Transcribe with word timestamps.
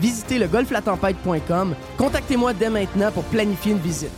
visitez 0.00 0.38
le 0.38 0.48
golflatempête.com. 0.48 1.74
Contactez-moi 1.96 2.54
dès 2.54 2.70
maintenant 2.70 3.12
pour 3.12 3.24
planifier 3.24 3.72
une 3.72 3.78
visite. 3.78 4.10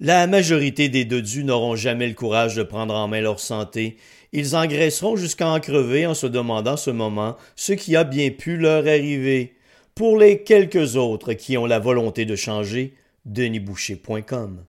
La 0.00 0.26
majorité 0.26 0.88
des 0.88 1.04
dodus 1.04 1.44
n'auront 1.44 1.76
jamais 1.76 2.08
le 2.08 2.14
courage 2.14 2.56
de 2.56 2.64
prendre 2.64 2.94
en 2.94 3.06
main 3.06 3.20
leur 3.20 3.38
santé. 3.38 3.96
Ils 4.32 4.56
engraisseront 4.56 5.14
jusqu'à 5.14 5.48
en 5.48 5.60
crever 5.60 6.06
en 6.06 6.14
se 6.14 6.26
demandant 6.26 6.76
ce 6.76 6.90
moment 6.90 7.36
ce 7.54 7.72
qui 7.72 7.94
a 7.94 8.02
bien 8.02 8.30
pu 8.30 8.56
leur 8.56 8.86
arriver. 8.88 9.54
Pour 9.94 10.18
les 10.18 10.42
quelques 10.42 10.96
autres 10.96 11.34
qui 11.34 11.56
ont 11.56 11.66
la 11.66 11.78
volonté 11.78 12.24
de 12.24 12.34
changer, 12.34 12.94
denisboucher.com. 13.24 14.64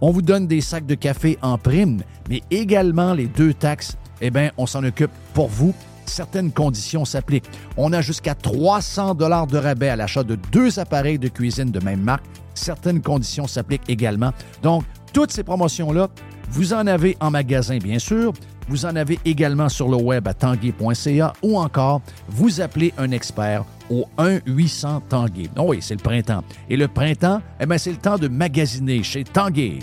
On 0.00 0.10
vous 0.10 0.22
donne 0.22 0.46
des 0.46 0.60
sacs 0.60 0.86
de 0.86 0.94
café 0.94 1.38
en 1.40 1.56
prime, 1.56 2.02
mais 2.28 2.42
également 2.50 3.14
les 3.14 3.26
deux 3.26 3.54
taxes, 3.54 3.96
eh 4.20 4.30
bien, 4.30 4.50
on 4.58 4.66
s'en 4.66 4.84
occupe 4.84 5.10
pour 5.32 5.48
vous. 5.48 5.74
Certaines 6.04 6.52
conditions 6.52 7.04
s'appliquent. 7.04 7.48
On 7.76 7.92
a 7.92 8.00
jusqu'à 8.00 8.34
300 8.34 9.14
dollars 9.14 9.46
de 9.46 9.58
rabais 9.58 9.88
à 9.88 9.96
l'achat 9.96 10.22
de 10.22 10.36
deux 10.52 10.78
appareils 10.78 11.18
de 11.18 11.28
cuisine 11.28 11.70
de 11.70 11.80
même 11.80 12.00
marque. 12.00 12.24
Certaines 12.54 13.02
conditions 13.02 13.46
s'appliquent 13.46 13.88
également. 13.88 14.32
Donc, 14.62 14.84
toutes 15.12 15.32
ces 15.32 15.42
promotions-là, 15.42 16.08
vous 16.50 16.74
en 16.74 16.86
avez 16.86 17.16
en 17.20 17.30
magasin, 17.30 17.78
bien 17.78 17.98
sûr. 17.98 18.32
Vous 18.68 18.84
en 18.84 18.96
avez 18.96 19.18
également 19.24 19.68
sur 19.68 19.88
le 19.88 19.96
web 19.96 20.26
à 20.28 20.34
tanguay.ca 20.34 21.32
ou 21.42 21.58
encore 21.58 22.02
vous 22.28 22.60
appelez 22.60 22.92
un 22.98 23.10
expert 23.12 23.64
au 23.90 24.06
1-800 24.18 25.02
Tanguay. 25.08 25.48
Oh 25.56 25.64
oui, 25.68 25.78
c'est 25.80 25.94
le 25.94 26.02
printemps. 26.02 26.42
Et 26.68 26.76
le 26.76 26.88
printemps, 26.88 27.40
eh 27.60 27.66
bien, 27.66 27.78
c'est 27.78 27.90
le 27.90 27.96
temps 27.96 28.18
de 28.18 28.28
magasiner 28.28 29.02
chez 29.02 29.24
Tanguay. 29.24 29.80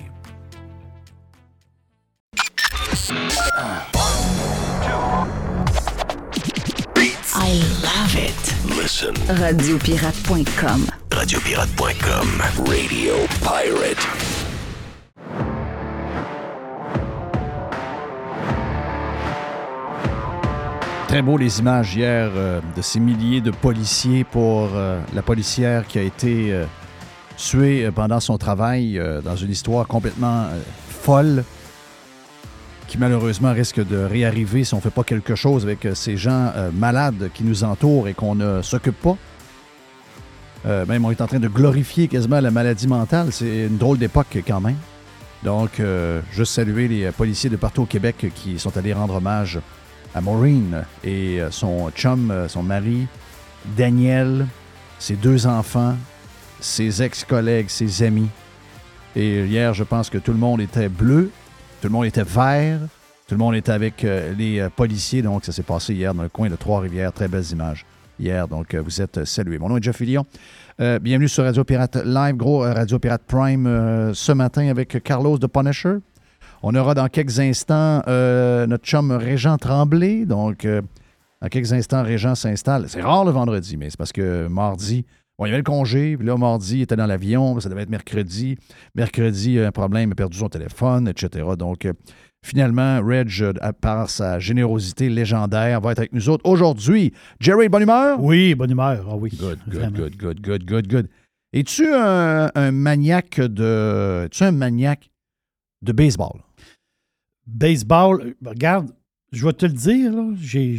I 7.36 7.60
love 7.82 8.16
it. 8.16 8.54
Listen. 8.80 9.16
Radiopirate.com. 9.28 10.88
Radiopirate.com. 11.12 12.28
Radio 12.66 13.28
Pirate. 13.42 14.33
Très 21.14 21.22
beau 21.22 21.38
les 21.38 21.60
images 21.60 21.96
hier 21.96 22.32
euh, 22.36 22.60
de 22.76 22.82
ces 22.82 23.00
milliers 23.00 23.40
de 23.40 23.52
policiers 23.52 24.24
pour 24.24 24.72
euh, 24.74 25.00
la 25.14 25.22
policière 25.22 25.86
qui 25.86 26.00
a 26.00 26.02
été 26.02 26.52
euh, 26.52 26.66
tuée 27.38 27.92
pendant 27.94 28.20
son 28.20 28.40
travail 28.40 29.00
dans 29.24 29.36
une 29.36 29.52
histoire 29.52 29.86
complètement 29.86 30.48
folle 30.90 31.44
qui 32.88 32.98
malheureusement 32.98 33.54
risque 33.54 33.88
de 33.88 33.98
réarriver 33.98 34.64
si 34.64 34.74
on 34.74 34.78
ne 34.78 34.82
fait 34.82 34.90
pas 34.90 35.04
quelque 35.04 35.36
chose 35.36 35.66
avec 35.66 35.88
ces 35.94 36.18
gens 36.18 36.52
malades 36.74 37.30
qui 37.36 37.44
nous 37.44 37.64
entourent 37.64 38.08
et 38.08 38.16
qu'on 38.16 38.34
ne 38.34 38.64
s'occupe 38.64 39.00
pas. 39.00 39.18
même 40.66 41.06
on 41.06 41.12
est 41.12 41.22
en 41.22 41.28
train 41.28 41.40
de 41.40 41.48
glorifier 41.48 42.08
quasiment 42.08 42.40
la 42.40 42.50
maladie 42.50 42.88
mentale. 42.88 43.28
C'est 43.32 43.68
une 43.68 43.78
drôle 43.78 44.00
d'époque 44.00 44.42
quand 44.48 44.62
même. 44.62 44.78
Donc, 45.44 45.80
je 45.80 46.44
saluer 46.44 46.88
les 46.88 47.12
policiers 47.12 47.52
de 47.52 47.58
partout 47.58 47.84
au 47.84 47.88
Québec 47.88 48.32
qui 48.34 48.58
sont 48.58 48.76
allés 48.78 48.94
rendre 48.94 49.16
hommage 49.16 49.60
à 50.16 50.22
Maureen 50.22 50.86
et 51.04 51.42
euh, 51.42 51.52
son 51.52 51.90
chum, 51.92 52.32
euh, 52.32 52.48
son 52.48 52.64
mari, 52.64 53.08
Daniel, 53.78 54.46
ses 55.00 55.16
deux 55.16 55.48
enfants, 55.48 55.96
ses 56.60 57.02
ex-collègues, 57.02 57.70
ses 57.70 58.04
amis. 58.04 58.30
Et 59.16 59.46
hier, 59.46 59.74
je 59.74 59.84
pense 59.84 60.10
que 60.10 60.18
tout 60.18 60.32
le 60.32 60.38
monde 60.38 60.62
était 60.62 60.90
bleu, 60.90 61.32
tout 61.82 61.88
le 61.88 61.94
monde 61.94 62.06
était 62.06 62.24
vert, 62.24 62.80
tout 63.28 63.36
le 63.36 63.40
monde 63.40 63.56
était 63.56 63.72
avec 63.72 64.04
euh, 64.04 64.34
les 64.34 64.68
policiers. 64.76 65.22
Donc, 65.22 65.46
ça 65.46 65.52
s'est 65.52 65.64
passé 65.64 65.94
hier 65.94 66.14
dans 66.14 66.24
le 66.24 66.30
coin 66.30 66.50
de 66.50 66.56
Trois-Rivières. 66.56 67.12
Très 67.14 67.28
belles 67.28 67.52
images 67.52 67.86
hier. 68.20 68.48
Donc, 68.48 68.76
vous 68.76 69.02
êtes 69.02 69.26
salués. 69.26 69.58
Mon 69.60 69.70
nom 69.70 69.78
est 69.78 69.84
Jeff 69.84 69.98
Fillion. 69.98 70.26
Bienvenue 70.80 71.30
sur 71.30 71.44
Radio 71.44 71.64
Pirate 71.64 71.98
Live, 72.04 72.36
gros 72.36 72.60
Radio 72.60 72.98
Pirate 72.98 73.22
Prime 73.28 74.12
ce 74.14 74.32
matin 74.32 74.68
avec 74.70 75.04
Carlos 75.04 75.38
de 75.38 75.46
Punisher. 75.46 75.98
On 76.66 76.74
aura 76.76 76.94
dans 76.94 77.10
quelques 77.10 77.42
instants 77.42 78.02
euh, 78.08 78.66
notre 78.68 78.86
chum 78.86 79.12
Régent 79.12 79.58
Tremblay. 79.58 80.26
Donc, 80.26 80.64
euh, 80.64 80.82
dans 81.42 81.50
quelques 81.50 81.74
instants, 81.74 82.04
Régent 82.04 82.36
s'installe. 82.36 82.86
C'est 82.88 83.02
rare 83.02 83.26
le 83.26 83.32
vendredi, 83.32 83.76
mais 83.76 83.90
c'est 83.90 83.98
parce 83.98 84.14
que 84.14 84.48
mardi, 84.48 85.06
bon, 85.38 85.46
il 85.46 85.50
y 85.50 85.52
avait 85.52 85.58
le 85.58 85.64
congé. 85.64 86.16
Puis 86.16 86.26
là, 86.26 86.38
mardi, 86.38 86.78
il 86.78 86.82
était 86.84 86.96
dans 86.96 87.06
l'avion. 87.06 87.60
Ça 87.60 87.68
devait 87.68 87.82
être 87.82 87.90
mercredi. 87.90 88.58
Mercredi, 88.96 89.60
un 89.60 89.74
problème, 89.74 90.10
il 90.10 90.12
a 90.14 90.16
perdu 90.16 90.38
son 90.38 90.48
téléphone, 90.48 91.10
etc. 91.10 91.46
Donc, 91.60 91.84
euh, 91.84 91.92
finalement, 92.46 93.02
Reg, 93.06 93.30
par 93.82 94.10
sa 94.10 94.40
générosité 94.40 95.10
légendaire, 95.10 95.82
va 95.82 95.92
être 95.92 96.00
avec 96.00 96.14
nous 96.14 96.30
autres 96.30 96.46
aujourd'hui. 96.50 97.12
Jerry, 97.42 97.68
bonne 97.68 97.84
humeur? 97.84 98.24
Oui, 98.24 98.56
bonne 98.56 98.72
humeur. 98.72 99.06
Ah 99.12 99.16
oui. 99.18 99.32
Good, 99.38 99.60
good, 99.68 99.80
Vraiment. 99.80 99.98
good, 99.98 100.16
good, 100.18 100.42
good, 100.42 100.66
good, 100.66 100.88
good. 100.88 101.08
Es-tu 101.52 101.94
un, 101.94 102.50
un 102.56 102.72
maniaque 102.72 103.42
de. 103.42 104.28
Es-tu 104.28 104.46
un 104.46 104.54
maniaque 104.54 105.10
de 105.82 105.92
baseball? 105.92 106.40
Baseball, 107.48 108.22
euh, 108.22 108.50
regarde, 108.50 108.90
je 109.32 109.46
vais 109.46 109.54
te 109.54 109.66
le 109.66 109.74
dire, 109.74 110.14
j'ai, 110.40 110.78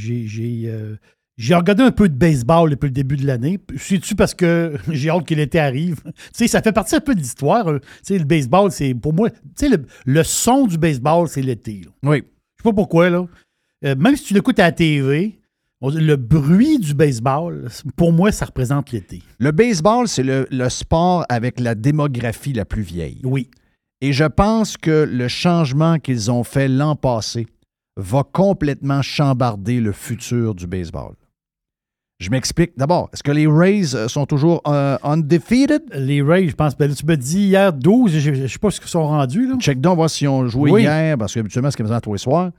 euh, 0.67 0.97
j'ai 1.37 1.55
regardé 1.55 1.83
un 1.83 1.91
peu 1.91 2.09
de 2.09 2.15
baseball 2.15 2.71
depuis 2.71 2.87
le 2.87 2.93
début 2.93 3.17
de 3.17 3.27
l'année. 3.27 3.59
C'est-tu 3.77 4.15
parce 4.15 4.35
que 4.35 4.77
j'ai 4.91 5.11
hâte 5.11 5.27
que 5.27 5.35
l'été 5.35 5.59
arrive? 5.59 6.01
tu 6.05 6.13
sais, 6.33 6.47
ça 6.49 6.63
fait 6.63 6.73
partie 6.73 6.97
un 6.97 7.01
peu 7.01 7.15
de 7.15 7.21
l'histoire. 7.21 7.67
Tu 7.67 7.81
sais, 8.03 8.19
le 8.19 8.25
baseball, 8.25 8.71
c'est 8.71 8.95
pour 8.95 9.13
moi, 9.13 9.29
le, 9.61 9.77
le 10.07 10.23
son 10.23 10.67
du 10.67 10.79
baseball, 10.79 11.29
c'est 11.29 11.43
l'été. 11.43 11.83
Oui. 12.03 12.19
Je 12.57 12.63
sais 12.63 12.71
pas 12.71 12.73
pourquoi, 12.73 13.11
là. 13.11 13.27
Euh, 13.85 13.95
même 13.97 14.17
si 14.17 14.25
tu 14.25 14.35
l'écoutes 14.35 14.59
à 14.59 14.65
la 14.65 14.73
TV, 14.73 15.39
le 15.83 16.17
bruit 16.17 16.79
du 16.79 16.95
baseball, 16.95 17.69
pour 17.97 18.13
moi, 18.13 18.33
ça 18.33 18.47
représente 18.47 18.93
l'été. 18.93 19.23
Le 19.39 19.51
baseball, 19.51 20.09
c'est 20.09 20.23
le, 20.23 20.47
le 20.51 20.69
sport 20.71 21.27
avec 21.29 21.61
la 21.61 21.75
démographie 21.75 22.55
la 22.55 22.65
plus 22.65 22.83
vieille. 22.83 23.21
Oui. 23.25 23.51
Et 24.05 24.13
je 24.13 24.25
pense 24.25 24.77
que 24.77 25.09
le 25.11 25.29
changement 25.29 25.99
qu'ils 25.99 26.31
ont 26.31 26.45
fait 26.45 26.69
l'an 26.69 26.95
passé 26.95 27.47
va 27.97 28.23
complètement 28.23 29.01
chambarder 29.01 29.81
le 29.81 29.93
futur 29.93 30.55
du 30.55 30.67
baseball. 30.67 31.15
Je 32.19 32.29
m'explique. 32.29 32.73
D'abord, 32.77 33.09
est-ce 33.15 33.23
que 33.23 33.33
les 33.33 33.47
Rays 33.47 33.95
euh, 33.95 34.09
sont 34.09 34.27
toujours 34.27 34.61
euh, 34.67 34.99
undefeated? 35.05 35.85
Les 35.95 36.21
Rays, 36.21 36.49
je 36.49 36.55
pense, 36.55 36.77
ben, 36.77 36.93
tu 36.93 37.07
me 37.07 37.17
dis 37.17 37.47
hier 37.47 37.73
12, 37.73 38.19
je 38.19 38.31
ne 38.43 38.47
sais 38.47 38.59
pas 38.59 38.71
ce 38.71 38.79
qu'ils 38.79 38.91
sont 38.91 39.07
rendus. 39.07 39.49
Là. 39.49 39.57
Check 39.59 39.81
donc, 39.81 39.97
voir 39.97 40.11
si 40.11 40.29
on 40.29 40.49
joué 40.49 40.71
Oui. 40.71 40.83
hier, 40.83 41.17
parce 41.17 41.33
qu'habituellement, 41.33 41.71
c'est 41.71 41.79
comme 41.79 41.89
ça 41.89 42.03
tous 42.03 42.13
les 42.13 42.19
soirs. 42.19 42.51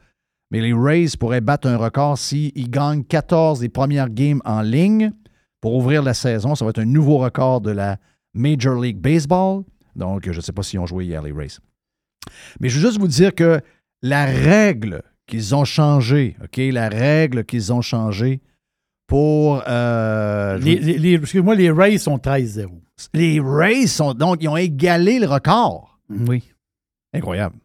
Mais 0.49 0.61
les 0.61 0.73
Rays 0.73 1.09
pourraient 1.19 1.41
battre 1.41 1.67
un 1.67 1.77
record 1.77 2.17
s'ils 2.17 2.71
gagnent 2.71 3.03
14 3.03 3.59
des 3.59 3.69
premières 3.69 4.09
games 4.09 4.41
en 4.45 4.61
ligne 4.61 5.11
pour 5.61 5.75
ouvrir 5.75 6.01
la 6.01 6.15
saison. 6.15 6.55
Ça 6.55 6.65
va 6.65 6.69
être 6.69 6.79
un 6.79 6.85
nouveau 6.85 7.19
record 7.19 7.61
de 7.61 7.69
la 7.69 7.97
Major 8.33 8.81
League 8.81 8.97
Baseball. 8.97 9.61
Donc, 9.95 10.29
je 10.29 10.35
ne 10.35 10.41
sais 10.41 10.51
pas 10.51 10.63
s'ils 10.63 10.79
ont 10.79 10.85
joué 10.85 11.05
hier, 11.05 11.21
les 11.21 11.31
Rays. 11.31 11.57
Mais 12.59 12.69
je 12.69 12.79
veux 12.79 12.87
juste 12.87 12.99
vous 12.99 13.07
dire 13.07 13.33
que 13.33 13.61
la 14.01 14.25
règle 14.25 15.03
qu'ils 15.27 15.55
ont 15.55 15.65
changée, 15.65 16.35
OK, 16.43 16.57
la 16.57 16.89
règle 16.89 17.45
qu'ils 17.45 17.71
ont 17.73 17.81
changée 17.81 18.41
pour... 19.07 19.63
euh, 19.67 20.57
Les, 20.57 20.75
les- 20.77 20.97
les- 20.97 21.13
Excuse-moi, 21.15 21.55
les 21.55 21.71
Rays 21.71 21.97
sont 21.97 22.17
13-0. 22.17 22.67
les 23.13 23.39
Rays 23.39 23.87
sont 23.87 24.13
donc, 24.13 24.37
ils 24.41 24.47
ont 24.49 24.57
égalé 24.57 25.19
le 25.19 25.27
record. 25.27 25.99
Oui. 26.09 26.43
Incroyable. 27.13 27.55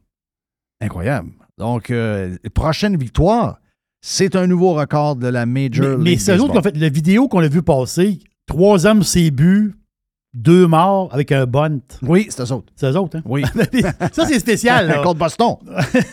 Incroyable. 0.81 1.31
Donc, 1.59 1.91
euh, 1.91 2.37
prochaine 2.55 2.97
victoire, 2.97 3.61
c'est 4.03 4.35
un 4.37 4.47
nouveau 4.47 4.73
record 4.75 5.17
de 5.17 5.27
la 5.29 5.45
Major 5.45 5.99
Mais, 5.99 6.05
mais 6.05 6.11
League 6.11 6.21
c'est 6.21 6.37
eux 6.37 6.41
autres 6.41 6.53
qui 6.53 6.59
ont 6.59 6.61
Baseball. 6.63 6.73
fait 6.75 6.79
la 6.81 6.89
vidéo 6.89 7.29
qu'on 7.29 7.41
a 7.41 7.49
vu 7.49 7.63
passer. 7.63 8.19
Trois 8.47 8.87
hommes, 8.87 9.03
c'est 9.03 9.31
buts, 9.31 9.75
deux 10.33 10.67
morts 10.67 11.13
avec 11.13 11.33
un 11.33 11.45
bunt. 11.47 11.81
Oui, 12.03 12.29
c'est 12.31 12.43
eux 12.43 12.53
autres. 12.53 12.73
C'est 12.77 12.91
eux 12.91 12.97
autres, 12.97 13.19
hein? 13.19 13.23
Oui. 13.25 13.43
Ça, 14.13 14.27
c'est 14.27 14.39
spécial. 14.39 14.87
là. 14.87 14.99
contre 15.03 15.19
Boston, 15.19 15.57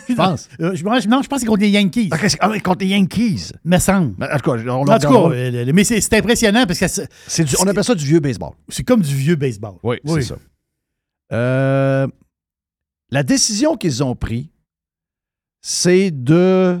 je 0.08 0.14
pense. 0.16 0.48
Euh, 0.60 0.74
je, 0.74 0.84
non, 0.84 0.98
je 0.98 1.08
pense 1.08 1.22
que 1.28 1.38
c'est 1.40 1.46
contre 1.46 1.60
les 1.60 1.70
Yankees. 1.70 2.10
Ah 2.40 2.50
oui, 2.50 2.60
contre 2.60 2.80
les 2.80 2.88
Yankees. 2.88 3.52
Me 3.64 3.78
semble. 3.78 4.14
En 4.22 4.38
tout 4.38 4.50
cas, 4.50 4.70
on, 4.72 4.86
En 4.88 4.98
tout 4.98 5.08
cas, 5.08 5.34
euh, 5.36 5.70
mais 5.72 5.84
c'est 5.84 6.14
impressionnant 6.14 6.66
parce 6.66 6.80
que 6.80 6.88
c'est 6.88 7.60
on 7.60 7.66
appelle 7.66 7.84
ça 7.84 7.94
du 7.94 8.04
vieux 8.04 8.20
baseball. 8.20 8.52
c'est 8.68 8.82
comme 8.84 9.02
du 9.02 9.14
vieux 9.14 9.36
baseball. 9.36 9.74
Oui, 9.82 9.98
c'est 10.04 10.22
ça. 10.22 10.36
Euh, 11.32 12.06
la 13.10 13.22
décision 13.22 13.76
qu'ils 13.76 14.02
ont 14.02 14.16
prise, 14.16 14.46
c'est 15.60 16.10
de 16.10 16.80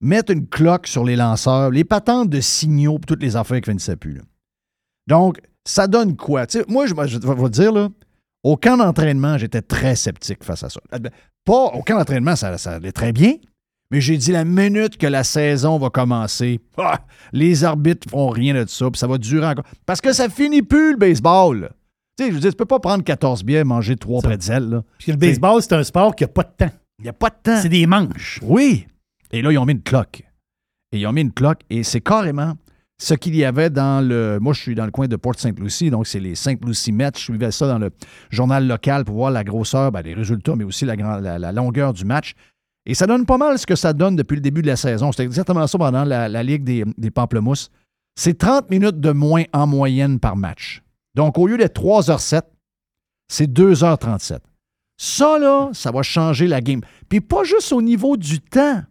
mettre 0.00 0.32
une 0.32 0.46
cloque 0.46 0.86
sur 0.86 1.04
les 1.04 1.16
lanceurs, 1.16 1.70
les 1.70 1.84
patentes 1.84 2.30
de 2.30 2.40
signaux, 2.40 2.98
puis 2.98 3.06
toutes 3.06 3.22
les 3.22 3.34
affaires 3.34 3.60
qui 3.60 3.70
finissaient 3.70 3.96
plus. 3.96 4.14
là. 4.14 4.22
Donc, 5.06 5.40
ça 5.68 5.86
donne 5.86 6.16
quoi? 6.16 6.46
Moi, 6.68 6.86
je, 6.86 6.94
je 7.06 7.18
vais 7.18 7.34
vous 7.34 7.48
dire, 7.48 7.72
là, 7.72 7.88
au 8.42 8.56
camp 8.56 8.76
d'entraînement, 8.76 9.38
j'étais 9.38 9.62
très 9.62 9.96
sceptique 9.96 10.44
face 10.44 10.62
à 10.62 10.70
ça. 10.70 10.80
Ah, 10.90 10.98
ben, 10.98 11.10
Pas 11.44 11.64
au 11.74 11.82
camp 11.82 11.96
d'entraînement, 11.98 12.36
ça, 12.36 12.56
ça 12.58 12.72
allait 12.72 12.92
très 12.92 13.12
bien, 13.12 13.34
mais 13.90 14.00
j'ai 14.00 14.16
dit 14.16 14.32
la 14.32 14.44
minute 14.44 14.96
que 14.96 15.06
la 15.06 15.24
saison 15.24 15.78
va 15.78 15.90
commencer, 15.90 16.60
ah, 16.76 17.00
les 17.32 17.64
arbitres 17.64 18.08
font 18.08 18.28
rien 18.28 18.54
de 18.54 18.68
ça, 18.68 18.90
puis 18.90 18.98
ça 18.98 19.06
va 19.06 19.18
durer 19.18 19.46
encore. 19.46 19.64
Parce 19.86 20.00
que 20.00 20.12
ça 20.12 20.28
finit 20.28 20.62
plus 20.62 20.92
le 20.92 20.98
baseball. 20.98 21.70
Tu 22.16 22.24
sais, 22.24 22.30
je 22.30 22.34
veux 22.34 22.40
dire, 22.40 22.50
tu 22.50 22.56
peux 22.56 22.64
pas 22.64 22.80
prendre 22.80 23.04
14 23.04 23.44
bières 23.44 23.60
et 23.60 23.64
manger 23.64 23.96
3 23.96 24.22
Ça. 24.22 24.28
pretzels. 24.28 24.70
Parce 24.70 25.04
que 25.04 25.10
le 25.12 25.16
baseball, 25.16 25.62
c'est 25.62 25.74
un 25.74 25.84
sport 25.84 26.16
qui 26.16 26.24
n'a 26.24 26.28
pas 26.28 26.42
de 26.42 26.64
temps. 26.66 26.72
Il 26.98 27.04
n'y 27.04 27.08
a 27.08 27.12
pas 27.12 27.30
de 27.30 27.36
temps. 27.42 27.60
C'est 27.62 27.68
des 27.68 27.86
manches. 27.86 28.40
Oui. 28.42 28.86
Et 29.30 29.40
là, 29.42 29.52
ils 29.52 29.58
ont 29.58 29.64
mis 29.64 29.72
une 29.74 29.82
cloque. 29.82 30.22
Et 30.92 30.98
ils 30.98 31.06
ont 31.06 31.12
mis 31.12 31.20
une 31.20 31.32
cloque, 31.32 31.60
et 31.70 31.82
c'est 31.82 32.00
carrément 32.00 32.54
ce 33.00 33.14
qu'il 33.14 33.36
y 33.36 33.44
avait 33.44 33.70
dans 33.70 34.06
le. 34.06 34.38
Moi, 34.40 34.52
je 34.52 34.60
suis 34.60 34.74
dans 34.74 34.84
le 34.84 34.90
coin 34.90 35.06
de 35.06 35.16
Port-Saint-Lucie, 35.16 35.90
donc 35.90 36.06
c'est 36.06 36.20
les 36.20 36.34
Saint-Lucie 36.34 36.92
Mets. 36.92 37.12
Je 37.14 37.22
suivais 37.22 37.50
ça 37.50 37.68
dans 37.68 37.78
le 37.78 37.90
journal 38.30 38.66
local 38.66 39.04
pour 39.04 39.16
voir 39.16 39.30
la 39.30 39.44
grosseur, 39.44 39.92
ben, 39.92 40.02
les 40.02 40.14
résultats, 40.14 40.56
mais 40.56 40.64
aussi 40.64 40.84
la, 40.84 41.52
longueur 41.52 41.92
du 41.92 42.04
match. 42.04 42.34
Et 42.86 42.94
ça 42.94 43.06
donne 43.06 43.26
pas 43.26 43.38
mal 43.38 43.58
ce 43.58 43.66
que 43.66 43.76
ça 43.76 43.92
donne 43.92 44.16
depuis 44.16 44.34
le 44.34 44.40
début 44.40 44.62
de 44.62 44.66
la 44.66 44.76
saison. 44.76 45.12
C'était 45.12 45.24
exactement 45.24 45.66
ça 45.66 45.78
pendant 45.78 46.04
la, 46.04 46.28
la 46.28 46.42
Ligue 46.42 46.64
des, 46.64 46.84
des 46.96 47.10
Pamplemousses. 47.10 47.70
C'est 48.16 48.36
30 48.36 48.70
minutes 48.70 48.98
de 48.98 49.12
moins 49.12 49.44
en 49.52 49.66
moyenne 49.66 50.18
par 50.18 50.36
match. 50.36 50.82
Donc, 51.14 51.38
au 51.38 51.46
lieu 51.46 51.56
d'être 51.56 51.80
3h07, 51.80 52.42
c'est 53.28 53.50
2h37. 53.52 54.38
Ça, 54.96 55.38
là, 55.38 55.70
ça 55.72 55.92
va 55.92 56.02
changer 56.02 56.48
la 56.48 56.60
game. 56.60 56.80
Puis 57.08 57.20
pas 57.20 57.44
juste 57.44 57.72
au 57.72 57.80
niveau 57.80 58.16
du 58.16 58.40
temps. 58.40 58.82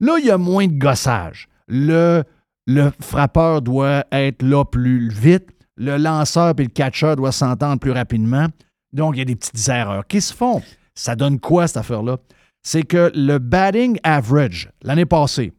Là, 0.00 0.16
il 0.18 0.26
y 0.26 0.30
a 0.30 0.38
moins 0.38 0.66
de 0.66 0.76
gossage. 0.76 1.48
Le, 1.68 2.24
le 2.66 2.90
frappeur 3.00 3.62
doit 3.62 4.04
être 4.12 4.42
là 4.42 4.64
plus 4.64 5.08
vite. 5.08 5.48
Le 5.76 5.96
lanceur 5.96 6.54
et 6.58 6.62
le 6.62 6.68
catcher 6.68 7.16
doivent 7.16 7.32
s'entendre 7.32 7.80
plus 7.80 7.92
rapidement. 7.92 8.46
Donc, 8.92 9.16
il 9.16 9.20
y 9.20 9.22
a 9.22 9.24
des 9.24 9.36
petites 9.36 9.68
erreurs 9.68 10.06
qui 10.06 10.20
se 10.20 10.34
font. 10.34 10.62
Ça 10.94 11.16
donne 11.16 11.40
quoi, 11.40 11.66
cette 11.66 11.78
affaire-là? 11.78 12.18
C'est 12.62 12.82
que 12.82 13.10
le 13.14 13.38
batting 13.38 13.98
average, 14.02 14.70
l'année 14.82 15.06
passée, 15.06 15.52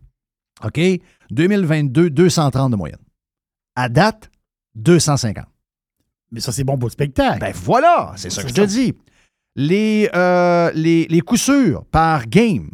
OK, 0.64 0.80
2022, 1.32 2.10
230 2.12 2.72
de 2.72 2.76
moyenne. 2.76 3.00
À 3.76 3.90
date, 3.90 4.30
250. 4.76 5.46
Mais 6.32 6.40
ça, 6.40 6.52
c'est 6.52 6.64
bon 6.64 6.78
pour 6.78 6.88
le 6.88 6.92
spectacle. 6.92 7.40
Ben 7.40 7.54
voilà, 7.54 8.14
c'est 8.16 8.30
ça 8.30 8.44
que 8.44 8.50
je 8.50 8.54
te 8.54 8.62
dis. 8.62 8.94
Les, 9.56 10.10
euh, 10.14 10.72
les, 10.76 11.08
les 11.08 11.22
coups 11.22 11.42
sûrs 11.42 11.84
par 11.86 12.28
game, 12.28 12.70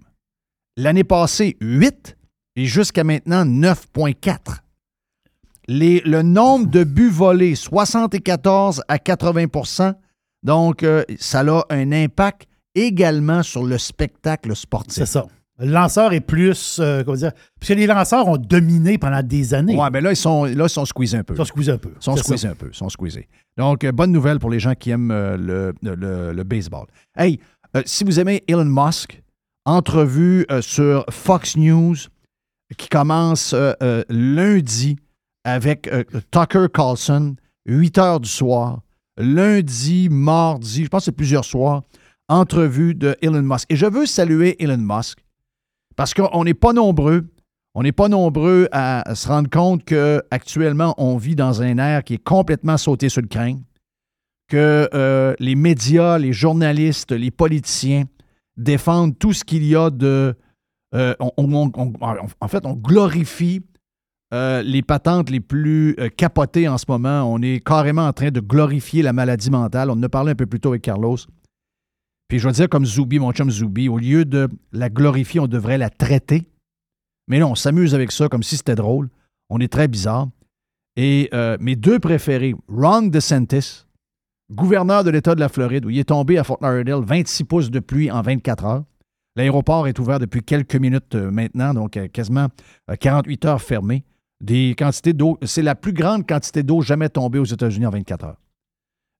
l'année 0.75 1.03
passée, 1.03 1.57
8 1.61 2.16
et 2.57 2.65
jusqu'à 2.65 3.05
maintenant 3.05 3.45
9,4. 3.45 4.61
Les- 5.69 6.01
Le 6.05 6.21
nombre 6.23 6.67
de 6.67 6.83
buts 6.83 7.09
volés, 7.09 7.55
74 7.55 8.81
à 8.87 8.97
80% 8.97 9.93
Donc, 10.43 10.83
euh, 10.83 11.03
ça 11.19 11.39
a 11.41 11.63
un 11.71 11.91
impact 11.91 12.47
également 12.75 13.41
sur 13.43 13.63
le 13.65 13.77
spectacle 13.77 14.55
sportif. 14.55 14.93
c'est 14.93 15.05
ça. 15.07 15.25
Le 15.59 15.71
lanceur 15.71 16.13
est 16.13 16.21
plus. 16.21 16.77
euh, 16.79 17.03
comment 17.03 17.17
dire? 17.17 17.31
Parce 17.59 17.69
que 17.69 17.73
les 17.73 17.87
lanceurs 17.87 18.27
ont 18.27 18.37
dominé 18.37 18.99
pendant 18.99 19.23
des 19.23 19.55
années. 19.55 19.75
Ouais, 19.75 19.89
mais 19.91 19.99
là, 19.99 20.11
ils 20.11 20.15
sont, 20.15 20.45
là, 20.45 20.65
ils 20.65 20.69
sont 20.69 20.85
squeezés 20.85 21.17
un 21.17 21.23
peu. 21.23 21.35
Ça 21.35 21.43
squeeze 21.45 21.69
un 21.71 21.79
peu. 21.79 21.89
Ils 21.99 22.03
sont 22.03 22.15
squeezés 22.15 22.47
un 22.47 22.53
peu. 22.55 22.69
Ils 22.71 22.75
sont 22.77 22.89
squeezés. 22.89 23.27
Donc, 23.57 23.83
euh, 23.83 23.91
bonne 23.91 24.11
nouvelle 24.11 24.37
pour 24.37 24.51
les 24.51 24.59
gens 24.59 24.75
qui 24.75 24.91
aiment 24.91 25.09
euh, 25.11 25.35
le, 25.35 25.73
le- 25.81 26.31
le 26.33 26.43
baseball. 26.43 26.85
Hey, 27.17 27.39
si 27.85 28.03
vous 28.03 28.19
aimez 28.19 28.43
Elon 28.47 28.65
Musk, 28.65 29.21
entrevue 29.65 30.45
sur 30.61 31.03
Fox 31.09 31.57
News 31.57 31.95
qui 32.75 32.89
commence 32.89 33.53
euh, 33.53 33.73
euh, 33.81 34.03
lundi 34.09 34.97
avec 35.43 35.87
euh, 35.87 36.03
Tucker 36.31 36.67
Carlson, 36.73 37.35
8 37.65 37.97
heures 37.97 38.19
du 38.19 38.29
soir. 38.29 38.81
Lundi, 39.17 40.09
mardi, 40.11 40.83
je 40.83 40.89
pense 40.89 41.01
que 41.01 41.05
c'est 41.05 41.11
plusieurs 41.11 41.45
soirs, 41.45 41.83
entrevue 42.27 42.93
de 42.93 43.15
Elon 43.21 43.41
Musk. 43.41 43.65
Et 43.69 43.75
je 43.75 43.85
veux 43.85 44.05
saluer 44.05 44.61
Elon 44.61 44.77
Musk 44.77 45.19
parce 45.95 46.13
qu'on 46.13 46.43
n'est 46.43 46.53
pas 46.53 46.73
nombreux 46.73 47.25
On 47.73 47.83
n'est 47.83 47.91
pas 47.91 48.09
nombreux 48.09 48.67
à 48.71 49.15
se 49.15 49.27
rendre 49.27 49.49
compte 49.49 49.83
qu'actuellement, 49.85 50.93
on 50.97 51.17
vit 51.17 51.35
dans 51.35 51.61
un 51.61 51.77
air 51.77 52.03
qui 52.03 52.15
est 52.15 52.23
complètement 52.23 52.77
sauté 52.77 53.09
sur 53.09 53.21
le 53.21 53.27
crâne, 53.27 53.61
que 54.47 55.35
les 55.39 55.55
médias, 55.55 56.17
les 56.17 56.33
journalistes, 56.33 57.11
les 57.11 57.31
politiciens 57.31 58.05
défendent 58.57 59.17
tout 59.17 59.33
ce 59.33 59.43
qu'il 59.43 59.63
y 59.63 59.75
a 59.75 59.89
de... 59.89 60.35
euh, 60.95 61.13
en 61.19 62.47
fait, 62.47 62.65
on 62.65 62.73
glorifie 62.73 63.61
euh, 64.33 64.61
les 64.61 64.81
patentes 64.81 65.29
les 65.29 65.39
plus 65.39 65.95
euh, 65.99 66.09
capotées 66.09 66.67
en 66.67 66.77
ce 66.77 66.85
moment. 66.87 67.23
On 67.23 67.41
est 67.41 67.63
carrément 67.65 68.07
en 68.07 68.13
train 68.13 68.31
de 68.31 68.39
glorifier 68.39 69.01
la 69.01 69.13
maladie 69.13 69.49
mentale. 69.49 69.89
On 69.89 69.93
en 69.93 70.03
a 70.03 70.09
parlé 70.09 70.31
un 70.31 70.35
peu 70.35 70.45
plus 70.45 70.59
tôt 70.59 70.69
avec 70.69 70.81
Carlos. 70.81 71.17
Puis 72.27 72.39
je 72.39 72.47
vais 72.47 72.53
dire 72.53 72.69
comme 72.69 72.85
Zoubi, 72.85 73.19
mon 73.19 73.31
chum 73.31 73.49
Zoubi, 73.49 73.87
au 73.89 73.97
lieu 73.97 74.25
de 74.25 74.49
la 74.73 74.89
glorifier, 74.89 75.39
on 75.39 75.47
devrait 75.47 75.77
la 75.77 75.89
traiter. 75.89 76.49
Mais 77.29 77.39
non, 77.39 77.51
on 77.51 77.55
s'amuse 77.55 77.95
avec 77.95 78.11
ça 78.11 78.27
comme 78.27 78.43
si 78.43 78.57
c'était 78.57 78.75
drôle. 78.75 79.09
On 79.49 79.59
est 79.59 79.71
très 79.71 79.87
bizarre. 79.87 80.27
Et 80.97 81.29
mes 81.59 81.75
deux 81.75 81.99
préférés, 81.99 82.55
Ron 82.67 83.03
DeSantis, 83.03 83.85
gouverneur 84.51 85.03
de 85.03 85.11
l'État 85.11 85.35
de 85.35 85.39
la 85.39 85.47
Floride, 85.47 85.85
où 85.85 85.89
il 85.89 85.99
est 85.99 86.05
tombé 86.05 86.37
à 86.37 86.43
Fort 86.43 86.57
Lauderdale 86.59 87.05
26 87.05 87.43
pouces 87.43 87.69
de 87.69 87.79
pluie 87.79 88.09
en 88.09 88.21
24 88.21 88.65
heures. 88.65 88.83
L'aéroport 89.37 89.87
est 89.87 89.99
ouvert 89.99 90.19
depuis 90.19 90.41
quelques 90.41 90.75
minutes 90.75 91.13
euh, 91.15 91.29
maintenant, 91.29 91.73
donc 91.73 91.95
euh, 91.95 92.07
quasiment 92.07 92.47
euh, 92.89 92.95
48 92.99 93.45
heures 93.45 93.61
fermé. 93.61 94.03
Des 94.41 94.75
quantités 94.77 95.13
d'eau, 95.13 95.37
c'est 95.43 95.61
la 95.61 95.75
plus 95.75 95.93
grande 95.93 96.27
quantité 96.27 96.63
d'eau 96.63 96.81
jamais 96.81 97.07
tombée 97.09 97.39
aux 97.39 97.45
États-Unis 97.45 97.85
en 97.85 97.91
24 97.91 98.25
heures. 98.25 98.37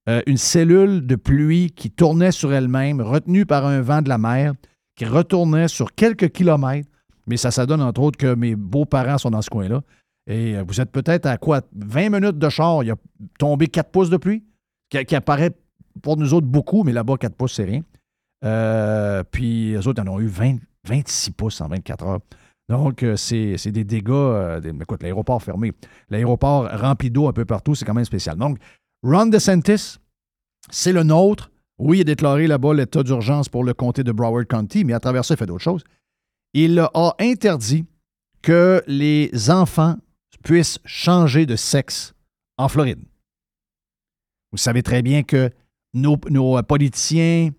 Euh, 0.10 0.22
une 0.26 0.38
cellule 0.38 1.06
de 1.06 1.16
pluie 1.16 1.72
qui 1.72 1.92
tournait 1.92 2.32
sur 2.32 2.54
elle-même, 2.54 3.02
retenue 3.02 3.46
par 3.46 3.66
un 3.66 3.82
vent 3.82 4.02
de 4.02 4.10
la 4.10 4.18
mer, 4.18 4.54
qui 4.96 5.06
retournait 5.06 5.68
sur 5.68 5.94
quelques 5.94 6.30
kilomètres. 6.30 6.90
Mais 7.28 7.36
ça, 7.36 7.52
ça 7.52 7.66
donne 7.66 7.82
entre 7.82 8.02
autres 8.02 8.18
que 8.18 8.34
mes 8.34 8.56
beaux-parents 8.56 9.18
sont 9.18 9.32
dans 9.32 9.42
ce 9.42 9.50
coin-là. 9.50 9.82
Et 10.26 10.56
euh, 10.56 10.64
vous 10.66 10.80
êtes 10.80 10.92
peut-être 10.92 11.26
à 11.26 11.38
quoi? 11.38 11.62
20 11.76 12.10
minutes 12.10 12.38
de 12.38 12.50
char, 12.50 12.84
il 12.84 12.92
a 12.92 12.96
tombé 13.38 13.68
4 13.68 13.92
pouces 13.92 14.10
de 14.10 14.18
pluie, 14.18 14.44
qui, 14.90 15.04
qui 15.04 15.16
apparaît 15.16 15.52
pour 16.02 16.16
nous 16.16 16.34
autres 16.34 16.48
beaucoup, 16.48 16.84
mais 16.84 16.94
là-bas, 16.94 17.18
4 17.18 17.36
pouces, 17.36 17.54
c'est 17.54 17.66
rien. 17.66 17.84
Euh, 18.44 19.24
puis 19.24 19.72
les 19.72 19.88
autres 19.88 20.02
en 20.02 20.08
ont 20.08 20.20
eu 20.20 20.28
20, 20.28 20.58
26 20.86 21.32
pouces 21.32 21.62
en 21.62 21.68
24 21.68 22.06
heures. 22.06 22.20
Donc, 22.70 23.04
euh, 23.04 23.16
c'est 23.16 23.72
des 23.72 23.84
dégâts. 23.84 24.10
euh, 24.12 24.62
écoute, 24.82 25.02
l'aéroport 25.02 25.42
fermé, 25.42 25.72
l'aéroport 26.10 26.70
rempli 26.70 27.10
d'eau 27.10 27.28
un 27.28 27.34
peu 27.34 27.46
partout, 27.46 27.76
c'est 27.76 27.86
quand 27.86 27.94
même 27.94 28.06
spécial. 28.06 28.38
Donc, 28.38 28.58
Ron 29.04 29.28
DeSantis, 29.28 29.98
c'est 30.70 30.92
le 30.92 31.04
nôtre. 31.04 31.50
Oui, 31.80 32.00
il 32.00 32.02
a 32.02 32.04
déclaré 32.04 32.48
là-bas 32.48 32.74
l'état 32.74 33.04
d'urgence 33.04 33.50
pour 33.50 33.64
le 33.64 33.74
comté 33.74 34.04
de 34.04 34.12
Broward 34.12 34.48
County, 34.48 34.84
mais 34.84 34.94
à 34.94 35.00
travers 35.00 35.24
ça, 35.24 35.36
il 35.36 35.38
fait 35.38 35.46
d'autres 35.46 35.64
choses. 35.64 35.84
Il 36.54 36.80
a 36.80 37.16
interdit 37.20 37.86
que 38.42 38.84
les 38.88 39.50
enfants 39.50 39.98
puissent 40.44 40.80
changer 40.86 41.46
de 41.46 41.56
sexe 41.56 42.14
en 42.58 42.68
Floride. 42.68 43.00
Vous 44.52 44.58
savez 44.58 44.82
très 44.82 45.02
bien 45.02 45.24
que 45.24 45.52
nos, 45.94 46.18
nos 46.30 46.62
politiciens, 46.64 47.52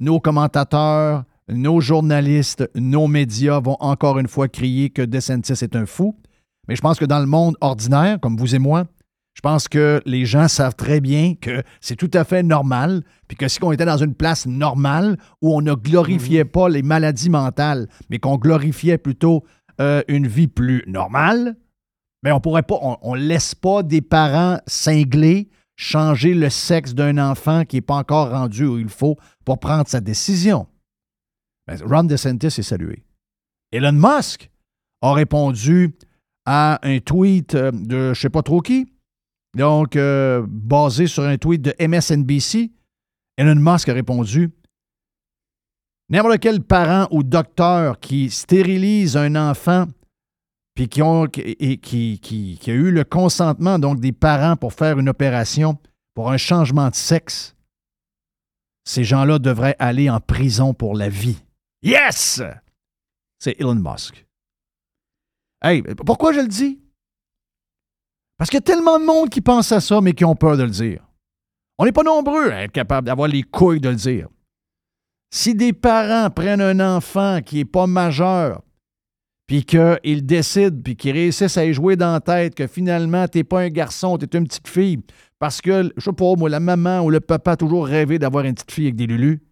nos 0.00 0.20
commentateurs, 0.20 1.24
nos 1.48 1.80
journalistes, 1.80 2.68
nos 2.74 3.06
médias 3.06 3.60
vont 3.60 3.76
encore 3.80 4.18
une 4.18 4.28
fois 4.28 4.48
crier 4.48 4.90
que 4.90 5.02
DeSantis 5.02 5.62
est 5.62 5.76
un 5.76 5.86
fou. 5.86 6.16
Mais 6.68 6.76
je 6.76 6.80
pense 6.80 6.98
que 6.98 7.04
dans 7.04 7.20
le 7.20 7.26
monde 7.26 7.56
ordinaire, 7.60 8.18
comme 8.20 8.36
vous 8.36 8.54
et 8.54 8.58
moi, 8.58 8.84
je 9.34 9.40
pense 9.40 9.68
que 9.68 10.00
les 10.06 10.24
gens 10.24 10.48
savent 10.48 10.76
très 10.76 11.00
bien 11.00 11.34
que 11.34 11.62
c'est 11.80 11.96
tout 11.96 12.10
à 12.14 12.24
fait 12.24 12.42
normal, 12.42 13.02
puis 13.26 13.36
que 13.36 13.48
si 13.48 13.58
on 13.62 13.72
était 13.72 13.84
dans 13.84 13.98
une 13.98 14.14
place 14.14 14.46
normale 14.46 15.18
où 15.42 15.54
on 15.54 15.60
ne 15.60 15.74
glorifiait 15.74 16.44
pas 16.44 16.68
les 16.68 16.82
maladies 16.82 17.30
mentales, 17.30 17.88
mais 18.08 18.18
qu'on 18.18 18.36
glorifiait 18.36 18.96
plutôt 18.96 19.44
euh, 19.80 20.02
une 20.06 20.28
vie 20.28 20.46
plus 20.46 20.84
normale, 20.86 21.56
mais 22.22 22.30
on 22.32 22.40
pourrait 22.40 22.62
pas, 22.62 22.78
on, 22.80 23.16
ne 23.16 23.20
laisse 23.20 23.54
pas 23.54 23.82
des 23.82 24.00
parents 24.00 24.58
cinglés 24.66 25.50
changer 25.76 26.34
le 26.34 26.50
sexe 26.50 26.94
d'un 26.94 27.18
enfant 27.18 27.64
qui 27.64 27.76
n'est 27.76 27.82
pas 27.82 27.96
encore 27.96 28.30
rendu 28.30 28.64
où 28.66 28.78
il 28.78 28.88
faut 28.88 29.16
pour 29.44 29.58
prendre 29.58 29.88
sa 29.88 30.00
décision. 30.00 30.66
Ben, 31.66 31.78
Ron 31.84 32.04
DeSantis 32.04 32.46
est 32.46 32.62
salué. 32.62 33.04
Elon 33.72 33.92
Musk 33.92 34.50
a 35.02 35.12
répondu 35.12 35.94
à 36.46 36.78
un 36.86 36.98
tweet 37.00 37.54
euh, 37.54 37.70
de 37.72 37.96
je 37.96 38.08
ne 38.10 38.14
sais 38.14 38.30
pas 38.30 38.42
trop 38.42 38.60
qui, 38.60 38.86
donc 39.56 39.96
euh, 39.96 40.44
basé 40.48 41.06
sur 41.06 41.24
un 41.24 41.36
tweet 41.38 41.62
de 41.62 41.74
MSNBC. 41.80 42.70
Elon 43.36 43.56
Musk 43.56 43.88
a 43.88 43.94
répondu 43.94 44.50
N'importe 46.10 46.38
quel 46.38 46.60
parent 46.62 47.08
ou 47.10 47.22
docteur 47.22 47.98
qui 47.98 48.30
stérilise 48.30 49.16
un 49.16 49.36
enfant 49.36 49.86
puis 50.74 50.88
qui, 50.88 51.02
ont, 51.02 51.24
a 51.24 52.70
eu 52.70 52.90
le 52.90 53.04
consentement 53.04 53.78
donc 53.78 54.00
des 54.00 54.12
parents 54.12 54.56
pour 54.56 54.72
faire 54.72 54.98
une 54.98 55.08
opération 55.08 55.78
pour 56.14 56.30
un 56.30 56.36
changement 56.36 56.90
de 56.90 56.94
sexe, 56.94 57.56
ces 58.84 59.04
gens-là 59.04 59.38
devraient 59.38 59.76
aller 59.78 60.10
en 60.10 60.20
prison 60.20 60.74
pour 60.74 60.94
la 60.94 61.08
vie. 61.08 61.42
Yes! 61.82 62.42
C'est 63.38 63.58
Elon 63.60 63.74
Musk. 63.74 64.26
Hey, 65.62 65.82
pourquoi 66.06 66.32
je 66.32 66.40
le 66.40 66.48
dis? 66.48 66.80
Parce 68.36 68.50
qu'il 68.50 68.58
y 68.58 68.58
a 68.58 68.62
tellement 68.62 68.98
de 68.98 69.04
monde 69.04 69.30
qui 69.30 69.40
pense 69.40 69.72
à 69.72 69.80
ça, 69.80 70.00
mais 70.00 70.12
qui 70.12 70.24
ont 70.24 70.34
peur 70.34 70.56
de 70.56 70.64
le 70.64 70.70
dire. 70.70 71.06
On 71.78 71.84
n'est 71.84 71.92
pas 71.92 72.02
nombreux 72.02 72.50
à 72.50 72.62
être 72.62 72.72
capables 72.72 73.06
d'avoir 73.06 73.28
les 73.28 73.42
couilles 73.42 73.80
de 73.80 73.88
le 73.88 73.96
dire. 73.96 74.28
Si 75.32 75.54
des 75.54 75.72
parents 75.72 76.30
prennent 76.30 76.60
un 76.60 76.96
enfant 76.96 77.40
qui 77.44 77.56
n'est 77.56 77.64
pas 77.64 77.86
majeur, 77.86 78.62
puis 79.46 79.64
qu'ils 79.64 80.24
décident, 80.24 80.80
puis 80.82 80.96
qu'ils 80.96 81.12
réussissent 81.12 81.58
à 81.58 81.64
y 81.64 81.72
jouer 81.72 81.96
dans 81.96 82.12
la 82.12 82.20
tête 82.20 82.54
que 82.54 82.66
finalement, 82.66 83.28
tu 83.28 83.38
n'es 83.38 83.44
pas 83.44 83.60
un 83.60 83.68
garçon, 83.68 84.16
tu 84.16 84.24
es 84.24 84.38
une 84.38 84.46
petite 84.46 84.68
fille, 84.68 85.00
parce 85.38 85.60
que, 85.60 85.92
je 85.96 86.04
sais 86.04 86.12
pas, 86.12 86.34
moi, 86.36 86.48
la 86.48 86.60
maman 86.60 87.00
ou 87.00 87.10
le 87.10 87.20
papa 87.20 87.52
a 87.52 87.56
toujours 87.56 87.86
rêvé 87.86 88.18
d'avoir 88.18 88.44
une 88.44 88.54
petite 88.54 88.72
fille 88.72 88.86
avec 88.86 88.96
des 88.96 89.06
lulus, 89.06 89.42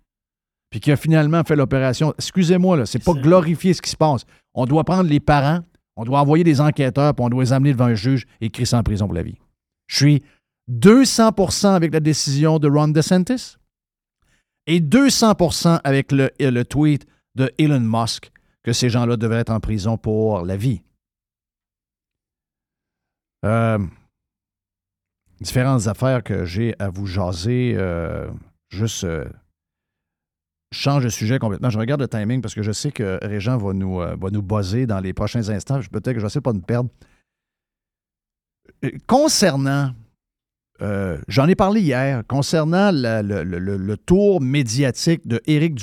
puis 0.71 0.81
qui 0.81 0.91
a 0.91 0.97
finalement 0.97 1.43
fait 1.45 1.57
l'opération. 1.57 2.15
Excusez-moi, 2.17 2.79
là, 2.79 2.87
c'est 2.87 3.05
pas 3.05 3.13
glorifier 3.13 3.75
ce 3.75 3.83
qui 3.83 3.91
se 3.91 3.97
passe. 3.97 4.25
On 4.55 4.65
doit 4.65 4.85
prendre 4.85 5.09
les 5.09 5.21
parents, 5.21 5.61
on 5.97 6.05
doit 6.05 6.21
envoyer 6.21 6.45
des 6.45 6.63
enquêteurs, 6.63 7.15
puis 7.15 7.25
on 7.25 7.29
doit 7.29 7.45
les 7.45 7.53
amener 7.53 7.73
devant 7.73 7.87
un 7.87 7.95
juge 7.95 8.27
et 8.41 8.51
ça 8.65 8.79
en 8.79 8.83
prison 8.83 9.07
pour 9.07 9.15
la 9.15 9.23
vie. 9.23 9.37
Je 9.89 9.97
suis 9.97 10.23
200% 10.71 11.75
avec 11.75 11.93
la 11.93 12.01
décision 12.01 12.59
de 12.59 12.71
Ron 12.71 12.89
DeSantis 12.89 13.57
et 14.67 14.81
200% 14.81 15.81
avec 15.85 16.11
le, 16.13 16.31
le 16.41 16.65
tweet 16.65 17.07
de 17.35 17.53
Elon 17.59 17.81
Musk 17.81 18.32
que 18.63 18.73
ces 18.73 18.89
gens-là 18.89 19.17
devraient 19.17 19.41
être 19.41 19.51
en 19.51 19.61
prison 19.61 19.97
pour 19.97 20.45
la 20.45 20.57
vie. 20.57 20.83
Euh, 23.45 23.79
différentes 25.41 25.87
affaires 25.89 26.23
que 26.23 26.45
j'ai 26.45 26.75
à 26.79 26.89
vous 26.89 27.07
jaser. 27.07 27.75
euh, 27.77 28.31
juste, 28.71 29.05
euh, 29.05 29.25
change 30.73 31.05
de 31.05 31.09
sujet 31.09 31.39
complètement. 31.39 31.71
Je 31.71 31.79
regarde 31.79 32.01
le 32.01 32.09
timing 32.09 32.41
parce 32.41 32.55
que 32.55 32.63
je 32.63 32.73
sais 32.73 32.93
que 32.93 33.19
Régent 33.23 33.59
va 33.59 33.73
nous, 33.73 33.97
va 33.99 34.31
nous 34.31 34.43
buzzer 34.43 34.87
dans 34.87 35.01
les 35.01 35.13
prochains 35.13 35.49
instants. 35.51 35.81
Peut-être 35.91 36.15
que 36.15 36.21
je 36.21 36.25
ne 36.25 36.31
sais 36.31 36.41
pas 36.41 36.53
me 36.53 36.61
perdre. 36.61 36.89
Concernant, 39.07 39.93
j'en 41.29 41.47
ai 41.49 41.55
parlé 41.55 41.83
hier, 41.83 42.23
concernant 42.27 42.91
le, 42.93 43.95
tour 43.97 44.41
médiatique 44.41 45.27
de 45.27 45.43
Éric 45.47 45.79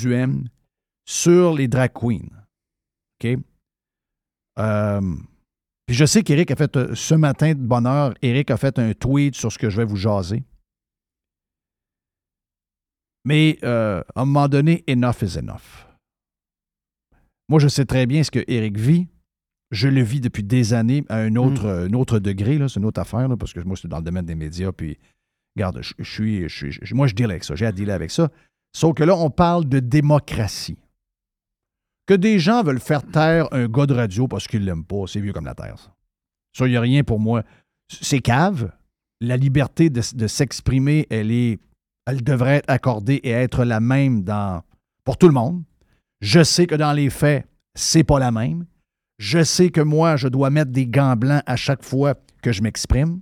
sur 1.05 1.53
les 1.53 1.67
drag 1.67 1.91
queens. 1.93 2.38
OK? 3.23 3.37
Euh, 4.59 5.01
puis 5.87 5.95
je 5.95 6.05
sais 6.05 6.21
qu'Éric 6.23 6.51
a 6.51 6.55
fait, 6.55 6.75
euh, 6.77 6.93
ce 6.95 7.15
matin 7.15 7.49
de 7.53 7.59
bonne 7.59 7.87
heure, 7.87 8.13
Éric 8.21 8.51
a 8.51 8.57
fait 8.57 8.77
un 8.79 8.93
tweet 8.93 9.35
sur 9.35 9.51
ce 9.51 9.57
que 9.57 9.69
je 9.69 9.77
vais 9.77 9.85
vous 9.85 9.95
jaser. 9.95 10.43
Mais 13.25 13.57
euh, 13.63 14.01
à 14.15 14.21
un 14.21 14.25
moment 14.25 14.47
donné, 14.47 14.83
enough 14.89 15.21
is 15.21 15.37
enough. 15.37 15.85
Moi, 17.49 17.59
je 17.59 17.67
sais 17.67 17.85
très 17.85 18.05
bien 18.05 18.23
ce 18.23 18.31
que 18.31 18.43
Éric 18.47 18.77
vit. 18.77 19.07
Je 19.71 19.87
le 19.87 20.01
vis 20.01 20.19
depuis 20.19 20.43
des 20.43 20.73
années 20.73 21.03
à 21.09 21.17
un 21.17 21.35
autre, 21.35 21.67
un 21.67 21.93
autre 21.93 22.17
degré, 22.19 22.57
c'est 22.67 22.79
une 22.79 22.85
autre 22.85 23.01
affaire, 23.01 23.27
là, 23.27 23.37
parce 23.37 23.53
que 23.53 23.59
moi, 23.59 23.75
je 23.75 23.81
suis 23.81 23.89
dans 23.89 23.97
le 23.97 24.03
domaine 24.03 24.25
des 24.25 24.33
médias, 24.35 24.71
puis, 24.71 24.97
regarde, 25.55 25.81
je, 25.83 25.93
je 25.99 26.11
suis, 26.11 26.49
je 26.49 26.55
suis- 26.55 26.71
je- 26.81 26.95
moi, 26.95 27.05
je 27.05 27.13
deal 27.13 27.29
avec 27.29 27.43
ça, 27.43 27.53
j'ai 27.55 27.67
à 27.67 27.71
dealer 27.71 27.91
avec 27.93 28.09
ça. 28.09 28.31
Sauf 28.75 28.95
que 28.95 29.03
là, 29.03 29.15
on 29.15 29.29
parle 29.29 29.65
de 29.69 29.79
démocratie. 29.79 30.77
Que 32.09 32.15
des 32.15 32.39
gens 32.39 32.63
veulent 32.63 32.79
faire 32.79 33.03
taire 33.03 33.47
un 33.51 33.67
gars 33.67 33.85
de 33.85 33.93
radio 33.93 34.27
parce 34.27 34.47
qu'ils 34.47 34.65
l'aiment 34.65 34.83
pas, 34.83 35.03
c'est 35.05 35.19
vieux 35.19 35.31
comme 35.31 35.45
la 35.45 35.53
terre, 35.53 35.77
ça. 35.77 35.93
Ça, 36.57 36.65
il 36.65 36.71
n'y 36.71 36.75
a 36.75 36.81
rien 36.81 37.03
pour 37.03 37.19
moi. 37.19 37.43
C'est 37.87 38.17
cave. 38.17 38.71
La 39.21 39.37
liberté 39.37 39.91
de, 39.91 40.01
s'exprimer, 40.01 41.05
elle 41.11 41.29
est, 41.29 41.59
elle 42.07 42.23
devrait 42.23 42.55
être 42.55 42.69
accordée 42.71 43.17
et 43.17 43.29
être 43.29 43.63
la 43.63 43.79
même 43.79 44.23
dans, 44.23 44.63
pour 45.03 45.17
tout 45.17 45.27
le 45.27 45.35
monde. 45.35 45.61
Je 46.19 46.43
sais 46.43 46.65
que 46.65 46.73
dans 46.73 46.93
les 46.93 47.11
faits, 47.11 47.47
c'est 47.75 48.03
pas 48.03 48.17
la 48.17 48.31
même. 48.31 48.65
Je 49.19 49.43
sais 49.43 49.69
que 49.69 49.81
moi, 49.81 50.15
je 50.15 50.29
dois 50.29 50.49
mettre 50.49 50.71
des 50.71 50.87
gants 50.87 51.15
blancs 51.15 51.43
à 51.45 51.57
chaque 51.57 51.83
fois 51.83 52.15
que 52.41 52.51
je 52.51 52.63
m'exprime. 52.63 53.21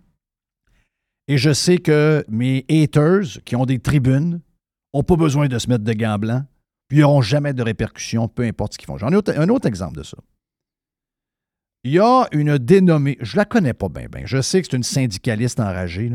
Et 1.27 1.37
je 1.37 1.51
sais 1.51 1.79
que 1.79 2.23
mes 2.29 2.63
haters 2.69 3.43
qui 3.43 3.57
ont 3.57 3.65
des 3.65 3.79
tribunes 3.79 4.39
n'ont 4.93 5.03
pas 5.03 5.17
besoin 5.17 5.49
de 5.49 5.59
se 5.59 5.67
mettre 5.67 5.83
de 5.83 5.91
gants 5.91 6.19
blancs, 6.19 6.45
puis 6.87 6.99
ils 6.99 7.01
n'auront 7.01 7.21
jamais 7.21 7.53
de 7.53 7.63
répercussions, 7.63 8.27
peu 8.27 8.43
importe 8.43 8.73
ce 8.73 8.77
qu'ils 8.77 8.87
font. 8.87 8.97
J'en 8.97 9.11
ai 9.11 9.37
un 9.37 9.49
autre 9.49 9.67
exemple 9.67 9.97
de 9.97 10.03
ça. 10.03 10.17
Il 11.83 11.91
y 11.91 11.99
a 11.99 12.27
une 12.31 12.57
dénommée, 12.57 13.17
je 13.21 13.37
la 13.37 13.45
connais 13.45 13.73
pas 13.73 13.89
bien, 13.89 14.07
bien. 14.07 14.23
Je 14.25 14.41
sais 14.41 14.61
que 14.61 14.67
c'est 14.69 14.77
une 14.77 14.83
syndicaliste 14.83 15.59
enragée. 15.59 16.11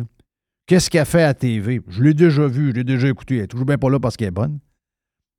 Qu'est-ce 0.67 0.91
qu'elle 0.91 1.07
fait 1.07 1.23
à 1.23 1.35
TV? 1.35 1.81
Je 1.89 2.03
l'ai 2.03 2.15
déjà 2.15 2.47
vu, 2.47 2.71
je 2.71 2.77
l'ai 2.77 2.85
déjà 2.85 3.09
écouté. 3.09 3.37
Elle 3.37 3.45
est 3.45 3.47
toujours 3.47 3.67
bien 3.67 3.79
pas 3.79 3.91
là 3.91 3.99
parce 4.01 4.17
qu'elle 4.17 4.29
est 4.29 4.33
bonne. 4.33 4.59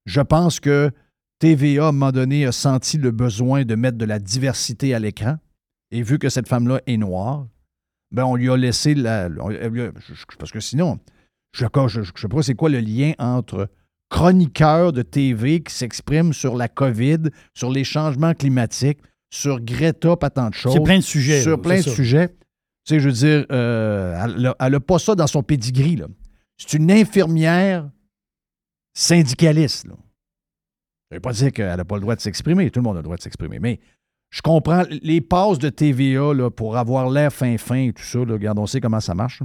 Je 0.05 0.21
pense 0.21 0.59
que 0.59 0.91
TVA, 1.39 1.85
à 1.85 1.89
un 1.89 1.91
moment 1.91 2.11
donné, 2.11 2.45
a 2.45 2.51
senti 2.51 2.97
le 2.97 3.11
besoin 3.11 3.63
de 3.63 3.75
mettre 3.75 3.97
de 3.97 4.05
la 4.05 4.19
diversité 4.19 4.93
à 4.93 4.99
l'écran. 4.99 5.37
Et 5.91 6.01
vu 6.01 6.17
que 6.17 6.29
cette 6.29 6.47
femme-là 6.47 6.81
est 6.87 6.97
noire, 6.97 7.47
ben 8.11 8.25
on 8.25 8.35
lui 8.35 8.49
a 8.49 8.57
laissé 8.57 8.95
la. 8.95 9.29
parce 10.39 10.51
que 10.51 10.59
sinon, 10.59 10.99
je 11.53 11.65
ne 11.65 12.03
sais 12.15 12.27
pas 12.27 12.43
c'est 12.43 12.55
quoi 12.55 12.69
le 12.69 12.79
lien 12.79 13.13
entre 13.19 13.69
chroniqueur 14.13 14.93
de 14.93 15.01
TV 15.01 15.63
qui 15.63 15.73
s'exprime 15.73 16.33
sur 16.33 16.55
la 16.55 16.67
COVID, 16.67 17.31
sur 17.55 17.71
les 17.71 17.83
changements 17.83 18.35
climatiques, 18.35 18.99
sur 19.31 19.59
Greta, 19.59 20.15
pas 20.15 20.29
tant 20.29 20.49
de 20.49 20.53
choses. 20.53 20.73
C'est 20.73 20.83
plein 20.83 20.99
de 20.99 21.03
sujets. 21.03 21.41
Sur 21.41 21.51
là, 21.51 21.57
plein 21.57 21.77
de 21.77 21.81
ça. 21.81 21.91
sujets. 21.91 22.27
Tu 22.27 22.35
sais, 22.85 22.99
je 22.99 23.09
veux 23.09 23.15
dire, 23.15 23.45
euh, 23.51 24.53
elle 24.59 24.71
n'a 24.71 24.79
pas 24.79 24.99
ça 24.99 25.15
dans 25.15 25.25
son 25.25 25.41
pedigree. 25.41 25.95
là. 25.95 26.05
C'est 26.57 26.77
une 26.77 26.91
infirmière 26.91 27.89
syndicaliste. 28.93 29.87
Là. 29.87 29.95
Ça 29.95 31.13
ne 31.13 31.15
veut 31.15 31.21
pas 31.21 31.33
dire 31.33 31.51
qu'elle 31.51 31.75
n'a 31.75 31.85
pas 31.85 31.95
le 31.95 32.01
droit 32.01 32.15
de 32.15 32.21
s'exprimer. 32.21 32.69
Tout 32.69 32.81
le 32.81 32.83
monde 32.83 32.97
a 32.97 32.99
le 32.99 33.03
droit 33.03 33.17
de 33.17 33.21
s'exprimer. 33.23 33.57
Mais 33.57 33.79
je 34.29 34.43
comprends 34.43 34.83
les 35.01 35.21
passes 35.21 35.57
de 35.57 35.69
TVA 35.69 36.35
là, 36.35 36.51
pour 36.51 36.77
avoir 36.77 37.09
l'air 37.09 37.33
fin-fin 37.33 37.87
et 37.87 37.93
tout 37.93 38.03
ça. 38.03 38.19
Là, 38.19 38.33
regarde, 38.33 38.59
on 38.59 38.67
sait 38.67 38.79
comment 38.79 38.99
ça 38.99 39.15
marche. 39.15 39.41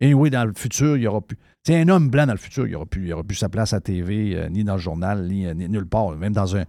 Et 0.00 0.14
oui, 0.14 0.30
dans 0.30 0.44
le 0.44 0.52
futur, 0.54 0.96
il 0.96 1.02
y 1.02 1.06
aura 1.06 1.20
plus. 1.20 1.36
Tu 1.64 1.72
sais, 1.72 1.80
un 1.80 1.88
homme 1.88 2.08
blanc 2.08 2.26
dans 2.26 2.32
le 2.32 2.38
futur, 2.38 2.66
il 2.66 2.70
n'y 2.70 2.74
aura, 2.76 2.86
plus- 2.86 3.02
il 3.02 3.08
y 3.08 3.12
aura 3.12 3.24
plus 3.24 3.34
sa 3.36 3.48
place 3.48 3.72
à 3.72 3.80
TV, 3.80 4.36
euh, 4.36 4.48
ni 4.48 4.62
dans 4.64 4.74
le 4.74 4.80
journal, 4.80 5.26
ni, 5.26 5.46
euh, 5.46 5.54
ni 5.54 5.68
nulle 5.68 5.86
part. 5.86 6.10
Même 6.16 6.32
dans 6.32 6.56
un. 6.56 6.64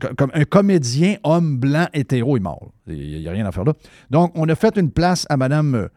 co- 0.00 0.14
Comme 0.16 0.30
un 0.34 0.44
comédien 0.44 1.16
homme 1.24 1.58
blanc 1.58 1.86
hétéro 1.94 2.36
est 2.36 2.40
mort. 2.40 2.72
Il 2.86 3.20
n'y 3.20 3.28
a 3.28 3.32
rien 3.32 3.46
à 3.46 3.52
faire 3.52 3.64
là. 3.64 3.72
Donc, 4.10 4.32
on 4.34 4.46
a 4.48 4.54
fait 4.54 4.76
une 4.76 4.90
place 4.90 5.26
à 5.30 5.36
Madame. 5.36 5.74
euh, 5.74 5.88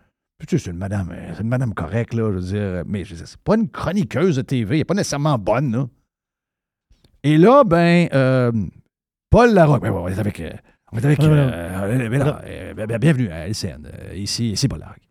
c'est 0.48 0.65
une 0.67 0.77
madame, 0.77 1.10
euh, 1.12 1.32
c'est 1.36 1.41
une 1.44 1.50
madame 1.50 1.74
correcte, 1.74 2.13
là, 2.13 2.29
je 2.32 2.38
veux 2.38 2.41
dire. 2.41 2.84
Mais 2.88 3.03
je 3.03 3.15
c'est 3.15 3.38
pas 3.41 3.56
une 3.56 3.67
chroniqueuse 3.70 4.38
de 4.38 4.41
TV. 4.44 4.75
Elle 4.75 4.79
n'est 4.82 4.86
pas 4.86 4.94
nécessairement 4.94 5.38
bonne, 5.38 5.72
là. 5.74 5.88
Et 7.24 7.38
là, 7.38 7.63
ben, 7.65 8.08
Paul 9.29 9.53
Larocque. 9.53 9.82
Ben, 9.82 9.91
on 9.91 10.08
est 10.08 10.20
avec. 10.20 10.41
on 10.94 10.98
est 11.00 11.06
avec. 11.06 11.20
Bienvenue 13.00 13.29
à 13.29 13.48
LCN. 13.50 13.89
ici, 14.15 14.51
ici 14.51 14.67
Paul 14.70 14.79
Larocque. 14.79 15.01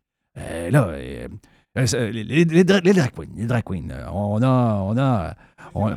Là, 0.70 0.90
c'est- 0.96 1.28
les, 1.76 2.24
les, 2.24 2.44
les 2.44 2.64
dra- 2.64 2.80
les 2.82 2.92
drag 2.92 3.10
queens, 3.10 3.26
les 3.36 3.46
drag 3.46 3.62
queens, 3.64 3.88
euh, 3.90 4.06
on 4.12 4.42
a, 4.42 4.82
on 4.88 4.96
a, 4.98 5.34
on, 5.74 5.90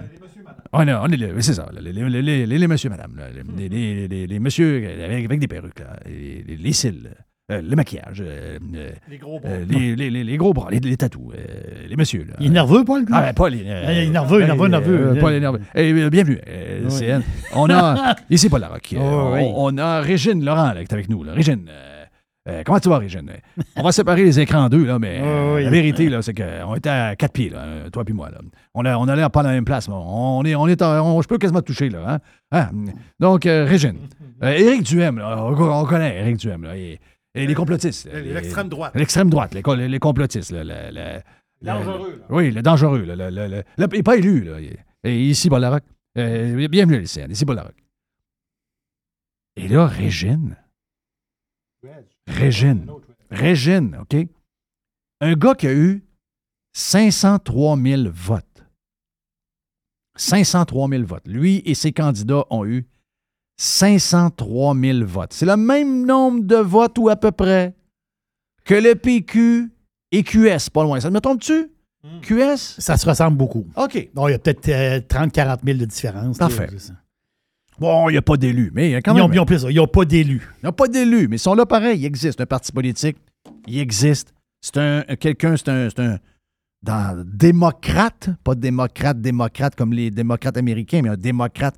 on 0.74 0.88
a, 0.88 1.02
on 1.02 1.08
est, 1.12 1.42
c'est 1.42 1.54
ça, 1.54 1.70
les, 1.80 1.92
les, 1.94 2.10
les, 2.10 2.46
les, 2.46 2.58
les 2.58 2.68
messieurs, 2.68 2.90
madame, 2.90 3.20
les, 3.58 3.70
les, 3.70 4.08
les, 4.08 4.28
les 4.28 4.40
messieurs 4.40 4.88
avec, 5.04 5.26
avec 5.26 5.40
des 5.40 5.48
perruques, 5.48 5.80
là, 5.80 5.98
les, 6.06 6.44
les, 6.48 6.58
les 6.58 6.74
cils, 6.74 7.10
euh, 7.52 7.62
le 7.64 7.76
maquillage, 7.76 8.22
euh, 8.24 8.60
euh, 8.76 8.92
Les 9.10 9.18
gros 9.18 9.40
euh, 9.44 9.66
les, 9.68 9.96
les, 9.96 10.10
les, 10.12 10.24
les 10.24 10.38
gros 10.38 10.54
bras, 10.54 10.70
les, 10.70 10.80
les 10.80 10.98
tatous, 10.98 11.32
euh, 11.34 11.88
les 11.90 11.96
messieurs. 11.96 12.26
Là. 12.30 12.36
Il 12.40 12.48
est 12.48 12.50
nerveux, 12.50 12.84
Paul? 12.86 13.04
Ah, 13.12 13.22
ben, 13.24 13.34
Paul, 13.34 13.56
il, 13.56 13.68
Ah, 13.72 13.92
il 13.92 13.98
est 14.00 14.10
nerveux, 14.10 14.44
nerveux, 14.46 14.68
nerveux. 14.68 15.08
euh, 15.18 15.20
Paul 15.20 15.34
est 15.34 15.40
nerveux. 15.40 15.62
Eh, 15.74 15.92
euh, 15.92 16.10
bienvenue, 16.12 16.40
euh, 16.48 16.82
Oui. 16.84 16.92
CN. 16.92 17.22
On 17.56 17.68
a, 17.72 18.16
ici 18.30 18.50
Paul 18.50 18.62
Larocque, 18.62 18.94
euh, 18.94 19.00
Oh, 19.02 19.32
on, 19.32 19.34
oui. 19.34 19.52
on 19.56 19.78
a 19.80 20.02
Régine 20.02 20.46
Laurent 20.46 20.74
là, 20.74 20.76
qui 20.76 20.82
est 20.82 20.94
avec 20.94 21.10
nous. 21.10 21.24
Là. 21.24 21.34
Régine, 21.34 21.66
euh, 22.50 22.64
comment 22.66 22.80
tu 22.80 22.90
vas, 22.90 22.98
Régine? 22.98 23.32
On 23.76 23.84
va 23.84 23.92
séparer 23.92 24.24
les 24.24 24.40
écrans 24.40 24.66
en 24.66 24.70
deux, 24.70 24.86
là, 24.86 25.00
mais 25.00 25.22
Oh, 25.24 25.54
oui. 25.56 25.64
la 25.64 25.70
vérité, 25.70 26.10
là, 26.10 26.22
c'est 26.22 26.34
qu'on 26.34 26.76
était 26.76 26.90
à 26.90 27.16
quatre 27.16 27.32
pieds, 27.34 27.50
là, 27.50 27.60
euh, 27.60 27.90
toi 27.90 28.04
puis 28.04 28.14
moi. 28.14 28.30
Là. 28.30 28.40
On, 28.74 28.84
a, 28.86 28.98
on 28.98 29.08
a 29.08 29.16
l'air 29.16 29.32
pas 29.32 29.42
à 29.42 29.44
la 29.44 29.50
même 29.52 29.66
place. 29.66 29.88
mais 29.88 29.96
On 29.98 30.44
est, 30.46 30.56
on 30.56 30.68
est 30.68 30.82
en- 30.82 31.16
on- 31.16 31.22
je 31.22 31.28
peux 31.28 31.38
quasiment 31.38 31.62
te 31.62 31.68
toucher. 31.68 31.90
Là, 31.90 32.04
hein? 32.08 32.20
Ah, 32.52 32.70
donc, 33.20 33.46
euh, 33.46 33.66
Régine. 33.66 33.98
Euh, 34.42 34.52
Éric 34.52 34.84
Duhem, 34.84 35.18
là, 35.18 35.36
on, 35.44 35.52
on 35.54 35.84
connaît 35.86 36.18
Éric 36.22 36.38
Duhem. 36.38 36.64
Là, 36.64 36.78
et, 36.78 36.98
et 37.36 37.46
les 37.46 37.54
complotistes. 37.54 38.10
là, 38.10 38.22
L'extrême 38.22 38.70
droite. 38.70 38.94
L'extrême 38.96 39.30
droite, 39.30 39.54
les, 39.54 39.62
les, 39.76 39.90
les 39.90 40.00
complotistes. 40.00 40.52
là, 40.52 40.64
le- 40.64 40.96
le- 40.96 41.18
le- 41.62 41.66
Dangereux, 41.66 42.16
là. 42.22 42.26
Oui, 42.30 42.50
le 42.52 42.62
dangereux. 42.62 43.04
Le, 43.06 43.16
le- 43.16 43.30
le- 43.30 43.48
le- 43.48 43.64
le- 43.78 43.88
il 43.92 43.98
n'est 43.98 44.02
pas 44.04 44.16
élu. 44.16 44.46
Là. 44.46 44.54
Et 45.04 45.24
ici. 45.26 45.50
Euh, 46.18 46.68
bienvenue 46.70 46.96
à 46.96 47.00
l'ICN. 47.00 47.30
Ici, 47.30 47.44
Larocque. 47.46 47.84
Et 49.58 49.68
là, 49.68 49.88
Régine. 49.88 50.56
Régine. 52.30 52.90
Régine, 53.32 53.98
OK? 54.02 54.28
Un 55.22 55.34
gars 55.34 55.56
qui 55.56 55.68
a 55.68 55.74
eu 55.74 56.04
503 56.74 57.78
000 57.78 58.04
votes. 58.14 58.46
503 60.16 60.90
000 60.90 61.04
votes. 61.04 61.28
Lui 61.28 61.62
et 61.66 61.74
ses 61.76 61.92
candidats 61.92 62.46
ont 62.50 62.66
eu 62.66 62.86
503 63.58 64.76
000 64.76 65.06
votes. 65.06 65.34
C'est 65.34 65.46
le 65.46 65.58
même 65.58 66.06
nombre 66.06 66.42
de 66.42 66.56
votes 66.56 66.98
ou 66.98 67.10
à 67.10 67.16
peu 67.16 67.32
près 67.32 67.76
que 68.66 68.74
le 68.76 68.96
PQ 68.96 69.72
et 70.12 70.24
QS, 70.24 70.70
pas 70.74 70.84
loin. 70.84 71.00
Ça 71.00 71.10
me 71.10 71.20
trompe-tu? 71.20 71.72
QS? 72.22 72.58
Ça 72.80 72.96
se 72.96 73.06
ressemble 73.08 73.38
beaucoup. 73.38 73.66
OK. 73.76 74.10
Bon, 74.14 74.28
il 74.28 74.32
y 74.32 74.34
a 74.34 74.40
peut-être 74.40 74.62
30-40 75.08 75.66
000 75.66 75.78
de 75.78 75.86
différence. 75.86 76.38
Parfait. 76.38 76.70
Bon, 77.80 78.10
il 78.10 78.14
n'y 78.14 78.18
a 78.18 78.22
pas 78.22 78.38
d'élus, 78.38 78.72
mais 78.74 78.90
il 78.90 78.92
y 78.92 78.96
a 78.96 79.02
quand 79.02 79.14
Ils 79.14 79.22
même. 79.22 79.30
ont, 79.30 79.34
ils 79.34 79.40
ont 79.40 79.46
plus 79.46 79.60
ça. 79.60 79.72
Ils 79.72 79.76
n'ont 79.78 79.88
pas 79.88 80.06
d'élus. 80.06 80.42
Ils 80.62 80.66
n'ont 80.66 80.72
pas 80.74 80.88
d'élus, 80.88 81.28
mais 81.28 81.38
ils 81.38 81.40
sont 81.40 81.54
là 81.56 81.66
pareil. 81.66 82.00
Il 82.00 82.06
existe 82.06 82.42
un 82.42 82.46
parti 82.46 82.72
politique. 82.72 83.18
Il 83.68 83.80
existe. 83.80 84.34
C'est 84.62 84.78
un 84.78 85.04
quelqu'un, 85.16 85.56
c'est 85.56 85.70
un, 85.70 85.90
c'est 85.90 86.00
un 86.02 86.20
dans, 86.82 87.24
démocrate, 87.26 88.30
pas 88.44 88.56
démocrate, 88.56 89.20
démocrate 89.22 89.76
comme 89.76 89.94
les 89.94 90.12
démocrates 90.12 90.58
américains, 90.58 91.02
mais 91.02 91.10
un 91.10 91.18
démocrate 91.18 91.76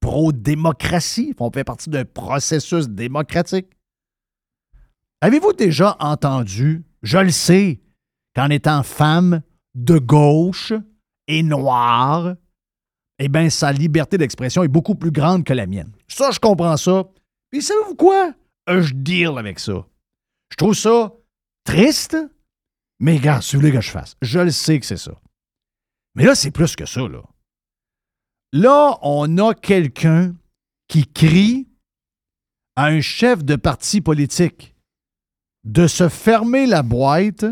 pro-démocratie. 0.00 1.34
On 1.38 1.50
fait 1.50 1.64
partie 1.64 1.90
d'un 1.90 2.04
processus 2.04 2.88
démocratique. 2.88 3.66
Avez-vous 5.20 5.52
déjà 5.52 5.96
entendu, 6.00 6.82
je 7.02 7.18
le 7.18 7.30
sais, 7.30 7.80
qu'en 8.34 8.48
étant 8.48 8.82
femme 8.82 9.42
de 9.74 9.98
gauche 9.98 10.72
et 11.28 11.42
noire, 11.42 12.34
eh 13.22 13.28
bien, 13.28 13.50
sa 13.50 13.70
liberté 13.70 14.16
d'expression 14.16 14.62
est 14.64 14.68
beaucoup 14.68 14.94
plus 14.94 15.10
grande 15.10 15.44
que 15.44 15.52
la 15.52 15.66
mienne. 15.66 15.92
Ça, 16.08 16.30
je 16.30 16.40
comprends 16.40 16.78
ça. 16.78 17.04
Puis 17.50 17.60
savez-vous 17.62 17.94
quoi? 17.94 18.32
Euh, 18.70 18.82
Je 18.82 18.94
deal 18.94 19.34
avec 19.36 19.58
ça. 19.58 19.86
Je 20.50 20.56
trouve 20.56 20.74
ça 20.74 21.12
triste, 21.64 22.16
mais 22.98 23.18
gars, 23.18 23.42
si 23.42 23.54
vous 23.54 23.60
voulez 23.60 23.72
que 23.72 23.80
je 23.80 23.90
fasse, 23.90 24.16
je 24.22 24.40
le 24.40 24.50
sais 24.50 24.80
que 24.80 24.86
c'est 24.86 24.96
ça. 24.96 25.12
Mais 26.14 26.24
là, 26.24 26.34
c'est 26.34 26.50
plus 26.50 26.74
que 26.74 26.86
ça, 26.86 27.02
là. 27.02 27.22
Là, 28.52 28.98
on 29.02 29.38
a 29.38 29.54
quelqu'un 29.54 30.34
qui 30.88 31.06
crie 31.06 31.68
à 32.74 32.86
un 32.86 33.00
chef 33.00 33.44
de 33.44 33.56
parti 33.56 34.00
politique 34.00 34.74
de 35.64 35.86
se 35.86 36.08
fermer 36.08 36.66
la 36.66 36.82
boîte 36.82 37.44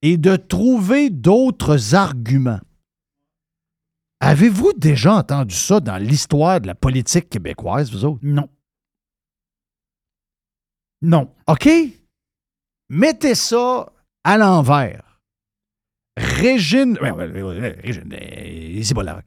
et 0.00 0.16
de 0.16 0.36
trouver 0.36 1.10
d'autres 1.10 1.94
arguments. 1.94 2.60
Avez-vous 4.20 4.72
déjà 4.76 5.14
entendu 5.14 5.54
ça 5.54 5.80
dans 5.80 5.96
l'histoire 5.96 6.60
de 6.60 6.66
la 6.66 6.74
politique 6.74 7.28
québécoise, 7.28 7.92
vous 7.92 8.04
autres? 8.04 8.20
Non. 8.22 8.48
Non. 11.02 11.32
OK? 11.46 11.68
Mettez 12.88 13.34
ça 13.34 13.92
à 14.24 14.38
l'envers. 14.38 15.20
Régine. 16.16 16.98
Régine, 17.00 18.12
euh. 18.12 19.20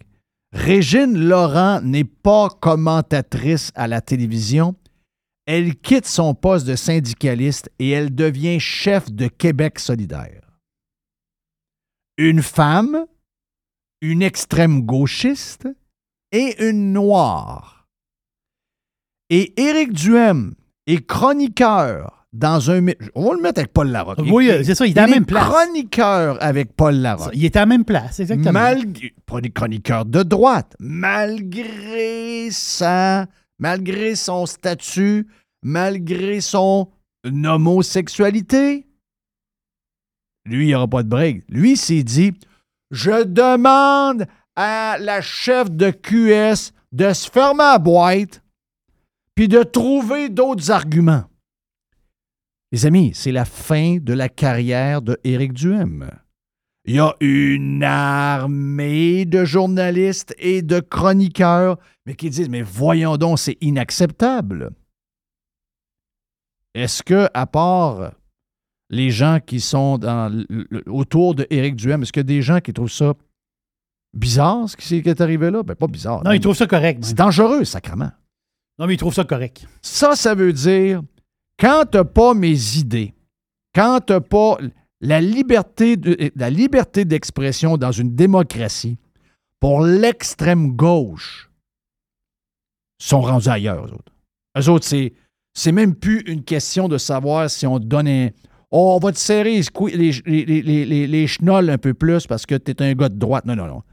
Régine 0.51 1.17
Laurent 1.17 1.79
n'est 1.81 2.03
pas 2.03 2.49
commentatrice 2.49 3.71
à 3.75 3.87
la 3.87 4.01
télévision. 4.01 4.75
Elle 5.45 5.75
quitte 5.75 6.05
son 6.05 6.35
poste 6.35 6.67
de 6.67 6.75
syndicaliste 6.75 7.71
et 7.79 7.89
elle 7.89 8.13
devient 8.13 8.59
chef 8.59 9.09
de 9.11 9.27
Québec 9.27 9.79
solidaire. 9.79 10.41
Une 12.17 12.41
femme, 12.41 13.05
une 14.01 14.21
extrême 14.21 14.81
gauchiste 14.81 15.67
et 16.31 16.63
une 16.67 16.93
noire. 16.93 17.87
Et 19.29 19.53
Éric 19.61 19.93
Duhem 19.93 20.55
est 20.87 21.05
chroniqueur 21.05 22.27
dans 22.33 22.71
un... 22.71 22.85
On 23.15 23.29
va 23.29 23.35
le 23.35 23.41
mettre 23.41 23.59
avec 23.59 23.73
Paul 23.73 23.89
Larocque. 23.89 24.19
Oui, 24.25 24.49
c'est 24.63 24.75
ça, 24.75 24.85
il 24.85 24.97
est 24.97 24.99
à 24.99 25.05
la 25.05 25.07
est 25.07 25.15
même 25.15 25.25
place. 25.25 25.47
chroniqueur 25.47 26.37
avec 26.41 26.73
Paul 26.73 26.95
Larocque. 26.95 27.31
Il 27.33 27.45
était 27.45 27.59
à 27.59 27.63
la 27.63 27.67
même 27.67 27.85
place, 27.85 28.19
exactement. 28.19 28.51
Malgré, 28.51 29.13
chroniqueurs 29.53 30.05
de 30.05 30.23
droite, 30.23 30.75
malgré 30.79 32.49
sa, 32.51 33.27
malgré 33.59 34.15
son 34.15 34.45
statut, 34.45 35.27
malgré 35.61 36.41
son 36.41 36.89
homosexualité, 37.25 38.87
lui, 40.45 40.65
il 40.65 40.67
n'y 40.67 40.75
aura 40.75 40.87
pas 40.87 41.03
de 41.03 41.09
break. 41.09 41.43
Lui, 41.49 41.73
il 41.73 41.77
s'est 41.77 42.03
dit 42.03 42.33
Je 42.91 43.23
demande 43.23 44.25
à 44.55 44.97
la 44.99 45.21
chef 45.21 45.71
de 45.71 45.91
QS 45.91 46.73
de 46.91 47.13
se 47.13 47.29
fermer 47.29 47.63
la 47.63 47.79
boîte 47.79 48.43
puis 49.33 49.47
de 49.47 49.63
trouver 49.63 50.27
d'autres 50.29 50.71
arguments. 50.71 51.23
Les 52.73 52.85
amis, 52.85 53.11
c'est 53.13 53.31
la 53.31 53.45
fin 53.45 53.97
de 53.97 54.13
la 54.13 54.29
carrière 54.29 55.01
de 55.01 55.17
Éric 55.23 55.53
Duhem. 55.53 56.09
Il 56.85 56.95
y 56.95 56.99
a 56.99 57.15
une 57.19 57.83
armée 57.83 59.25
de 59.25 59.45
journalistes 59.45 60.35
et 60.37 60.61
de 60.61 60.79
chroniqueurs, 60.79 61.77
mais 62.05 62.15
qui 62.15 62.29
disent 62.29 62.49
Mais 62.49 62.61
voyons 62.61 63.17
donc, 63.17 63.39
c'est 63.39 63.57
inacceptable. 63.61 64.71
est-ce 66.73 67.03
que, 67.03 67.27
à 67.33 67.45
part 67.45 68.13
les 68.91 69.09
gens 69.09 69.39
qui 69.43 69.59
sont 69.59 69.97
dans, 69.97 70.31
le- 70.31 70.45
le- 70.69 70.83
autour 70.91 71.33
de 71.33 71.47
Éric 71.49 71.75
Duhem, 71.75 72.03
est-ce 72.03 72.11
qu'il 72.11 72.19
y 72.19 72.21
a 72.21 72.23
des 72.23 72.41
gens 72.41 72.59
qui 72.59 72.73
trouvent 72.73 72.91
ça 72.91 73.13
bizarre, 74.13 74.69
ce 74.69 74.75
qui 74.77 74.95
est 74.97 75.21
arrivé 75.21 75.49
là? 75.49 75.63
Ben, 75.63 75.75
pas 75.75 75.87
bizarre. 75.87 76.23
Non, 76.23 76.31
ils 76.31 76.39
trouvent 76.41 76.55
ça 76.55 76.67
correct. 76.67 76.99
C'est 77.01 77.17
même. 77.17 77.25
dangereux, 77.25 77.63
sacrement. 77.65 78.11
Non, 78.77 78.85
mais 78.87 78.93
ils 78.95 78.97
trouvent 78.97 79.13
ça 79.13 79.23
correct. 79.23 79.65
Ça, 79.81 80.15
ça 80.15 80.35
veut 80.35 80.53
dire, 80.53 81.01
quand 81.57 81.85
t'as 81.89 82.03
pas 82.03 82.33
mes 82.33 82.77
idées, 82.77 83.13
quand 83.73 84.01
t'as 84.05 84.19
pas 84.21 84.57
la 84.99 85.21
liberté, 85.21 85.97
de- 85.97 86.31
la 86.35 86.49
liberté 86.49 87.05
d'expression 87.05 87.77
dans 87.77 87.91
une 87.91 88.13
démocratie, 88.15 88.97
pour 89.59 89.81
l'extrême 89.81 90.71
gauche, 90.75 91.49
sont 92.99 93.21
rendus 93.21 93.49
ailleurs, 93.49 93.85
eux 93.85 93.93
autres. 93.93 94.11
Eux 94.57 94.69
autres, 94.69 94.85
c'est, 94.85 95.13
c'est 95.53 95.71
même 95.71 95.95
plus 95.95 96.21
une 96.21 96.43
question 96.43 96.87
de 96.87 96.97
savoir 96.97 97.49
si 97.49 97.65
on 97.65 97.79
donne 97.79 98.07
un... 98.07 98.29
Oh, 98.71 98.93
on 98.95 98.99
va 99.05 99.11
te 99.11 99.17
serrer 99.19 99.59
les, 99.61 100.11
les, 100.25 100.45
les, 100.45 100.61
les, 100.63 100.85
les- 100.85 101.07
les 101.07 101.27
chenolles 101.27 101.69
un 101.69 101.77
peu 101.77 101.93
plus 101.93 102.25
parce 102.25 102.45
que 102.45 102.55
t'es 102.55 102.81
un 102.81 102.93
gars 102.93 103.09
de 103.09 103.17
droite. 103.17 103.45
Non, 103.45 103.55
non, 103.55 103.67
non. 103.67 103.83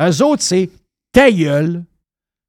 Eux 0.00 0.22
autres, 0.22 0.42
c'est 0.42 0.70
ta 1.12 1.30
gueule, 1.30 1.84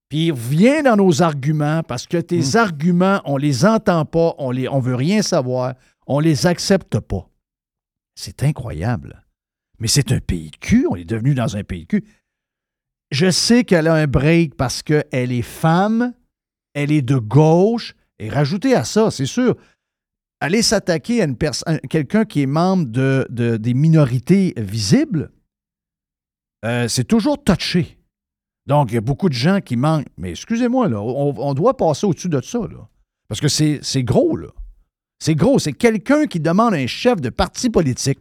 puis 0.09 0.31
viens 0.31 0.83
dans 0.83 0.95
nos 0.95 1.21
arguments 1.21 1.83
parce 1.83 2.07
que 2.07 2.17
tes 2.17 2.55
arguments, 2.55 3.21
on 3.25 3.35
les 3.37 3.65
entend 3.65 4.05
pas, 4.05 4.33
on 4.37 4.51
les, 4.51 4.67
on 4.69 4.79
veut 4.79 4.95
rien 4.95 5.21
savoir, 5.21 5.73
on 6.07 6.19
les 6.19 6.45
accepte 6.47 6.99
pas. 6.99 7.29
C'est 8.15 8.43
incroyable. 8.43 9.23
Mais 9.79 9.87
c'est 9.87 10.11
un 10.11 10.19
pays 10.19 10.49
de 10.51 10.57
cul, 10.57 10.87
on 10.89 10.95
est 10.95 11.03
devenu 11.05 11.35
dans 11.35 11.55
un 11.57 11.63
pays 11.63 11.81
de 11.83 11.87
cul. 11.87 12.03
Je 13.11 13.29
sais 13.29 13.63
qu'elle 13.63 13.87
a 13.87 13.93
un 13.93 14.07
break 14.07 14.55
parce 14.55 14.81
qu'elle 14.83 15.31
est 15.31 15.41
femme, 15.41 16.13
elle 16.73 16.91
est 16.91 17.01
de 17.01 17.17
gauche, 17.17 17.95
et 18.19 18.29
rajoutez 18.29 18.73
à 18.73 18.83
ça, 18.85 19.11
c'est 19.11 19.25
sûr, 19.25 19.55
aller 20.39 20.61
s'attaquer 20.61 21.21
à 21.21 21.25
une 21.25 21.37
personne, 21.37 21.79
quelqu'un 21.89 22.25
qui 22.25 22.41
est 22.43 22.45
membre 22.47 22.85
de, 22.85 23.25
de- 23.29 23.57
des 23.57 23.73
minorités 23.73 24.53
visibles, 24.57 25.31
euh, 26.65 26.87
c'est 26.87 27.03
toujours 27.05 27.43
touché. 27.43 27.97
Donc, 28.65 28.91
il 28.91 28.95
y 28.95 28.97
a 28.97 29.01
beaucoup 29.01 29.29
de 29.29 29.33
gens 29.33 29.61
qui 29.61 29.77
manquent. 29.77 30.07
Mais 30.17 30.31
excusez-moi, 30.31 30.89
là, 30.89 31.01
on, 31.01 31.33
on 31.37 31.53
doit 31.53 31.77
passer 31.77 32.05
au-dessus 32.05 32.29
de 32.29 32.41
ça, 32.41 32.59
là. 32.59 32.87
Parce 33.29 33.39
que 33.41 33.47
c'est 33.47 33.79
c'est 33.81 34.03
gros, 34.03 34.35
là. 34.35 34.49
C'est 35.19 35.35
gros. 35.35 35.59
C'est 35.59 35.73
quelqu'un 35.73 36.27
qui 36.27 36.39
demande 36.39 36.73
à 36.73 36.77
un 36.77 36.87
chef 36.87 37.19
de 37.21 37.29
parti 37.29 37.69
politique. 37.69 38.19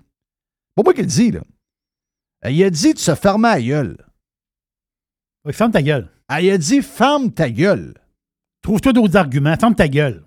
Pas 0.75 0.83
moi 0.83 0.95
qui 0.95 1.01
le 1.03 1.07
dis, 1.07 1.31
là. 1.33 1.41
Euh, 2.45 2.51
Il 2.51 2.63
a 2.63 2.71
dit 2.71 2.95
de 2.95 2.99
se 2.99 3.15
fermer 3.15 3.49
à 3.49 3.61
gueule. 3.61 3.97
Oui, 5.45 5.53
ferme 5.53 5.73
ta 5.73 5.83
gueule. 5.83 6.11
Ah, 6.29 6.41
Il 6.43 6.51
a 6.51 6.59
dit 6.59 6.83
ferme 6.83 7.33
ta 7.33 7.51
gueule. 7.51 7.95
Trouve-toi 8.63 8.93
d'autres 8.93 9.17
arguments. 9.17 9.57
Ferme 9.57 9.75
ta 9.75 9.89
gueule. 9.89 10.25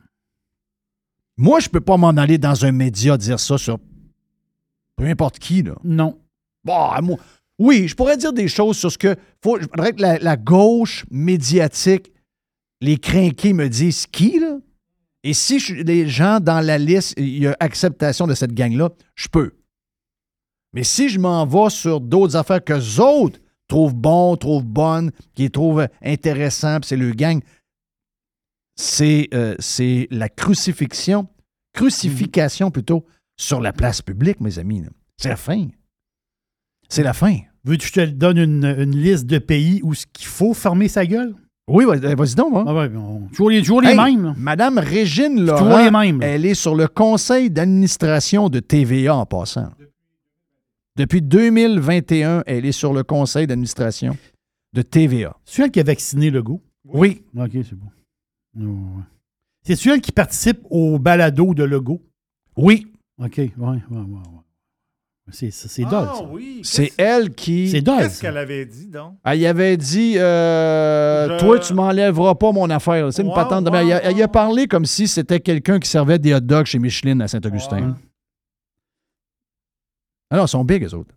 Moi, 1.42 1.62
je 1.62 1.70
peux 1.70 1.80
pas 1.80 1.96
m'en 1.96 2.10
aller 2.10 2.38
dans 2.38 2.66
un 2.66 2.74
média 2.74 3.18
dire 3.18 3.40
ça 3.40 3.58
sur 3.58 3.80
peu 4.98 5.06
importe 5.06 5.40
qui, 5.40 5.64
là. 5.64 5.76
Non. 5.86 6.20
Bon, 6.66 6.90
moi, 7.02 7.18
oui, 7.58 7.88
je 7.88 7.96
pourrais 7.96 8.18
dire 8.18 8.34
des 8.34 8.50
choses 8.50 8.78
sur 8.78 8.92
ce 8.92 8.98
que. 8.98 9.16
Faut, 9.42 9.58
je 9.58 9.66
voudrais 9.68 9.94
que 9.94 10.02
la, 10.02 10.18
la 10.20 10.36
gauche 10.36 11.06
médiatique, 11.10 12.12
les 12.82 12.98
crinqués 12.98 13.54
me 13.54 13.70
disent 13.70 14.06
qui, 14.06 14.38
là? 14.40 14.58
Et 15.24 15.34
si 15.34 15.60
je- 15.60 15.76
les 15.76 16.10
gens 16.10 16.42
dans 16.42 16.60
la 16.60 16.78
liste, 16.78 17.14
il 17.18 17.40
y 17.40 17.48
a 17.48 17.56
acceptation 17.62 18.28
de 18.28 18.34
cette 18.34 18.54
gang-là, 18.54 18.90
je 19.16 19.30
peux. 19.30 19.52
Mais 20.74 20.84
si 20.84 21.08
je 21.08 21.20
m'en 21.20 21.46
vais 21.46 21.70
sur 21.70 22.02
d'autres 22.02 22.36
affaires 22.36 22.64
que 22.64 23.00
autres 23.00 23.40
trouvent 23.70 23.96
bon, 23.96 24.36
trouvent 24.36 24.66
bonnes, 24.66 25.12
qu'ils 25.36 25.52
trouvent 25.52 25.88
intéressant, 26.04 26.82
puis 26.82 26.90
c'est 26.90 26.98
le 26.98 27.12
gang, 27.12 27.40
c'est 28.82 29.28
euh, 29.34 29.56
c'est 29.60 30.08
la 30.10 30.30
crucifixion, 30.30 31.28
crucification 31.74 32.72
plutôt, 32.72 33.06
sur 33.38 33.60
la 33.60 33.74
place 33.74 34.02
publique, 34.02 34.40
mes 34.40 34.58
amis. 34.58 34.84
C'est 35.18 35.30
la 35.30 35.36
fin. 35.36 35.68
C'est 36.88 37.04
la 37.04 37.14
fin. 37.14 37.38
Veux-tu 37.66 37.92
que 37.92 38.06
je 38.06 38.06
te 38.06 38.16
donne 38.16 38.38
une, 38.38 38.64
une 38.66 38.96
liste 38.96 39.26
de 39.26 39.38
pays 39.38 39.82
où 39.84 39.94
ce 39.94 40.06
qu'il 40.14 40.28
faut 40.28 40.54
fermer 40.54 40.88
sa 40.88 41.06
gueule? 41.06 41.36
Oui, 41.68 41.84
vas- 41.86 42.16
vas-y 42.16 42.36
donc. 42.36 42.56
hein. 42.56 42.64
Ah 42.68 42.74
ouais, 42.74 42.90
on- 42.96 43.28
toujours 43.28 43.50
les, 43.50 43.60
toujours 43.60 43.82
les 43.82 43.90
Hey, 43.90 43.98
mêmes. 43.98 44.34
Madame 44.38 44.78
Régine 44.80 45.36
toujours 45.36 45.56
Laurent, 45.68 45.84
les 45.84 45.92
mêmes. 45.92 46.22
là. 46.22 46.28
elle 46.28 46.46
est 46.46 46.54
sur 46.56 46.74
le 46.74 46.88
conseil 46.88 47.52
d'administration 47.52 48.50
de 48.50 48.60
TVA 48.62 49.16
en 49.16 49.26
passant. 49.26 49.70
Depuis 50.96 51.22
2021, 51.22 52.44
elle 52.48 52.66
est 52.66 52.72
sur 52.72 52.94
le 52.94 53.04
conseil 53.04 53.46
d'administration 53.46 54.18
de 54.74 54.82
TVA. 54.82 55.36
C'est 55.46 55.64
elle 55.64 55.72
qui 55.72 55.80
a 55.80 55.84
vacciné 55.84 56.30
le 56.32 56.42
goût. 56.42 56.62
Oui. 56.86 57.22
OK, 57.38 57.50
c'est 57.54 57.76
bon. 57.76 57.88
Ouais, 58.60 58.66
ouais. 58.66 59.04
C'est 59.64 59.86
elle 59.88 60.02
qui 60.02 60.12
participe 60.12 60.60
au 60.70 61.00
balado 61.00 61.54
de 61.54 61.64
Legault? 61.64 62.02
Oui. 62.58 62.88
OK, 63.24 63.38
ouais, 63.38 63.50
ouais, 63.58 63.78
ouais. 63.92 64.00
ouais. 64.00 64.20
C'est 65.32 65.52
c'est- 65.52 65.68
c'est 65.68 65.84
Ah 65.86 65.90
ça. 66.18 66.24
oui. 66.32 66.62
C'est 66.64 66.86
Qu'est-ce- 66.88 66.96
elle 67.02 67.36
qui. 67.36 67.70
C'est 67.70 67.82
dole, 67.82 68.00
Qu'est-ce 68.00 68.16
ça. 68.16 68.22
qu'elle 68.22 68.38
avait 68.38 68.66
dit, 68.66 68.88
donc? 68.88 69.16
Elle 69.24 69.40
y 69.40 69.46
avait 69.46 69.78
dit 69.78 70.18
euh, 70.18 71.38
Je- 71.38 71.40
Toi, 71.46 71.60
tu 71.60 71.74
m'enlèveras 71.76 72.34
pas 72.36 72.52
mon 72.52 72.68
affaire. 72.72 73.14
C'est 73.14 73.22
une 73.22 73.28
Ouais, 73.28 73.36
patente 73.36 73.66
de 73.66 73.70
ouais, 73.70 73.86
elle, 73.86 73.92
a, 73.94 74.04
elle 74.06 74.18
y 74.18 74.22
a 74.24 74.26
ouais. 74.26 74.32
parlé 74.32 74.68
comme 74.68 74.86
si 74.86 75.08
c'était 75.08 75.40
quelqu'un 75.40 75.80
qui 75.80 75.88
servait 75.88 76.18
des 76.18 76.34
hot 76.34 76.40
dogs 76.40 76.66
chez 76.66 76.80
Micheline 76.80 77.22
à 77.22 77.28
Saint-Augustin. 77.28 77.90
Ouais. 77.90 77.94
Alors, 80.32 80.46
ils 80.46 80.50
sont 80.50 80.64
big, 80.64 80.84
eux 80.84 80.94
autres. 80.96 81.14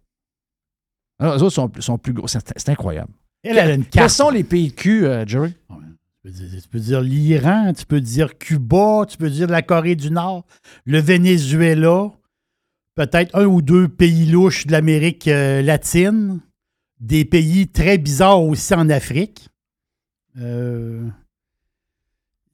Alors, 1.19 1.37
eux 1.37 1.43
autres 1.43 1.55
sont, 1.55 1.71
sont 1.81 1.99
plus 1.99 2.13
gros. 2.13 2.27
C'est 2.29 2.41
c'est 2.57 2.69
incroyable. 2.69 3.13
Elle, 3.43 3.59
elle 3.59 3.71
a 3.71 3.75
une 3.75 3.83
Quels 3.85 3.91
carte. 4.03 4.11
sont 4.11 4.31
les 4.31 4.45
PQ, 4.45 5.07
euh, 5.07 5.25
Jerry? 5.27 5.55
Tu 6.25 6.31
peux 6.31 6.31
dire- 6.31 6.63
tu 6.63 6.69
peux 6.69 6.79
dire 6.79 7.01
l'Iran, 7.01 7.73
tu 7.73 7.85
peux 7.85 8.01
dire 8.01 8.39
Cuba, 8.39 9.05
tu 9.09 9.17
peux 9.17 9.31
dire 9.31 9.49
la 9.49 9.63
Corée 9.63 9.97
du 9.97 10.11
Nord, 10.11 10.45
le 10.85 11.01
Venezuela, 11.01 12.13
peut-être 12.95 13.35
un 13.37 13.47
ou 13.47 13.61
deux 13.61 13.89
pays 13.89 14.27
louches 14.27 14.67
de 14.67 14.73
l'Amérique 14.73 15.27
euh, 15.27 15.63
latine, 15.63 16.41
des 17.01 17.25
pays 17.25 17.67
très 17.69 17.99
bizarres 17.99 18.43
aussi 18.43 18.73
en 18.75 18.89
Afrique. 18.89 19.49
Euh, 20.39 21.09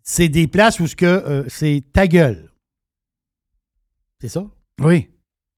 c'est 0.02 0.30
des 0.30 0.48
places 0.48 0.80
où 0.80 0.86
ce 0.86 0.96
que 0.96 1.04
euh, 1.04 1.44
c'est 1.48 1.82
ta 1.92 2.06
gueule. 2.06 2.50
C'est 4.20 4.28
ça? 4.28 4.46
Oui. 4.80 5.10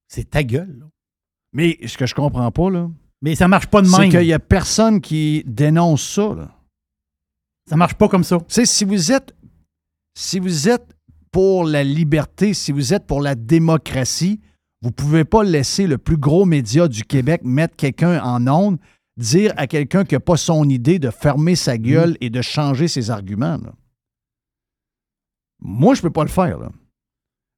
C'est 0.08 0.28
ta 0.30 0.42
gueule. 0.42 0.78
là. 0.80 0.86
Mais 1.52 1.78
ce 1.86 1.96
que 1.96 2.06
je 2.06 2.14
comprends 2.14 2.50
pas, 2.50 2.70
là, 2.70 2.90
Mais 3.22 3.36
ça 3.36 3.46
marche 3.46 3.68
pas 3.68 3.82
de 3.82 3.86
c'est 3.86 3.98
même. 4.00 4.10
qu'il 4.10 4.24
y 4.24 4.32
a 4.32 4.38
personne 4.40 5.00
qui 5.00 5.44
dénonce 5.46 6.02
ça. 6.02 6.34
Là. 6.34 6.56
Ça 7.70 7.76
marche 7.76 7.94
pas 7.94 8.08
comme 8.08 8.24
ça. 8.24 8.36
Tu 8.40 8.44
sais, 8.48 8.66
si 8.66 8.84
vous 8.84 9.12
êtes 9.12 9.34
si 10.18 10.38
vous 10.40 10.68
êtes 10.68 10.92
pour 11.30 11.64
la 11.64 11.84
liberté, 11.84 12.52
si 12.52 12.72
vous 12.72 12.92
êtes 12.92 13.06
pour 13.06 13.20
la 13.22 13.36
démocratie, 13.36 14.40
vous 14.82 14.90
pouvez 14.90 15.24
pas 15.24 15.44
laisser 15.44 15.86
le 15.86 15.96
plus 15.98 16.16
gros 16.16 16.44
média 16.44 16.88
du 16.88 17.04
Québec 17.04 17.42
mettre 17.44 17.76
quelqu'un 17.76 18.20
en 18.22 18.44
onde, 18.48 18.78
dire 19.16 19.52
à 19.56 19.66
quelqu'un 19.68 20.04
qui 20.04 20.14
n'a 20.16 20.20
pas 20.20 20.36
son 20.36 20.68
idée 20.68 20.98
de 20.98 21.10
fermer 21.10 21.54
sa 21.54 21.78
gueule 21.78 22.16
et 22.20 22.28
de 22.28 22.42
changer 22.42 22.88
ses 22.88 23.10
arguments. 23.10 23.56
là. 23.58 23.72
Moi, 25.60 25.94
je 25.94 26.02
peux 26.02 26.10
pas 26.10 26.22
le 26.24 26.28
faire. 26.30 26.58
Là. 26.58 26.70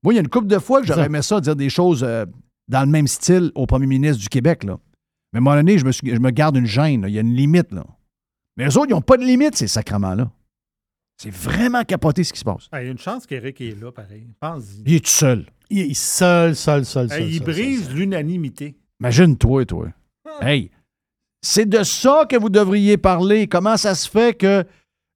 Moi, 0.02 0.12
il 0.12 0.16
y 0.16 0.18
a 0.18 0.22
une 0.22 0.28
couple 0.28 0.48
de 0.48 0.58
fois 0.58 0.80
que 0.82 0.86
j'aurais 0.86 1.06
aimé 1.06 1.22
ça 1.22 1.40
dire 1.40 1.56
des 1.56 1.70
choses 1.70 2.02
euh, 2.02 2.26
dans 2.68 2.80
le 2.84 2.90
même 2.90 3.06
style 3.06 3.50
au 3.54 3.66
premier 3.66 3.86
ministre 3.86 4.20
du 4.20 4.28
Québec. 4.28 4.64
Là. 4.64 4.78
Mais 5.32 5.38
à 5.38 5.40
un 5.40 5.40
moment 5.42 5.56
donné, 5.56 5.78
je 5.78 5.86
me, 5.86 5.92
suis- 5.92 6.10
je 6.14 6.18
me 6.20 6.30
garde 6.30 6.56
une 6.56 6.66
gêne. 6.66 7.04
Il 7.08 7.14
y 7.14 7.18
a 7.18 7.22
une 7.22 7.34
limite. 7.34 7.72
Là. 7.72 7.86
Mais 8.56 8.64
eux 8.66 8.76
autres, 8.78 8.88
ils 8.88 8.94
n'ont 8.94 9.00
pas 9.00 9.16
de 9.16 9.24
limite, 9.24 9.56
ces 9.56 9.66
sacrements-là. 9.68 10.30
C'est 11.16 11.30
vraiment 11.32 11.84
capoté 11.84 12.24
ce 12.24 12.32
qui 12.32 12.40
se 12.40 12.44
passe. 12.44 12.68
Ah, 12.72 12.82
Il 12.82 12.86
y 12.86 12.88
a 12.88 12.92
une 12.92 12.98
chance 12.98 13.26
qu'Éric 13.26 13.60
est 13.60 13.80
là, 13.80 13.92
pareil. 13.92 14.26
Pense-y. 14.40 14.82
Il 14.86 14.94
est 14.94 15.04
tout 15.04 15.10
seul. 15.10 15.46
Il 15.70 15.78
est 15.78 15.94
seul, 15.94 16.56
seul, 16.56 16.84
seul, 16.84 17.08
seul. 17.08 17.28
Il 17.28 17.38
seul, 17.38 17.46
brise 17.46 17.84
seul. 17.86 17.94
l'unanimité. 17.94 18.76
Imagine-toi, 19.00 19.64
toi. 19.66 19.88
Hey, 20.40 20.70
c'est 21.40 21.68
de 21.68 21.82
ça 21.82 22.26
que 22.28 22.36
vous 22.36 22.48
devriez 22.50 22.96
parler. 22.96 23.46
Comment 23.46 23.76
ça 23.76 23.94
se 23.94 24.08
fait 24.08 24.36
que 24.36 24.64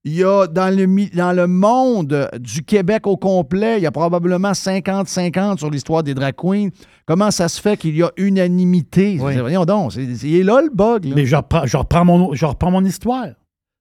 il 0.06 0.14
y 0.14 0.22
a 0.22 0.46
dans 0.46 0.72
le, 0.72 1.16
dans 1.16 1.32
le 1.32 1.48
monde 1.48 2.30
du 2.38 2.62
Québec 2.62 3.08
au 3.08 3.16
complet, 3.16 3.78
il 3.78 3.82
y 3.82 3.86
a 3.86 3.90
probablement 3.90 4.52
50-50 4.52 5.58
sur 5.58 5.68
l'histoire 5.68 6.04
des 6.04 6.14
drag 6.14 6.36
queens. 6.36 6.68
Comment 7.06 7.32
ça 7.32 7.48
se 7.48 7.60
fait 7.60 7.76
qu'il 7.76 7.96
y 7.96 8.04
a 8.04 8.12
unanimité? 8.16 9.18
Oui. 9.20 9.36
Voyons 9.36 9.64
donc, 9.64 9.94
c'est, 9.94 10.04
il 10.04 10.36
est 10.36 10.42
là 10.44 10.62
le 10.62 10.70
bug. 10.72 11.06
là. 11.06 11.14
Mais 11.16 11.26
je 11.26 11.34
reprends, 11.34 11.66
je, 11.66 11.76
reprends 11.76 12.04
mon, 12.04 12.34
je 12.34 12.46
reprends 12.46 12.70
mon 12.70 12.84
histoire. 12.84 13.30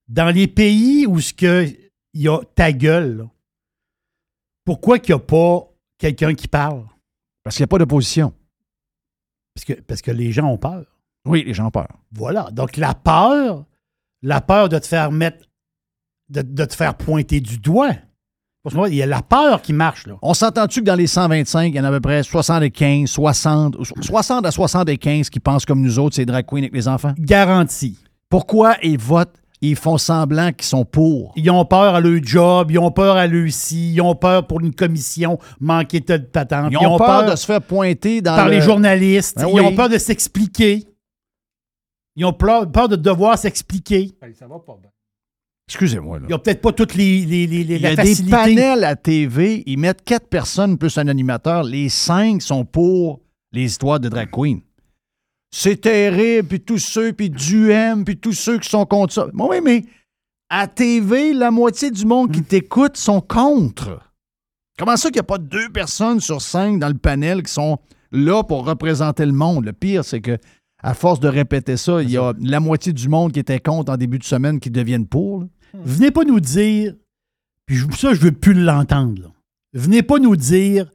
Dans 0.08 0.34
les 0.34 0.48
pays 0.48 1.06
où 1.06 1.20
ce 1.20 1.32
que 1.32 1.68
il 1.68 2.22
y 2.22 2.28
a 2.28 2.40
ta 2.56 2.72
gueule, 2.72 3.18
là, 3.18 3.24
pourquoi 4.66 4.98
qu'il 4.98 5.14
n'y 5.14 5.22
a 5.22 5.24
pas 5.24 5.70
quelqu'un 6.00 6.34
qui 6.34 6.48
parle? 6.48 6.86
Parce 7.44 7.56
qu'il 7.56 7.62
n'y 7.62 7.66
a 7.66 7.68
pas 7.68 7.78
d'opposition. 7.78 8.34
Parce 9.54 9.66
que, 9.66 9.74
parce 9.74 10.02
que 10.02 10.10
les 10.10 10.32
gens 10.32 10.48
ont 10.48 10.58
peur. 10.58 10.86
Oui, 11.28 11.44
les 11.46 11.54
gens 11.54 11.68
ont 11.68 11.72
peur. 11.72 11.90
Voilà. 12.12 12.50
Donc 12.52 12.78
la 12.78 12.96
peur, 12.96 13.64
la 14.24 14.42
peur 14.42 14.70
de 14.70 14.80
te 14.80 14.88
faire 14.88 15.12
mettre, 15.12 15.46
de, 16.30 16.42
de 16.42 16.66
te 16.66 16.74
faire 16.76 16.96
pointer 16.96 17.40
du 17.40 17.58
doigt. 17.58 17.94
Parce 18.64 18.76
qu'il 18.88 18.96
y 18.96 19.04
a 19.04 19.06
la 19.06 19.22
peur 19.22 19.62
qui 19.62 19.74
marche, 19.74 20.08
là. 20.08 20.16
On 20.24 20.34
s'entend-tu 20.34 20.80
que 20.80 20.86
dans 20.86 20.96
les 20.96 21.06
125, 21.06 21.66
il 21.68 21.76
y 21.76 21.80
en 21.80 21.84
a 21.84 21.90
à 21.90 21.92
peu 21.92 22.00
près 22.00 22.24
75, 22.24 23.08
60, 23.08 23.78
60 24.02 24.44
à 24.46 24.50
75 24.52 25.30
qui 25.30 25.40
pensent 25.40 25.66
comme 25.66 25.82
nous 25.82 26.00
autres, 26.00 26.16
c'est 26.16 26.26
drag 26.26 26.46
queens 26.48 26.58
avec 26.64 26.74
les 26.74 26.88
enfants? 26.88 27.14
Garantie. 27.20 28.00
Pourquoi 28.28 28.76
ils 28.82 28.98
votent, 28.98 29.36
ils 29.62 29.76
font 29.76 30.00
semblant 30.00 30.52
qu'ils 30.52 30.66
sont 30.66 30.84
pour? 30.84 31.32
Ils 31.36 31.48
ont 31.52 31.64
peur 31.64 31.94
à 31.94 32.00
leur 32.02 32.20
job, 32.24 32.72
ils 32.72 32.80
ont 32.80 32.90
peur 32.90 33.18
à 33.18 33.28
leur 33.28 33.52
si, 33.52 33.94
ils 33.94 34.02
ont 34.02 34.16
peur 34.16 34.48
pour 34.48 34.62
une 34.62 34.74
commission 34.74 35.38
manquée 35.60 36.00
de 36.00 36.18
patente. 36.18 36.70
Ils 36.72 36.78
ont, 36.88 36.98
peur, 36.98 37.30
de 37.30 37.36
se 37.36 37.46
faire 37.46 37.62
pointer 37.62 38.22
dans 38.24 38.36
par 38.36 38.48
le- 38.48 38.54
les 38.56 38.62
journalistes. 38.62 39.38
Ben 39.38 39.48
ils 39.48 39.62
ont 39.62 39.76
peur 39.76 39.90
de 39.90 40.00
s'expliquer. 40.00 40.88
Ils 42.16 42.26
ont 42.26 42.34
peur, 42.34 42.72
peur 42.72 42.88
de 42.90 42.96
devoir 42.96 43.38
s'expliquer. 43.38 44.12
Ça 44.40 44.48
va 44.48 44.58
pas 44.58 44.76
bien. 44.82 44.90
Excusez-moi, 45.68 46.20
là. 46.20 46.26
Ils 46.30 46.32
n'ont 46.32 46.40
peut-être 46.40 46.62
pas 46.62 46.72
toutes 46.74 46.94
les, 46.96 47.26
les, 47.26 47.48
les, 47.48 47.64
les- 47.64 47.76
Il 47.76 47.82
y 47.82 47.86
a 47.88 47.96
la 47.96 48.04
des 48.04 48.16
panels 48.30 48.84
à 48.84 48.96
TV, 48.96 49.64
ils 49.66 49.78
mettent 49.80 50.04
quatre 50.04 50.28
personnes 50.28 50.78
plus 50.78 50.96
un 50.98 51.08
animateur. 51.08 51.64
Les 51.64 51.90
cinq 51.90 52.42
sont 52.42 52.66
pour 52.66 53.22
les 53.52 53.64
histoires 53.64 54.00
de 54.00 54.10
drag 54.10 54.30
queen. 54.32 54.62
C'est 55.52 55.82
terrible, 55.82 56.48
puis 56.48 56.60
tous 56.60 56.80
ceux, 56.80 57.14
puis 57.14 57.30
Duhem, 57.30 58.04
puis 58.04 58.18
tous 58.18 58.34
ceux 58.34 58.60
qui 58.60 58.70
sont 58.70 58.86
contre 58.86 59.14
ça. 59.14 59.28
Bon, 59.34 59.50
oui, 59.50 59.58
mais 59.64 59.86
à 60.50 60.68
TV, 60.68 61.34
la 61.34 61.50
moitié 61.50 61.90
du 61.90 62.06
monde 62.06 62.30
Hmm. 62.30 62.34
qui 62.34 62.44
t'écoute 62.44 62.98
sont 62.98 63.22
contre. 63.22 64.02
Comment 64.78 64.98
ça 64.98 65.08
qu'il 65.10 65.16
n'y 65.16 65.20
a 65.22 65.24
pas 65.24 65.38
deux 65.38 65.70
personnes 65.70 66.20
sur 66.20 66.42
cinq 66.42 66.80
dans 66.80 66.90
le 66.90 66.98
panel 66.98 67.42
qui 67.42 67.52
sont 67.54 67.80
là 68.12 68.44
pour 68.44 68.66
représenter 68.66 69.26
le 69.26 69.32
monde? 69.32 69.66
Le 69.66 69.74
pire, 69.74 70.04
c'est 70.04 70.20
que 70.22 70.38
à 70.84 70.94
force 70.94 71.20
de 71.22 71.30
répéter 71.30 71.78
ça, 71.78 72.04
il 72.04 72.12
y 72.12 72.18
a 72.18 72.34
la 72.40 72.60
moitié 72.60 72.92
du 72.94 73.08
monde 73.08 73.32
qui 73.32 73.40
était 73.40 73.60
contre 73.62 73.92
en 73.92 73.98
début 73.98 74.20
de 74.20 74.24
semaine 74.26 74.60
qui 74.60 74.70
deviennent 74.70 75.08
pour. 75.08 75.40
là. 75.42 75.48
Venez 75.84 76.12
pas 76.12 76.24
nous 76.24 76.40
dire, 76.40 76.96
puis 77.66 77.76
je- 77.76 77.86
ça, 77.98 78.14
je 78.14 78.20
veux 78.22 78.32
plus 78.32 78.54
l'entendre. 78.54 79.22
là. 79.24 79.28
Venez 79.74 80.04
pas 80.04 80.20
nous 80.20 80.36
dire 80.36 80.90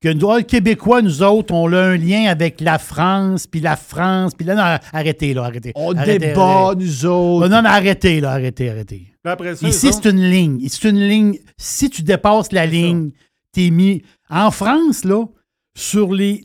que 0.00 0.08
nous, 0.12 0.34
les 0.36 0.44
Québécois, 0.44 1.02
nous 1.02 1.22
autres, 1.22 1.52
on 1.52 1.70
a 1.72 1.78
un 1.80 1.96
lien 1.96 2.26
avec 2.30 2.60
la 2.60 2.78
France, 2.78 3.46
puis 3.46 3.60
la 3.60 3.76
France, 3.76 4.32
puis 4.34 4.46
là, 4.46 4.54
non, 4.54 4.78
arrêtez, 4.92 5.34
là, 5.34 5.44
arrêtez. 5.44 5.72
On 5.74 5.94
Arrêtez, 5.96 6.18
débat, 6.28 6.42
arrêtez. 6.68 6.84
nous 6.84 7.06
autres. 7.06 7.46
Oh, 7.46 7.48
non, 7.48 7.62
non, 7.62 7.68
arrêtez, 7.68 8.20
là, 8.20 8.32
arrêtez, 8.32 8.70
arrêtez. 8.70 9.06
Après 9.24 9.54
ça, 9.56 9.68
Ici, 9.68 9.92
c'est 9.92 10.08
une 10.08 10.22
ligne. 10.22 10.66
C'est 10.68 10.88
une 10.88 11.00
ligne. 11.00 11.38
Si 11.58 11.90
tu 11.90 12.02
dépasses 12.02 12.52
la 12.52 12.64
ligne, 12.64 13.10
t'es 13.52 13.68
mis. 13.70 14.02
En 14.30 14.50
France, 14.50 15.04
là, 15.04 15.26
sur 15.76 16.12
les. 16.14 16.42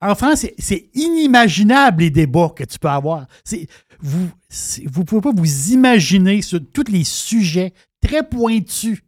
En 0.00 0.14
France, 0.16 0.40
c'est- 0.40 0.54
c'est 0.58 0.88
inimaginable 0.94 2.02
les 2.02 2.10
débats 2.10 2.48
que 2.56 2.64
tu 2.64 2.78
peux 2.78 2.88
avoir. 2.88 3.26
C'est- 3.44 3.68
Vous 4.02 4.28
ne 4.48 5.04
pouvez 5.04 5.20
pas 5.20 5.32
vous 5.34 5.70
imaginer 5.72 6.42
sur 6.42 6.60
tous 6.72 6.90
les 6.90 7.04
sujets 7.04 7.72
très 8.06 8.22
pointus. 8.26 9.02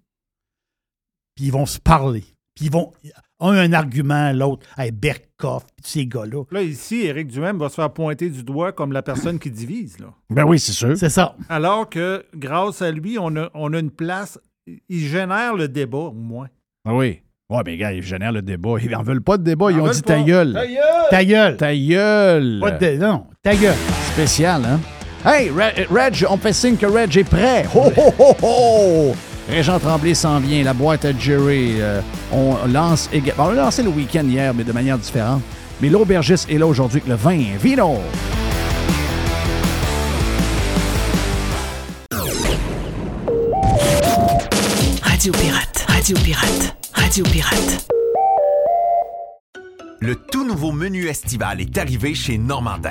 Puis 1.34 1.46
ils 1.46 1.52
vont 1.52 1.66
se 1.66 1.78
parler. 1.78 2.24
Puis 2.54 2.66
ils 2.66 2.70
vont. 2.70 2.92
Un 3.44 3.54
un 3.58 3.72
argument, 3.72 4.30
l'autre, 4.32 4.64
hey, 4.78 4.92
Berkoff, 4.92 5.64
ces 5.82 6.06
gars-là. 6.06 6.44
Là, 6.52 6.62
ici, 6.62 7.00
Éric 7.06 7.26
Duhem 7.26 7.58
va 7.58 7.68
se 7.70 7.74
faire 7.74 7.92
pointer 7.92 8.30
du 8.30 8.44
doigt 8.44 8.70
comme 8.70 8.92
la 8.92 9.02
personne 9.02 9.40
qui 9.40 9.50
divise. 9.50 9.98
Là. 9.98 10.14
Ben 10.30 10.44
oui, 10.44 10.60
c'est 10.60 10.70
sûr. 10.70 10.96
C'est 10.96 11.08
ça. 11.10 11.34
Alors 11.48 11.90
que, 11.90 12.24
grâce 12.36 12.82
à 12.82 12.92
lui, 12.92 13.18
on 13.18 13.34
a, 13.34 13.50
on 13.54 13.72
a 13.72 13.80
une 13.80 13.90
place. 13.90 14.38
Il 14.88 15.00
génère 15.00 15.56
le 15.56 15.66
débat, 15.66 15.98
au 15.98 16.12
moins. 16.12 16.46
Ah 16.84 16.94
oui. 16.94 17.22
Ouais, 17.50 17.62
mais 17.66 17.76
gars, 17.76 17.92
ils 17.92 18.02
génèrent 18.02 18.30
le 18.30 18.42
débat. 18.42 18.76
Ils 18.80 18.90
n'en 18.90 19.02
veulent 19.02 19.24
pas 19.24 19.38
de 19.38 19.42
débat. 19.42 19.72
Ils 19.72 19.80
En 19.80 19.86
ont 19.88 19.90
dit 19.90 20.02
pas. 20.02 20.14
ta 20.18 20.22
gueule. 20.22 20.52
Ta 20.52 20.64
gueule! 20.66 21.08
Ta 21.10 21.24
gueule. 21.24 21.56
Ta 21.56 21.74
gueule. 21.76 22.60
Pas 22.60 22.70
de- 22.70 22.96
non, 22.98 23.26
ta 23.42 23.56
gueule. 23.56 23.74
Spécial, 24.14 24.62
hein? 24.66 24.80
Hey, 25.24 25.50
Re- 25.50 25.86
Reg, 25.90 26.26
on 26.28 26.36
fait 26.36 26.52
signe 26.52 26.76
que 26.76 26.86
Reg 26.86 27.16
est 27.16 27.24
prêt. 27.24 27.64
Ho, 27.74 27.90
ho, 27.96 28.14
ho, 28.18 28.36
ho! 28.42 29.14
Régent 29.48 29.78
Tremblay 29.78 30.14
s'en 30.14 30.38
vient, 30.40 30.62
la 30.64 30.74
boîte 30.74 31.04
à 31.04 31.12
Jerry. 31.16 31.76
euh, 31.80 32.00
on 32.32 32.56
lance 32.68 33.08
également. 33.12 33.46
On 33.46 33.50
a 33.50 33.54
lancé 33.54 33.82
le 33.82 33.88
week-end 33.90 34.24
hier, 34.26 34.52
mais 34.54 34.64
de 34.64 34.72
manière 34.72 34.98
différente. 34.98 35.42
Mais 35.80 35.88
l'aubergiste 35.88 36.48
est 36.50 36.58
là 36.58 36.66
aujourd'hui 36.66 36.98
avec 37.00 37.08
le 37.08 37.14
vin. 37.16 37.40
Vino! 37.60 37.98
Radio 45.02 45.32
Pirate, 45.32 45.84
Radio 45.88 46.16
Pirate, 46.24 46.76
Radio 46.94 47.24
Pirate. 47.24 47.86
Le 50.00 50.16
tout 50.16 50.44
nouveau 50.46 50.72
menu 50.72 51.06
estival 51.06 51.60
est 51.60 51.78
arrivé 51.78 52.14
chez 52.14 52.38
Normandin. 52.38 52.90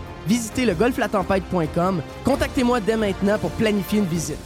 Visitez 0.27 0.65
le 0.65 0.73
golflatempête.com. 0.73 2.01
Contactez-moi 2.23 2.79
dès 2.79 2.97
maintenant 2.97 3.37
pour 3.37 3.51
planifier 3.51 3.99
une 3.99 4.05
visite. 4.05 4.37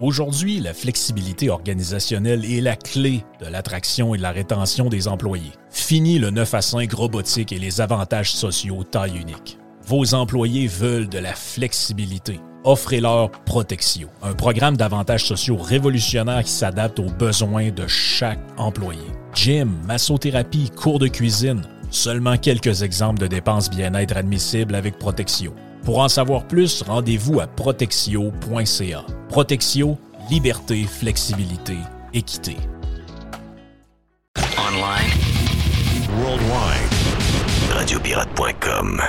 Aujourd'hui, 0.00 0.60
la 0.60 0.72
flexibilité 0.72 1.50
organisationnelle 1.50 2.46
est 2.46 2.62
la 2.62 2.74
clé 2.74 3.22
de 3.38 3.44
l'attraction 3.44 4.14
et 4.14 4.16
de 4.16 4.22
la 4.22 4.30
rétention 4.30 4.88
des 4.88 5.08
employés. 5.08 5.52
Fini 5.68 6.18
le 6.18 6.30
9 6.30 6.54
à 6.54 6.62
5 6.62 6.90
robotique 6.90 7.52
et 7.52 7.58
les 7.58 7.82
avantages 7.82 8.32
sociaux 8.32 8.82
taille 8.82 9.18
unique. 9.18 9.58
Vos 9.86 10.14
employés 10.14 10.68
veulent 10.68 11.08
de 11.08 11.18
la 11.18 11.34
flexibilité. 11.34 12.40
Offrez-leur 12.64 13.30
Protexio, 13.44 14.08
un 14.22 14.32
programme 14.32 14.78
d'avantages 14.78 15.26
sociaux 15.26 15.56
révolutionnaire 15.56 16.44
qui 16.44 16.52
s'adapte 16.52 16.98
aux 16.98 17.10
besoins 17.10 17.70
de 17.70 17.86
chaque 17.86 18.40
employé. 18.56 19.04
Gym, 19.34 19.70
massothérapie, 19.86 20.70
cours 20.70 20.98
de 20.98 21.08
cuisine, 21.08 21.62
seulement 21.90 22.36
quelques 22.36 22.82
exemples 22.82 23.20
de 23.20 23.26
dépenses 23.26 23.70
bien-être 23.70 24.16
admissibles 24.16 24.74
avec 24.74 24.98
Protexio. 24.98 25.54
Pour 25.84 25.98
en 25.98 26.08
savoir 26.08 26.44
plus, 26.46 26.82
rendez-vous 26.82 27.40
à 27.40 27.46
protexio.ca. 27.46 29.04
Protexio, 29.28 29.98
liberté, 30.30 30.84
flexibilité, 30.84 31.76
équité. 32.12 32.56
Online. 34.56 35.10
Worldwide. 36.22 36.90
Radiopirate.com. 37.72 39.00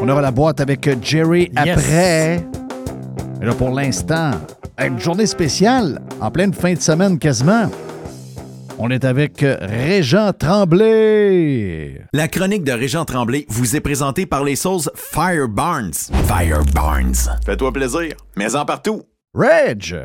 On 0.00 0.08
aura 0.08 0.20
la 0.20 0.30
boîte 0.30 0.60
avec 0.60 0.88
Jerry 1.04 1.50
après. 1.56 2.44
Mais 3.40 3.46
là, 3.46 3.54
pour 3.54 3.70
l'instant, 3.70 4.30
une 4.78 4.98
journée 4.98 5.26
spéciale, 5.26 6.00
en 6.20 6.30
pleine 6.30 6.54
fin 6.54 6.74
de 6.74 6.80
semaine 6.80 7.18
quasiment. 7.18 7.68
On 8.80 8.90
est 8.90 9.04
avec 9.04 9.42
euh, 9.42 9.56
Régent 9.60 10.32
Tremblay. 10.32 12.00
La 12.12 12.28
chronique 12.28 12.62
de 12.64 12.72
Régent 12.72 13.04
Tremblay 13.04 13.44
vous 13.48 13.74
est 13.74 13.80
présentée 13.80 14.24
par 14.24 14.44
les 14.44 14.54
sauces 14.56 14.88
Fire 14.94 15.48
Barnes. 15.48 15.92
Fire 16.26 16.64
Barnes. 16.74 17.14
Fais-toi 17.44 17.72
plaisir, 17.72 18.14
mais 18.36 18.54
en 18.54 18.64
partout. 18.64 19.02
Reg! 19.34 19.96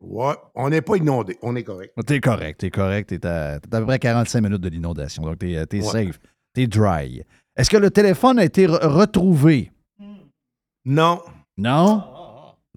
Ouais, 0.00 0.34
on 0.54 0.68
n'est 0.68 0.82
pas 0.82 0.96
inondé, 0.96 1.38
on 1.42 1.54
est 1.56 1.62
correct. 1.62 1.94
T'es 2.06 2.20
correct, 2.20 2.58
t'es 2.60 2.70
correct. 2.70 3.08
T'es 3.08 3.24
à, 3.26 3.54
à 3.54 3.58
peu 3.60 3.86
près 3.86 3.98
45 4.00 4.40
minutes 4.42 4.60
de 4.60 4.68
l'inondation, 4.68 5.22
donc 5.22 5.38
t'es, 5.38 5.64
t'es 5.66 5.78
Ouais. 5.80 6.06
safe. 6.06 6.18
T'es 6.54 6.66
dry. 6.66 7.22
Est-ce 7.56 7.70
que 7.70 7.76
le 7.76 7.90
téléphone 7.90 8.38
a 8.38 8.44
été 8.44 8.66
re- 8.66 8.84
retrouvé? 8.86 9.70
Non, 10.84 11.20
Non? 11.56 12.02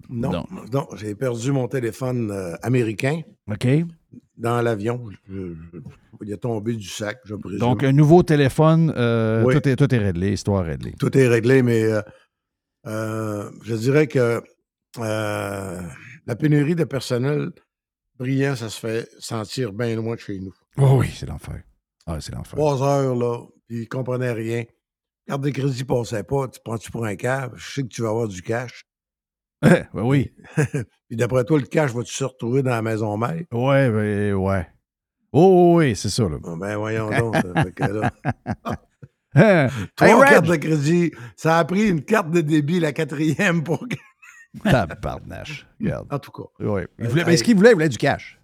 non, 0.09 0.31
Non. 0.31 0.45
non, 0.71 0.87
j'ai 0.95 1.15
perdu 1.15 1.51
mon 1.51 1.67
téléphone 1.67 2.29
euh, 2.31 2.55
américain 2.61 3.21
OK. 3.51 3.67
Dans 4.37 4.61
l'avion. 4.61 5.09
Il 5.29 6.31
est 6.31 6.37
tombé 6.37 6.73
du 6.75 6.87
sac, 6.87 7.19
je 7.25 7.35
présume. 7.35 7.59
Donc, 7.59 7.83
un 7.83 7.91
nouveau 7.91 8.23
téléphone, 8.23 8.93
euh, 8.95 9.43
Oui. 9.43 9.53
tout, 9.55 9.67
est, 9.67 9.75
tout 9.75 9.93
est 9.93 9.97
réglé, 9.97 10.31
histoire 10.33 10.63
réglée. 10.65 10.93
Tout 10.99 11.15
est 11.17 11.27
réglé, 11.27 11.61
mais 11.61 11.83
euh, 11.83 12.01
euh, 12.87 13.49
je 13.63 13.75
dirais 13.75 14.07
que 14.07 14.41
la 14.97 16.35
pénurie 16.37 16.75
de 16.75 16.83
personnel 16.85 17.51
brillant, 18.17 18.55
ça 18.55 18.69
se 18.69 18.79
fait 18.79 19.09
sentir 19.19 19.73
bien 19.73 19.95
loin 19.95 20.15
de 20.15 20.19
chez 20.19 20.39
nous. 20.39 20.53
Oh 20.77 20.97
oui, 20.99 21.09
c'est 21.13 21.25
l'enfer. 21.27 21.61
Ah, 22.05 22.19
c'est 22.21 22.33
l'enfer. 22.33 22.55
Trois 22.57 22.81
heures, 22.83 23.15
là, 23.15 23.39
puis 23.67 23.81
ils 23.81 23.87
comprenaient 23.87 24.31
rien. 24.31 24.63
Carte 25.27 25.41
de 25.41 25.49
crédit 25.49 25.83
passait 25.83 26.23
pas, 26.23 26.47
tu 26.47 26.59
prends-tu 26.63 26.91
pour 26.91 27.05
un 27.05 27.15
cave? 27.15 27.53
Je 27.55 27.73
sais 27.73 27.81
que 27.81 27.87
tu 27.87 28.03
vas 28.03 28.09
avoir 28.09 28.27
du 28.27 28.41
cash. 28.41 28.85
Ouais, 29.65 29.85
oui. 29.93 30.31
Puis 31.07 31.17
d'après 31.17 31.43
toi, 31.43 31.59
le 31.59 31.65
cash 31.65 31.91
va-tu 31.93 32.13
se 32.13 32.23
retrouver 32.23 32.63
dans 32.63 32.71
la 32.71 32.81
maison 32.81 33.17
mère? 33.17 33.41
Ouais, 33.51 33.89
ouais, 33.89 34.33
ouais. 34.33 34.67
Oh, 35.33 35.75
oui, 35.77 35.95
c'est 35.95 36.09
ça, 36.09 36.23
là. 36.29 36.37
Ah, 36.45 36.53
Ben 36.59 36.77
voyons 36.77 37.09
donc. 37.09 37.35
ça 37.35 37.63
fait 37.63 37.71
que 37.73 37.83
là, 37.83 38.11
Hein? 39.37 39.67
Trois 39.97 40.07
Hey, 40.25 40.31
cartes 40.31 40.45
de 40.45 40.55
crédit. 40.55 41.11
Ça 41.35 41.59
a 41.59 41.65
pris 41.65 41.89
une 41.89 42.01
carte 42.05 42.31
de 42.31 42.39
débit, 42.39 42.79
la 42.79 42.93
quatrième, 42.93 43.63
pour. 43.63 43.85
Tabarnache. 44.63 45.67
Regarde. 45.81 46.07
En 46.09 46.19
tout 46.19 46.31
cas. 46.31 46.63
Ouais. 46.63 46.87
Il 46.99 47.05
Euh, 47.05 47.09
voulait, 47.09 47.25
mais 47.25 47.35
ce 47.35 47.43
qu'il 47.43 47.57
voulait, 47.57 47.71
il 47.71 47.73
voulait 47.73 47.89
du 47.89 47.97
cash? 47.97 48.39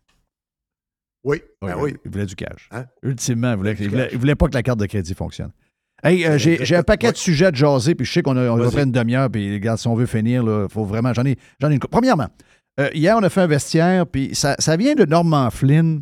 Oui. 1.24 1.42
ben 1.62 1.78
oui. 1.78 1.96
Il 2.04 2.12
voulait 2.12 2.26
du 2.26 2.36
cash. 2.36 2.68
Hein? 2.72 2.88
Ultimement, 3.04 3.52
il 3.52 3.58
voulait, 3.58 3.76
il, 3.80 3.90
voulait, 3.90 4.10
il 4.12 4.18
voulait 4.18 4.36
pas 4.36 4.48
que 4.50 4.54
la 4.54 4.64
carte 4.64 4.80
de 4.80 4.86
crédit 4.86 5.14
fonctionne. 5.14 5.52
Hey, 6.04 6.26
euh, 6.26 6.38
j'ai 6.38 6.66
j'ai 6.66 6.76
un 6.76 6.84
paquet 6.84 7.12
de 7.12 7.18
sujets 7.18 7.48
à 7.48 7.52
jaser, 7.54 7.96
puis 7.96 8.06
je 8.06 8.12
sais 8.12 8.22
qu'on 8.22 8.36
a, 8.36 8.50
on 8.50 8.56
a 8.56 8.64
Vas-y. 8.64 8.72
près 8.72 8.84
une 8.84 8.92
demi-heure, 8.92 9.30
puis 9.30 9.54
regarde, 9.54 9.78
si 9.78 9.88
on 9.88 9.96
veut 9.96 10.08
finir, 10.08 10.44
il 10.44 10.68
faut 10.70 10.84
vraiment. 10.84 11.14
J'en 11.14 11.26
ai, 11.26 11.38
j'en 11.60 11.70
ai 11.70 11.74
une. 11.74 11.80
Premièrement, 11.80 12.28
euh, 12.80 12.90
hier, 12.94 13.16
on 13.18 13.24
a 13.24 13.30
fait 13.30 13.42
un 13.42 13.48
vestiaire, 13.48 14.08
puis 14.08 14.34
ça, 14.34 14.56
ça 14.60 14.78
vient 14.78 14.96
de 14.96 15.06
Norman 15.06 15.50
Flynn, 15.52 16.02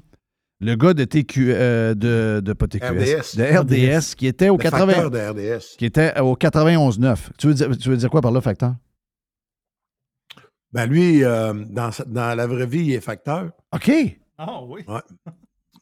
le 0.61 0.75
gars 0.75 0.93
de 0.93 1.03
TQ, 1.03 1.53
euh, 1.53 1.93
de, 1.95 2.41
de 2.43 2.53
pas 2.53 2.67
TQS, 2.67 2.85
RDS. 2.85 3.37
de 3.37 3.57
RDS, 3.57 4.15
qui 4.15 4.27
était 4.27 4.49
au 4.49 4.57
Le 4.57 4.63
80, 4.63 4.93
facteur 4.93 5.11
de 5.11 5.19
RDS. 5.19 5.75
qui 5.77 5.85
était 5.85 6.19
au 6.19 6.35
91-9. 6.35 7.17
Tu 7.37 7.47
veux, 7.47 7.53
dire, 7.53 7.77
tu 7.77 7.89
veux 7.89 7.97
dire 7.97 8.09
quoi 8.09 8.21
par 8.21 8.31
là, 8.31 8.41
facteur? 8.41 8.75
Ben 10.71 10.85
lui, 10.85 11.23
euh, 11.23 11.53
dans, 11.53 12.35
la 12.35 12.47
vraie 12.47 12.67
vie, 12.67 12.85
il 12.85 12.93
est 12.93 13.01
facteur. 13.01 13.49
OK. 13.73 13.91
Ah 14.37 14.61
oui. 14.63 14.81
Ouais. 14.87 15.01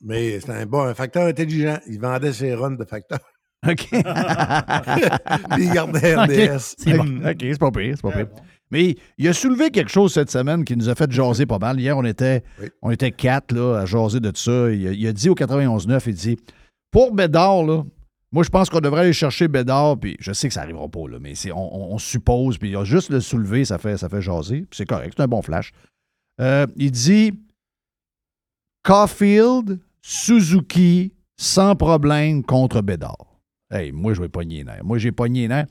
Mais 0.02 0.40
c'est 0.40 0.52
un 0.52 0.66
bon 0.66 0.82
un 0.82 0.94
facteur 0.94 1.28
intelligent. 1.28 1.80
Il 1.88 2.00
vendait 2.00 2.32
ses 2.32 2.54
runs 2.54 2.72
de 2.72 2.86
facteur. 2.86 3.20
OK. 3.66 3.88
Puis 3.90 5.64
il 5.64 5.72
gardait 5.74 6.16
OK. 6.16 6.62
C'est 6.78 6.94
bon. 6.98 7.18
OK, 7.30 7.38
c'est 7.40 7.60
pas 7.60 7.72
pire, 7.72 7.94
c'est 7.96 8.02
pas 8.02 8.12
pire. 8.12 8.28
Mais 8.70 8.96
il 9.18 9.28
a 9.28 9.34
soulevé 9.34 9.70
quelque 9.72 9.90
chose 9.90 10.14
cette 10.14 10.30
semaine 10.30 10.66
qui 10.66 10.76
nous 10.76 10.90
a 10.90 10.96
fait 10.96 11.10
jaser 11.10 11.46
pas 11.46 11.58
mal. 11.58 11.80
Hier, 11.80 11.98
on 11.98 12.04
était, 12.04 12.44
on 12.82 12.92
était 12.92 13.12
quatre 13.12 13.54
là, 13.54 13.78
à 13.80 13.86
jaser 13.86 14.20
de 14.20 14.32
ça. 14.36 14.70
Il 14.72 14.88
a, 14.88 14.92
il 14.92 15.08
a 15.08 15.14
dit 15.14 15.30
au 15.30 15.36
91-9, 15.36 16.04
il 16.08 16.14
dit 16.14 16.38
Pour 16.92 17.14
Bédard, 17.14 17.64
là, 17.64 17.84
moi, 18.34 18.44
je 18.44 18.50
pense 18.50 18.70
qu'on 18.70 18.82
devrait 18.82 19.02
aller 19.04 19.14
chercher 19.14 19.48
Bédard, 19.48 19.98
puis 19.98 20.18
je 20.20 20.34
sais 20.34 20.50
que 20.50 20.54
ça 20.54 20.60
n'arrivera 20.62 20.90
pas, 20.90 21.08
là, 21.10 21.18
mais 21.20 21.34
on, 21.54 21.58
on- 21.58 21.94
on 21.94 21.98
suppose, 21.98 22.58
puis 22.58 22.72
il 22.72 22.76
a 22.76 22.84
juste 22.84 23.10
le 23.10 23.22
soulever, 23.22 23.64
ça 23.64 23.78
fait, 23.78 23.96
ça 23.98 24.10
fait 24.10 24.22
jaser, 24.22 24.62
puis 24.70 24.76
c'est 24.76 24.86
correct, 24.86 25.14
c'est 25.16 25.24
un 25.24 25.28
bon 25.30 25.42
flash. 25.42 25.72
Euh, 26.42 26.68
il 26.76 26.92
dit 26.92 27.32
Caulfield, 28.84 29.80
Suzuki, 30.02 31.14
sans 31.38 31.76
problème 31.76 32.44
contre 32.44 32.82
Bédard. 32.82 33.37
Hey, 33.70 33.92
moi, 33.92 34.14
je 34.14 34.22
vais 34.22 34.30
pogner 34.30 34.58
les 34.58 34.64
nerfs. 34.64 34.84
Moi, 34.84 34.98
j'ai 34.98 35.12
pogné 35.12 35.42
les 35.42 35.48
nerfs. 35.50 35.66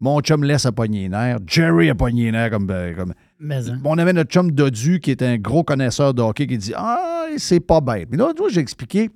Mon 0.00 0.20
chum 0.20 0.44
laisse 0.44 0.66
a 0.66 0.72
pogné 0.72 1.02
les 1.02 1.08
nerfs. 1.08 1.38
Jerry 1.46 1.90
a 1.90 1.94
pogné 1.94 2.24
les 2.24 2.32
nerfs 2.32 2.50
comme. 2.50 2.70
euh, 2.70 2.94
comme... 2.94 3.14
Mais, 3.38 3.68
hein. 3.68 3.80
On 3.84 3.98
avait 3.98 4.12
notre 4.12 4.30
chum 4.30 4.50
Dodu 4.50 5.00
qui 5.00 5.10
est 5.10 5.22
un 5.22 5.36
gros 5.38 5.62
connaisseur 5.62 6.14
de 6.14 6.22
hockey 6.22 6.46
qui 6.46 6.58
dit 6.58 6.72
Ah, 6.76 7.26
c'est 7.36 7.60
pas 7.60 7.80
bête. 7.80 8.08
Mais 8.10 8.16
là, 8.16 8.32
j'ai 8.50 8.60
expliqué. 8.60 9.10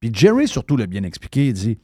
Puis 0.00 0.10
Jerry, 0.12 0.48
surtout, 0.48 0.76
l'a 0.76 0.86
bien 0.86 1.02
expliqué. 1.02 1.48
Il 1.48 1.52
dit 1.52 1.78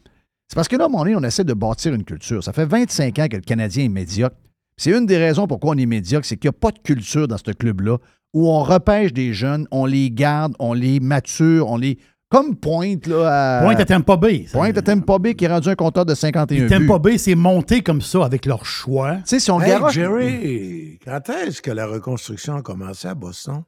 C'est 0.49 0.55
parce 0.55 0.69
que 0.69 0.77
là, 0.77 0.85
à 0.85 0.87
un 0.87 0.91
moment 0.91 1.05
donné, 1.05 1.17
on 1.17 1.23
essaie 1.23 1.45
de 1.45 1.55
bâtir 1.55 1.95
une 1.95 2.05
culture. 2.05 2.43
Ça 2.43 2.53
fait 2.53 2.65
25 2.67 3.19
ans 3.19 3.29
que 3.29 3.37
le 3.37 3.43
Canadien 3.43 3.85
est 3.85 3.89
médiocre. 3.89 4.37
C'est 4.77 4.97
une 4.97 5.07
des 5.07 5.19
raisons 5.19 5.47
pourquoi 5.49 5.75
on 5.75 5.79
est 5.79 5.87
médiocre, 5.87 6.25
c'est 6.25 6.37
qu'il 6.37 6.49
n'y 6.49 6.57
a 6.57 6.59
pas 6.59 6.71
de 6.71 6.79
culture 6.79 7.27
dans 7.27 7.37
ce 7.39 7.51
club-là 7.51 7.99
où 8.33 8.49
on 8.49 8.63
repêche 8.63 9.13
des 9.13 9.33
jeunes, 9.33 9.67
on 9.71 9.87
les 9.87 10.11
garde, 10.11 10.55
on 10.59 10.73
les 10.73 11.01
mature, 11.01 11.69
on 11.69 11.77
les. 11.77 11.99
Comme 12.31 12.57
Pointe, 12.57 13.07
là. 13.07 13.59
À... 13.61 13.63
Pointe 13.65 13.81
à 13.81 13.85
Tampa 13.87 14.17
Bay. 14.17 14.45
Ça- 14.47 14.59
Pointe 14.59 14.77
à 14.77 14.83
Tampa 14.83 15.19
Bay 15.19 15.35
qui 15.35 15.47
est 15.47 15.49
rendu 15.49 15.69
un 15.71 15.75
compteur 15.75 16.05
de 16.05 16.15
51 16.15 16.67
buts. 16.67 16.69
Tampa 16.87 16.99
Bay, 16.99 17.17
c'est 17.17 17.35
monté 17.35 17.83
comme 17.83 18.03
ça 18.03 18.25
avec 18.25 18.45
leur 18.45 18.67
choix. 18.67 19.17
Tu 19.17 19.23
sais, 19.27 19.41
si 19.41 19.51
on 19.51 19.61
Hey, 19.61 19.71
garoche- 19.71 19.95
Jerry, 19.95 20.99
quand 21.05 21.27
est-ce 21.31 21.63
que 21.63 21.71
la 21.71 21.87
reconstruction 21.87 22.57
a 22.57 22.63
commencé 22.63 23.09
à 23.09 23.15
Boston? 23.15 23.63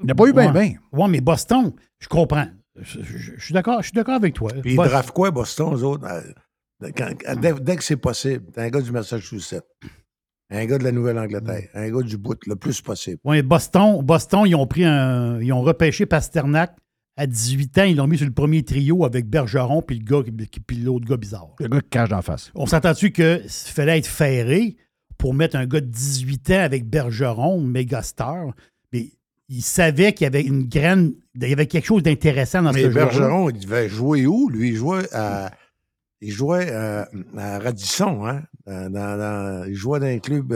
Il 0.00 0.06
n'y 0.06 0.10
a 0.12 0.14
pas 0.14 0.26
eu 0.26 0.32
bien, 0.32 0.52
Ouais. 0.52 0.68
bien. 0.68 0.74
Ouais, 0.92 1.08
mais 1.08 1.20
Boston, 1.20 1.72
je 1.98 2.08
comprends. 2.08 2.46
Je, 2.76 3.02
je- 3.02 3.32
je 3.36 3.44
suis 3.44 3.52
d'accord, 3.54 3.78
je 3.82 3.86
suis 3.88 3.92
d'accord 3.94 4.14
avec 4.14 4.34
toi. 4.34 4.50
Puis 4.62 4.72
ils 4.72 4.76
draftent 4.76 5.10
quoi, 5.10 5.30
Boston, 5.30 5.74
eux 5.74 5.82
autres? 5.84 6.06
quand- 6.96 7.40
dès, 7.40 7.52
dès 7.54 7.76
que 7.76 7.84
c'est 7.84 7.96
possible? 7.96 8.46
T'es 8.52 8.60
un 8.62 8.68
gars 8.70 8.80
du 8.80 8.90
Massachusetts, 8.92 9.66
un 10.52 10.66
gars 10.66 10.78
de 10.78 10.84
la 10.84 10.92
Nouvelle-Angleterre, 10.92 11.68
un 11.74 11.90
gars 11.90 12.02
du 12.02 12.18
bout, 12.18 12.38
le 12.46 12.56
plus 12.56 12.80
possible. 12.80 13.18
Ouais, 13.24 13.42
Boston, 13.42 14.02
Boston, 14.02 14.42
ils 14.46 14.54
ont 14.54 14.66
pris 14.66 14.84
un. 14.84 15.40
Ils 15.40 15.52
ont 15.52 15.62
repêché 15.62 16.06
Pasternak 16.06 16.76
à 17.16 17.26
18 17.26 17.78
ans. 17.78 17.84
Ils 17.84 17.96
l'ont 17.96 18.06
mis 18.06 18.18
sur 18.18 18.26
le 18.26 18.32
premier 18.32 18.62
trio 18.62 19.04
avec 19.04 19.28
Bergeron 19.28 19.82
puis 19.82 19.98
le 19.98 20.04
gars 20.04 20.22
puis 20.66 20.76
l'autre 20.76 21.06
gars 21.06 21.16
bizarre. 21.16 21.48
Le 21.58 21.68
gars 21.68 21.80
qui 21.80 21.88
cache 21.88 22.08
d'en 22.10 22.22
face. 22.22 22.52
On 22.54 22.66
s'entend-tu 22.66 23.12
qu'il 23.12 23.42
fallait 23.48 23.98
être 23.98 24.06
ferré 24.06 24.76
pour 25.18 25.34
mettre 25.34 25.56
un 25.56 25.66
gars 25.66 25.80
de 25.80 25.86
18 25.86 26.50
ans 26.50 26.60
avec 26.60 26.88
Bergeron, 26.88 27.60
méga 27.60 28.02
star, 28.02 28.46
mais 28.92 29.10
il 29.48 29.62
savait 29.62 30.12
qu'il 30.12 30.24
y 30.24 30.26
avait 30.26 30.42
une 30.42 30.64
graine, 30.64 31.12
il 31.34 31.48
y 31.48 31.52
avait 31.52 31.66
quelque 31.66 31.86
chose 31.86 32.02
d'intéressant 32.02 32.62
dans 32.62 32.72
Mais 32.72 32.82
ce 32.82 32.88
jeu. 32.88 32.94
Bergeron, 32.94 33.50
il 33.50 33.60
devait 33.60 33.88
jouer 33.88 34.26
où? 34.26 34.48
Lui, 34.48 34.70
il 34.70 34.76
jouait 34.76 35.06
à, 35.12 35.52
il 36.22 36.30
jouait 36.30 36.68
euh, 36.70 37.04
à 37.36 37.58
Radisson, 37.58 38.24
hein? 38.26 38.42
Dans, 38.66 39.64
il 39.68 39.74
jouait 39.74 40.00
dans 40.00 40.06
un 40.06 40.18
club 40.18 40.52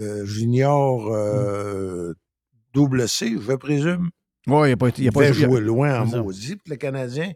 euh, 0.00 0.24
junior 0.24 1.08
euh, 1.14 2.14
double 2.72 3.08
C, 3.08 3.36
je 3.40 3.52
présume. 3.54 4.08
Oui, 4.46 4.68
il 4.68 4.70
n'a 4.70 4.76
pas 4.76 4.88
été. 4.88 5.02
Il, 5.02 5.04
Il 5.04 5.08
a 5.08 5.12
pas 5.12 5.30
joué- 5.32 5.44
jouer 5.46 5.60
loin 5.60 6.00
en 6.00 6.06
maudit. 6.06 6.56
Puis 6.56 6.70
le 6.70 6.76
Canadien 6.76 7.32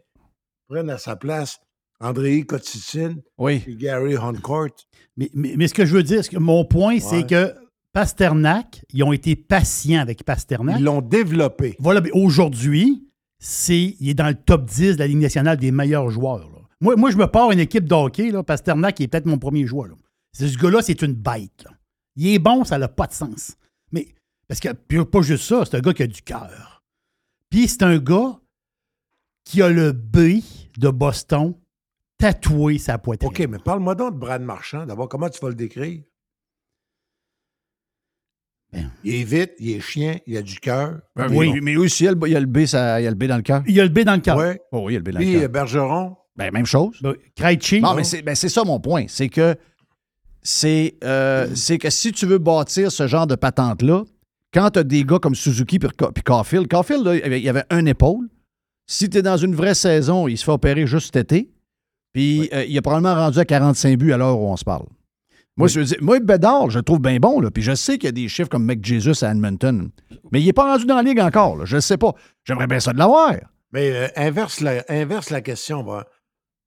prenne 0.67 0.89
à 0.89 0.97
sa 0.97 1.15
place 1.15 1.59
André 1.99 2.41
Kotitine 2.43 3.21
Oui. 3.37 3.63
et 3.67 3.75
Gary 3.75 4.17
Honcourt. 4.17 4.69
Mais, 5.15 5.29
mais- 5.33 5.53
mais 5.57 5.67
ce 5.67 5.73
que 5.73 5.85
je 5.85 5.93
veux 5.95 6.03
dire, 6.03 6.27
que- 6.27 6.37
mon 6.37 6.65
point, 6.65 6.99
c'est 6.99 7.25
que 7.27 7.53
Pasternak, 7.93 8.83
ils 8.91 9.03
ont 9.03 9.13
été 9.13 9.35
patients 9.35 10.01
avec 10.01 10.23
Pasternak. 10.23 10.77
Ils 10.79 10.83
l'ont 10.83 11.01
développé. 11.01 11.75
Voilà, 11.79 12.01
mais 12.01 12.09
aujourd'hui, 12.11 13.07
c'est, 13.37 13.95
il 13.99 14.09
est 14.09 14.13
dans 14.15 14.27
le 14.27 14.33
top 14.33 14.65
10 14.65 14.93
de 14.95 14.99
la 14.99 15.05
Ligue 15.07 15.19
nationale 15.21 15.57
des 15.57 15.71
meilleurs 15.71 16.09
joueurs. 16.09 16.49
Moi, 16.81 16.95
moi, 16.95 17.11
je 17.11 17.17
me 17.17 17.27
pars 17.27 17.51
une 17.51 17.59
équipe 17.59 17.85
de 17.87 17.93
hockey, 17.95 18.31
là, 18.31 18.43
Pasternak 18.43 18.99
il 18.99 19.03
est 19.03 19.07
peut-être 19.07 19.25
mon 19.25 19.37
premier 19.37 19.65
joueur. 19.65 19.87
là. 19.87 19.95
C'est- 20.33 20.47
Ce 20.49 20.57
gars-là, 20.57 20.81
c'est 20.81 21.01
une 21.01 21.13
bête. 21.13 21.63
là. 21.63 21.71
Il 22.15 22.27
est 22.27 22.39
bon, 22.39 22.63
ça 22.63 22.77
n'a 22.77 22.87
pas 22.87 23.07
de 23.07 23.13
sens. 23.13 23.55
Mais, 23.91 24.07
parce 24.47 24.59
que, 24.59 24.69
puis 24.73 25.03
pas 25.05 25.21
juste 25.21 25.45
ça, 25.45 25.63
c'est 25.65 25.77
un 25.77 25.81
gars 25.81 25.93
qui 25.93 26.03
a 26.03 26.07
du 26.07 26.21
cœur. 26.21 26.83
Puis 27.49 27.67
c'est 27.67 27.83
un 27.83 27.97
gars 27.97 28.39
qui 29.45 29.61
a 29.61 29.69
le 29.69 29.91
B 29.91 30.41
de 30.77 30.89
Boston 30.89 31.53
tatoué 32.17 32.77
sa 32.77 32.97
poitrine. 32.97 33.29
OK, 33.29 33.39
mais 33.49 33.59
parle-moi 33.59 33.95
donc 33.95 34.13
de 34.15 34.19
Brad 34.19 34.41
Marchand. 34.41 34.85
D'abord, 34.85 35.09
comment 35.09 35.29
tu 35.29 35.39
vas 35.41 35.49
le 35.49 35.55
décrire? 35.55 36.01
Ben. 38.71 38.89
Il 39.03 39.13
est 39.15 39.23
vite, 39.23 39.51
il 39.59 39.71
est 39.71 39.79
chien, 39.81 40.17
il 40.25 40.35
a 40.37 40.41
du 40.41 40.59
cœur. 40.59 40.99
Ben 41.15 41.27
oui, 41.31 41.49
bon. 41.51 41.59
mais 41.61 41.75
aussi, 41.75 42.03
il 42.03 42.05
y 42.05 42.09
a 42.09 42.13
le, 42.13 42.19
il 42.27 42.31
y 42.31 42.35
a 42.35 42.39
le 42.39 42.45
B, 42.47 42.65
ça- 42.65 42.99
il 42.99 43.03
y 43.03 43.07
a 43.07 43.11
le 43.11 43.15
B 43.15 43.25
dans 43.25 43.35
le 43.35 43.43
cœur. 43.43 43.61
Il 43.67 43.79
a 43.79 43.83
le 43.83 43.89
B 43.89 43.99
dans 43.99 44.15
le 44.15 44.21
cœur. 44.21 44.37
Oh 44.71 44.85
oui, 44.85 44.93
il 44.93 44.95
y 44.95 44.97
a 44.97 44.99
le 44.99 45.03
B 45.03 45.09
dans 45.09 45.19
Puis 45.19 45.31
le 45.33 45.37
euh, 45.37 45.41
cœur. 45.41 45.49
Bergeron, 45.49 46.17
Ben, 46.35 46.51
même 46.51 46.65
chose. 46.65 46.97
Ben, 47.01 47.13
Krejci, 47.35 47.79
Non, 47.81 47.89
non? 47.89 47.95
mais 47.95 48.03
c'est 48.03 48.21
ben, 48.21 48.33
c'est 48.35 48.49
ça 48.49 48.63
mon 48.63 48.79
point. 48.79 49.05
C'est 49.07 49.29
que 49.29 49.55
c'est 50.41 50.95
euh, 51.03 51.47
c'est 51.55 51.77
que 51.77 51.89
si 51.89 52.11
tu 52.11 52.25
veux 52.25 52.37
bâtir 52.39 52.91
ce 52.91 53.07
genre 53.07 53.27
de 53.27 53.35
patente-là, 53.35 54.03
quand 54.53 54.71
tu 54.71 54.79
as 54.79 54.83
des 54.83 55.03
gars 55.03 55.19
comme 55.19 55.35
Suzuki 55.35 55.79
puis 55.79 55.89
Ca- 55.99 56.11
puis 56.11 56.23
Caulfield, 56.23 56.67
Caulfield, 56.67 57.05
là, 57.05 57.15
il 57.15 57.43
y 57.43 57.49
avait- 57.49 57.63
un 57.69 57.85
épaule. 57.85 58.27
Si 58.85 59.09
tu 59.09 59.17
es 59.17 59.21
dans 59.21 59.37
une 59.37 59.55
vraie 59.55 59.75
saison, 59.75 60.27
il 60.27 60.37
se 60.37 60.43
fait 60.43 60.51
opérer 60.51 60.85
juste 60.85 61.13
cet 61.15 61.31
été. 61.31 61.49
Puis 62.13 62.49
euh, 62.53 62.65
il 62.65 62.75
est 62.75 62.81
probablement 62.81 63.15
rendu 63.15 63.39
à 63.39 63.45
45 63.45 63.97
buts 63.97 64.11
à 64.13 64.17
l'heure 64.17 64.37
où 64.39 64.45
on 64.47 64.57
se 64.57 64.63
parle. 64.65 64.85
Moi, 65.55 65.67
je 65.67 65.79
veux 65.79 65.85
dire, 65.85 65.97
moi, 66.01 66.19
Bedard, 66.19 66.69
je 66.71 66.79
le 66.79 66.83
trouve 66.83 66.99
bien 66.99 67.17
bon. 67.19 67.39
Là, 67.39 67.49
puis 67.51 67.61
je 67.63 67.73
sais 67.75 67.97
qu'il 67.97 68.05
y 68.05 68.09
a 68.09 68.11
des 68.11 68.27
chiffres 68.27 68.49
comme 68.49 68.65
McJesus 68.65 69.23
à 69.23 69.31
Edmonton. 69.31 69.89
Mais 70.31 70.41
il 70.41 70.45
n'est 70.47 70.53
pas 70.53 70.63
rendu 70.71 70.85
dans 70.85 70.95
la 70.95 71.03
ligue 71.03 71.19
encore. 71.19 71.55
là, 71.57 71.65
je 71.65 71.75
ne 71.75 71.81
sais 71.81 71.97
pas. 71.97 72.13
J'aimerais 72.43 72.67
bien 72.67 72.79
ça 72.79 72.91
de 72.91 72.97
l'avoir. 72.97 73.33
mais 73.71 73.91
euh, 73.91 74.07
inverse, 74.15 74.59
la, 74.61 74.83
inverse 74.89 75.29
la 75.29 75.41
question. 75.41 75.83
va. 75.83 76.05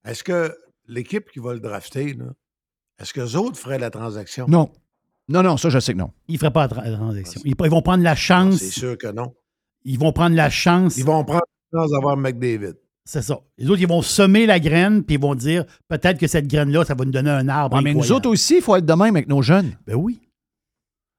Est-ce 0.07 0.25
que 0.25 0.57
l'équipe 0.87 1.31
qui 1.31 1.38
va 1.40 1.53
le 1.55 1.61
drafter, 1.61 2.14
là, 2.14 2.27
est-ce 3.01 3.12
que 3.12 3.20
les 3.20 3.37
autres 3.37 3.59
feraient 3.59 3.78
la 3.78 3.91
transaction? 3.91 4.47
Non. 4.49 4.70
Non, 5.28 5.43
non, 5.43 5.57
ça, 5.57 5.68
je 5.70 5.80
sais 5.80 5.93
que 5.93 5.99
non. 5.99 6.12
il 6.28 6.35
ne 6.35 6.39
ferait 6.39 6.53
pas 6.53 6.68
la 6.68 6.74
tra- 6.74 6.89
la 6.89 6.97
transaction. 6.97 7.41
Ils, 7.45 7.55
ils 7.59 7.70
vont 7.70 7.83
prendre 7.83 8.05
la 8.05 8.14
chance. 8.14 8.59
C'est 8.59 8.70
sûr 8.70 8.97
que 8.97 9.09
non. 9.09 9.35
Ils 9.85 9.99
vont 9.99 10.12
prendre 10.12 10.37
la 10.37 10.49
chance. 10.51 10.97
Ils 10.97 11.05
vont 11.05 11.24
prendre 11.24 11.43
la 11.72 11.80
chance 11.80 11.91
d'avoir 11.91 12.16
McDavid. 12.16 12.74
C'est 13.05 13.22
ça. 13.22 13.41
Les 13.59 13.68
autres, 13.68 13.80
ils 13.80 13.89
vont 13.89 14.03
semer 14.03 14.47
la 14.47 14.59
graine, 14.61 15.03
puis 15.05 15.16
ils 15.16 15.20
vont 15.20 15.35
dire 15.35 15.64
peut-être 15.89 16.18
que 16.18 16.26
cette 16.26 16.47
graine-là, 16.49 16.85
ça 16.85 16.95
va 16.95 17.05
nous 17.05 17.11
donner 17.12 17.30
un 17.30 17.49
arbre. 17.49 17.80
Mais 17.83 17.95
nous 17.95 18.12
autres 18.12 18.28
aussi, 18.28 18.57
il 18.57 18.62
faut 18.62 18.74
être 18.76 18.87
de 18.87 18.93
même 18.95 19.14
avec 19.16 19.28
nos 19.28 19.43
jeunes. 19.43 19.76
Ben 19.87 19.95
oui. 19.95 20.20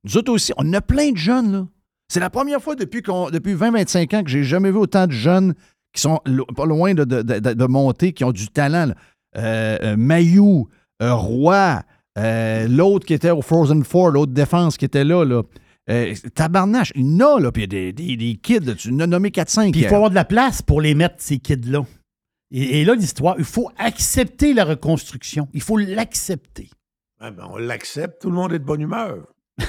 Nous 0.03 0.18
autres 0.18 0.32
aussi, 0.32 0.53
on 0.57 0.74
a 0.74 0.82
plein 0.82 1.11
de 1.11 1.18
jeunes, 1.18 1.51
là. 1.51 1.68
C'est 2.09 2.22
la 2.22 2.30
première 2.30 2.61
fois 2.61 2.76
depuis, 2.76 3.01
qu'on, 3.01 3.30
depuis 3.30 3.53
20-25 3.55 4.16
ans 4.16 4.24
que 4.24 4.30
j'ai 4.30 4.43
jamais 4.45 4.72
vu 4.72 4.78
autant 4.78 5.07
de 5.07 5.11
jeunes 5.11 5.53
qui 5.98 6.02
sont 6.04 6.20
lo- 6.26 6.45
pas 6.45 6.66
loin 6.66 6.93
de, 6.93 7.04
de, 7.04 7.22
de- 7.22 7.54
de 7.54 7.66
monter, 7.66 8.14
qui 8.14 8.24
ont 8.24 8.32
du 8.32 8.48
talent. 8.48 8.91
Euh, 9.38 9.78
euh, 9.84 9.95
Mayou, 9.98 10.68
euh, 11.02 11.14
Roy, 11.14 11.82
euh, 12.18 12.68
l'autre 12.68 13.06
qui 13.06 13.14
était 13.14 13.30
au 13.32 13.41
Frozen 13.41 13.84
Four, 13.84 14.12
l'autre 14.12 14.32
défense 14.32 14.78
qui 14.78 14.86
était 14.86 15.04
là, 15.04 15.24
là. 15.26 15.43
Euh, 15.89 16.14
tabarnache, 16.36 16.91
il 16.95 17.06
y 17.06 17.24
en 17.24 17.38
a, 17.38 17.39
là, 17.39 17.52
puis 17.52 17.64
il 17.64 17.74
y 17.74 17.78
a 17.89 17.91
des, 17.91 17.93
des, 17.93 18.18
des 18.18 18.36
kids, 18.36 18.60
là, 18.66 18.74
tu 18.76 18.89
en 18.91 19.00
as 19.00 19.08
nommé 19.08 19.30
4-5. 19.30 19.72
Puis 19.72 19.82
il 19.82 19.88
faut 19.88 19.95
avoir 19.95 20.10
de 20.10 20.16
la 20.16 20.26
place 20.26 20.62
pour 20.62 20.82
les 20.82 20.95
mettre, 20.95 21.16
ces 21.20 21.38
kids-là. 21.39 21.86
Et, 22.52 22.82
et 22.82 22.86
là, 22.86 22.95
l'histoire, 22.95 23.36
il 23.38 23.43
faut 23.45 23.70
accepter 23.78 24.54
la 24.54 24.66
reconstruction. 24.66 25.48
Il 25.54 25.62
faut 25.62 25.78
l'accepter. 25.78 26.70
Ouais, 27.22 27.32
ben, 27.32 27.48
on 27.50 27.58
l'accepte, 27.58 28.22
tout 28.22 28.30
le 28.30 28.36
monde 28.36 28.54
est 28.54 28.60
de 28.60 28.64
bonne 28.66 28.82
humeur. 28.82 29.28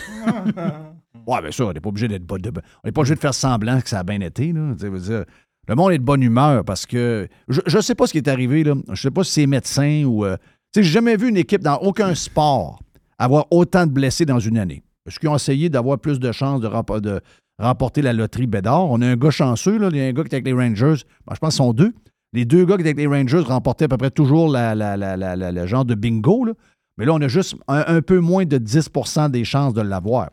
Ouais, 1.27 1.43
bien 1.43 1.51
sûr, 1.51 1.67
on 1.69 1.73
n'est 1.73 1.81
pas 1.81 1.89
obligé 1.91 2.09
d'être 2.09 2.25
bon- 2.25 2.41
de- 2.41 2.49
on 2.51 2.87
n'est 2.87 2.93
pas 2.93 3.01
obligé 3.03 3.15
de 3.15 3.21
faire 3.21 3.35
semblant 3.35 3.81
que 3.81 3.89
ça 3.89 3.99
a 4.01 4.03
bien 4.03 4.21
été. 4.21 4.53
Là. 4.53 4.73
Tu 4.75 4.81
sais, 4.81 4.89
veux 4.89 4.99
dire, 5.01 5.25
le 5.69 5.75
monde 5.75 5.93
est 5.93 5.99
de 5.99 6.03
bonne 6.05 6.23
humeur 6.23 6.65
parce 6.65 6.87
que 6.87 7.29
je 7.49 7.77
ne 7.77 7.81
sais 7.83 7.95
pas 7.95 8.07
ce 8.07 8.13
qui 8.13 8.19
est 8.19 8.29
arrivé. 8.29 8.65
Là. 8.65 8.75
Je 8.87 8.93
ne 8.93 8.97
sais 8.97 9.11
pas 9.11 9.23
si 9.25 9.33
c'est 9.33 9.47
médecin 9.47 10.05
ou. 10.05 10.25
euh, 10.25 10.37
tu 10.73 10.81
sais, 10.81 10.83
j'ai 10.83 10.93
jamais 10.93 11.17
vu 11.17 11.29
une 11.29 11.37
équipe 11.37 11.63
dans 11.63 11.77
aucun 11.77 12.15
sport 12.15 12.81
avoir 13.19 13.47
autant 13.51 13.87
de 13.87 13.91
blessés 13.93 14.25
dans 14.25 14.39
une 14.39 14.59
année. 14.59 14.83
Est-ce 15.07 15.19
qu'ils 15.19 15.29
ont 15.29 15.37
essayé 15.37 15.69
d'avoir 15.69 15.99
plus 15.99 16.21
de 16.21 16.31
chances 16.33 16.61
de, 16.61 16.69
de 17.01 17.21
remporter 17.59 18.03
la 18.03 18.13
loterie 18.13 18.47
Bédard? 18.47 18.91
On 18.91 19.01
a 19.03 19.07
un 19.09 19.17
gars 19.17 19.31
chanceux, 19.31 19.79
là. 19.79 19.89
il 19.91 19.97
y 19.97 20.01
a 20.01 20.05
un 20.07 20.13
gars 20.13 20.23
qui 20.25 20.29
est 20.31 20.35
avec 20.35 20.47
les 20.47 20.53
Rangers. 20.53 21.03
Ben, 21.27 21.35
je 21.35 21.39
pense 21.39 21.55
qu'ils 21.55 21.65
sont 21.65 21.73
deux. 21.73 21.93
Les 22.35 22.45
deux 22.45 22.65
gars 22.67 22.75
qui 22.77 22.83
étaient 22.83 22.91
avec 22.91 22.99
les 22.99 23.07
Rangers 23.07 23.41
remportaient 23.41 23.87
à 23.87 23.89
peu 23.89 23.97
près 23.97 24.11
toujours 24.11 24.49
la, 24.51 24.75
la- 24.75 24.97
la- 24.97 25.17
la- 25.17 25.67
genre 25.67 25.85
de 25.85 25.95
bingo. 25.95 26.45
là. 26.45 26.53
Mais 26.99 27.05
là, 27.07 27.15
on 27.15 27.21
a 27.23 27.29
juste 27.29 27.55
un, 27.69 27.85
un 27.87 28.03
peu 28.03 28.19
moins 28.21 28.45
de 28.45 28.59
10% 28.59 29.31
des 29.31 29.45
chances 29.45 29.73
de 29.73 29.81
l'avoir. 29.81 30.31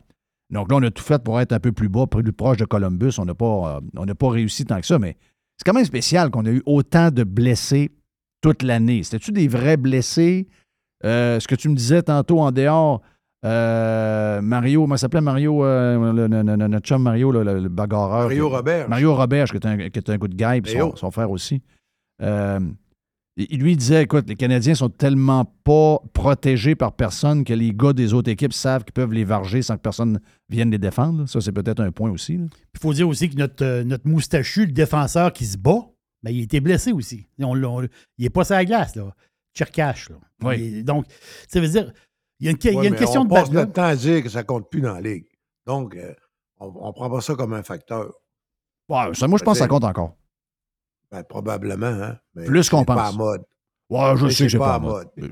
Donc 0.52 0.70
là, 0.72 0.78
on 0.78 0.84
a 0.84 0.92
tout 0.92 1.04
fait 1.04 1.24
pour 1.24 1.40
être 1.40 1.54
un 1.54 1.60
peu 1.60 1.72
plus 1.72 1.90
bas, 1.90 2.06
plus 2.08 2.32
proche 2.32 2.58
de 2.58 2.66
Columbus. 2.66 3.14
On 3.18 3.26
n'a 3.26 3.34
pas, 3.34 3.78
euh, 3.78 3.80
on 3.98 4.06
n'a 4.06 4.16
pas 4.16 4.30
réussi 4.30 4.66
tant 4.66 4.80
que 4.80 4.86
ça, 4.86 5.00
mais 5.00 5.18
c'est 5.58 5.66
quand 5.66 5.74
même 5.74 5.86
spécial 5.86 6.30
qu'on 6.30 6.46
a 6.46 6.52
eu 6.52 6.62
autant 6.66 7.10
de 7.12 7.24
blessés 7.24 7.92
toute 8.42 8.62
l'année. 8.64 9.02
C'était-tu 9.04 9.32
des 9.32 9.48
vrais 9.48 9.78
blessés? 9.78 10.48
Euh, 11.04 11.40
ce 11.40 11.48
que 11.48 11.56
tu 11.56 11.68
me 11.70 11.76
disais 11.76 12.04
tantôt 12.04 12.40
en 12.42 12.52
dehors, 12.52 13.02
euh, 13.44 14.42
Mario, 14.42 14.82
comment 14.82 14.98
s'appelait 14.98 15.22
Mario, 15.22 15.64
euh, 15.66 16.14
le- 16.14 16.28
le- 16.28 16.42
le- 16.44 16.68
notre 16.68 16.86
chum 16.88 17.02
Mario, 17.02 17.32
le, 17.32 17.68
bagarreur? 17.70 18.24
Mario 18.24 18.50
Robert. 18.50 18.90
Mario 18.90 19.16
Robert, 19.16 19.46
qui 19.46 19.58
est 19.58 19.66
un, 19.66 19.78
qui 19.78 20.00
est 20.00 20.10
un 20.10 20.18
good 20.18 20.36
guy, 20.36 20.62
puis 20.62 20.72
son, 20.74 20.78
Mario. 20.80 20.96
son 20.96 21.12
frère 21.12 21.30
aussi. 21.32 21.62
Il 23.38 23.60
lui 23.62 23.76
disait, 23.76 24.04
écoute, 24.04 24.30
les 24.30 24.36
Canadiens 24.36 24.76
sont 24.76 24.90
tellement 24.90 25.44
pas 25.66 26.00
protégés 26.14 26.76
par 26.76 26.94
personne 26.94 27.44
que 27.44 27.54
les 27.54 27.74
gars 27.74 27.92
des 27.92 28.14
autres 28.14 28.32
équipes 28.32 28.54
savent 28.54 28.86
qu'ils 28.86 28.94
peuvent 28.94 29.12
les 29.12 29.26
varger 29.26 29.62
sans 29.62 29.76
que 29.76 29.82
personne 29.82 30.22
vienne 30.48 30.72
les 30.72 30.78
défendre. 30.78 31.22
là. 31.22 31.28
Ça, 31.28 31.42
c'est 31.42 31.52
peut-être 31.52 31.82
un 31.82 31.92
point 31.92 32.10
aussi. 32.10 32.36
Il 32.36 32.80
faut 32.80 32.94
dire 32.94 33.10
aussi 33.10 33.30
que 33.30 33.36
notre, 33.36 33.66
euh, 33.66 33.84
notre 33.84 34.08
moustachu, 34.08 34.68
le 34.68 34.72
défenseur 34.72 35.34
qui 35.34 35.46
se 35.46 35.58
bat, 35.58 35.82
ben, 36.24 36.32
il 36.32 36.40
a 36.40 36.44
été 36.44 36.62
blessé 36.62 36.94
aussi. 36.94 37.28
On 37.40 37.62
on 37.62 37.84
il 37.84 37.90
n'est 38.20 38.30
pas 38.30 38.46
sur 38.46 38.56
la 38.56 38.64
glace, 38.64 38.96
là. 38.96 39.14
Tcherkash, 39.54 40.12
là. 40.12 40.16
Oui. 40.44 40.56
Il 40.78 40.86
donc, 40.86 41.06
ça 41.50 41.60
veut 41.60 41.68
dire, 41.68 41.92
il 42.40 42.46
y 42.46 42.48
a 42.48 42.52
une, 42.52 42.58
il 42.64 42.74
y 42.74 42.88
a 42.88 42.90
une 42.90 42.96
question 42.96 43.22
on 43.22 43.26
de 43.26 43.30
passe 43.30 43.52
notre 43.52 43.74
temps 43.74 43.84
à 43.84 43.96
dire 43.98 44.24
que 44.24 44.30
ça 44.30 44.44
compte 44.44 44.70
plus 44.70 44.82
dans 44.82 44.94
la 44.94 45.02
ligue. 45.02 45.26
Donc, 45.66 45.96
euh, 45.96 46.14
on 46.60 46.88
ne 46.88 46.92
prend 46.94 47.10
pas 47.10 47.20
ça 47.20 47.36
comme 47.36 47.54
un 47.54 47.64
facteur. 47.64 48.14
Ouais, 48.88 49.14
ça, 49.14 49.28
moi, 49.28 49.38
je 49.40 49.44
pense 49.44 49.56
que 49.56 49.60
ça 49.60 49.68
compte 49.68 49.84
encore. 49.84 50.16
Ben, 51.12 51.24
probablement, 51.24 51.86
hein. 51.88 52.18
mais 52.34 52.46
Plus 52.46 52.70
qu'on 52.70 52.80
c'est 52.80 52.86
pas 52.86 52.96
pense. 52.96 53.14
à 53.14 53.18
mode. 53.18 53.44
Ouais, 53.90 54.18
je 54.18 54.26
Mais 54.26 54.32
sais 54.32 54.46
que 54.46 54.52
c'est 54.52 54.58
pas, 54.58 54.76
à 54.76 54.80
mode. 54.80 55.08
mode. 55.18 55.32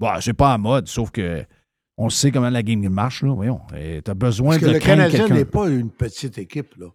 Ouais, 0.00 0.20
c'est 0.20 0.32
pas 0.34 0.52
à 0.54 0.58
mode, 0.58 0.88
sauf 0.88 1.10
que 1.10 1.44
on 1.96 2.08
sait 2.10 2.32
comment 2.32 2.50
la 2.50 2.62
game 2.62 2.86
marche, 2.88 3.22
là. 3.22 3.32
Voyons. 3.34 3.60
Tu 3.70 4.02
as 4.10 4.14
besoin 4.14 4.56
Parce 4.58 4.60
que 4.62 4.66
de 4.68 4.72
le 4.72 4.78
craindre 4.80 5.02
Canadien 5.10 5.28
n'est 5.28 5.44
pas 5.44 5.68
une 5.68 5.90
petite 5.90 6.38
équipe, 6.38 6.74
là. 6.76 6.88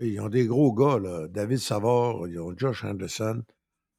Ils 0.00 0.20
ont 0.20 0.28
des 0.28 0.46
gros 0.46 0.72
gars, 0.72 0.98
là. 0.98 1.28
David 1.28 1.58
Savard, 1.58 2.26
ils 2.28 2.38
ont 2.40 2.54
Josh 2.56 2.84
Anderson. 2.84 3.42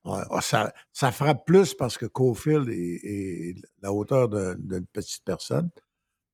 Ah, 0.06 0.26
ça, 0.42 0.74
ça 0.92 1.12
frappe 1.12 1.46
plus 1.46 1.74
parce 1.76 1.98
que 1.98 2.06
Cofield 2.06 2.68
est, 2.70 3.00
est 3.04 3.56
la 3.82 3.94
hauteur 3.94 4.28
d'une 4.58 4.86
petite 4.88 5.24
personne. 5.24 5.70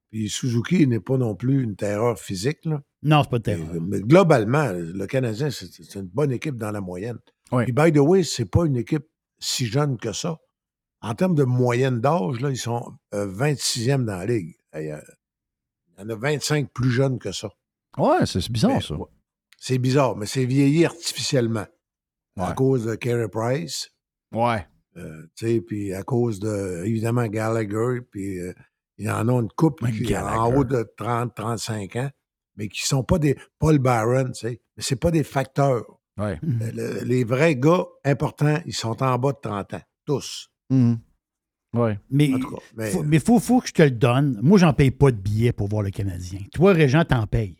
Puis 0.09 0.28
Suzuki 0.30 0.88
n'est 0.88 0.99
pas 0.99 1.17
non 1.17 1.36
plus 1.36 1.61
une 1.61 1.76
terreur 1.76 2.17
physique, 2.17 2.65
là. 2.65 2.82
Non, 3.01 3.23
c'est 3.23 3.29
pas 3.29 3.37
de 3.39 3.43
terreur. 3.43 3.67
Mais, 3.73 3.79
mais 3.79 3.99
globalement, 4.01 4.71
le 4.73 5.05
Canadien, 5.07 5.49
c'est 5.51 5.95
une 5.95 6.07
bonne 6.07 6.31
équipe 6.31 6.55
dans 6.55 6.71
la 6.71 6.81
moyenne. 6.81 7.17
Oui. 7.51 7.63
Puis, 7.63 7.73
by 7.73 7.91
the 7.91 7.97
way, 7.99 8.23
c'est 8.23 8.45
pas 8.49 8.65
une 8.65 8.75
équipe 8.77 9.05
si 9.39 9.65
jeune 9.65 9.97
que 9.97 10.11
ça. 10.11 10.37
En 11.01 11.15
termes 11.15 11.35
de 11.35 11.43
moyenne 11.45 12.01
d'âge, 12.01 12.41
là, 12.41 12.49
ils 12.49 12.57
sont 12.57 12.93
euh, 13.13 13.25
26e 13.25 14.03
dans 14.05 14.17
la 14.17 14.25
ligue. 14.25 14.55
Et, 14.73 14.91
euh, 14.91 14.99
Il 15.97 16.01
y 16.01 16.05
en 16.05 16.09
a 16.09 16.15
25 16.15 16.71
plus 16.73 16.91
jeunes 16.91 17.19
que 17.19 17.31
ça. 17.31 17.49
Ouais, 17.97 18.25
c'est 18.25 18.51
bizarre, 18.51 18.71
Mais, 18.75 18.81
ça. 18.81 18.95
ouais, 18.95 19.07
C'est 19.57 19.77
bizarre, 19.77 20.15
mais 20.17 20.25
c'est 20.25 20.45
vieilli 20.45 20.85
artificiellement. 20.85 21.65
À 22.37 22.53
cause 22.53 22.85
de 22.85 22.95
Carey 22.95 23.27
Price, 23.29 23.89
Ouais. 24.31 24.65
euh, 24.95 25.23
tu 25.35 25.45
sais, 25.47 25.61
puis 25.61 25.93
à 25.93 26.03
cause 26.03 26.39
de, 26.39 26.83
évidemment, 26.85 27.27
Gallagher, 27.27 27.99
puis 28.09 28.39
euh, 28.39 28.53
il 28.97 29.07
y 29.07 29.09
en 29.09 29.27
a 29.27 29.33
une 29.33 29.49
couple 29.49 29.85
Ouais, 29.85 29.91
qui 29.91 30.13
est 30.13 30.17
en 30.17 30.53
haut 30.55 30.63
de 30.63 30.83
30, 30.95 31.35
35 31.35 31.95
ans, 31.97 32.09
mais 32.60 32.68
qui 32.68 32.86
sont 32.86 33.03
pas 33.03 33.18
des 33.18 33.36
Paul 33.57 33.80
Barron, 33.80 34.26
tu 34.28 34.34
sais, 34.34 34.62
mais 34.78 34.84
c'est 34.84 34.95
pas 34.99 35.10
des 35.10 35.24
facteurs. 35.24 35.86
Ouais. 36.20 36.38
Euh, 36.43 36.72
le- 36.99 37.05
les 37.05 37.24
vrais 37.24 37.55
gars 37.55 37.86
importants, 38.05 38.60
ils 38.66 38.74
sont 38.76 39.01
en 39.01 39.18
bas 39.18 39.32
de 39.32 39.38
30 39.41 39.74
ans, 39.74 39.82
tous. 40.05 40.49
Mhm. 40.70 40.99
Ouais. 41.76 41.97
Mais 42.12 42.30
cas, 42.32 42.38
mais- 42.76 42.91
faut- 42.91 43.03
mais 43.03 43.18
il 43.18 43.22
faut, 43.24 43.39
faut 43.39 43.62
que 43.62 43.68
je 43.70 43.74
te 43.74 43.82
le 43.84 43.91
donne. 43.91 44.38
Moi, 44.41 44.57
j'en 44.60 44.74
paye 44.74 44.91
pas 44.91 45.12
de 45.12 45.18
billets 45.18 45.53
pour 45.53 45.68
voir 45.70 45.82
le 45.84 45.91
Canadien. 45.91 46.39
Toi, 46.53 46.74
Régent, 46.74 47.05
t'en 47.05 47.26
payes. 47.28 47.55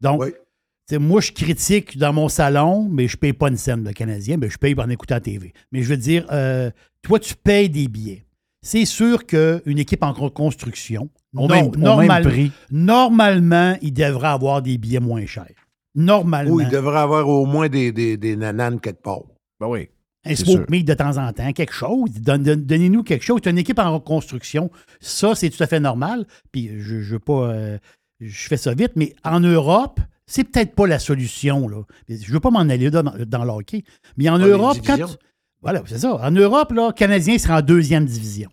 Donc, 0.00 0.22
Oui. 0.22 0.30
tu 0.32 0.94
sais, 0.94 0.98
moi, 0.98 1.20
je 1.20 1.30
critique 1.32 1.96
dans 1.98 2.12
mon 2.12 2.28
salon, 2.28 2.88
mais 2.88 3.06
je 3.06 3.16
paye 3.16 3.32
pas 3.34 3.48
une 3.48 3.56
scène 3.58 3.84
le 3.84 3.92
Canadien, 3.92 4.38
mais 4.38 4.48
je 4.50 4.58
paye 4.58 4.74
en 4.78 4.88
écoutant 4.88 5.16
la 5.16 5.20
TV. 5.20 5.52
Mais 5.72 5.82
je 5.82 5.90
veux 5.90 5.96
dire, 5.98 6.26
euh, 6.32 6.70
toi, 7.02 7.18
tu 7.20 7.34
payes 7.36 7.68
des 7.68 7.86
billets. 7.86 8.24
C'est 8.62 8.84
sûr 8.84 9.24
qu'une 9.26 9.78
équipe 9.78 10.02
en 10.02 10.12
reconstruction, 10.12 11.08
Au 11.34 11.46
nor- 11.46 11.48
même- 11.48 11.66
au 11.66 11.70
même 11.70 11.80
normal- 11.80 12.22
prix. 12.24 12.52
normalement, 12.70 13.76
il 13.80 13.92
devrait 13.92 14.28
avoir 14.28 14.60
des 14.62 14.76
billets 14.78 15.00
moins 15.00 15.24
chers. 15.26 15.46
Normalement. 15.94 16.54
Oui, 16.54 16.64
il 16.66 16.70
devrait 16.70 16.98
avoir 17.00 17.26
au 17.28 17.46
moins 17.46 17.68
des, 17.68 17.90
des, 17.92 18.16
des 18.16 18.36
nananes 18.36 18.78
quelque 18.80 19.02
part. 19.02 19.22
Ben 19.58 19.66
oui. 19.68 19.88
Un 20.26 20.34
smoke 20.36 20.66
meat 20.70 20.86
de 20.86 20.92
temps 20.94 21.16
en 21.16 21.32
temps, 21.32 21.50
quelque 21.52 21.72
chose. 21.72 22.10
Donne- 22.20 22.42
donne- 22.42 22.64
Donnez-nous 22.64 23.02
quelque 23.02 23.24
chose. 23.24 23.40
C'est 23.42 23.50
une 23.50 23.58
équipe 23.58 23.78
en 23.78 23.94
reconstruction. 23.94 24.70
Ça, 25.00 25.34
c'est 25.34 25.48
tout 25.48 25.62
à 25.62 25.66
fait 25.66 25.80
normal. 25.80 26.26
Puis 26.52 26.70
je, 26.78 27.00
je 27.00 27.12
veux 27.14 27.18
pas. 27.18 27.50
euh, 27.52 27.78
je 28.20 28.46
fais 28.48 28.58
ça 28.58 28.74
vite, 28.74 28.92
mais 28.96 29.14
en 29.24 29.40
Europe, 29.40 29.98
c'est 30.26 30.44
peut-être 30.44 30.74
pas 30.74 30.86
la 30.86 30.98
solution. 30.98 31.66
Là. 31.68 31.78
Je 32.10 32.30
veux 32.32 32.38
pas 32.40 32.50
m'en 32.50 32.60
aller 32.60 32.90
dans, 32.90 33.02
dans 33.02 33.44
le 33.44 33.50
hockey. 33.50 33.82
Mais 34.18 34.28
en 34.28 34.38
Europe, 34.38 34.76
quand. 34.86 34.96
Voilà, 35.62 35.82
c'est 35.86 35.98
ça. 35.98 36.14
En 36.14 36.30
Europe, 36.30 36.72
là, 36.72 36.92
Canadien 36.92 37.36
sera 37.38 37.58
en 37.58 37.62
deuxième 37.62 38.04
division. 38.06 38.50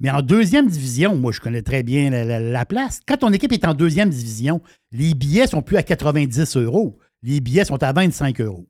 Mais 0.00 0.10
en 0.10 0.22
deuxième 0.22 0.66
division, 0.68 1.14
moi, 1.14 1.30
je 1.30 1.40
connais 1.40 1.62
très 1.62 1.82
bien 1.82 2.10
la, 2.10 2.24
la- 2.24 2.40
la 2.40 2.64
place. 2.66 3.00
Quand 3.06 3.18
ton 3.18 3.32
équipe 3.32 3.52
est 3.52 3.64
en 3.66 3.74
deuxième 3.74 4.10
division, 4.10 4.60
les 4.90 5.14
billets 5.14 5.46
sont 5.46 5.62
plus 5.62 5.76
à 5.76 5.82
90 5.82 6.56
euros. 6.56 6.98
Les 7.22 7.40
billets 7.40 7.64
sont 7.64 7.80
à 7.82 7.92
25 7.92 8.40
euros. 8.40 8.66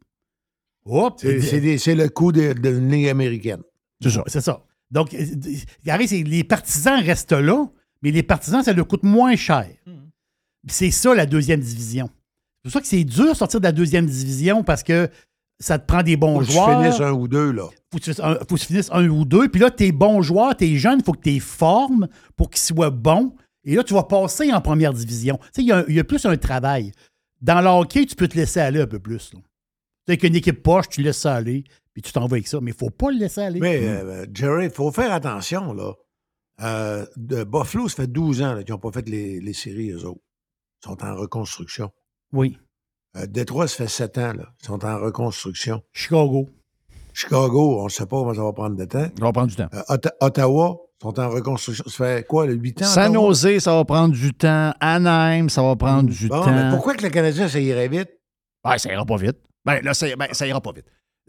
Hop! 0.85 1.19
C'est 1.21 1.95
le 1.95 2.09
coût 2.09 2.31
de, 2.33 2.53
de 2.53 3.09
américaine. 3.09 3.63
C'est 4.03 4.11
ça. 4.11 4.23
C'est 4.27 4.41
ça. 4.43 4.63
Donc, 4.91 5.15
euh, 5.15 5.25
Gary, 5.85 6.07
les 6.25 6.45
partisans 6.45 7.03
restent 7.03 7.33
là, 7.33 7.67
mais 8.03 8.11
les 8.11 8.23
partisans, 8.23 8.63
ça 8.63 8.73
leur 8.75 8.87
coûte 8.87 9.03
moins 9.03 9.35
cher. 9.35 9.67
C'est 10.69 10.91
ça, 10.91 11.15
la 11.15 11.25
deuxième 11.27 11.61
division. 11.61 12.11
C'est 12.63 12.63
pour 12.65 12.73
ça 12.73 12.81
que 12.81 12.87
c'est 12.87 13.05
dur 13.05 13.31
de 13.31 13.35
sortir 13.37 13.61
de 13.61 13.65
la 13.65 13.73
deuxième 13.73 14.07
division 14.07 14.63
parce 14.63 14.83
que 14.83 15.09
ça 15.61 15.79
te 15.79 15.87
prend 15.87 16.03
des 16.03 16.17
bons 16.17 16.35
Faut 16.35 16.41
que 16.41 16.47
tu 16.47 16.53
joueurs. 16.53 16.83
finisses 16.83 17.01
un 17.01 17.13
ou 17.13 17.29
deux, 17.29 17.53
là. 17.53 17.69
Faut 17.93 17.99
que 17.99 18.11
tu, 18.11 18.21
un- 18.21 18.35
faut 18.37 18.55
que 18.57 18.61
tu 18.61 18.67
finisses 18.67 18.91
un 18.93 19.09
ou 19.09 19.25
deux. 19.25 19.49
Puis 19.49 19.61
là, 19.61 19.71
tes 19.71 19.93
bons 19.93 20.21
joueurs, 20.23 20.57
tes 20.57 20.77
jeunes, 20.77 20.99
il 21.01 21.05
faut 21.05 21.13
que 21.13 21.21
tu 21.23 21.31
les 21.31 21.41
formes 21.41 22.09
pour 22.37 22.51
qu'ils 22.51 22.61
soient 22.61 22.91
bons. 22.91 23.35
Et 23.65 23.75
là, 23.77 23.85
tu 23.85 23.95
vas 23.95 24.03
passer 24.03 24.53
en 24.53 24.61
première 24.61 24.93
division. 24.93 25.39
Tu 25.39 25.47
sais, 25.53 25.63
il 25.63 25.67
y, 25.69 25.73
a 25.73 25.85
y 25.89 26.03
plus 26.03 26.25
un 26.27 26.37
travail. 26.37 26.93
Dans 27.41 27.61
le 27.61 27.69
hockey, 27.69 28.05
tu 28.07 28.15
peux 28.17 28.29
te 28.29 28.37
laisser 28.37 28.61
aller 28.61 28.81
un 28.81 28.87
peu 28.87 28.99
plus. 28.99 29.31
Tu 29.31 29.37
sais, 29.37 29.43
avec 30.09 30.23
une 30.25 30.35
équipe 30.37 30.63
poche, 30.63 30.89
tu 30.91 31.03
laisses 31.03 31.19
ça 31.19 31.35
aller, 31.37 31.65
puis 31.93 32.03
tu 32.03 32.13
t'en 32.13 32.27
vas 32.27 32.35
avec 32.37 32.47
ça. 32.49 32.59
Mais 32.61 32.73
il 32.73 32.75
ne 32.75 32.79
faut 32.79 32.91
pas 32.91 33.11
le 33.11 33.19
laisser 33.19 33.41
aller. 33.43 33.61
Mais, 33.61 33.79
euh, 33.87 34.27
Jerry, 34.35 34.67
il 34.67 34.71
faut 34.71 34.91
faire 34.93 35.13
attention, 35.13 35.73
là. 35.73 35.93
Euh, 36.63 37.05
de 37.17 37.43
Buffalo, 37.45 37.89
ça 37.89 37.97
fait 37.97 38.07
12 38.07 38.43
ans 38.43 38.63
qu'ils 38.63 38.73
n'ont 38.73 38.79
pas 38.79 38.93
fait 38.93 39.09
les, 39.09 39.41
les 39.41 39.53
séries, 39.55 39.91
eux 39.91 40.05
autres. 40.07 40.21
Ils 40.83 40.87
sont 40.89 41.03
en 41.05 41.15
reconstruction. 41.17 41.91
Oui. 42.33 42.59
Euh, 43.17 43.27
Détroit, 43.27 43.69
ça 43.69 43.77
fait 43.77 43.89
7 43.89 44.19
ans, 44.19 44.33
là. 44.33 44.45
Ils 44.63 44.67
sont 44.67 44.85
en 44.85 44.99
reconstruction. 44.99 45.83
Chicago. 45.93 46.49
Chicago, 47.13 47.81
on 47.81 47.85
ne 47.85 47.89
sait 47.91 48.07
pas 48.07 48.17
comment 48.19 48.35
ça 48.35 48.43
va 48.43 48.53
prendre 48.53 48.77
de 48.77 48.85
temps. 48.85 49.07
Ça 49.19 49.25
va 49.25 49.33
prendre 49.33 49.49
du 49.49 49.57
temps. 49.57 49.69
Euh, 49.73 49.83
Otta- 49.89 50.15
Ottawa, 50.21 50.77
sont 51.01 51.21
en 51.21 51.29
reconstruction. 51.31 51.85
Ça 51.87 51.93
fait 52.05 52.27
quoi, 52.27 52.47
le 52.47 52.55
8 52.55 52.83
ans? 52.83 52.87
San? 52.87 53.13
Jose, 53.15 53.59
ça 53.61 53.75
va 53.75 53.85
prendre 53.85 54.15
du 54.15 54.33
temps. 54.35 54.73
Anaheim, 54.81 55.49
ça 55.49 55.63
va 55.63 55.77
prendre 55.77 56.11
du 56.11 56.29
Bon, 56.29 56.43
temps. 56.43 56.51
mais 56.53 56.71
pourquoi 56.71 56.95
que 56.95 57.05
le 57.05 57.11
Canadien, 57.11 57.47
ça 57.49 57.61
irait 57.61 57.89
vite? 57.89 58.09
Ouais, 58.67 58.79
ça 58.79 58.93
ira 58.93 59.05
pas 59.05 59.17
vite. 59.17 59.37
Ben 59.65 59.81
là, 59.83 59.95
ça, 59.95 60.07
ben, 60.17 60.27
ça 60.33 60.47
ira 60.47 60.61
pas 60.61 60.73
vite. 60.73 60.87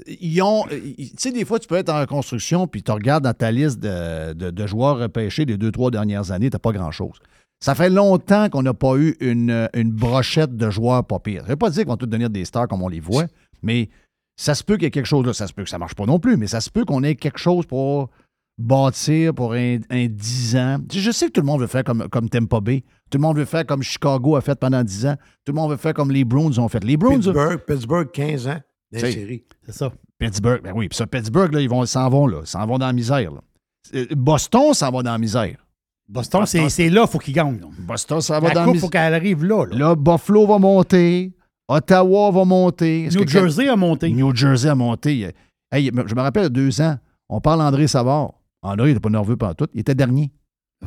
Ils 0.08 0.42
ont. 0.42 0.66
euh, 0.72 0.80
Tu 0.98 1.12
sais, 1.18 1.32
des 1.32 1.46
fois, 1.46 1.60
tu 1.60 1.68
peux 1.68 1.76
être 1.76 1.90
en 1.90 2.00
reconstruction, 2.00 2.68
puis 2.68 2.82
tu 2.84 2.92
regardes 2.92 3.24
dans 3.24 3.34
ta 3.34 3.52
liste 3.52 3.80
de, 3.80 4.34
de- 4.34 4.50
de 4.50 4.68
joueurs 4.68 4.98
repêchés 4.98 5.46
des 5.46 5.56
deux, 5.58 5.72
trois 5.72 5.92
dernières 5.92 6.32
années, 6.32 6.50
t'as 6.50 6.60
pas 6.60 6.72
grand-chose. 6.74 7.18
Ça 7.66 7.74
fait 7.74 7.90
longtemps 7.90 8.48
qu'on 8.50 8.62
n'a 8.62 8.76
pas 8.76 8.96
eu 8.96 9.16
une, 9.20 9.68
une 9.74 9.92
brochette 9.92 10.56
de 10.56 10.70
joueurs 10.70 11.04
pas 11.04 11.18
pires. 11.18 11.42
Je 11.42 11.46
ne 11.46 11.50
veux 11.54 11.56
pas 11.56 11.72
dire 11.72 11.84
qu'on 11.86 11.94
va 11.94 11.98
tous 11.98 12.06
devenir 12.06 12.30
des 12.30 12.46
stars 12.46 12.68
comme 12.68 12.84
on 12.84 12.88
les 12.90 13.00
voit, 13.00 13.26
mais 13.64 13.90
ça 14.36 14.54
se 14.54 14.64
peut 14.64 14.76
qu'il 14.76 14.84
y 14.84 14.86
ait 14.86 14.92
quelque 14.92 15.08
chose 15.08 15.26
là. 15.26 15.34
Ça 15.34 15.48
se 15.48 15.54
peut 15.54 15.64
que 15.64 15.70
ça 15.72 15.80
marche 15.80 15.96
pas 15.96 16.06
non 16.06 16.20
plus, 16.20 16.38
mais 16.38 16.46
ça 16.46 16.62
se 16.62 16.70
peut 16.70 16.86
qu'on 16.86 17.02
ait 17.02 17.16
quelque 17.16 17.40
chose 17.40 17.66
pour 17.66 18.12
bâtir 18.60 19.34
pour 19.34 19.54
un, 19.54 19.80
un 19.90 20.06
10 20.06 20.56
ans. 20.58 20.78
Je 20.94 21.10
sais 21.10 21.26
que 21.26 21.32
tout 21.32 21.42
le 21.42 21.48
monde 21.48 21.62
veut 21.62 21.66
faire 21.66 21.84
comme, 21.84 22.08
comme 22.10 22.30
Tampa 22.30 22.60
Bay. 22.60 22.84
Tout 23.10 23.18
le 23.18 23.24
monde 23.24 23.38
veut 23.38 23.46
faire 23.46 23.66
comme 23.66 23.82
Chicago 23.82 24.36
a 24.36 24.42
fait 24.42 24.60
pendant 24.60 24.84
10 24.84 25.08
ans. 25.08 25.16
Tout 25.44 25.52
le 25.52 25.56
monde 25.60 25.72
veut 25.72 25.78
faire 25.78 25.96
comme 25.96 26.12
les 26.12 26.24
Bruins 26.24 26.56
ont 26.60 26.70
fait. 26.70 26.84
Les 26.84 26.98
Bruins, 26.98 27.16
Pittsburgh, 27.16 27.58
Pittsburgh, 27.66 28.12
15 28.12 28.48
ans 28.48 28.60
dans 28.92 29.00
C'est- 29.00 29.06
la 29.08 29.12
série. 29.12 29.44
C'est 29.66 29.74
ça. 29.74 29.92
Pittsburgh, 30.20 30.62
ben 30.62 30.74
oui. 30.76 30.88
Puis 30.88 30.98
ça, 30.98 31.08
Pittsburgh, 31.08 31.52
là, 31.52 31.62
ils 31.62 31.88
s'en 31.88 32.10
vont, 32.10 32.28
là. 32.28 32.42
Ils 32.42 32.48
s'en 32.48 32.64
vont 32.68 32.78
dans 32.78 32.86
la 32.86 32.94
misère, 32.94 33.32
là. 33.32 33.42
Euh, 33.96 34.06
Boston 34.12 34.74
s'en 34.76 34.92
va 34.92 35.02
dans 35.02 35.12
la 35.12 35.18
misère. 35.18 35.65
Boston, 36.08 36.46
c'est 36.46 36.70
c'est 36.70 36.90
là, 36.90 37.04
il 37.08 37.12
faut 37.12 37.18
qu'il 37.20 37.34
gagne. 37.34 37.60
là. 37.60 37.68
Boston, 37.80 38.22
ça 38.22 38.40
va 38.40 38.50
La 38.50 38.54
dans 38.54 38.64
coupe, 38.66 38.74
le 38.74 38.78
il 38.78 38.82
faut 38.82 38.90
qu'elle 38.90 39.14
arrive 39.14 39.44
là. 39.44 39.66
là. 39.66 39.76
Là, 39.78 39.96
Buffalo 39.96 40.46
va 40.46 40.60
monter. 40.60 41.32
Ottawa 41.68 42.30
va 42.32 42.46
monter. 42.46 43.10
New 43.12 43.24
que- 43.26 43.30
Jersey 43.32 43.68
a 43.68 43.76
monté. 43.76 44.12
New 44.12 44.36
Jersey 44.36 44.70
a 44.70 44.76
monté. 44.76 45.32
Hey, 45.72 45.90
je 46.06 46.16
me 46.16 46.22
rappelle, 46.22 46.44
il 46.44 46.46
y 46.46 46.48
a 46.48 46.50
deux 46.50 46.80
ans, 46.82 46.98
on 47.28 47.42
parle 47.42 47.60
d'André 47.60 47.88
Savard. 47.88 48.34
André, 48.62 48.90
il 48.90 48.94
n'était 48.94 49.00
pas 49.00 49.10
nerveux 49.10 49.36
pendant 49.36 49.56
tout. 49.56 49.68
Il 49.74 49.80
était 49.80 49.96
dernier. 49.96 50.32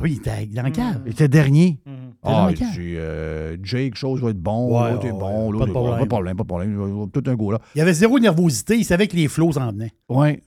Oui, 0.01 0.13
il 0.13 0.17
était 0.17 0.45
dans 0.45 0.63
le 0.63 0.69
cave. 0.71 1.01
Il 1.05 1.11
était 1.11 1.27
dernier. 1.27 1.79
dans 2.23 2.45
Ah, 2.45 2.47
il 2.51 2.55
dit, 2.55 2.95
euh, 2.95 3.57
Jake, 3.61 3.95
chose 3.95 4.21
va 4.21 4.29
être 4.29 4.39
bon. 4.39 4.79
Ouais, 4.81 4.91
l'autre 4.93 5.05
est 5.05 5.11
bon. 5.11 5.51
l'autre 5.51 5.65
pas 5.65 5.67
de 5.67 5.71
problème. 5.73 5.97
Pas 5.97 6.03
de 6.05 6.09
problème, 6.09 6.37
pas 6.37 6.43
de 6.43 6.47
problème. 6.47 7.09
Tout 7.11 7.23
un 7.25 7.35
go 7.35 7.51
là. 7.51 7.59
Il 7.75 7.79
y 7.79 7.81
avait 7.81 7.93
zéro 7.93 8.17
nervosité. 8.19 8.77
Il 8.77 8.85
savait 8.85 9.07
que 9.07 9.15
les 9.17 9.27
flots 9.27 9.51
s'en 9.51 9.71
venaient. 9.71 9.91
Oui. 10.07 10.39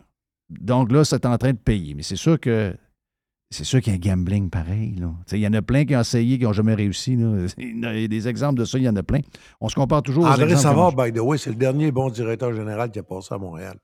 Donc 0.48 0.92
là, 0.92 1.04
c'est 1.04 1.26
en 1.26 1.36
train 1.36 1.52
de 1.52 1.58
payer. 1.58 1.92
Mais 1.94 2.02
c'est 2.02 2.16
sûr 2.16 2.40
que 2.40 2.74
c'est 3.53 3.64
sûr 3.64 3.80
qu'il 3.80 3.92
y 3.92 3.96
a 3.96 4.12
un 4.12 4.16
gambling 4.16 4.50
pareil. 4.50 4.96
Il 5.30 5.38
y 5.38 5.46
en 5.46 5.53
a 5.53 5.62
plein 5.62 5.84
qui 5.84 5.94
ont 5.94 6.00
essayé, 6.00 6.38
qui 6.38 6.44
n'ont 6.44 6.53
jamais 6.53 6.74
réussi. 6.74 7.16
là. 7.16 7.46
Il 7.59 7.80
y 7.80 8.05
a 8.05 8.09
des 8.09 8.28
exemples 8.28 8.59
de 8.59 8.64
ça, 8.64 8.78
il 8.78 8.84
y 8.84 8.88
en 8.88 8.96
a 8.96 9.03
plein. 9.03 9.20
On 9.61 9.68
se 9.68 9.74
compare 9.74 10.03
toujours 10.03 10.24
aux 10.24 10.28
André 10.28 10.44
exemples 10.44 10.62
Savard, 10.62 10.96
by 10.96 11.12
the 11.12 11.20
way, 11.20 11.38
c'est 11.38 11.50
le 11.50 11.57
dernier 11.57 11.92
bon 11.92 12.11
directeur 12.11 12.53
général 12.55 12.90
qui 12.90 12.98
a 12.98 13.03
passé 13.03 13.34
à 13.34 13.38
Montréal. 13.38 13.78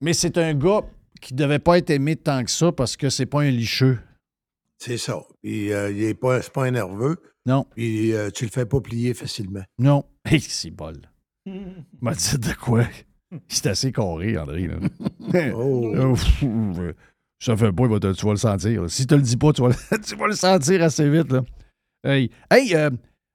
Mais 0.00 0.12
c'est 0.12 0.38
un 0.38 0.54
gars 0.54 0.82
qui 1.20 1.34
ne 1.34 1.38
devait 1.38 1.58
pas 1.58 1.78
être 1.78 1.90
aimé 1.90 2.16
tant 2.16 2.44
que 2.44 2.50
ça 2.50 2.72
parce 2.72 2.96
que 2.96 3.08
c'est 3.08 3.26
pas 3.26 3.42
un 3.42 3.50
licheux. 3.50 3.98
C'est 4.78 4.98
ça. 4.98 5.22
Puis 5.42 5.72
euh, 5.72 5.90
il 5.90 6.04
n'est 6.04 6.14
pas, 6.14 6.40
pas 6.40 6.66
un 6.66 6.72
nerveux. 6.72 7.16
Non. 7.46 7.66
Puis 7.74 8.12
euh, 8.12 8.30
tu 8.30 8.44
le 8.44 8.50
fais 8.50 8.66
pas 8.66 8.80
plier 8.80 9.14
facilement. 9.14 9.62
Non. 9.78 10.04
Hey, 10.28 10.40
c'est 10.40 10.72
bol. 10.72 10.96
m'a 12.00 12.14
dit 12.14 12.38
de 12.38 12.52
quoi? 12.54 12.82
C'est 13.46 13.66
assez 13.66 13.92
carré, 13.92 14.36
André. 14.36 14.66
Là. 14.66 15.52
Oh. 15.54 15.94
Euh, 17.48 17.52
euh, 17.52 17.56
Ça 17.56 17.56
fait 17.56 17.72
pas, 17.72 18.12
tu 18.14 18.26
vas 18.26 18.32
le 18.32 18.36
sentir. 18.36 18.82
là. 18.82 18.88
Si 18.88 19.06
tu 19.06 19.14
le 19.16 19.22
dis 19.22 19.36
pas, 19.36 19.52
tu 19.52 19.62
vas 19.62 19.68
le, 19.68 19.98
tu 20.06 20.16
vas 20.16 20.26
le 20.26 20.34
sentir 20.34 20.82
assez 20.82 21.08
vite. 21.08 21.30
Là. 21.32 21.42
Hey, 22.04 22.30
Hey, 22.50 22.74
euh, 22.74 22.90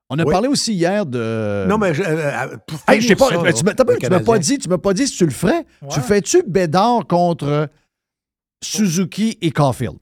on 0.09 0.17
a 0.19 0.23
Oui. 0.23 0.31
parlé 0.31 0.47
aussi 0.47 0.73
hier 0.73 1.05
de. 1.05 1.65
Non, 1.67 1.77
mais 1.77 1.93
je- 1.93 2.03
euh, 2.03 2.57
pour 2.67 2.79
Hey, 2.87 3.01
je 3.01 3.07
sais 3.07 3.15
pas, 3.15 3.29
ça, 3.29 3.53
tu 3.53 3.63
m'as 3.63 3.73
pas- 3.75 4.39
dit, 4.39 4.57
tu 4.57 4.69
m'as 4.69 4.77
pas 4.77 4.93
dit 4.93 5.07
si 5.07 5.17
tu 5.17 5.25
le 5.25 5.31
ferais. 5.31 5.65
Tu 5.89 5.99
fais-tu 6.01 6.43
Bédard 6.47 7.07
contre 7.07 7.69
Suzuki 8.63 9.37
et 9.41 9.51
Caulfield? 9.51 9.97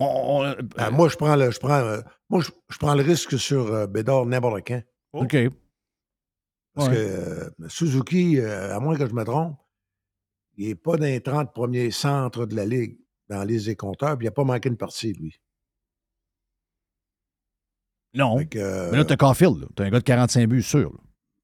On- 0.00 0.04
on- 0.06 0.44
euh, 0.44 0.54
Ah, 0.76 0.90
moi, 0.90 1.08
je 1.08 1.16
prends 1.16 1.34
le, 1.34 1.50
je 1.50 1.58
prends, 1.58 1.72
euh, 1.80 2.00
moi, 2.30 2.40
je, 2.40 2.50
je 2.70 2.78
prends 2.78 2.94
le 2.94 3.02
risque 3.02 3.36
sur 3.38 3.66
euh, 3.66 3.86
Bédard 3.88 4.26
n'importe 4.26 4.66
quand. 4.66 4.80
OK. 5.12 5.36
Parce 6.74 6.88
Ouais. 6.88 6.94
que 6.94 7.00
euh, 7.00 7.50
Suzuki, 7.68 8.38
euh, 8.38 8.76
à 8.76 8.78
moins 8.78 8.96
que 8.96 9.08
je 9.08 9.12
me 9.12 9.24
trompe, 9.24 9.56
il 10.58 10.68
n'est 10.68 10.74
pas 10.74 10.96
dans 10.96 11.06
les 11.06 11.20
30 11.20 11.52
premiers 11.52 11.90
centres 11.90 12.44
de 12.44 12.54
la 12.54 12.66
Ligue 12.66 12.98
dans 13.30 13.44
les 13.44 13.76
compteurs, 13.76 14.16
puis 14.18 14.26
il 14.26 14.28
n'a 14.28 14.32
pas 14.32 14.44
manqué 14.44 14.68
une 14.68 14.76
partie, 14.76 15.12
lui. 15.12 15.40
Non. 18.14 18.44
Que, 18.44 18.58
euh, 18.58 18.90
Mais 18.90 18.98
là, 18.98 19.04
t'as 19.04 19.16
Caulfield. 19.16 19.60
là. 19.60 19.66
T'as 19.74 19.84
un 19.84 19.90
gars 19.90 19.98
de 19.98 20.04
45 20.04 20.46
buts 20.48 20.62
sûr. 20.62 20.90
là. 20.90 20.98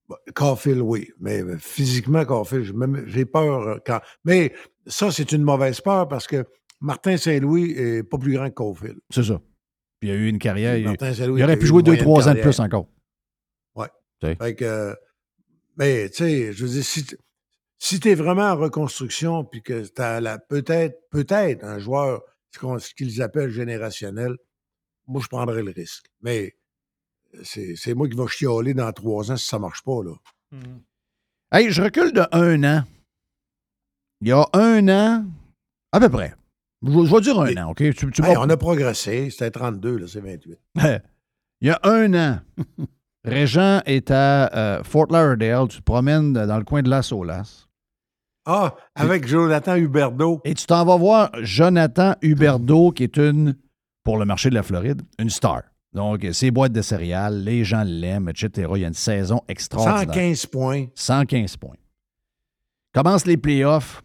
bah, 0.09 0.17
Caulfield, 0.35 0.81
oui. 0.81 1.11
Mais 1.21 1.43
euh, 1.43 1.57
physiquement, 1.59 2.25
Caulfield, 2.25 2.75
j'ai 3.07 3.25
peur 3.25 3.61
euh, 3.61 3.79
quand. 3.85 4.01
Mais 4.25 4.53
ça, 4.87 5.11
c'est 5.11 5.33
une 5.33 5.43
mauvaise 5.43 5.81
peur 5.81 6.09
parce 6.09 6.27
que 6.27 6.45
Martin 6.81 7.17
Saint-Louis 7.17 7.75
n'est 7.75 8.03
pas 8.03 8.19
plus 8.19 8.33
grand 8.33 8.49
que 8.49 8.55
Caulfield. 8.55 8.99
C'est 9.11 9.25
ça. 9.25 9.41
Puis 10.01 10.09
il 10.09 10.13
a 10.13 10.15
eu 10.15 10.29
une 10.29 10.39
carrière. 10.39 10.77
Il, 10.77 10.85
Martin 10.85 11.13
Saint-Louis 11.13 11.41
il 11.41 11.45
aurait 11.45 11.59
pu 11.59 11.67
jouer 11.67 11.81
une 11.81 11.87
moyenne 11.87 12.05
2-3 12.05 12.31
ans 12.31 12.35
de 12.35 12.41
plus 12.41 12.61
encore. 12.61 12.89
Tu. 14.21 14.35
Fait 14.37 14.55
que, 14.55 14.65
euh, 14.65 14.95
mais, 15.77 16.09
tu 16.09 16.17
sais, 16.17 16.53
je 16.53 16.65
veux 16.65 16.71
dire, 16.71 16.85
si, 16.85 17.05
si 17.85 18.01
tu 18.01 18.09
es 18.11 18.15
vraiment 18.15 18.51
en 18.51 18.57
reconstruction, 18.57 19.45
puis 19.45 19.63
que 19.63 19.87
tu 19.87 20.01
as 20.01 20.21
la, 20.21 20.39
peut-être, 20.39 21.09
peut-être 21.11 21.65
un 21.65 21.79
joueur, 21.79 22.23
ce 22.51 22.95
qu'ils 22.95 23.21
appellent 23.21 23.51
générationnel, 23.51 24.37
moi, 25.07 25.21
je 25.23 25.29
prendrais 25.29 25.63
le 25.63 25.71
risque. 25.71 26.07
Mais 26.23 26.57
c'est 27.43 27.75
c'est 27.77 27.93
moi 27.95 28.09
qui 28.09 28.17
vais 28.17 28.27
chialer 28.29 28.73
dans 28.75 28.91
trois 28.93 29.31
ans 29.31 29.37
si 29.37 29.47
ça 29.47 29.59
marche 29.59 29.83
pas, 29.83 30.03
là. 30.03 30.13
Hey, 31.53 31.71
je 31.71 31.83
recule 31.83 32.13
de 32.13 32.23
un 32.33 32.63
an. 32.65 32.85
Il 34.23 34.29
y 34.29 34.33
a 34.33 34.47
un 34.55 34.89
an, 34.89 35.27
à 35.93 36.01
peu 36.01 36.09
près. 36.09 36.35
Je, 36.83 36.91
je 36.91 37.15
vais 37.15 37.21
dire 37.21 37.39
un 37.41 37.47
Et- 37.47 37.59
an, 37.59 37.71
OK? 37.71 37.79
Tu, 37.79 37.93
tu 38.11 38.25
Hey, 38.25 38.35
vas- 38.35 38.41
on 38.41 38.49
a 38.49 38.57
progressé. 38.57 39.29
C'était 39.31 39.51
32, 39.51 39.99
là, 39.99 40.07
c'est 40.09 40.21
28. 40.21 40.59
Il 41.61 41.69
y 41.69 41.71
a 41.71 41.79
un 41.83 42.15
an, 42.15 42.41
Régent 43.25 43.81
est 43.87 44.11
à 44.11 44.55
euh, 44.55 44.85
Fort 44.85 45.07
Lauderdale. 45.11 45.69
Tu 45.69 45.79
te 45.79 45.83
promènes 45.83 46.33
dans 46.33 46.59
le 46.59 46.65
coin 46.65 46.83
de 46.83 46.89
Las 46.91 47.11
Olas. 47.13 47.64
Ah, 48.47 48.75
avec 48.95 49.27
Jonathan 49.27 49.75
Huberdeau. 49.77 50.41
Et 50.45 50.55
tu 50.55 50.67
t'en 50.67 50.85
vas 50.85 50.97
voir 50.97 51.31
Jonathan 51.43 52.15
Huberdeau, 52.23 52.91
qui 52.93 53.05
est 53.05 53.17
une, 53.17 53.57
pour 54.03 54.19
le 54.19 54.25
marché 54.27 54.51
de 54.51 54.55
la 54.55 54.63
Floride, 54.63 55.03
une 55.19 55.31
star. 55.31 55.63
Donc, 55.93 56.27
ses 56.33 56.51
boîtes 56.51 56.73
de 56.73 56.83
céréales, 56.83 57.43
les 57.45 57.65
gens 57.65 57.85
l'aiment, 57.87 58.29
etc. 58.29 58.69
Il 58.75 58.81
y 58.83 58.85
a 58.85 58.89
une 58.89 58.95
saison 58.95 59.41
extraordinaire. 59.49 60.01
115 60.15 60.47
points. 60.47 60.87
115 60.95 61.57
points. 61.57 61.77
Commence 62.93 63.27
les 63.27 63.37
playoffs. 63.37 64.03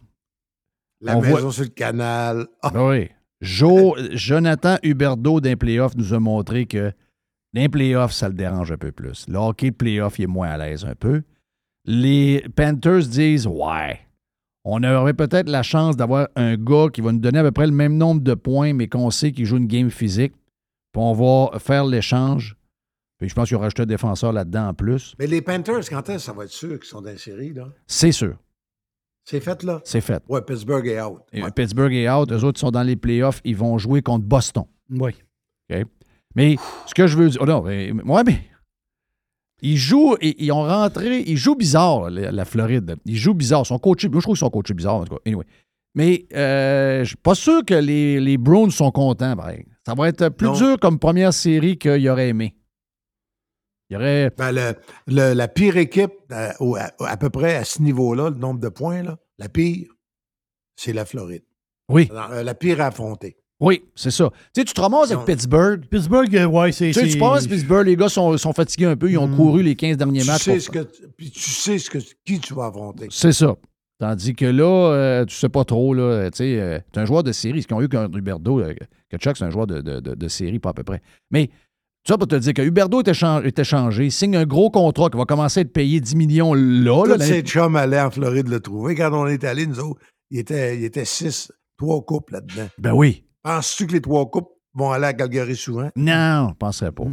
La 1.00 1.16
On 1.16 1.20
maison 1.22 1.38
voit- 1.38 1.52
sur 1.52 1.62
le 1.64 1.68
canal. 1.70 2.46
Ah, 2.62 2.70
Ben 2.70 2.88
Oui. 2.88 3.08
Jo- 3.40 3.96
Jonathan 4.12 4.76
Huberdeau 4.82 5.40
d'un 5.40 5.56
playoff 5.56 5.96
nous 5.96 6.12
a 6.12 6.20
montré 6.20 6.66
que 6.66 6.92
les 7.54 7.68
playoffs, 7.68 8.12
ça 8.12 8.28
le 8.28 8.34
dérange 8.34 8.70
un 8.70 8.76
peu 8.76 8.92
plus. 8.92 9.26
Le 9.28 9.38
hockey 9.38 9.70
playoff, 9.72 10.18
il 10.18 10.24
est 10.24 10.26
moins 10.26 10.50
à 10.50 10.58
l'aise 10.58 10.84
un 10.84 10.94
peu. 10.94 11.22
Les 11.86 12.44
Panthers 12.54 13.06
disent 13.06 13.46
Ouais, 13.46 13.98
on 14.64 14.82
aurait 14.84 15.14
peut-être 15.14 15.48
la 15.48 15.62
chance 15.62 15.96
d'avoir 15.96 16.28
un 16.36 16.56
gars 16.56 16.88
qui 16.92 17.00
va 17.00 17.12
nous 17.12 17.18
donner 17.18 17.38
à 17.38 17.42
peu 17.42 17.50
près 17.52 17.66
le 17.66 17.72
même 17.72 17.96
nombre 17.96 18.20
de 18.20 18.34
points, 18.34 18.72
mais 18.74 18.88
qu'on 18.88 19.10
sait 19.10 19.32
qu'il 19.32 19.44
joue 19.46 19.56
une 19.56 19.66
game 19.66 19.90
physique. 19.90 20.32
Puis 20.92 21.00
on 21.02 21.12
va 21.12 21.58
faire 21.58 21.84
l'échange. 21.86 22.56
Puis 23.18 23.28
je 23.28 23.34
pense 23.34 23.48
qu'il 23.48 23.54
y 23.54 23.56
aura 23.56 23.66
rajouté 23.66 23.82
un 23.82 23.86
défenseur 23.86 24.32
là-dedans 24.32 24.68
en 24.68 24.74
plus. 24.74 25.14
Mais 25.18 25.26
les 25.26 25.42
Panthers, 25.42 25.88
quand 25.88 26.08
est-ce 26.08 26.16
que 26.16 26.22
ça 26.22 26.32
va 26.32 26.44
être 26.44 26.50
sûr 26.50 26.78
qu'ils 26.78 26.88
sont 26.88 27.00
dans 27.02 27.10
la 27.10 27.18
série, 27.18 27.52
là? 27.52 27.68
C'est 27.86 28.12
sûr. 28.12 28.36
C'est 29.24 29.40
fait, 29.40 29.62
là? 29.62 29.80
C'est 29.84 30.00
fait. 30.00 30.22
Ouais, 30.28 30.40
Pittsburgh 30.42 30.86
est 30.86 31.00
out. 31.00 31.20
Et 31.32 31.42
Ouais. 31.42 31.50
Pittsburgh 31.50 31.92
est 31.92 32.08
out. 32.10 32.32
Eux 32.32 32.42
autres 32.44 32.58
sont 32.58 32.70
dans 32.70 32.82
les 32.82 32.96
playoffs. 32.96 33.40
Ils 33.44 33.56
vont 33.56 33.78
jouer 33.78 34.02
contre 34.02 34.24
Boston. 34.24 34.64
Oui. 34.90 35.12
OK? 35.70 35.84
Mais 36.34 36.56
ce 36.86 36.94
que 36.94 37.06
je 37.06 37.16
veux 37.16 37.28
dire. 37.28 37.40
Oh 37.42 37.46
non, 37.46 37.62
mais, 37.62 37.92
ouais, 37.92 38.22
mais. 38.24 38.40
Ils 39.62 39.76
jouent, 39.76 40.16
ils, 40.20 40.34
ils 40.38 40.52
ont 40.52 40.62
rentré, 40.62 41.20
ils 41.26 41.36
jouent 41.36 41.54
bizarre, 41.56 42.10
la, 42.10 42.30
la 42.32 42.44
Floride. 42.44 42.96
Ils 43.04 43.16
jouent 43.16 43.34
bizarre. 43.34 43.62
Ils 43.64 43.68
sont 43.68 43.78
coachés. 43.78 44.08
Moi, 44.08 44.20
je 44.20 44.24
trouve 44.24 44.34
qu'ils 44.34 44.40
sont 44.40 44.50
coachés 44.50 44.74
bizarre, 44.74 44.96
en 44.96 45.04
tout 45.04 45.14
cas. 45.14 45.20
Anyway. 45.26 45.44
Mais 45.94 46.26
euh, 46.34 47.00
je 47.00 47.08
suis 47.08 47.16
pas 47.16 47.34
sûr 47.34 47.64
que 47.64 47.74
les, 47.74 48.20
les 48.20 48.38
Browns 48.38 48.70
sont 48.70 48.90
contents, 48.92 49.36
pareil. 49.36 49.64
Ça 49.86 49.94
va 49.94 50.08
être 50.08 50.28
plus 50.28 50.46
Non. 50.46 50.52
dur 50.54 50.78
comme 50.80 50.98
première 50.98 51.32
série 51.34 51.78
qu'il 51.78 52.08
aurait 52.08 52.28
aimé. 52.28 52.54
Il 53.88 53.94
y 53.94 53.96
aurait. 53.96 54.30
Ben, 54.38 54.52
le- 54.52 54.74
le- 55.08 55.32
la 55.34 55.48
pire 55.48 55.76
équipe, 55.76 56.12
euh, 56.30 56.52
à, 56.78 56.90
à 57.10 57.16
peu 57.16 57.28
près 57.28 57.56
à 57.56 57.64
ce 57.64 57.82
niveau-là, 57.82 58.30
le 58.30 58.36
nombre 58.36 58.60
de 58.60 58.68
points, 58.68 59.02
là, 59.02 59.18
la 59.38 59.48
pire, 59.48 59.88
c'est 60.76 60.92
la 60.92 61.04
Floride. 61.04 61.42
Oui, 61.88 62.08
Euh, 62.12 62.44
La 62.44 62.54
pire 62.54 62.80
à 62.80 62.86
affronter. 62.86 63.36
Oui, 63.60 63.82
c'est 63.94 64.10
ça. 64.10 64.30
Tu 64.54 64.60
sais, 64.60 64.64
tu 64.64 64.72
te 64.74 64.80
ramasses 64.80 65.10
avec. 65.10 65.26
Pittsburgh. 65.26 65.84
Pittsburgh, 65.86 66.34
euh, 66.36 66.46
ouais, 66.46 66.72
c'est. 66.72 66.86
Tu 66.88 66.94
sais, 66.94 67.06
tu 67.08 67.18
penses 67.18 67.46
Pittsburgh, 67.46 67.86
les 67.86 67.96
gars 67.96 68.08
sont, 68.08 68.36
sont 68.38 68.52
fatigués 68.52 68.86
un 68.86 68.96
peu. 68.96 69.10
Ils 69.10 69.18
ont 69.18 69.28
Mm. 69.28 69.36
couru 69.36 69.62
les 69.62 69.76
15 69.76 69.96
derniers 69.96 70.20
Tu 70.22 70.26
matchs. 70.26 70.42
sais, 70.42 70.60
ce 70.60 70.70
que, 70.70 70.86
puis 71.16 71.30
tu 71.30 71.50
sais 71.50 71.78
ce 71.78 71.90
que, 71.90 71.98
qui 72.24 72.38
tu 72.40 72.54
vas 72.54 72.66
affronter. 72.66 73.06
C'est 73.10 73.32
ça. 73.32 73.54
Tandis 73.98 74.34
que 74.34 74.46
là, 74.46 74.64
euh, 74.94 75.24
tu 75.26 75.34
sais 75.36 75.50
pas 75.50 75.64
trop, 75.64 75.92
là, 75.92 76.30
tu 76.30 76.38
sais, 76.38 76.58
euh, 76.58 76.78
t'es 76.90 77.00
un 77.00 77.04
joueur 77.04 77.22
de 77.22 77.32
série. 77.32 77.60
Ce 77.60 77.66
qu'ils 77.66 77.76
ont 77.76 77.82
eu 77.82 77.88
qu'un 77.88 78.10
Huberdo, 78.10 78.60
euh, 78.60 78.72
que 79.10 79.18
Chuck, 79.18 79.36
c'est 79.36 79.44
un 79.44 79.50
joueur 79.50 79.66
de, 79.66 79.82
de- 79.82 80.00
de- 80.00 80.14
de 80.14 80.28
série, 80.28 80.58
pas 80.58 80.70
à 80.70 80.72
peu 80.72 80.84
près. 80.84 81.02
Mais 81.30 81.50
ça 82.08 82.16
pour 82.16 82.26
te 82.26 82.34
dire 82.36 82.54
que 82.54 82.62
Huberdo 82.62 83.02
était, 83.02 83.12
chan- 83.12 83.42
était 83.42 83.62
changé, 83.62 84.08
signe 84.08 84.36
un 84.36 84.46
gros 84.46 84.70
contrat 84.70 85.10
qui 85.10 85.18
va 85.18 85.26
commencer 85.26 85.60
à 85.60 85.62
être 85.64 85.72
payé 85.74 86.00
10 86.00 86.16
millions 86.16 86.54
là. 86.54 86.62
là, 86.62 87.02
Tous 87.02 87.08
l'année- 87.10 87.24
ces 87.26 87.42
chums 87.42 87.76
allaient 87.76 88.00
en 88.00 88.10
Floride 88.10 88.48
le 88.48 88.60
trouver. 88.60 88.94
Quand 88.94 89.12
on 89.12 89.26
est 89.26 89.44
allé, 89.44 89.66
nous 89.66 89.78
autres, 89.80 90.00
il 90.30 90.38
était, 90.38 90.78
il 90.78 90.84
était 90.84 91.04
six, 91.04 91.52
trois 91.76 92.00
couples 92.00 92.32
là-dedans. 92.32 92.68
Ben 92.78 92.92
oui. 92.94 93.24
Penses-tu 93.42 93.86
que 93.86 93.92
les 93.94 94.00
trois 94.00 94.28
couples 94.28 94.52
vont 94.74 94.90
aller 94.92 95.06
à 95.06 95.12
Calgary 95.14 95.56
souvent? 95.56 95.90
Non, 95.96 96.48
je 96.50 96.54
penserais 96.54 96.92
pas. 96.92 97.04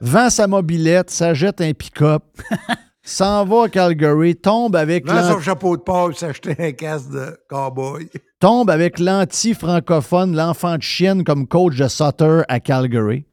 Vend 0.00 0.30
sa 0.30 0.46
mobilette, 0.46 1.10
s'achète 1.10 1.60
un 1.60 1.72
pick-up, 1.72 2.22
s'en 3.02 3.44
va 3.44 3.64
à 3.64 3.68
Calgary, 3.68 4.36
tombe 4.36 4.76
avec 4.76 5.06
Vends 5.06 5.14
l'an- 5.14 5.32
son 5.34 5.40
chapeau 5.40 5.76
de 5.76 5.82
paille, 5.82 6.14
s'acheter 6.14 6.54
un 6.58 6.72
casque 6.72 7.10
de 7.10 7.36
cowboy. 7.48 8.08
tombe 8.38 8.70
avec 8.70 8.98
l'anti-francophone, 8.98 10.36
l'enfant 10.36 10.76
de 10.76 10.82
chienne 10.82 11.24
comme 11.24 11.46
coach 11.48 11.76
de 11.76 11.88
Sutter 11.88 12.42
à 12.48 12.60
Calgary. 12.60 13.24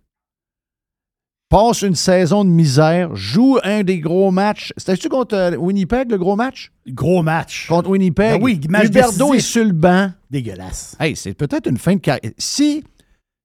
Passe 1.50 1.84
une 1.84 1.96
saison 1.96 2.44
de 2.44 2.50
misère, 2.50 3.16
joue 3.16 3.60
un 3.64 3.84
des 3.84 4.00
gros 4.00 4.32
matchs. 4.32 4.74
C'était-tu 4.78 5.10
contre 5.10 5.36
euh, 5.36 5.56
Winnipeg, 5.56 6.10
le 6.10 6.18
gros 6.18 6.36
match? 6.36 6.72
Gros 6.88 7.22
match. 7.22 7.68
Contre 7.68 7.92
Winnipeg. 7.92 8.40
Ben 8.40 8.44
oui, 8.44 8.60
match 8.68 8.88
Huberdeau 8.88 9.34
est 9.36 9.40
sur 9.40 9.64
le 9.64 9.72
banc. 9.72 10.12
Dégueulasse. 10.32 10.96
Hey, 11.00 11.16
c'est 11.16 11.36
peut-être 11.36 11.68
une 11.70 11.78
fin 11.78 11.94
de 11.94 12.00
carrière. 12.00 12.32
Si, 12.40 12.84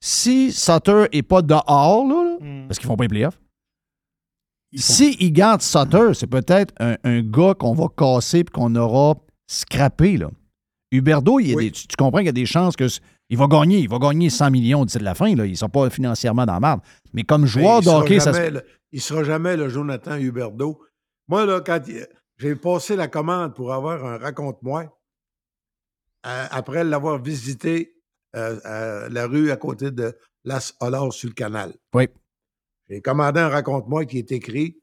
si 0.03 0.51
Sutter 0.51 1.05
n'est 1.13 1.23
pas 1.23 1.43
dehors, 1.43 2.07
là, 2.09 2.25
là, 2.25 2.37
Hmm. 2.41 2.67
parce 2.69 2.79
qu'ils 2.79 2.89
font 2.89 2.97
pas 2.97 3.05
les 3.05 3.09
playoffs, 3.09 3.39
si 4.75 5.17
il 5.21 5.33
garde 5.33 5.61
Sutter, 5.61 6.15
c'est 6.15 6.27
peut-être 6.27 6.73
un, 6.81 6.97
un 7.05 7.21
gars 7.21 7.53
qu'on 7.55 7.75
va 7.75 7.87
casser 7.95 8.39
et 8.39 8.45
qu'on 8.45 8.75
aura 8.77 9.17
scrappé. 9.47 10.17
Là. 10.17 10.31
Huberdeau, 10.91 11.39
il 11.39 11.49
y 11.49 11.53
a 11.53 11.57
Oui. 11.57 11.65
des- 11.67 11.73
tu, 11.73 11.87
tu 11.87 11.97
comprends 11.97 12.19
qu'il 12.21 12.27
y 12.27 12.31
a 12.31 12.33
des 12.33 12.47
chances 12.47 12.77
que 12.77 12.87
Il 13.31 13.39
va 13.39 13.47
gagner, 13.47 13.79
il 13.79 13.89
va 13.89 13.99
gagner 13.99 14.29
100 14.29 14.51
millions 14.51 14.85
d'ici 14.85 14.99
de 14.99 15.05
la 15.05 15.15
fin. 15.15 15.35
Là. 15.35 15.47
Ils 15.47 15.53
ne 15.53 15.57
sont 15.57 15.69
pas 15.69 15.89
financièrement 15.89 16.45
dans 16.45 16.55
la 16.55 16.61
marde. 16.61 16.81
Mais 17.13 17.23
comme 17.23 17.47
joueur 17.47 17.77
Ben, 17.77 17.79
il 17.79 17.85
de 17.85 17.85
sera 17.91 17.99
hockey, 18.01 18.21
ça 18.21 18.33
se- 18.35 18.51
le- 18.51 18.65
Il 18.93 18.97
ne 18.97 19.01
sera 19.01 19.23
jamais 19.25 19.57
le 19.57 19.69
Jonathan 19.69 20.17
Huberdeau. 20.17 20.83
Moi, 21.29 21.47
là, 21.47 21.61
quand 21.61 21.81
j'ai 22.39 22.57
passé 22.57 22.97
la 22.97 23.07
commande 23.07 23.55
pour 23.55 23.73
avoir 23.73 24.05
un 24.05 24.19
raconte-moi, 24.19 24.85
euh, 26.27 26.47
après 26.51 26.85
l'avoir 26.85 27.23
visité 27.23 27.95
euh, 28.37 28.59
à 28.65 29.09
la 29.09 29.27
rue 29.27 29.51
à 29.51 29.57
côté 29.57 29.91
de 29.91 30.17
Las 30.45 30.75
Olas 30.81 31.11
sur 31.13 31.29
le 31.29 31.35
canal. 31.35 31.75
Oui. 31.95 32.09
J'ai 32.89 33.01
commandé 33.01 33.41
un 33.41 33.49
raconte-moi 33.49 34.05
qui 34.07 34.19
est 34.19 34.31
écrit 34.33 34.77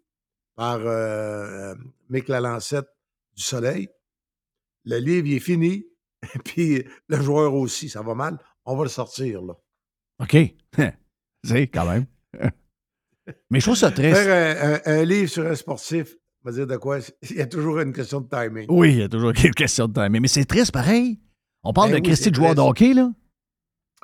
par 0.55 0.77
euh, 0.79 0.85
euh, 0.87 1.75
Mick 2.09 2.27
Lalancette 2.29 2.87
du 3.35 3.43
Soleil. 3.43 3.89
Le 4.85 4.97
livre 4.99 5.27
il 5.27 5.35
est 5.35 5.39
fini, 5.39 5.85
puis 6.45 6.83
le 7.07 7.21
joueur 7.21 7.53
aussi, 7.53 7.89
ça 7.89 8.01
va 8.01 8.15
mal. 8.15 8.37
On 8.65 8.75
va 8.75 8.83
le 8.83 8.89
sortir, 8.89 9.41
là. 9.41 9.53
OK. 10.21 10.35
C'est 11.43 11.67
quand 11.67 11.85
même. 11.89 12.05
Mais 13.49 13.59
je 13.59 13.65
trouve 13.65 13.75
ça 13.77 13.91
triste. 13.91 14.15
Faire 14.17 14.81
un, 14.85 14.91
un- 14.93 14.99
un 14.99 15.03
livre 15.03 15.29
sur 15.29 15.45
un 15.45 15.55
sportif, 15.55 16.15
on 16.43 16.49
va 16.49 16.55
dire 16.55 16.67
de 16.67 16.77
quoi, 16.77 16.99
il 17.29 17.35
y 17.37 17.41
a 17.41 17.45
toujours 17.45 17.79
une 17.79 17.93
question 17.93 18.21
de 18.21 18.27
timing. 18.29 18.65
Oui, 18.69 18.93
il 18.93 18.99
y 18.99 19.03
a 19.03 19.09
toujours 19.09 19.31
une 19.31 19.53
question 19.53 19.87
de 19.87 19.93
temps. 19.93 20.09
Mais, 20.09 20.27
c'est 20.27 20.45
triste 20.45 20.71
pareil. 20.71 21.19
On 21.63 21.73
parle 21.73 21.89
Ben 21.91 21.95
de 21.95 22.01
oui, 22.01 22.07
Christy 22.13 22.29
de 22.31 22.35
joueur 22.35 22.55
de 22.55 22.61
hockey, 22.61 22.93
là. 22.93 23.11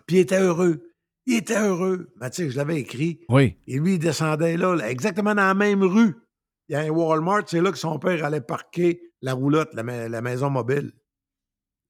Puis 0.07 0.18
il 0.18 0.20
était 0.20 0.39
heureux. 0.39 0.89
Il 1.26 1.36
était 1.38 1.57
heureux. 1.59 2.11
Tu 2.22 2.28
sais, 2.34 2.49
je 2.49 2.57
l'avais 2.57 2.78
écrit. 2.80 3.22
Oui. 3.30 3.55
Et 3.68 3.80
lui, 3.80 3.93
il 3.93 3.99
descendait 3.99 4.57
là, 4.57 4.76
là, 4.76 4.89
exactement 4.91 5.34
dans 5.34 5.45
la 5.47 5.53
même 5.53 5.84
rue. 5.84 6.16
Il 6.68 6.74
y 6.74 6.76
a 6.76 6.82
un 6.82 6.89
Walmart, 6.89 7.43
c'est 7.47 7.61
là 7.61 7.72
que 7.72 7.78
son 7.78 7.97
père 7.99 8.26
allait 8.26 8.41
parquer 8.41 9.01
la 9.22 9.34
roulotte, 9.34 9.74
la, 9.74 9.84
ma- 9.84 10.09
la 10.09 10.22
maison 10.22 10.49
mobile. 10.49 10.91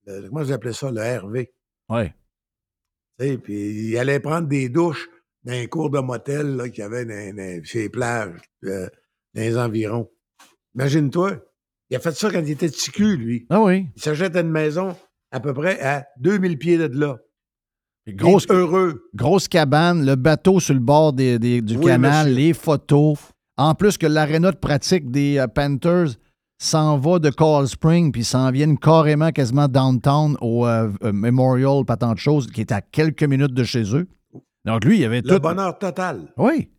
Le- 0.06 0.28
comment 0.28 0.42
vous 0.42 0.52
appelez 0.52 0.72
ça, 0.72 0.90
le 0.90 1.00
RV? 1.00 1.50
Oui. 1.90 2.04
Puis 3.18 3.90
il 3.90 3.98
allait 3.98 4.20
prendre 4.20 4.48
des 4.48 4.68
douches 4.68 5.08
dans 5.44 5.52
un 5.52 5.66
cours 5.66 5.90
de 5.90 6.00
motel 6.00 6.70
qu'il 6.70 6.80
y 6.80 6.82
avait 6.82 7.04
dans, 7.04 7.36
dans- 7.36 7.64
sur 7.64 7.80
les 7.80 7.88
plages, 7.88 8.40
euh, 8.64 8.88
dans 9.34 9.40
les 9.42 9.56
environs. 9.56 10.10
Imagine-toi. 10.74 11.36
Il 11.90 11.96
a 11.96 12.00
fait 12.00 12.12
ça 12.16 12.30
quand 12.30 12.40
il 12.40 12.50
était 12.50 12.68
petit 12.68 12.90
cul, 12.90 13.16
lui. 13.16 13.46
Ah 13.50 13.62
oui. 13.62 13.86
Il 13.94 14.02
s'achète 14.02 14.34
une 14.36 14.50
maison 14.50 14.96
à 15.30 15.38
peu 15.40 15.52
près 15.54 15.80
à 15.80 16.06
2000 16.18 16.58
pieds 16.58 16.78
de 16.78 16.98
là. 16.98 17.18
Grosse, 18.08 18.46
heureux. 18.50 19.08
grosse 19.14 19.48
cabane, 19.48 20.04
le 20.04 20.14
bateau 20.16 20.60
sur 20.60 20.74
le 20.74 20.80
bord 20.80 21.12
des- 21.14 21.38
des- 21.38 21.62
du 21.62 21.76
Oui, 21.76 21.86
canal, 21.86 22.26
monsieur. 22.28 22.36
les 22.46 22.52
photos. 22.52 23.18
En 23.56 23.74
plus 23.74 23.96
que 23.96 24.06
l'aréna 24.06 24.50
de 24.50 24.56
pratique 24.56 25.10
des 25.10 25.38
euh, 25.38 25.46
Panthers 25.46 26.16
s'en 26.58 26.98
va 26.98 27.18
de 27.18 27.30
Coral 27.30 27.68
Spring, 27.68 28.12
puis 28.12 28.24
s'en 28.24 28.50
viennent 28.50 28.78
carrément 28.78 29.30
quasiment 29.32 29.68
downtown 29.68 30.36
au 30.40 30.66
euh, 30.66 30.90
euh, 31.02 31.12
Memorial, 31.12 31.84
pas 31.84 31.96
tant 31.96 32.12
de 32.14 32.18
choses, 32.18 32.46
qui 32.46 32.60
est 32.60 32.72
à 32.72 32.80
quelques 32.80 33.24
minutes 33.24 33.52
de 33.54 33.64
chez 33.64 33.94
eux. 33.94 34.06
Donc 34.64 34.84
lui, 34.84 34.96
il 34.96 35.00
y 35.00 35.04
avait 35.04 35.20
Le 35.20 35.28
tout. 35.36 35.40
bonheur 35.40 35.78
total. 35.78 36.32
Oui. 36.38 36.70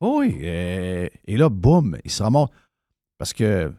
Oui. 0.00 0.36
et 0.42 1.10
là, 1.36 1.48
boum, 1.48 1.96
il 2.04 2.10
se 2.10 2.22
ramasse. 2.22 2.48
Parce 3.18 3.32
que 3.32 3.72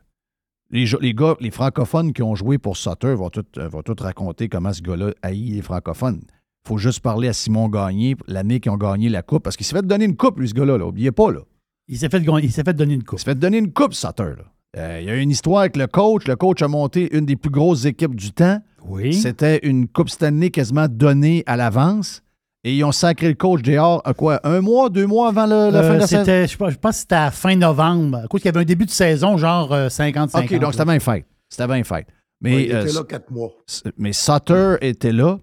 les, 0.70 0.86
les 1.02 1.14
gars, 1.14 1.36
les 1.40 1.52
francophones 1.52 2.14
qui 2.14 2.24
ont 2.24 2.36
joué 2.36 2.58
pour 2.58 2.78
Sutter 2.78 3.14
vont 3.16 3.30
tout, 3.30 3.46
euh, 3.58 3.68
vont 3.68 3.82
tout 3.82 3.96
raconter 4.00 4.48
comment 4.48 4.72
ce 4.72 4.82
gars-là 4.82 5.12
haït 5.22 5.52
les 5.52 5.62
francophones. 5.62 6.22
Il 6.66 6.68
faut 6.70 6.78
juste 6.78 7.02
parler 7.02 7.28
à 7.28 7.34
Simon 7.34 7.68
Gagné, 7.68 8.16
l'année 8.28 8.62
qu'ils 8.62 8.72
ont 8.72 8.78
gagné 8.78 9.10
la 9.10 9.22
Coupe, 9.22 9.44
parce 9.44 9.58
qu'il 9.58 9.66
s'est 9.66 9.76
fait 9.76 9.86
donner 9.86 10.06
une 10.06 10.16
coupe, 10.16 10.40
lui, 10.40 10.48
ce 10.48 10.54
gars-là. 10.54 10.78
Là. 10.78 10.86
Oubliez 10.88 11.12
pas, 11.12 11.30
là. 11.32 11.42
Il 11.90 11.98
s'est 11.98 12.08
fait, 12.08 12.22
gagner- 12.22 12.46
il 12.46 12.52
s'est 12.54 12.64
fait 12.64 12.74
donner 12.74 12.94
une 12.94 13.04
coupe. 13.04 13.20
Il 13.20 13.24
s'est 13.24 13.32
fait 13.32 13.36
donner 13.40 13.58
une 13.58 13.74
coupe, 13.74 13.94
Sutter. 13.94 14.24
là. 14.38 14.53
Euh, 14.78 15.00
il 15.02 15.08
y 15.08 15.10
a 15.12 15.16
eu 15.16 15.20
une 15.22 15.30
histoire 15.32 15.62
avec 15.62 15.78
le 15.78 15.88
coach. 15.88 16.28
Le 16.28 16.36
coach 16.36 16.62
a 16.62 16.68
monté 16.68 17.16
une 17.16 17.26
des 17.26 17.36
plus 17.36 17.52
grosses 17.52 17.86
équipes 17.86 18.16
du 18.16 18.32
temps. 18.32 18.60
Oui. 18.88 19.14
C'était 19.14 19.60
une 19.64 19.88
Coupe 19.88 20.10
Stanley 20.10 20.50
quasiment 20.50 20.88
donnée 20.90 21.44
à 21.46 21.56
l'avance. 21.58 22.22
Et 22.66 22.76
ils 22.78 22.84
ont 22.86 22.92
sacré 22.94 23.28
le 23.28 23.34
coach 23.36 23.62
dehors, 23.62 24.02
à 24.06 24.14
quoi? 24.14 24.40
Un 24.46 24.62
mois, 24.62 24.90
deux 24.90 25.06
mois 25.06 25.28
avant 25.30 25.46
le- 25.46 25.70
la 25.70 25.80
Euh, 25.80 25.88
fin 25.90 25.94
de 25.96 26.00
la 26.00 26.08
saison? 26.08 26.22
c'était- 26.24 26.48
Je 26.48 26.58
pense 26.58 26.94
que 26.96 27.00
c'était 27.02 27.16
à 27.16 27.30
fin 27.30 27.56
novembre. 27.58 28.20
À 28.24 28.28
cause 28.28 28.42
qu'il 28.42 28.48
y 28.48 28.54
avait 28.56 28.62
un 28.62 28.66
début 28.66 28.86
de 28.86 28.90
saison, 28.90 29.38
genre 29.38 29.72
euh, 29.74 29.90
50-50. 29.90 30.46
OK, 30.54 30.60
donc 30.60 30.72
c'était 30.74 30.86
bien 30.86 31.00
fait. 31.00 31.26
C'était 31.50 31.68
bien 31.68 31.84
fait. 31.84 32.08
Mais, 32.42 32.56
Ouais, 32.56 32.64
il 32.66 32.74
euh, 32.74 32.82
était 32.86 32.94
là 32.94 33.04
quatre 33.04 33.32
mois. 33.32 33.52
mais 33.98 34.14
Sutter 34.14 34.76
était 34.82 35.12
là. 35.12 35.38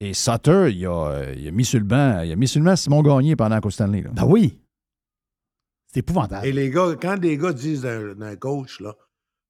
Et 0.00 0.14
Sutter, 0.14 0.70
il 0.74 0.84
a, 0.86 0.90
euh, 1.08 1.34
il 1.38 1.46
a 1.48 1.50
mis 1.50 1.64
sur 1.64 1.78
le 1.78 1.84
banc, 1.84 2.20
il 2.24 2.32
a 2.32 2.36
mis 2.36 2.48
sur 2.48 2.60
le 2.60 2.66
banc 2.66 2.76
Simon 2.76 3.02
Gagné 3.02 3.36
pendant 3.36 3.54
la 3.54 3.60
Coupe 3.60 3.72
Stanley. 3.72 4.02
là. 4.02 4.10
Ben 4.14 4.24
oui. 4.26 4.58
C'est 5.94 6.00
épouvantable. 6.00 6.44
Et 6.46 6.50
les 6.52 6.70
gars, 6.70 6.96
quand 7.00 7.16
des 7.18 7.38
gars 7.38 7.52
disent 7.52 7.82
d'un 7.82 8.36
coach, 8.36 8.80
là, 8.80 8.94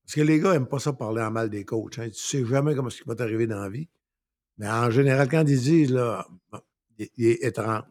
parce 0.04 0.14
que 0.14 0.20
les 0.20 0.38
gars 0.38 0.52
n'aiment 0.52 0.66
pas 0.66 0.78
ça 0.78 0.92
parler 0.92 1.22
en 1.22 1.30
mal 1.30 1.48
des 1.48 1.64
coachs. 1.64 1.98
Hein, 1.98 2.08
tu 2.10 2.18
sais 2.20 2.44
jamais 2.44 2.74
comment 2.74 2.90
ce 2.90 3.00
qui 3.02 3.08
va 3.08 3.14
t'arriver 3.14 3.46
dans 3.46 3.60
la 3.60 3.70
vie. 3.70 3.88
Mais 4.58 4.68
en 4.68 4.90
général, 4.90 5.26
quand 5.28 5.40
ils 5.48 5.58
disent, 5.58 5.90
là, 5.90 6.26
il, 6.98 7.08
il 7.16 7.26
est 7.28 7.42
étrange. 7.44 7.84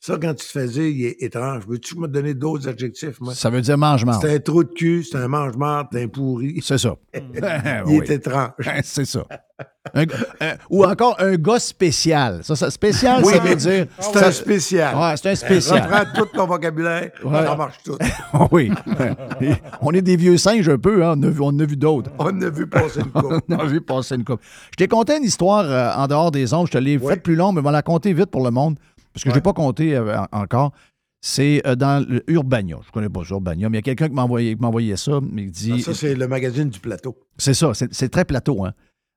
Ça, 0.00 0.18
quand 0.20 0.34
tu 0.34 0.44
te 0.46 0.50
fais 0.50 0.66
dire, 0.66 0.82
il 0.86 1.04
est 1.04 1.22
étrange, 1.22 1.66
veux-tu 1.68 1.96
me 1.98 2.08
donner 2.08 2.34
d'autres 2.34 2.68
adjectifs, 2.68 3.20
moi? 3.20 3.34
Ça 3.34 3.50
veut 3.50 3.60
dire 3.60 3.78
mange-marde. 3.78 4.20
C'est 4.22 4.34
un 4.34 4.38
trou 4.40 4.64
de 4.64 4.72
cul, 4.72 5.04
c'est 5.04 5.18
un 5.18 5.28
mange-marde, 5.28 5.88
c'est 5.92 6.02
un 6.02 6.08
pourri. 6.08 6.58
C'est 6.62 6.78
ça. 6.78 6.96
il 7.14 7.82
Oui. 7.86 7.98
est 7.98 8.10
étrange. 8.10 8.50
C'est 8.82 9.04
ça. 9.04 9.24
Un 9.94 10.04
ou 10.68 10.84
encore 10.84 11.16
un 11.18 11.36
gars 11.36 11.58
spécial. 11.58 12.40
Ça, 12.42 12.56
ça- 12.56 12.70
spécial, 12.70 13.22
Oui, 13.24 13.32
ça 13.34 13.38
veut 13.40 13.54
dire. 13.56 13.86
C'est 13.98 14.18
ça- 14.18 14.26
un 14.28 14.32
spécial. 14.32 14.96
Ouais, 14.96 15.14
c'est 15.16 15.30
un 15.30 15.34
spécial. 15.34 15.82
Reprends 15.82 16.12
tout 16.14 16.26
ton 16.34 16.46
vocabulaire, 16.46 17.10
Ouais. 17.24 17.44
ça 17.44 17.56
marche 17.56 17.78
tout. 17.84 17.96
oui. 18.52 18.70
On 19.82 19.92
est 19.92 20.02
des 20.02 20.16
vieux 20.16 20.36
singes 20.36 20.68
un 20.68 20.78
peu, 20.78 21.04
hein. 21.04 21.14
on, 21.16 21.22
a 21.22 21.28
vu, 21.30 21.40
on 21.40 21.46
en 21.46 21.58
a 21.60 21.64
vu 21.64 21.76
d'autres. 21.76 22.10
On 22.18 22.40
a 22.42 22.50
vu 22.50 22.66
passer 22.66 23.00
une 23.00 23.06
coupe. 23.12 23.42
on 23.48 23.58
a 23.58 23.64
vu 23.66 23.80
passer 23.80 24.14
une 24.16 24.24
coupe. 24.24 24.40
Je 24.72 24.76
t'ai 24.76 24.88
conté 24.88 25.16
une 25.16 25.24
histoire 25.24 25.64
euh, 25.64 25.92
en 25.96 26.06
dehors 26.06 26.30
des 26.30 26.52
ondes. 26.54 26.66
Je 26.66 26.72
te 26.72 26.78
l'ai 26.78 26.98
faite 26.98 27.22
plus 27.22 27.36
long, 27.36 27.52
mais 27.52 27.60
on 27.60 27.64
va 27.64 27.70
la 27.72 27.82
compter 27.82 28.12
vite 28.12 28.26
pour 28.30 28.44
le 28.44 28.50
monde, 28.50 28.76
parce 29.12 29.24
que 29.24 29.30
je 29.30 29.34
n'ai 29.34 29.40
pas 29.40 29.52
compté 29.52 29.96
euh, 29.96 30.18
en- 30.32 30.40
encore. 30.42 30.72
C'est 31.22 31.60
euh, 31.66 31.74
dans 31.74 32.02
Urbania. 32.28 32.76
Je 32.82 32.88
ne 32.88 32.92
connais 32.92 33.08
pas 33.10 33.20
ça, 33.24 33.34
Urbania, 33.34 33.68
mais 33.68 33.76
il 33.76 33.80
y 33.80 33.90
a 33.90 33.94
quelqu'un 33.94 34.08
qui 34.08 34.18
envoyé 34.18 34.96
ça. 34.96 35.20
Mais 35.30 35.42
il 35.42 35.50
dit, 35.50 35.74
Ah, 35.76 35.82
Ça, 35.82 35.94
c'est 35.94 36.14
le 36.14 36.26
magazine 36.26 36.70
du 36.70 36.80
plateau. 36.80 37.14
c'est 37.36 37.52
ça, 37.54 37.72
c'est 37.74 37.92
c'est 37.92 38.08
très 38.08 38.24
plateau. 38.24 38.64
Hein? 38.64 38.72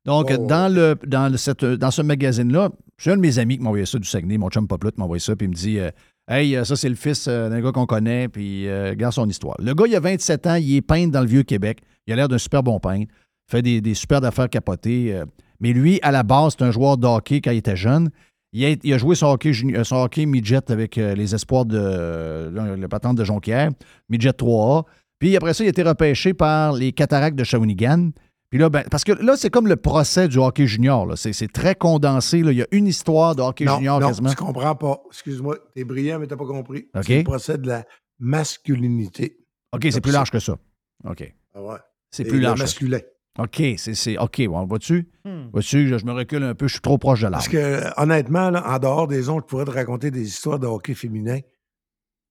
Donc, 0.05 0.31
Oh, 0.37 0.45
dans, 0.47 0.73
le, 0.73 0.95
dans, 1.07 1.31
le- 1.31 1.37
cette- 1.37 1.63
dans 1.63 1.91
ce 1.91 2.01
magazine-là, 2.01 2.69
c'est 2.97 3.11
un 3.11 3.15
de 3.15 3.21
mes 3.21 3.39
amis 3.39 3.57
qui 3.57 3.63
m'a 3.63 3.69
envoyé 3.69 3.85
ça 3.85 3.97
du 3.97 4.07
Saguenay, 4.07 4.37
mon 4.37 4.49
chum 4.49 4.67
Poplut 4.67 4.91
m'a 4.97 5.05
envoyé 5.05 5.19
ça, 5.21 5.35
puis 5.35 5.45
il 5.45 5.49
me 5.49 5.55
dit 5.55 5.79
euh, 5.79 5.89
Hey, 6.27 6.55
euh, 6.55 6.63
ça, 6.63 6.75
c'est 6.75 6.89
le 6.89 6.95
fils 6.95 7.25
euh, 7.27 7.49
d'un 7.49 7.61
gars 7.61 7.71
qu'on 7.71 7.85
connaît, 7.85 8.27
puis 8.29 8.67
euh, 8.67 8.89
regarde 8.91 9.13
son 9.13 9.27
histoire. 9.29 9.55
Le 9.59 9.73
gars, 9.73 9.85
il 9.87 9.95
a 9.95 9.99
27 9.99 10.47
ans, 10.47 10.55
il 10.55 10.75
est 10.75 10.81
peintre 10.81 11.11
dans 11.11 11.21
le 11.21 11.27
Vieux-Québec. 11.27 11.79
Il 12.07 12.13
a 12.13 12.15
l'air 12.15 12.27
d'un 12.27 12.37
super 12.37 12.63
bon 12.63 12.79
peintre, 12.79 13.11
fait 13.49 13.61
des, 13.61 13.81
des 13.81 13.93
super 13.93 14.23
affaires 14.23 14.49
capotées. 14.49 15.13
euh, 15.13 15.25
mais 15.59 15.71
lui, 15.73 15.99
à 16.01 16.11
la 16.11 16.23
base, 16.23 16.55
c'est 16.57 16.63
un 16.65 16.71
joueur 16.71 16.97
de 16.97 17.07
hockey 17.07 17.39
quand 17.41 17.51
il 17.51 17.57
était 17.57 17.75
jeune. 17.77 18.09
Il 18.51 18.63
a, 18.65 18.75
il 18.83 18.93
a 18.93 18.97
joué 18.97 19.15
son 19.15 19.27
hockey, 19.27 19.51
son 19.83 19.95
hockey 19.95 20.25
midget 20.25 20.69
avec 20.71 20.97
les 20.97 21.33
espoirs 21.33 21.65
de 21.65 21.77
euh, 21.81 22.75
le 22.75 22.87
patente 22.87 23.17
de 23.17 23.23
Jonquière, 23.23 23.71
midget 24.09 24.29
3A. 24.31 24.83
Puis 25.19 25.35
après 25.37 25.53
ça, 25.53 25.63
il 25.63 25.67
a 25.67 25.69
été 25.69 25.81
repêché 25.83 26.33
par 26.33 26.73
les 26.73 26.91
cataractes 26.91 27.37
de 27.37 27.43
Shawinigan. 27.43 28.11
Puis 28.53 28.59
là, 28.59 28.69
ben, 28.69 28.83
parce 28.91 29.03
que 29.03 29.13
là, 29.13 29.35
c'est 29.35 29.49
comme 29.49 29.65
le 29.65 29.77
procès 29.77 30.27
du 30.27 30.37
hockey 30.37 30.67
junior. 30.67 31.07
là. 31.07 31.15
C'est 31.15 31.33
c'est 31.33 31.47
très 31.51 31.73
condensé. 31.73 32.43
là. 32.43 32.51
Il 32.51 32.59
y 32.59 32.61
a 32.61 32.67
une 32.69 32.85
histoire 32.85 33.35
de 33.35 33.41
hockey 33.41 33.65
Non, 33.65 33.77
junior 33.77 33.99
non, 33.99 34.05
quasiment. 34.09 34.29
tu 34.29 34.35
comprends 34.35 34.75
pas. 34.75 35.01
Excuse-moi, 35.07 35.57
t'es 35.73 35.83
brillant, 35.83 36.19
mais 36.19 36.27
t'as 36.27 36.35
pas 36.37 36.45
compris. 36.45 36.87
C'est 37.01 37.17
le 37.17 37.23
procès 37.23 37.57
de 37.57 37.65
la 37.67 37.83
masculinité. 38.19 39.39
OK, 39.73 39.87
c'est 39.91 40.01
plus 40.01 40.11
large 40.11 40.29
que 40.29 40.37
ça. 40.37 40.55
OK. 41.03 41.33
Ah 41.55 41.63
ouais. 41.63 41.77
C'est 42.11 42.23
Et 42.25 42.29
plus 42.29 42.37
le 42.37 42.43
large. 42.43 42.59
ça. 42.59 42.63
masculin. 42.65 42.99
OK, 43.39 43.63
c'est. 43.77 43.95
c'est- 43.95 44.19
OK, 44.19 44.45
bon, 44.47 44.65
vois-tu? 44.67 45.09
Hmm. 45.25 45.47
Vois-tu, 45.51 45.87
je, 45.87 45.97
je 45.97 46.05
me 46.05 46.11
recule 46.11 46.43
un 46.43 46.53
peu, 46.53 46.67
je 46.67 46.73
suis 46.73 46.81
trop 46.81 46.99
proche 46.99 47.21
de 47.21 47.27
l'arbre. 47.29 47.37
Parce 47.37 47.47
que, 47.47 47.99
honnêtement, 47.99 48.51
là, 48.51 48.63
en 48.71 48.77
dehors 48.77 49.07
des 49.07 49.29
ondes, 49.29 49.41
je 49.41 49.47
pourrais 49.47 49.65
te 49.65 49.71
raconter 49.71 50.11
des 50.11 50.27
histoires 50.27 50.59
de 50.59 50.67
hockey 50.67 50.93
féminin 50.93 51.39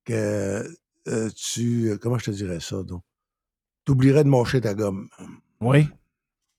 que 0.05 0.65
euh, 1.09 1.31
tu. 1.35 1.89
euh, 1.91 1.99
Comment 2.01 2.19
je 2.19 2.27
te 2.27 2.31
dirais 2.31 2.61
ça, 2.61 2.81
donc? 2.85 3.03
T'oublierais 3.85 4.23
de 4.23 4.29
mâcher 4.29 4.61
ta 4.61 4.75
gomme. 4.75 5.09
Oui. 5.61 5.89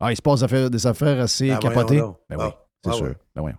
Ah, 0.06 0.12
il 0.12 0.16
se 0.16 0.22
passe 0.22 0.42
des 0.44 0.88
affaires, 0.88 1.22
assez 1.22 1.50
Ben, 1.50 1.60
capotées. 1.60 2.02
Ben 2.30 2.38
oui, 2.38 2.46
Ah, 2.50 2.52
c'est 2.84 2.90
ah 2.90 2.94
sûr. 2.94 3.06
ouais. 3.06 3.18
Ben 3.36 3.42
voyons. 3.42 3.58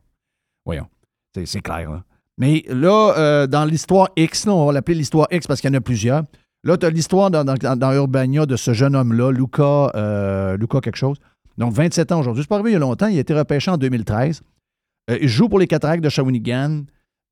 Voyons. 0.66 0.86
C'est, 1.34 1.46
c'est 1.46 1.60
clair, 1.60 1.90
là. 1.90 2.04
Mais 2.36 2.64
là, 2.68 3.14
euh, 3.16 3.46
dans 3.46 3.64
l'histoire 3.64 4.08
X, 4.16 4.46
là, 4.46 4.52
on 4.52 4.66
va 4.66 4.72
l'appeler 4.72 4.96
l'histoire 4.98 5.28
X 5.30 5.46
parce 5.46 5.60
qu'il 5.60 5.70
y 5.70 5.74
en 5.74 5.78
a 5.78 5.80
plusieurs. 5.80 6.24
Là, 6.64 6.76
tu 6.76 6.86
as 6.86 6.90
l'histoire 6.90 7.30
dans, 7.30 7.44
dans- 7.44 7.76
dans 7.76 7.92
Urbania 7.92 8.46
de 8.46 8.56
ce 8.56 8.72
jeune 8.72 8.96
homme-là, 8.96 9.30
Luca, 9.30 9.90
euh, 9.94 10.56
Luca 10.56 10.80
quelque 10.80 10.96
chose. 10.96 11.18
Donc, 11.58 11.72
27 11.72 12.10
ans 12.12 12.20
aujourd'hui. 12.20 12.42
C'est 12.42 12.48
pas 12.48 12.56
arrivé 12.56 12.70
il 12.70 12.72
y 12.74 12.76
a 12.76 12.80
longtemps. 12.80 13.06
Il 13.06 13.16
a 13.16 13.20
été 13.20 13.34
repêché 13.34 13.70
en 13.70 13.76
2013. 13.76 14.42
Euh, 15.10 15.18
il 15.20 15.28
joue 15.28 15.48
pour 15.48 15.58
les 15.58 15.66
Cataractes 15.66 16.02
de 16.02 16.08
Shawinigan. 16.08 16.84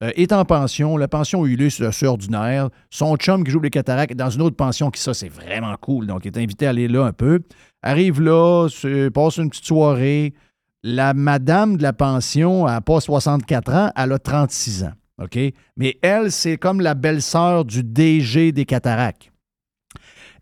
Euh, 0.03 0.11
est 0.17 0.33
en 0.33 0.45
pension. 0.45 0.97
La 0.97 1.09
pension 1.09 1.47
eu 1.47 1.57
lieu 1.57 1.71
sur 1.71 1.93
sur 1.95 2.11
ordinaire. 2.13 2.69
Son 2.91 3.17
chum 3.17 3.45
qui 3.45 3.51
joue 3.51 3.61
les 3.61 3.71
Cataractes 3.71 4.13
est 4.13 4.17
dans 4.17 4.31
une 4.31 4.43
autre 4.43 4.57
pension 4.57 4.91
qui, 4.91 5.01
ça, 5.01 5.15
c'est 5.15 5.29
vraiment 5.29 5.75
cool. 5.81 6.07
Donc, 6.07 6.25
il 6.25 6.29
est 6.29 6.39
invité 6.43 6.67
à 6.67 6.71
aller 6.71 6.89
là 6.89 7.05
un 7.05 7.13
peu. 7.13 7.41
Arrive 7.83 8.21
là, 8.21 8.69
se- 8.69 9.09
passe 9.09 9.37
une 9.39 9.51
petite 9.51 9.65
soirée. 9.67 10.35
La 10.83 11.15
madame 11.15 11.77
de 11.77 11.83
la 11.83 11.93
pension, 11.93 12.67
n'a 12.67 12.81
pas 12.81 13.01
64 13.01 13.73
ans, 13.75 13.91
elle 13.97 14.13
a 14.13 14.19
36 14.19 14.85
ans. 14.85 14.93
OK? 15.23 15.39
Mais 15.77 15.99
elle, 16.03 16.33
c'est 16.33 16.57
comme 16.57 16.81
la 16.81 16.95
belle-sœur 16.95 17.65
du 17.65 17.85
DG 17.85 18.51
des 18.51 18.65
Cataractes. 18.65 19.31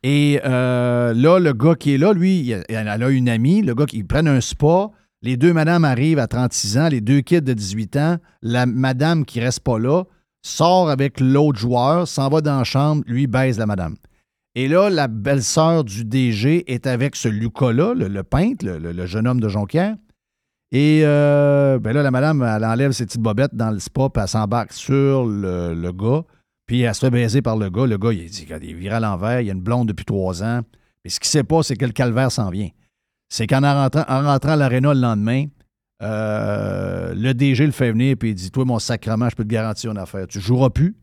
Et 0.03 0.41
euh, 0.47 1.13
là, 1.13 1.39
le 1.39 1.53
gars 1.53 1.75
qui 1.75 1.95
est 1.95 1.99
là, 1.99 2.13
lui, 2.15 2.39
il 2.41 2.65
elle 2.69 2.89
a 2.89 3.09
une 3.11 3.29
amie, 3.29 3.61
le 3.61 3.75
gars 3.75 3.85
qui 3.87 4.03
prenne 4.03 4.29
un 4.29 4.41
spa. 4.41 4.89
Les 5.23 5.37
deux 5.37 5.53
madames 5.53 5.85
arrivent 5.85 6.19
à 6.19 6.27
36 6.27 6.79
ans, 6.79 6.89
les 6.89 7.03
deux 7.03 7.21
kids 7.21 7.43
de 7.43 7.53
18 7.53 7.97
ans. 7.97 8.17
La 8.41 8.65
madame 8.65 9.25
qui 9.25 9.41
reste 9.41 9.61
pas 9.61 9.79
là 9.79 10.05
sort 10.43 10.89
avec 10.89 11.21
l'autre 11.21 11.59
joueur, 11.59 12.09
s'en 12.09 12.31
va 12.31 12.41
dans 12.41 12.59
la 12.59 12.65
chambre, 12.65 13.03
lui 13.07 13.27
baise 13.27 13.59
la 13.59 13.67
madame. 13.67 13.97
Et 14.55 14.67
là, 14.67 14.89
la 14.89 15.07
belle-sœur 15.07 15.85
du 15.85 16.05
DG 16.05 16.73
est 16.73 16.87
avec 16.87 17.15
ce 17.17 17.29
Lucas-là, 17.29 17.95
le, 17.95 18.23
peintre, 18.23 18.65
le, 18.67 19.07
jeune 19.07 19.29
homme 19.29 19.41
de 19.41 19.49
Jonquière. 19.49 19.95
Et 20.73 21.03
euh, 21.05 21.79
ben 21.79 21.93
là, 21.93 22.03
la 22.03 22.11
madame, 22.11 22.43
elle 22.43 22.65
enlève 22.65 22.93
ses 22.93 23.05
petites 23.05 23.21
bobettes 23.21 23.55
dans 23.55 23.71
le 23.71 23.79
spa, 23.79 24.09
puis 24.09 24.23
elle 24.23 24.29
s'embarque 24.29 24.73
sur 24.73 25.27
le, 25.27 25.93
gars. 25.93 26.25
Puis 26.67 26.81
elle 26.81 26.95
se 26.95 27.01
fait 27.01 27.11
baiser 27.11 27.43
par 27.43 27.57
le 27.57 27.69
gars. 27.69 27.87
Le 27.87 27.99
gars, 27.99 28.13
il 28.13 28.29
dit 28.31 28.47
qu'il 28.47 28.87
est 28.87 28.89
à 28.89 29.01
l'envers, 29.01 29.41
il 29.41 29.49
y 29.49 29.51
a 29.51 29.53
une 29.53 29.61
blonde 29.61 29.89
depuis 29.89 30.05
trois 30.05 30.43
ans. 30.43 30.63
Mais 31.05 31.11
ce 31.11 31.21
qu'il 31.21 31.29
sait 31.29 31.45
pas, 31.45 31.63
c'est 31.63 31.77
que 31.77 31.85
le 31.85 31.93
calvaire 31.93 32.33
s'en 32.33 32.51
vient. 32.51 32.71
C'est 33.31 33.47
qu'en 33.47 33.61
rentrant, 33.61 34.05
en 34.09 34.23
rentrant 34.23 34.51
à 34.51 34.57
l'aréna 34.57 34.93
le 34.93 35.01
lendemain, 35.01 35.47
euh, 36.03 37.15
le 37.15 37.33
DG 37.33 37.65
le 37.65 37.73
fait 37.73 37.93
venir 37.93 38.17
puis 38.19 38.31
il 38.31 38.35
dit 38.35 38.51
Toi, 38.51 38.65
mon 38.65 38.79
sacrement, 38.79 39.29
je 39.31 39.37
peux 39.37 39.45
te 39.45 39.49
garantir 39.49 39.91
une 39.93 39.99
affaire. 39.99 40.27
Tu 40.27 40.41
joueras 40.41 40.71
plus. 40.71 40.97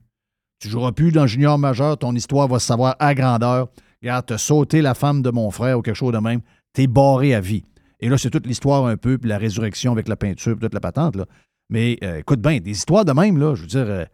Tu 0.60 0.70
joueras 0.70 0.92
plus 0.92 1.12
dans 1.12 1.26
junior 1.26 1.58
majeur. 1.58 1.98
Ton 1.98 2.14
histoire 2.14 2.48
va 2.48 2.60
se 2.60 2.68
savoir 2.68 2.96
à 3.00 3.16
grandeur. 3.16 3.70
Regarde, 4.02 4.26
t'as 4.26 4.38
sauté 4.38 4.82
la 4.82 4.94
femme 4.94 5.22
de 5.22 5.30
mon 5.30 5.50
frère 5.52 5.80
ou 5.80 5.82
quelque 5.82 5.96
chose 5.96 6.14
de 6.14 6.20
même. 6.20 6.42
T'es 6.74 6.88
barré 6.88 7.34
à 7.34 7.40
vie. 7.40 7.64
Et 8.00 8.10
là, 8.10 8.18
c'est 8.18 8.30
toute 8.30 8.46
l'histoire 8.46 8.86
un 8.86 8.98
peu, 8.98 9.18
puis 9.18 9.30
la 9.30 9.38
résurrection 9.38 9.92
avec 9.92 10.08
la 10.08 10.16
peinture, 10.16 10.54
puis 10.54 10.62
toute 10.62 10.74
la 10.74 10.80
patente. 10.80 11.16
Là. 11.16 11.26
Mais 11.70 11.98
euh, 12.04 12.18
écoute 12.18 12.42
bien, 12.42 12.60
des 12.60 12.72
histoires 12.72 13.06
de 13.06 13.12
même, 13.12 13.38
là, 13.38 13.56
je 13.56 13.62
veux 13.62 13.68
dire, 13.68 13.86
euh, 13.88 14.06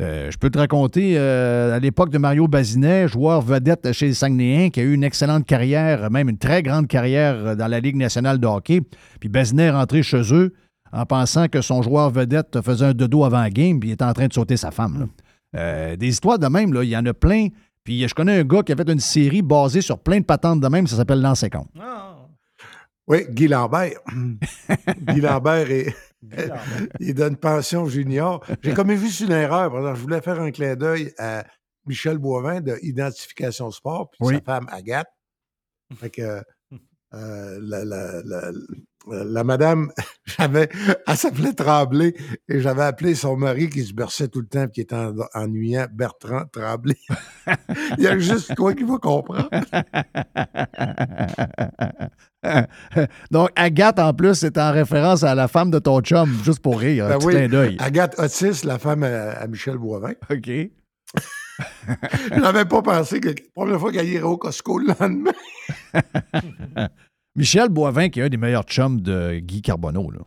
euh, 0.00 0.28
je 0.30 0.38
peux 0.38 0.50
te 0.50 0.58
raconter 0.58 1.14
euh, 1.16 1.76
à 1.76 1.78
l'époque 1.78 2.10
de 2.10 2.18
Mario 2.18 2.48
Bazinet, 2.48 3.06
joueur 3.06 3.40
vedette 3.40 3.92
chez 3.92 4.06
les 4.06 4.14
Saguenayens, 4.14 4.70
qui 4.70 4.80
a 4.80 4.82
eu 4.82 4.92
une 4.92 5.04
excellente 5.04 5.46
carrière, 5.46 6.10
même 6.10 6.28
une 6.28 6.38
très 6.38 6.64
grande 6.64 6.88
carrière 6.88 7.34
euh, 7.36 7.54
dans 7.54 7.68
la 7.68 7.78
Ligue 7.78 7.96
nationale 7.96 8.40
de 8.40 8.46
hockey. 8.46 8.80
Puis 9.20 9.28
Bazinet 9.28 9.64
est 9.64 9.70
rentré 9.70 10.02
chez 10.02 10.34
eux 10.34 10.52
en 10.92 11.06
pensant 11.06 11.46
que 11.46 11.60
son 11.60 11.82
joueur 11.82 12.10
vedette 12.10 12.60
faisait 12.60 12.86
un 12.86 12.92
dodo 12.92 13.24
avant 13.24 13.40
la 13.40 13.50
game, 13.50 13.78
puis 13.78 13.90
il 13.90 13.92
était 13.92 14.04
en 14.04 14.12
train 14.12 14.26
de 14.26 14.32
sauter 14.32 14.56
sa 14.56 14.70
femme. 14.70 15.08
des 15.52 16.08
histoires 16.08 16.38
de 16.38 16.46
même, 16.46 16.72
il 16.82 16.88
y 16.88 16.96
en 16.96 17.06
a 17.06 17.14
plein. 17.14 17.48
Puis 17.84 18.06
je 18.06 18.14
connais 18.14 18.40
un 18.40 18.44
gars 18.44 18.62
qui 18.62 18.72
a 18.72 18.76
fait 18.76 18.88
une 18.88 19.00
série 19.00 19.42
basée 19.42 19.80
sur 19.80 19.98
plein 19.98 20.20
de 20.20 20.24
patentes 20.24 20.60
de 20.60 20.68
même, 20.68 20.86
ça 20.86 20.96
s'appelle 20.96 21.20
L'Ancien 21.20 21.48
Compte. 21.48 21.68
Oui, 23.06 23.24
Guy 23.28 23.48
Lambert. 23.48 24.00
Guy 25.02 25.20
Lambert, 25.20 25.70
est- 25.70 25.94
il 27.00 27.14
donne 27.14 27.36
pension 27.36 27.86
junior. 27.86 28.44
J'ai 28.62 28.72
comme 28.72 28.92
vu 28.92 29.08
une 29.24 29.32
erreur. 29.32 29.94
Je 29.94 30.00
voulais 30.00 30.22
faire 30.22 30.40
un 30.40 30.50
clin 30.50 30.74
d'œil 30.74 31.12
à 31.18 31.44
Michel 31.86 32.16
Boivin 32.18 32.60
de 32.62 32.78
Identification 32.82 33.70
Sport, 33.70 34.10
puis 34.10 34.18
Oui. 34.20 34.34
sa 34.36 34.40
femme 34.40 34.66
Agathe. 34.70 35.08
Fait 35.96 36.08
que 36.08 36.22
euh, 37.12 37.58
la, 37.60 37.84
la- 37.84 38.22
la- 38.24 38.52
la 39.10 39.44
madame, 39.44 39.90
j'avais, 40.24 40.68
elle 41.06 41.16
s'appelait 41.16 41.52
Tremblay 41.52 42.14
et 42.48 42.60
j'avais 42.60 42.82
appelé 42.82 43.14
son 43.14 43.36
mari 43.36 43.68
qui 43.68 43.84
se 43.84 43.92
berçait 43.92 44.28
tout 44.28 44.40
le 44.40 44.46
temps 44.46 44.64
et 44.64 44.70
qui 44.70 44.80
était 44.80 44.94
en- 44.94 45.14
ennuyant 45.34 45.86
Bertrand 45.92 46.44
Tremblay. 46.52 46.96
Il 47.98 48.04
y 48.04 48.06
a 48.06 48.18
juste 48.18 48.54
toi 48.54 48.72
qui 48.74 48.84
va 48.84 48.98
comprendre. 48.98 49.48
Donc, 53.30 53.50
Agathe, 53.56 53.98
en 53.98 54.12
plus, 54.12 54.34
c'est 54.34 54.58
en 54.58 54.72
référence 54.72 55.22
à 55.24 55.34
la 55.34 55.48
femme 55.48 55.70
de 55.70 55.78
ton 55.78 56.00
chum, 56.00 56.30
juste 56.44 56.60
pour 56.60 56.78
rire, 56.78 57.06
un 57.06 57.18
Ben 57.18 57.24
oui, 57.24 57.34
clin 57.34 57.48
d'œil. 57.48 57.76
Agathe 57.80 58.18
Otis, 58.18 58.64
la 58.64 58.78
femme 58.78 59.02
à, 59.02 59.30
à 59.32 59.46
Michel 59.46 59.78
Boivin. 59.78 60.12
OK. 60.30 60.50
Je 62.34 62.40
n'avais 62.40 62.64
pas 62.64 62.82
pensé 62.82 63.20
que 63.20 63.28
la 63.28 63.34
première 63.54 63.78
fois 63.80 63.92
qu'elle 63.92 64.08
irait 64.08 64.22
au 64.24 64.36
Costco 64.36 64.78
le 64.78 64.88
lendemain. 64.98 65.32
Michel 67.36 67.68
Boivin, 67.68 68.08
qui 68.08 68.20
est 68.20 68.22
un 68.24 68.28
des 68.28 68.36
meilleurs 68.36 68.64
chums 68.64 69.00
de 69.00 69.38
Guy 69.38 69.62
Carbonneau. 69.62 70.10
Là. 70.10 70.20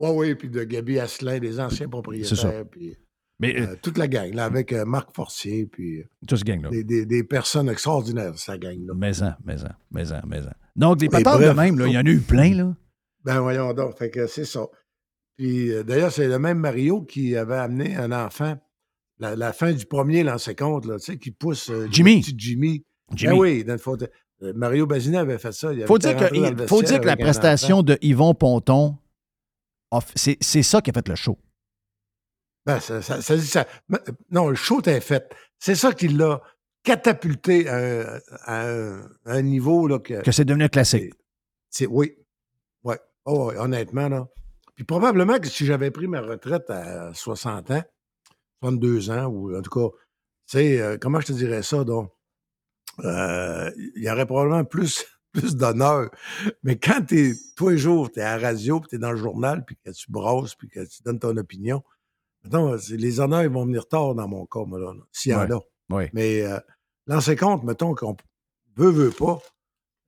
Oui, 0.00 0.10
oui, 0.14 0.34
puis 0.34 0.50
de 0.50 0.64
Gabi 0.64 0.98
Asselin, 0.98 1.38
des 1.38 1.60
anciens 1.60 1.68
C'est 1.70 1.82
ça. 1.84 1.88
propriétaires, 1.88 2.64
puis 2.70 2.96
Mais 3.38 3.60
euh, 3.60 3.76
toute 3.82 3.96
la 3.98 4.08
gang, 4.08 4.32
là, 4.34 4.44
avec 4.44 4.72
euh, 4.72 4.84
Marc 4.84 5.14
Forcier, 5.14 5.66
puis 5.66 6.00
euh, 6.00 6.04
tout 6.26 6.36
ce 6.36 6.44
gang-là. 6.44 6.70
des, 6.70 6.84
des- 6.84 7.06
des 7.06 7.22
personnes 7.24 7.68
extraordinaires, 7.68 8.36
sa 8.38 8.58
gang-là. 8.58 8.94
Maison, 8.94 9.32
maison, 9.44 9.68
maison, 9.90 10.20
maison. 10.26 10.50
Donc, 10.74 11.00
les 11.00 11.08
Mais 11.08 11.22
patentes 11.22 11.40
de 11.42 11.48
même, 11.50 11.78
là, 11.78 11.86
il 11.86 11.92
y 11.94 11.98
en 11.98 12.04
a 12.04 12.10
eu 12.10 12.20
plein, 12.20 12.54
là. 12.54 12.76
Ben 13.24 13.40
voyons 13.40 13.72
donc, 13.72 13.96
fait 13.98 14.10
que 14.10 14.26
c'est 14.26 14.44
ça. 14.44 14.66
Puis 15.36 15.72
euh, 15.72 15.82
d'ailleurs, 15.82 16.12
c'est 16.12 16.28
le 16.28 16.38
même 16.38 16.58
Mario 16.58 17.02
qui 17.02 17.36
avait 17.36 17.56
amené 17.56 17.96
un 17.96 18.12
enfant, 18.12 18.56
la, 19.18 19.34
la 19.36 19.52
fin 19.52 19.72
du 19.72 19.84
premier 19.86 20.22
lancé 20.22 20.54
compte, 20.54 20.86
là, 20.86 20.98
tu 20.98 21.12
sais, 21.12 21.18
qui 21.18 21.30
pousse 21.30 21.70
euh, 21.70 21.88
Jimmy. 21.90 22.20
petit 22.20 22.34
Jimmy. 22.36 22.84
Jimmy. 23.14 23.32
Ben 23.32 23.38
oui, 23.38 23.64
dans 23.64 23.72
le 23.72 23.78
fond, 23.78 23.96
euh, 24.00 24.06
Mario 24.40 24.86
Bazinet 24.86 25.18
avait 25.18 25.38
fait 25.38 25.52
ça. 25.52 25.72
Il 25.72 25.86
Faut 25.86 25.98
dire, 25.98 26.16
que, 26.16 26.34
il- 26.34 26.68
faut 26.68 26.82
dire 26.82 27.00
que 27.00 27.06
la 27.06 27.16
prestation 27.16 27.82
de 27.82 27.98
Yvon 28.02 28.34
Ponton, 28.34 28.96
c'est 30.14 30.62
ça 30.62 30.80
qui 30.80 30.90
a 30.90 30.92
fait 30.92 31.08
le 31.08 31.14
show. 31.14 31.38
Ben, 32.66 32.80
ça, 32.80 33.00
ça- 33.00 33.22
ça 33.22 33.36
dit 33.36 33.46
ça. 33.46 33.66
Mais, 33.88 33.98
euh, 34.08 34.12
Non, 34.30 34.48
le 34.48 34.56
show 34.56 34.80
était 34.80 35.00
fait. 35.00 35.32
C'est 35.58 35.76
ça 35.76 35.92
qui 35.92 36.08
l'a 36.08 36.42
catapulté 36.82 37.68
à 37.68 37.76
un, 37.76 38.20
à 38.44 38.66
un- 38.68 39.00
à 39.24 39.32
un 39.34 39.42
niveau 39.42 39.86
là, 39.86 39.98
que. 40.00 40.20
Que 40.22 40.32
c'est 40.32 40.44
devenu 40.44 40.68
classique. 40.68 41.14
c'est- 41.70 41.86
oui. 41.86 42.16
Ouais. 42.82 42.98
Oh, 43.24 43.52
honnêtement, 43.56 44.08
là. 44.08 44.28
Puis 44.74 44.84
probablement 44.84 45.38
que 45.38 45.48
si 45.48 45.64
j'avais 45.64 45.90
pris 45.90 46.06
ma 46.08 46.20
retraite 46.20 46.68
à 46.70 47.12
60 47.14 47.70
ans, 47.70 47.82
62 48.60 49.10
ans, 49.10 49.26
ou 49.26 49.56
en 49.56 49.62
tout 49.62 49.70
cas, 49.70 49.96
tu 50.48 50.58
sais, 50.58 50.80
euh, 50.80 50.98
comment 51.00 51.20
je 51.20 51.26
te 51.28 51.32
dirais 51.32 51.62
ça, 51.62 51.84
donc? 51.84 52.10
Euh, 53.04 53.70
Il 53.96 54.02
y 54.02 54.10
aurait 54.10 54.26
probablement 54.26 54.64
plus, 54.64 55.04
plus 55.32 55.56
d'honneur. 55.56 56.10
Mais 56.62 56.78
quand 56.78 57.04
t'es, 57.06 57.32
tous 57.56 57.68
les 57.70 57.78
jours, 57.78 58.10
tu 58.10 58.20
es 58.20 58.22
à 58.22 58.36
la 58.38 58.48
radio, 58.48 58.80
puis 58.80 58.88
tu 58.90 58.96
es 58.96 58.98
dans 58.98 59.10
le 59.12 59.18
journal, 59.18 59.64
puis 59.64 59.76
que 59.84 59.90
tu 59.90 60.10
brosses, 60.10 60.54
puis 60.54 60.68
que 60.68 60.80
tu 60.84 61.02
donnes 61.02 61.18
ton 61.18 61.36
opinion, 61.36 61.82
mettons, 62.44 62.76
c'est- 62.78 62.96
les 62.96 63.20
honneurs, 63.20 63.42
ils 63.42 63.50
vont 63.50 63.66
venir 63.66 63.86
tard 63.88 64.14
dans 64.14 64.28
mon 64.28 64.46
cas, 64.46 64.64
moi, 64.66 64.78
là, 64.78 64.92
là, 64.94 65.02
s'il 65.12 65.32
y 65.32 65.34
en 65.34 65.46
Ouais. 65.46 65.52
a. 65.52 65.60
Mais 66.14 66.42
euh, 66.42 67.36
compte, 67.38 67.64
mettons 67.64 67.94
qu'on 67.94 68.16
veut, 68.76 68.90
veut 68.90 69.10
pas. 69.10 69.38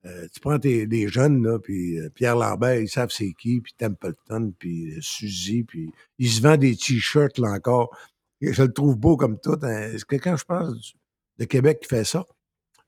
euh, 0.05 0.27
tu 0.33 0.39
prends 0.39 0.57
tes, 0.57 0.85
les 0.85 1.09
jeunes, 1.09 1.43
là, 1.45 1.59
puis 1.59 1.99
euh, 1.99 2.09
Pierre 2.09 2.37
Lambert, 2.37 2.79
ils 2.79 2.87
savent 2.87 3.11
c'est 3.11 3.33
qui, 3.37 3.59
puis 3.59 3.73
Templeton, 3.77 4.53
puis 4.57 4.93
euh, 4.93 4.99
Suzy, 5.01 5.63
puis 5.63 5.91
il 6.17 6.29
se 6.29 6.41
vend 6.41 6.55
des 6.55 6.75
T-shirts, 6.77 7.37
là, 7.37 7.49
encore. 7.51 7.93
Et 8.39 8.53
je 8.53 8.63
le 8.63 8.71
trouve 8.71 8.95
beau 8.95 9.17
comme 9.17 9.37
tout. 9.41 9.57
hein. 9.61 9.91
Est-ce 9.93 10.05
que 10.05 10.15
quand 10.15 10.37
je 10.37 10.45
pense 10.45 10.93
de 11.37 11.43
Québec 11.45 11.79
qui 11.81 11.87
fait 11.89 12.05
ça, 12.05 12.25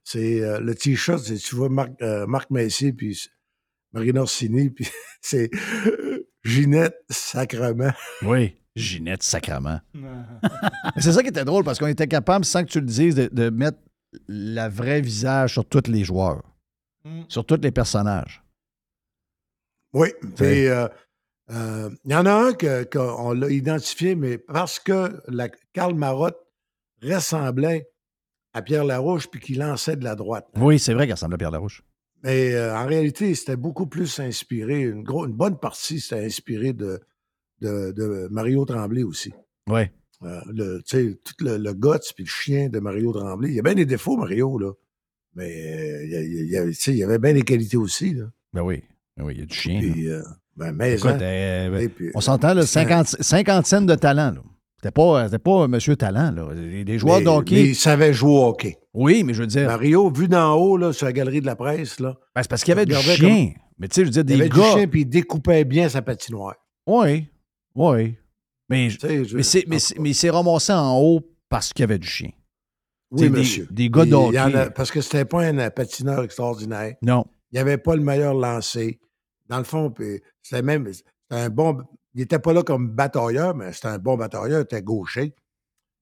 c'est 0.03 0.41
euh, 0.41 0.59
le 0.59 0.73
T-shirt, 0.75 1.19
c'est 1.23 1.35
tu 1.37 1.55
vois 1.55 1.69
Marc, 1.69 1.91
euh, 2.01 2.25
Marc 2.27 2.49
Messier, 2.49 2.93
puis 2.93 3.19
Marina 3.93 4.21
Orsini, 4.21 4.69
puis 4.69 4.87
c'est 5.21 5.49
Ginette 6.43 6.97
Sacrement. 7.09 7.91
Oui. 8.23 8.55
Ginette 8.75 9.21
Sacrament. 9.23 9.81
c'est 10.97 11.11
ça 11.11 11.21
qui 11.21 11.27
était 11.29 11.43
drôle 11.45 11.63
parce 11.65 11.77
qu'on 11.77 11.87
était 11.87 12.07
capable, 12.07 12.45
sans 12.45 12.63
que 12.63 12.69
tu 12.69 12.79
le 12.79 12.85
dises, 12.85 13.15
de, 13.15 13.27
de 13.31 13.49
mettre 13.49 13.77
la 14.27 14.69
vraie 14.69 15.01
visage 15.01 15.53
sur 15.53 15.65
tous 15.65 15.87
les 15.89 16.03
joueurs, 16.03 16.43
Mm. 17.03 17.23
sur 17.29 17.43
tous 17.45 17.59
les 17.61 17.71
personnages. 17.71 18.43
Oui, 19.93 20.09
et 20.39 20.69
euh, 20.69 20.87
euh, 21.49 21.89
il 22.05 22.11
y 22.11 22.15
en 22.15 22.25
a 22.27 22.31
un 22.33 22.53
que- 22.53 22.83
qu'on 22.83 23.33
l'a 23.33 23.49
identifié, 23.49 24.13
mais 24.15 24.37
parce 24.37 24.79
que 24.79 25.19
la, 25.27 25.49
Karl 25.73 25.95
Marotte 25.95 26.37
ressemblait 27.01 27.89
à 28.53 28.61
Pierre 28.61 28.83
Larouche 28.85 29.27
puis 29.27 29.39
qu'il 29.39 29.59
lançait 29.59 29.95
de 29.95 30.03
la 30.03 30.15
droite. 30.15 30.47
Oui, 30.57 30.79
c'est 30.79 30.93
vrai 30.93 31.05
qu'il 31.05 31.13
ressemble 31.13 31.35
à 31.35 31.37
Pierre 31.37 31.51
Larouche. 31.51 31.83
Mais 32.23 32.53
euh, 32.53 32.75
en 32.77 32.85
réalité, 32.85 33.33
c'était 33.35 33.55
beaucoup 33.55 33.87
plus 33.87 34.19
inspiré, 34.19 34.81
une, 34.81 35.03
gros- 35.03 35.25
une 35.25 35.33
bonne 35.33 35.57
partie, 35.57 35.99
c'était 35.99 36.23
inspiré 36.23 36.73
de, 36.73 36.99
de, 37.61 37.91
de 37.91 38.27
Mario 38.29 38.63
Tremblay 38.65 39.03
aussi. 39.03 39.33
Oui. 39.69 39.81
Euh, 40.23 40.39
le, 40.53 40.81
tu 40.85 40.97
sais, 40.97 41.19
tout 41.23 41.43
le, 41.43 41.57
le 41.57 41.73
guts 41.73 42.13
puis 42.15 42.23
le 42.25 42.29
chien 42.29 42.69
de 42.69 42.79
Mario 42.79 43.11
Tremblay. 43.11 43.49
Il 43.49 43.55
y 43.55 43.59
a 43.59 43.63
bien 43.63 43.73
des 43.73 43.85
défauts, 43.87 44.17
Mario, 44.17 44.59
là. 44.59 44.71
Mais 45.33 45.49
euh, 45.49 46.03
il 46.05 46.11
y 46.11 46.15
a- 46.15 46.21
il 46.21 46.49
y, 46.51 46.57
a- 46.57 46.65
tu 46.65 46.73
sais, 46.73 46.91
il 46.91 46.97
y 46.97 47.03
avait 47.03 47.17
bien 47.17 47.33
des 47.33 47.41
qualités 47.41 47.77
aussi, 47.77 48.13
là. 48.13 48.25
Ben 48.53 48.61
oui. 48.61 48.83
Ben 49.17 49.23
oui, 49.25 49.33
il 49.35 49.39
y 49.39 49.43
a 49.43 49.45
du 49.45 49.55
chien. 49.55 49.79
Puis, 49.79 50.09
euh, 50.09 50.21
ben, 50.55 50.73
mais, 50.73 50.93
Écoute, 50.95 51.11
hein, 51.11 51.69
ben, 51.71 51.89
puis, 51.89 52.11
on 52.13 52.21
s'entend, 52.21 52.53
là, 52.53 52.65
c'est 52.67 52.81
un- 52.81 53.03
50, 53.03 53.07
cinquantaine 53.23 53.85
de 53.87 53.95
talent. 53.95 54.31
là. 54.31 54.43
C'était 54.83 54.91
pas, 54.91 55.25
c'était 55.25 55.37
pas 55.37 55.67
Monsieur 55.67 55.95
Talent. 55.95 56.31
Là. 56.31 56.55
Des, 56.55 56.83
des 56.83 56.97
joueurs 56.97 57.19
mais- 57.19 57.23
de 57.25 57.29
hockey. 57.29 57.55
mais 57.55 57.63
il 57.69 57.75
savait 57.75 58.13
jouer 58.13 58.31
au 58.31 58.45
hockey. 58.47 58.77
Oui, 58.93 59.23
mais 59.23 59.33
je 59.35 59.41
veux 59.41 59.47
dire, 59.47 59.67
Mario, 59.67 60.09
vu 60.09 60.27
d'en 60.27 60.53
haut, 60.55 60.75
là, 60.75 60.91
sur 60.91 61.05
la 61.05 61.13
galerie 61.13 61.39
de 61.39 61.45
la 61.45 61.55
presse, 61.55 61.99
là, 61.99 62.15
ben, 62.35 62.41
c'est 62.41 62.49
parce 62.49 62.63
qu'il 62.63 62.71
y 62.71 62.77
avait 62.77 62.85
du 62.87 62.95
chien. 62.95 63.51
Mais 63.77 63.87
tu 63.87 63.95
sais, 63.95 64.01
je 64.01 64.05
veux 64.07 64.11
dire, 64.11 64.21
il 64.21 64.25
des 64.25 64.33
avait 64.41 64.49
du 64.49 64.57
gars. 64.59 64.73
chien 64.73 64.87
puis 64.87 65.01
il 65.01 65.05
découpait 65.05 65.63
bien 65.65 65.87
sa 65.87 66.01
patinoire. 66.01 66.55
Oui, 66.87 67.27
oui. 67.75 68.15
Mais, 68.69 68.89
je- 68.89 69.35
mais, 69.35 69.43
c'est, 69.43 69.65
mais, 69.67 69.77
il 70.09 70.15
s'est 70.15 70.29
ramassé 70.29 70.73
en 70.73 70.97
haut 70.99 71.21
parce 71.49 71.73
qu'il 71.73 71.83
y 71.83 71.85
avait 71.85 71.99
du 71.99 72.07
chien. 72.07 72.29
Oui, 73.11 73.21
des- 73.23 73.29
monsieur. 73.29 73.67
des 73.69 73.89
gars 73.89 74.05
de 74.05 74.09
y 74.11 74.13
hockey. 74.13 74.37
a- 74.37 74.71
parce 74.71 74.89
que 74.89 75.01
c'était 75.01 75.25
pas 75.25 75.43
un 75.43 75.57
euh, 75.59 75.69
patineur 75.69 76.23
extraordinaire. 76.23 76.95
Non. 77.01 77.25
Il 77.51 77.55
n'y 77.55 77.59
avait 77.59 77.77
pas 77.77 77.95
le 77.95 78.01
meilleur 78.01 78.33
lancé. 78.33 78.99
Dans 79.47 79.57
le 79.57 79.63
fond, 79.65 79.93
c'était 80.41 80.61
même 80.63 80.87
c'était 80.91 81.05
un 81.29 81.49
bon. 81.49 81.77
Il 82.13 82.19
n'était 82.21 82.39
pas 82.39 82.53
là 82.53 82.63
comme 82.63 82.89
batailleur, 82.89 83.55
mais 83.55 83.71
c'était 83.73 83.87
un 83.87 83.99
bon 83.99 84.17
batailleur, 84.17 84.59
il 84.59 84.63
était 84.63 84.81
gaucher. 84.81 85.33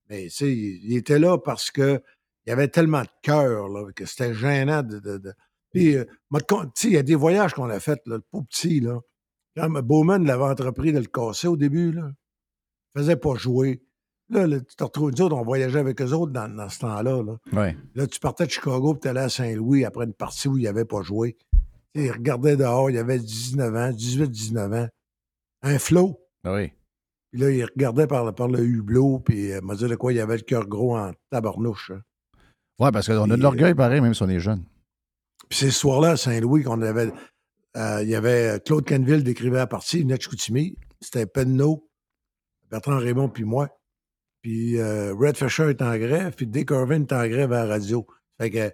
Mais 0.10 0.24
tu 0.24 0.30
sais, 0.32 0.52
il, 0.56 0.96
était 0.96 1.20
là 1.20 1.38
parce 1.38 1.70
que 1.70 2.02
il 2.46 2.52
avait 2.52 2.68
tellement 2.68 3.02
de 3.04 3.10
cœur 3.22 3.70
là, 3.70 3.92
que 3.96 4.06
c'était 4.06 4.34
gênant 4.34 4.82
de. 4.82 5.00
de- 5.00 5.18
de- 5.20 5.34
Puis, 5.72 5.96
euh, 5.96 6.06
il 6.84 6.92
y 6.92 6.98
a 6.98 7.04
des 7.04 7.14
voyages 7.16 7.54
qu'on 7.54 7.70
a 7.70 7.80
faits, 7.80 8.02
le 8.08 8.20
pauvre 8.22 8.46
petit, 8.48 8.80
là. 8.80 9.00
Quand 9.56 9.70
Bowman 9.84 10.26
l'avait 10.26 10.44
entrepris 10.46 10.94
de 10.94 11.00
le 11.00 11.06
casser 11.06 11.48
au 11.48 11.58
début, 11.58 11.92
là, 11.92 12.12
il 12.96 13.00
faisait 13.00 13.18
pas 13.18 13.36
jouer. 13.36 13.84
Là, 14.30 14.48
là, 14.48 14.60
tu 14.62 14.76
te 14.76 14.84
retrouves, 14.84 15.12
nous 15.12 15.22
autres, 15.22 15.36
on 15.36 15.44
voyageait 15.44 15.80
avec 15.80 16.02
eux 16.02 16.12
autres 16.14 16.32
dans, 16.32 16.48
dans 16.56 16.70
ce 16.70 16.80
temps-là. 16.80 17.24
Là. 17.24 17.38
Ouais. 17.52 17.76
Là, 17.96 18.08
tu 18.08 18.20
partais 18.20 18.46
de 18.46 18.52
Chicago 18.52 18.94
puis 18.94 19.02
tu 19.02 19.08
allais 19.10 19.22
à 19.22 19.30
Saint-Louis 19.30 19.86
après 19.86 20.06
une 20.06 20.14
partie 20.14 20.48
où 20.48 20.58
il 20.58 20.64
n'avait 20.64 20.86
pas 20.86 21.02
joué. 21.02 21.36
Il 21.96 22.12
regardait 22.12 22.56
dehors, 22.56 22.90
il 22.92 22.98
avait 22.98 23.18
19 23.20 23.76
ans, 23.76 23.90
18-19 23.92 24.84
ans. 24.86 24.88
Un 25.62 25.80
flow. 25.80 26.20
Ah 26.44 26.54
Oui. 26.54 26.72
Puis 27.32 27.42
là, 27.42 27.52
il 27.52 27.64
regardait 27.64 28.08
par, 28.08 28.26
le- 28.26 28.32
par 28.32 28.48
le 28.48 28.60
hublot, 28.64 29.20
puis 29.20 29.52
euh, 29.52 29.60
il 29.62 29.66
m'a 29.66 29.76
dit 29.76 29.88
de 29.88 29.96
quoi 29.96 30.12
il 30.14 30.20
avait 30.20 30.38
le 30.38 30.42
cœur 30.44 30.68
gros 30.68 30.98
en 30.98 31.12
tabarnouche. 31.30 31.92
hein. 31.92 32.02
Ouais, 32.80 32.92
parce 32.92 33.08
qu'on 33.08 33.30
a 33.30 33.36
de 33.38 33.42
l'orgueil 33.42 33.76
pareil, 33.76 34.02
même 34.02 34.14
si 34.14 34.24
on 34.24 34.30
est 34.30 34.40
jeune. 34.40 34.64
Puis 35.50 35.60
c'est 35.60 35.72
ce 35.72 35.80
soir-là, 35.80 36.12
à 36.12 36.18
Saint-Louis, 36.18 36.64
qu'on 36.64 36.82
avait. 36.82 37.12
euh, 37.78 38.00
il 38.04 38.10
y 38.10 38.16
avait 38.16 38.56
euh, 38.56 38.60
Claude 38.60 38.88
Canville 38.88 39.24
décrivait 39.24 39.58
la 39.58 39.68
partie, 39.68 40.06
de 40.06 40.16
Chicoutimi. 40.16 40.76
C'était 41.02 41.26
Penno, 41.26 41.88
Bertrand 42.72 42.98
Raymond, 42.98 43.30
puis 43.30 43.44
moi. 43.44 43.70
Puis 44.42 44.80
euh, 44.80 45.14
Red 45.14 45.36
Fisher 45.38 45.70
est 45.70 45.82
en 45.82 45.96
grève, 45.98 46.34
puis 46.36 46.48
Dick 46.48 46.72
Irvin 46.72 47.02
est 47.02 47.12
en 47.14 47.28
grève 47.28 47.52
à 47.52 47.66
la 47.66 47.74
radio. 47.74 48.08
Fait 48.40 48.50
que 48.50 48.72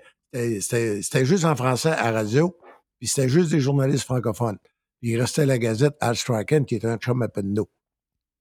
c'était- 0.61 1.25
juste 1.25 1.43
en 1.45 1.55
français 1.55 1.89
à 1.91 2.11
la 2.11 2.19
radio, 2.19 2.55
puis 2.99 3.07
c'était 3.07 3.27
juste 3.29 3.51
des 3.51 3.59
journalistes 3.59 4.03
francophones. 4.05 4.57
Il 5.01 5.19
restait 5.19 5.45
la 5.45 5.57
Gazette 5.57 5.95
Al 5.99 6.15
Strachan, 6.15 6.63
qui 6.63 6.75
était 6.75 6.87
un 6.87 6.97
chum 6.97 7.21
à 7.21 7.27
Penno. 7.27 7.69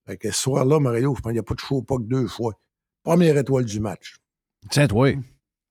Fait 0.07 0.17
que 0.17 0.31
ce 0.31 0.43
soir-là, 0.43 0.81
Mario, 0.81 1.15
je 1.17 1.21
pense 1.21 1.31
qu'il 1.31 1.35
n'y 1.35 1.39
a 1.39 1.43
pas 1.43 1.55
de 1.55 1.61
show, 1.61 1.83
pas 1.83 1.97
que 1.97 2.03
deux 2.03 2.27
fois. 2.27 2.55
Première 3.03 3.37
étoile 3.37 3.65
du 3.65 3.81
match. 3.81 4.17
Tiens, 4.71 4.89
toi. 4.89 5.11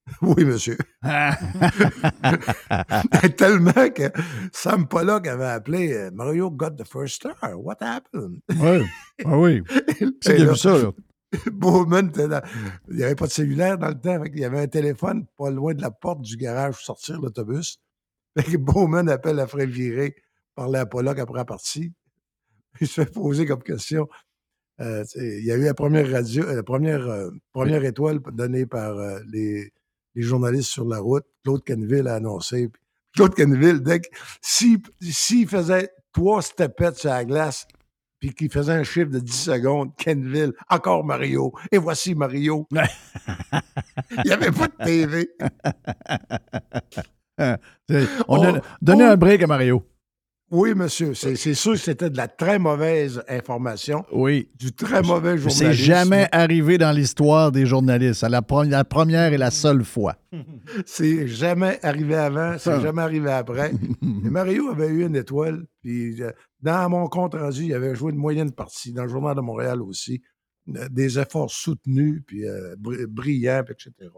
Oui, 0.22 0.44
monsieur. 0.44 0.78
Tellement 3.38 3.72
que 3.72 4.12
Sam 4.52 4.86
Pollock 4.86 5.26
avait 5.28 5.46
appelé 5.46 5.94
euh, 5.94 6.12
Mario 6.12 6.52
got 6.52 6.72
the 6.72 6.84
first 6.84 7.16
star. 7.16 7.38
What 7.56 7.78
happened? 7.80 8.42
Oui. 8.50 8.86
Ah 9.26 9.38
oui. 9.38 9.62
C'est 10.22 10.40
là, 10.40 10.56
ça, 10.56 10.78
là? 10.78 10.92
Bowman, 11.52 12.12
il 12.18 12.96
n'y 12.96 13.04
avait 13.04 13.16
pas 13.16 13.28
de 13.28 13.32
cellulaire 13.32 13.78
dans 13.78 13.90
le 13.90 14.00
temps. 14.00 14.22
fait 14.22 14.32
qu'il 14.32 14.40
y 14.40 14.46
avait 14.46 14.60
un 14.60 14.68
téléphone 14.68 15.26
pas 15.38 15.52
loin 15.52 15.74
de 15.74 15.82
la 15.82 15.92
porte 15.92 16.22
du 16.22 16.36
garage 16.36 16.74
pour 16.74 16.84
sortir 16.84 17.22
l'autobus. 17.22 17.78
Fait 18.38 18.52
que 18.52 18.58
Bowman 18.58 19.08
appelle 19.10 19.40
après 19.40 19.68
virer, 19.68 20.16
parler 20.56 20.80
à 20.80 20.86
Pollock 20.86 21.20
après 21.20 21.38
la 21.39 21.45
partie. 21.45 21.93
Il 22.82 22.88
se 22.88 23.01
fait 23.04 23.12
poser 23.12 23.45
comme 23.45 23.64
question. 23.64 24.08
euh, 24.80 25.04
il 25.16 25.45
y 25.45 25.51
a 25.51 25.56
eu 25.56 25.64
la 25.66 25.74
première 25.76 26.10
radio, 26.12 26.43
euh, 26.45 26.56
la 26.56 26.64
première, 26.64 27.08
euh, 27.08 27.30
première 27.54 27.84
étoile 27.86 28.20
donnée 28.34 28.66
par 28.66 28.97
euh, 28.97 29.20
les, 29.32 29.72
les 30.16 30.22
journalistes 30.24 30.70
sur 30.72 30.86
la 30.86 30.99
route. 30.99 31.26
Claude 31.43 31.64
Canville 31.66 32.08
a 32.08 32.16
annoncé. 32.16 32.70
Puis 32.70 32.82
Claude 33.16 33.36
Canville, 33.36 33.82
dès 33.84 33.99
que 34.01 34.08
s'il 34.41 34.80
s'il 35.01 35.47
faisait 35.47 35.89
trois 36.14 36.41
stepettes 36.41 36.97
sur 36.97 37.12
la 37.12 37.26
glace, 37.26 37.68
puis 38.20 38.34
qu'il 38.34 38.49
faisait 38.51 38.72
un 38.74 38.84
chiffre 38.84 39.12
de 39.12 39.20
10 39.20 39.34
secondes, 39.43 39.95
Kenville, 39.97 40.54
encore 40.70 41.04
Mario, 41.04 41.54
et 41.72 41.78
voici 41.78 42.16
Mario. 42.16 42.68
Il 42.74 44.22
n'y 44.26 44.32
avait 44.32 44.51
pas 44.51 44.68
de 44.68 44.84
TV. 44.86 45.30
On 48.28 48.41
a 48.43 48.60
Oh, 48.60 48.62
donné 48.82 49.04
oh. 49.04 49.12
un 49.12 49.18
break 49.18 49.43
à 49.43 49.47
Mario. 49.47 49.84
Oui, 50.56 50.76
monsieur, 50.76 51.16
c'est 51.16 51.36
c'est 51.36 51.56
sûr 51.56 51.72
que 51.72 51.80
c'était 51.80 52.12
de 52.12 52.16
la 52.18 52.28
très 52.28 52.60
mauvaise 52.60 53.24
information, 53.28 54.06
Oui. 54.12 54.49
du 54.56 54.72
très 54.72 55.01
mauvais 55.01 55.36
C'est 55.39 55.49
journalisme. 55.49 55.84
jamais 55.84 56.28
arrivé 56.32 56.78
dans 56.78 56.91
l'histoire 56.91 57.51
des 57.51 57.66
journalistes. 57.66 58.20
C'est 58.20 58.30
la, 58.30 58.41
pre- 58.41 58.70
la 58.70 58.84
première 58.86 59.34
et 59.34 59.38
la 59.39 59.49
seule 59.49 59.84
fois. 59.84 60.16
C'est 60.86 61.28
jamais 61.28 61.80
arrivé 61.82 62.14
avant, 62.14 62.56
c'est 62.60 62.70
Ah. 62.74 62.80
jamais 62.80 63.01
arrivé 63.01 63.32
après. 63.32 63.72
Et 64.04 64.30
Mario 64.30 64.70
avait 64.70 64.89
eu 64.89 65.06
une 65.08 65.16
étoile, 65.16 65.64
puis 65.82 66.22
euh, 66.22 66.30
dans 66.62 66.88
mon 66.88 67.08
compte 67.08 67.34
rendu, 67.34 67.64
il 67.64 67.74
avait 67.74 67.95
joué 67.95 68.12
une 68.12 68.20
moyenne 68.20 68.51
partie, 68.51 68.93
dans 68.93 69.04
le 69.06 69.10
Journal 69.10 69.36
de 69.36 69.41
Montréal 69.41 69.82
aussi, 69.82 70.22
euh, 70.76 70.88
des 70.91 71.18
efforts 71.18 71.49
soutenus, 71.49 72.22
puis 72.28 72.45
euh, 72.47 72.76
br- 72.76 73.08
brillants, 73.08 73.64
puis 73.66 73.74
etc. 73.74 74.12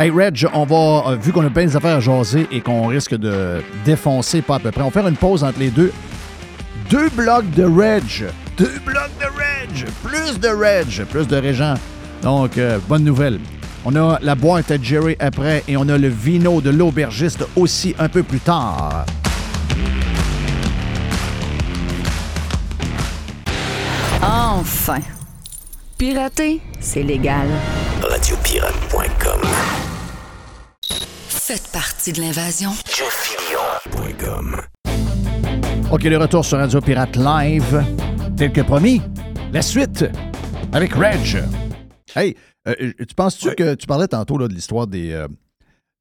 Hey, 0.00 0.10
Reg, 0.10 0.46
on 0.54 0.64
va, 0.64 1.10
euh, 1.10 1.16
vu 1.16 1.32
qu'on 1.32 1.44
a 1.44 1.50
plein 1.50 1.66
d'affaires 1.66 1.96
à 1.96 1.98
jaser 1.98 2.46
et 2.52 2.60
qu'on 2.60 2.86
risque 2.86 3.16
de 3.16 3.60
défoncer 3.84 4.42
pas 4.42 4.54
à 4.54 4.58
peu 4.60 4.70
près, 4.70 4.82
on 4.82 4.84
va 4.84 4.90
faire 4.92 5.08
une 5.08 5.16
pause 5.16 5.42
entre 5.42 5.58
les 5.58 5.70
deux. 5.70 5.92
Deux 6.88 7.08
blocs 7.08 7.50
de 7.50 7.64
Reg. 7.64 8.26
Deux 8.56 8.78
blocs 8.86 9.10
de 9.18 9.24
Reg. 9.24 9.88
Plus 10.04 10.38
de 10.38 10.48
Reg. 10.50 11.04
Plus 11.06 11.26
de 11.26 11.36
Régent. 11.36 11.74
Donc, 12.22 12.58
euh, 12.58 12.78
bonne 12.88 13.02
nouvelle. 13.02 13.40
On 13.84 13.96
a 13.96 14.20
la 14.22 14.36
boîte 14.36 14.70
à 14.70 14.80
Jerry 14.80 15.16
après 15.18 15.64
et 15.66 15.76
on 15.76 15.88
a 15.88 15.98
le 15.98 16.06
vino 16.06 16.60
de 16.60 16.70
l'aubergiste 16.70 17.44
aussi 17.56 17.96
un 17.98 18.08
peu 18.08 18.22
plus 18.22 18.38
tard. 18.38 19.04
Enfin. 24.22 25.00
Pirater, 25.98 26.60
c'est 26.78 27.02
légal. 27.02 27.48
Radiopirate.com. 28.00 29.87
Faites 31.48 31.70
partie 31.72 32.12
de 32.12 32.20
l'invasion. 32.20 32.72
OK, 35.90 36.02
le 36.04 36.18
retour 36.18 36.44
sur 36.44 36.58
Radio 36.58 36.78
Pirate 36.82 37.16
Live. 37.16 37.82
Tel 38.36 38.52
que 38.52 38.60
promis, 38.60 39.00
la 39.50 39.62
suite 39.62 40.04
avec 40.74 40.92
Reg. 40.92 41.42
Hey, 42.14 42.36
euh, 42.68 42.92
tu 42.98 43.14
penses-tu 43.16 43.54
que 43.54 43.74
tu 43.76 43.86
parlais 43.86 44.08
tantôt 44.08 44.36
là, 44.36 44.46
de 44.46 44.52
l'histoire 44.52 44.86
des 44.86 45.12
euh, 45.12 45.26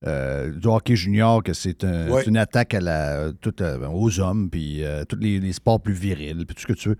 euh, 0.05 0.51
du 0.51 0.67
hockey 0.67 0.97
junior, 0.97 1.41
que 1.41 1.53
c'est 1.53 1.81
un- 1.85 2.09
Ouais. 2.09 2.23
c'est 2.23 2.29
une 2.29 2.35
attaque 2.35 2.73
à 2.73 2.81
la, 2.81 3.31
tout, 3.39 3.63
euh, 3.63 3.87
aux 3.87 4.19
hommes, 4.19 4.49
puis 4.49 4.83
euh, 4.83 5.05
tous 5.05 5.15
les, 5.15 5.39
les 5.39 5.53
sports 5.53 5.79
plus 5.79 5.93
virils, 5.93 6.45
puis 6.45 6.55
tout 6.55 6.63
ce 6.63 6.67
que 6.67 6.73
tu 6.73 6.89
veux. 6.89 6.97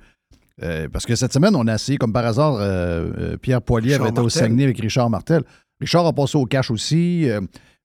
Euh, 0.64 0.88
parce 0.88 1.06
que 1.06 1.16
cette 1.18 1.34
semaine, 1.34 1.54
on 1.58 1.68
a 1.68 1.76
essayé, 1.76 1.98
comme 1.98 2.14
par 2.14 2.26
hasard, 2.26 2.56
euh, 2.56 3.12
euh, 3.18 3.36
Pierre 3.36 3.62
Poilier 3.62 3.96
avait 3.96 4.08
été 4.08 4.22
au. 4.22 4.30
Saguenay 4.30 4.64
avec 4.64 4.80
Richard 4.80 5.10
Martel. 5.10 5.44
Richard 5.82 6.06
a 6.08 6.14
passé 6.14 6.38
au 6.38 6.46
cash 6.46 6.72
aussi. 6.72 7.28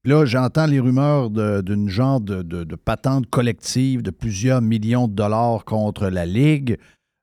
Puis 0.03 0.13
là, 0.13 0.25
j'entends 0.25 0.67
les 0.67 0.81
rumeurs 0.81 1.31
de- 1.31 1.61
d'une 1.61 1.89
genre 1.89 2.21
de, 2.21 2.43
de- 2.43 2.65
de 2.65 2.77
patente 2.77 3.27
collective 3.31 4.03
de 4.03 4.11
plusieurs 4.11 4.61
millions 4.63 5.09
de 5.09 5.15
dollars 5.15 5.65
contre 5.65 6.09
la 6.09 6.27
Ligue. 6.27 6.77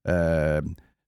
Euh, 0.08 0.62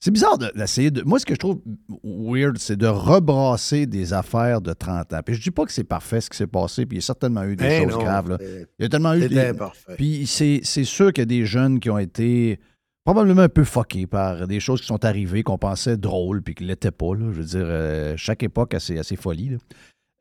c'est 0.03 0.11
bizarre 0.11 0.38
de- 0.38 0.51
d'essayer 0.55 0.89
de. 0.91 1.03
Moi, 1.03 1.19
ce 1.19 1.26
que 1.26 1.34
je 1.36 1.39
trouve 1.39 1.61
weird, 2.03 2.57
c'est 2.57 2.76
de 2.76 2.88
rebrasser 2.88 3.86
des 3.86 4.13
affaires 4.13 4.59
de 4.59 4.74
30 4.74 5.13
ans. 5.13 5.19
Puis 5.24 5.36
je 5.36 5.41
dis 5.41 5.51
pas 5.51 5.63
que 5.65 5.72
c'est 5.72 5.84
parfait 5.84 6.22
ce 6.22 6.30
qui 6.30 6.38
s'est 6.38 6.47
passé, 6.47 6.86
puis 6.86 6.97
il 6.97 6.99
y 7.01 7.03
a 7.03 7.05
certainement 7.05 7.43
eu 7.43 7.55
des 7.55 7.65
Eh 7.65 7.84
choses 7.84 7.93
non, 7.93 7.99
graves. 8.03 8.30
là. 8.30 8.38
Il 8.41 8.84
y 8.84 8.86
a 8.86 8.89
tellement 8.89 9.13
eu. 9.13 9.24
Imparfait. 9.38 9.95
Puis 9.97 10.26
c'est 10.28 10.61
c'est 10.63 10.84
sûr 10.86 11.13
qu'il 11.13 11.22
y 11.22 11.24
a 11.24 11.26
des 11.26 11.45
jeunes 11.45 11.80
qui 11.80 11.89
ont 11.91 11.99
été 11.99 12.59
probablement 13.05 13.43
un 13.43 13.49
peu 13.49 13.63
fuckés 13.63 14.07
par 14.07 14.47
des 14.47 14.59
choses 14.59 14.82
qui 14.82 14.88
sont 14.88 15.05
arrivées 15.05 15.43
qu'on 15.43 15.57
pensait 15.59 15.97
drôles 15.97 16.41
puis 16.41 16.55
qui 16.55 16.63
ne 16.63 16.69
l'étaient 16.69 16.91
pas. 16.91 17.13
là. 17.15 17.28
Je 17.32 17.39
veux 17.39 17.45
dire, 17.45 17.65
euh, 17.65 18.13
chaque 18.17 18.41
époque 18.43 18.74
a 18.74 18.80
ses, 18.80 18.97
a 18.97 19.03
ses 19.03 19.15
folies. 19.15 19.49
là. 19.49 19.57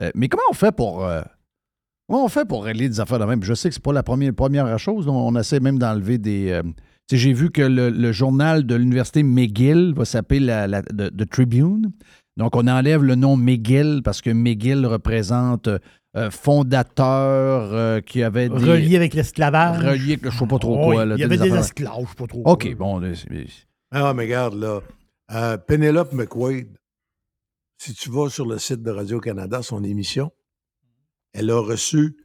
Euh, 0.02 0.10
mais 0.14 0.28
comment 0.28 0.42
on 0.50 0.54
fait 0.54 0.74
pour. 0.74 1.04
euh, 1.06 1.22
comment 2.10 2.24
on 2.24 2.28
fait 2.28 2.46
pour 2.46 2.64
régler 2.64 2.88
des 2.88 3.00
affaires 3.00 3.18
de 3.18 3.24
même? 3.24 3.42
Je 3.42 3.54
sais 3.54 3.68
que 3.68 3.74
c'est 3.74 3.82
pas 3.82 3.92
la 3.92 4.02
première, 4.02 4.34
première 4.34 4.78
chose. 4.78 5.06
On, 5.08 5.12
on 5.28 5.36
essaie 5.38 5.60
même 5.60 5.78
d'enlever 5.78 6.18
des. 6.18 6.50
euh, 6.50 6.62
tu 6.62 6.70
sais, 7.10 7.16
J'ai 7.16 7.32
vu 7.32 7.50
que 7.50 7.62
le, 7.62 7.90
le 7.90 8.12
journal 8.12 8.64
de 8.66 8.74
l'université 8.74 9.22
McGill 9.22 9.94
va 9.96 10.04
s'appeler 10.04 10.40
la, 10.40 10.66
la- 10.66 10.82
the, 10.82 11.16
The 11.16 11.28
Tribune. 11.30 11.92
Donc, 12.36 12.56
on 12.56 12.66
enlève 12.68 13.02
le 13.02 13.14
nom 13.16 13.36
McGill 13.36 14.00
parce 14.04 14.20
que 14.22 14.30
McGill 14.30 14.86
représente 14.86 15.68
euh, 16.16 16.30
fondateur 16.30 17.70
euh, 17.72 18.00
qui 18.00 18.22
avait 18.22 18.48
des. 18.48 18.54
Relié 18.54 18.96
avec 18.96 19.14
l'esclavage. 19.14 19.78
Relié 19.84 20.12
avec 20.14 20.22
le- 20.22 20.30
je 20.30 20.38
sais 20.38 20.46
pas 20.46 20.58
trop 20.58 20.78
Oh, 20.80 20.92
quoi. 20.92 21.04
là, 21.04 21.14
il 21.16 21.20
y 21.20 21.24
avait 21.24 21.36
des 21.36 21.54
esclaves, 21.54 22.02
je 22.04 22.08
sais 22.08 22.14
pas 22.16 22.26
trop. 22.26 22.42
OK, 22.44 22.74
quoi. 22.76 23.00
bon. 23.00 23.12
Ah, 23.92 24.14
mais 24.14 24.22
regarde, 24.24 24.54
là. 24.54 24.80
euh, 25.32 25.56
Penelope 25.58 26.12
McQuaid, 26.12 26.68
si 27.78 27.94
tu 27.94 28.10
vas 28.10 28.28
sur 28.28 28.46
le 28.46 28.58
site 28.58 28.82
de 28.82 28.90
Radio-Canada, 28.90 29.62
son 29.62 29.82
émission, 29.84 30.30
elle 31.32 31.50
a 31.50 31.58
reçu 31.60 32.16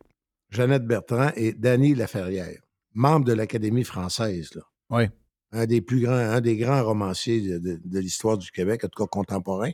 Jeannette 0.49 0.85
Bertrand 0.85 1.31
et 1.35 1.53
Danny 1.53 1.95
Laferrière, 1.95 2.59
membres 2.93 3.25
de 3.25 3.33
l'Académie 3.33 3.83
française, 3.83 4.53
là. 4.55 4.61
Oui. 4.89 5.03
Un 5.51 5.65
des 5.65 5.81
plus 5.81 6.01
grands, 6.01 6.13
un 6.13 6.41
des 6.41 6.57
grands 6.57 6.83
romanciers 6.83 7.41
de, 7.41 7.57
de- 7.59 7.79
de 7.83 7.99
l'histoire 7.99 8.37
du 8.37 8.51
Québec, 8.51 8.83
en 8.83 8.87
tout 8.87 9.03
cas 9.03 9.07
contemporain. 9.07 9.71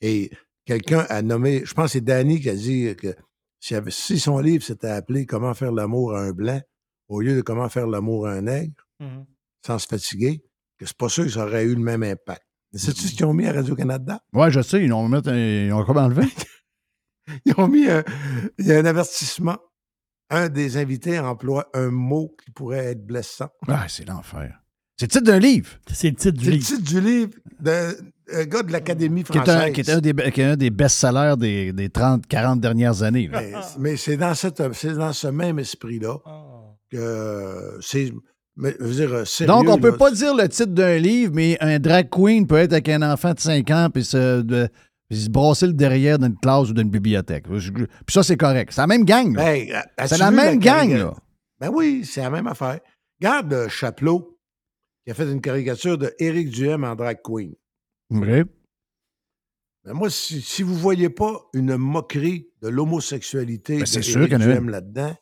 Et 0.00 0.30
quelqu'un 0.64 1.06
a 1.08 1.22
nommé, 1.22 1.62
je 1.64 1.74
pense 1.74 1.86
que 1.86 1.92
c'est 1.92 2.00
Danny 2.00 2.40
qui 2.40 2.50
a 2.50 2.54
dit 2.54 2.94
que 2.96 3.14
si 3.90 4.18
son 4.18 4.38
livre 4.40 4.64
s'était 4.64 4.88
appelé 4.88 5.24
Comment 5.26 5.54
faire 5.54 5.72
l'amour 5.72 6.14
à 6.16 6.20
un 6.22 6.32
blanc 6.32 6.60
au 7.08 7.20
lieu 7.20 7.36
de 7.36 7.42
Comment 7.42 7.68
faire 7.68 7.86
l'amour 7.86 8.26
à 8.26 8.32
un 8.32 8.42
nègre, 8.42 8.74
Mhm. 9.00 9.24
sans 9.64 9.78
se 9.78 9.86
fatiguer, 9.86 10.42
que 10.78 10.86
c'est 10.86 10.96
pas 10.96 11.08
sûr 11.08 11.24
que 11.24 11.30
ça 11.30 11.44
aurait 11.44 11.64
eu 11.64 11.74
le 11.74 11.80
même 11.80 12.02
impact. 12.02 12.42
Mais 12.72 12.78
sais-tu 12.78 13.02
ce 13.08 13.14
qu'ils 13.14 13.26
ont 13.26 13.34
mis 13.34 13.46
à 13.46 13.52
Radio-Canada? 13.52 14.20
Ouais, 14.32 14.50
je 14.50 14.62
sais, 14.62 14.82
ils 14.82 14.92
un- 14.92 15.36
ils 15.66 15.72
ont 15.72 15.84
comme 15.84 15.98
enlevé. 15.98 16.22
Ils 17.44 17.54
ont 17.56 17.68
mis 17.68 17.88
un, 17.88 18.02
il 18.58 18.66
y 18.66 18.72
a 18.72 18.78
un 18.78 18.84
avertissement. 18.84 19.58
Un 20.30 20.48
des 20.48 20.78
invités 20.78 21.18
emploie 21.18 21.68
un 21.74 21.90
mot 21.90 22.34
qui 22.42 22.50
pourrait 22.50 22.86
être 22.86 23.04
blessant. 23.06 23.48
Ah, 23.68 23.84
c'est 23.88 24.08
l'enfer. 24.08 24.58
C'est 24.98 25.06
le 25.06 25.10
titre 25.10 25.24
d'un 25.24 25.38
livre. 25.38 25.68
C'est 25.92 26.08
le 26.10 26.16
titre 26.16 26.38
du 26.38 26.44
C'est 26.44 26.50
le 26.50 26.56
livre. 26.56 26.66
titre 26.66 26.82
du 26.82 27.00
livre 27.00 27.30
d'un 27.60 27.90
un 28.34 28.44
gars 28.44 28.62
de 28.62 28.72
l'Académie 28.72 29.24
Qui 29.24 29.32
est 29.32 29.34
française. 29.42 29.56
un, 29.56 29.70
qui 29.72 29.80
est 29.80 29.90
un 29.90 29.98
des, 30.00 30.14
qui 30.32 30.40
est 30.40 30.44
un 30.44 30.56
des 30.56 30.70
best-sellers 30.70 31.34
des, 31.36 31.72
des 31.74 31.90
30, 31.90 32.26
40 32.26 32.60
dernières 32.60 33.02
années. 33.02 33.28
là. 33.28 33.40
Mais, 33.42 33.52
mais 33.78 33.96
c'est 33.98 34.16
dans, 34.16 34.34
cette- 34.34 34.62
c'est 34.72 34.94
dans 34.94 35.12
ce 35.12 35.26
même 35.28 35.58
esprit-là 35.58 36.16
que 36.90 37.78
c'est. 37.82 38.12
mais, 38.56 38.74
je 38.80 38.84
veux 38.84 38.94
dire, 38.94 39.12
euh, 39.12 39.24
sérieux, 39.24 39.48
Donc, 39.52 39.68
on 39.68 39.78
peut 39.78 39.90
là, 39.90 39.96
pas 39.96 40.10
dire 40.10 40.34
le 40.34 40.48
titre 40.48 40.72
d'un 40.72 40.98
livre, 40.98 41.32
mais 41.34 41.56
un 41.60 41.78
drag 41.78 42.08
queen 42.10 42.46
peut 42.46 42.56
être 42.56 42.72
avec 42.72 42.88
un 42.88 43.02
enfant 43.02 43.34
de 43.34 43.40
5 43.40 43.70
ans 43.70 43.88
puis 43.92 44.04
se, 44.04 44.40
de- 44.42 44.68
puis 45.12 45.20
se 45.20 45.28
brasser 45.28 45.66
le 45.66 45.74
derrière 45.74 46.18
d'une 46.18 46.38
classe 46.38 46.70
ou 46.70 46.72
d'une 46.72 46.88
bibliothèque. 46.88 47.44
Puis 47.46 47.88
ça, 48.08 48.22
c'est 48.22 48.38
correct. 48.38 48.72
C'est 48.72 48.80
la 48.80 48.86
même 48.86 49.04
gang. 49.04 49.34
Ben, 49.34 49.68
c'est 50.06 50.16
la 50.16 50.30
même 50.30 50.58
gang, 50.58 50.88
là. 50.88 51.14
Ben 51.60 51.68
oui, 51.70 52.06
c'est 52.06 52.22
la 52.22 52.30
même 52.30 52.46
affaire. 52.46 52.80
Regarde 53.20 53.52
euh, 53.52 53.68
Chapelot, 53.68 54.38
qui 55.04 55.10
a 55.10 55.14
fait 55.14 55.30
une 55.30 55.42
caricature 55.42 55.98
de 55.98 56.14
Éric 56.18 56.48
Duhem 56.48 56.84
en 56.84 56.94
drag 56.94 57.18
queen. 57.22 57.52
Vrai. 58.08 58.46
Ben 59.84 59.92
moi, 59.92 60.08
si, 60.08 60.40
si 60.40 60.62
vous 60.62 60.72
ne 60.72 60.78
voyez 60.78 61.10
pas 61.10 61.42
une 61.52 61.76
moquerie 61.76 62.48
de 62.62 62.68
l'homosexualité 62.68 63.80
Ben, 63.80 63.84
de 63.84 64.18
Éric 64.18 64.34
Duhem 64.38 64.70
là-dedans, 64.70 65.14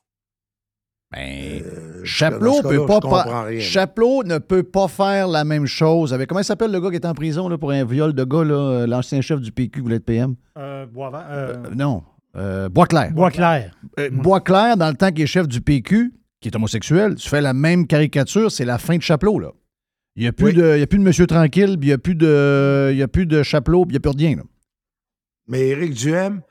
Ben, 1.12 1.62
euh, 1.64 2.00
Chapelot 2.04 2.62
peut 2.62 2.86
pas, 2.86 3.00
ne 3.00 4.38
peut 4.38 4.62
pas 4.62 4.86
faire 4.88 5.26
la 5.26 5.44
même 5.44 5.66
chose 5.66 6.14
avec. 6.14 6.28
Comment 6.28 6.40
il 6.40 6.44
s'appelle 6.44 6.70
le 6.70 6.80
gars 6.80 6.90
qui 6.90 6.96
est 6.96 7.06
en 7.06 7.14
prison 7.14 7.48
là, 7.48 7.58
pour 7.58 7.72
un 7.72 7.84
viol 7.84 8.12
de 8.12 8.22
gars, 8.24 8.38
euh, 8.38 8.86
l'ancien 8.86 9.20
chef 9.20 9.40
du 9.40 9.50
PQ 9.50 9.70
qui 9.70 9.80
voulait 9.80 9.96
être 9.96 10.04
PM? 10.04 10.36
Euh, 10.56 10.86
Boisvert, 10.86 11.26
euh, 11.28 11.54
Euh, 11.66 11.74
non. 11.74 12.04
Euh, 12.36 12.68
Boisclair. 12.68 13.10
Boisclair. 13.12 13.72
Boisclair, 14.12 14.76
dans 14.76 14.88
le 14.88 14.94
temps 14.94 15.10
qu'il 15.10 15.22
est 15.22 15.26
chef 15.26 15.48
du 15.48 15.60
PQ, 15.60 16.12
qui 16.40 16.48
est 16.48 16.54
homosexuel, 16.54 17.16
tu 17.16 17.28
fais 17.28 17.40
la 17.40 17.54
même 17.54 17.88
caricature, 17.88 18.52
c'est 18.52 18.64
la 18.64 18.78
fin 18.78 18.96
de 18.96 19.02
Chapelot, 19.02 19.40
là. 19.40 19.50
Il 20.14 20.22
n'y 20.22 20.28
a, 20.28 20.32
plus 20.32 20.46
Oui. 20.46 20.52
de- 20.54 20.74
il 20.76 20.80
y 20.80 20.82
a 20.82 20.86
plus 20.86 20.98
de 20.98 21.04
Monsieur 21.04 21.26
Tranquille, 21.26 21.76
puis 21.78 21.88
il 21.88 21.90
n'y 21.90 21.92
a 21.92 21.98
plus 21.98 22.14
de, 22.14 22.90
il 22.92 22.98
y 22.98 23.02
a 23.02 23.08
plus 23.08 23.26
de 23.26 23.42
Chapelot, 23.42 23.84
puis 23.84 23.96
il 23.96 24.00
n'y 24.00 24.08
a 24.08 24.12
plus 24.12 24.16
rien. 24.16 24.36
Là. 24.36 24.42
Mais 25.48 25.68
Éric 25.68 25.94
Duhem, 25.94 26.42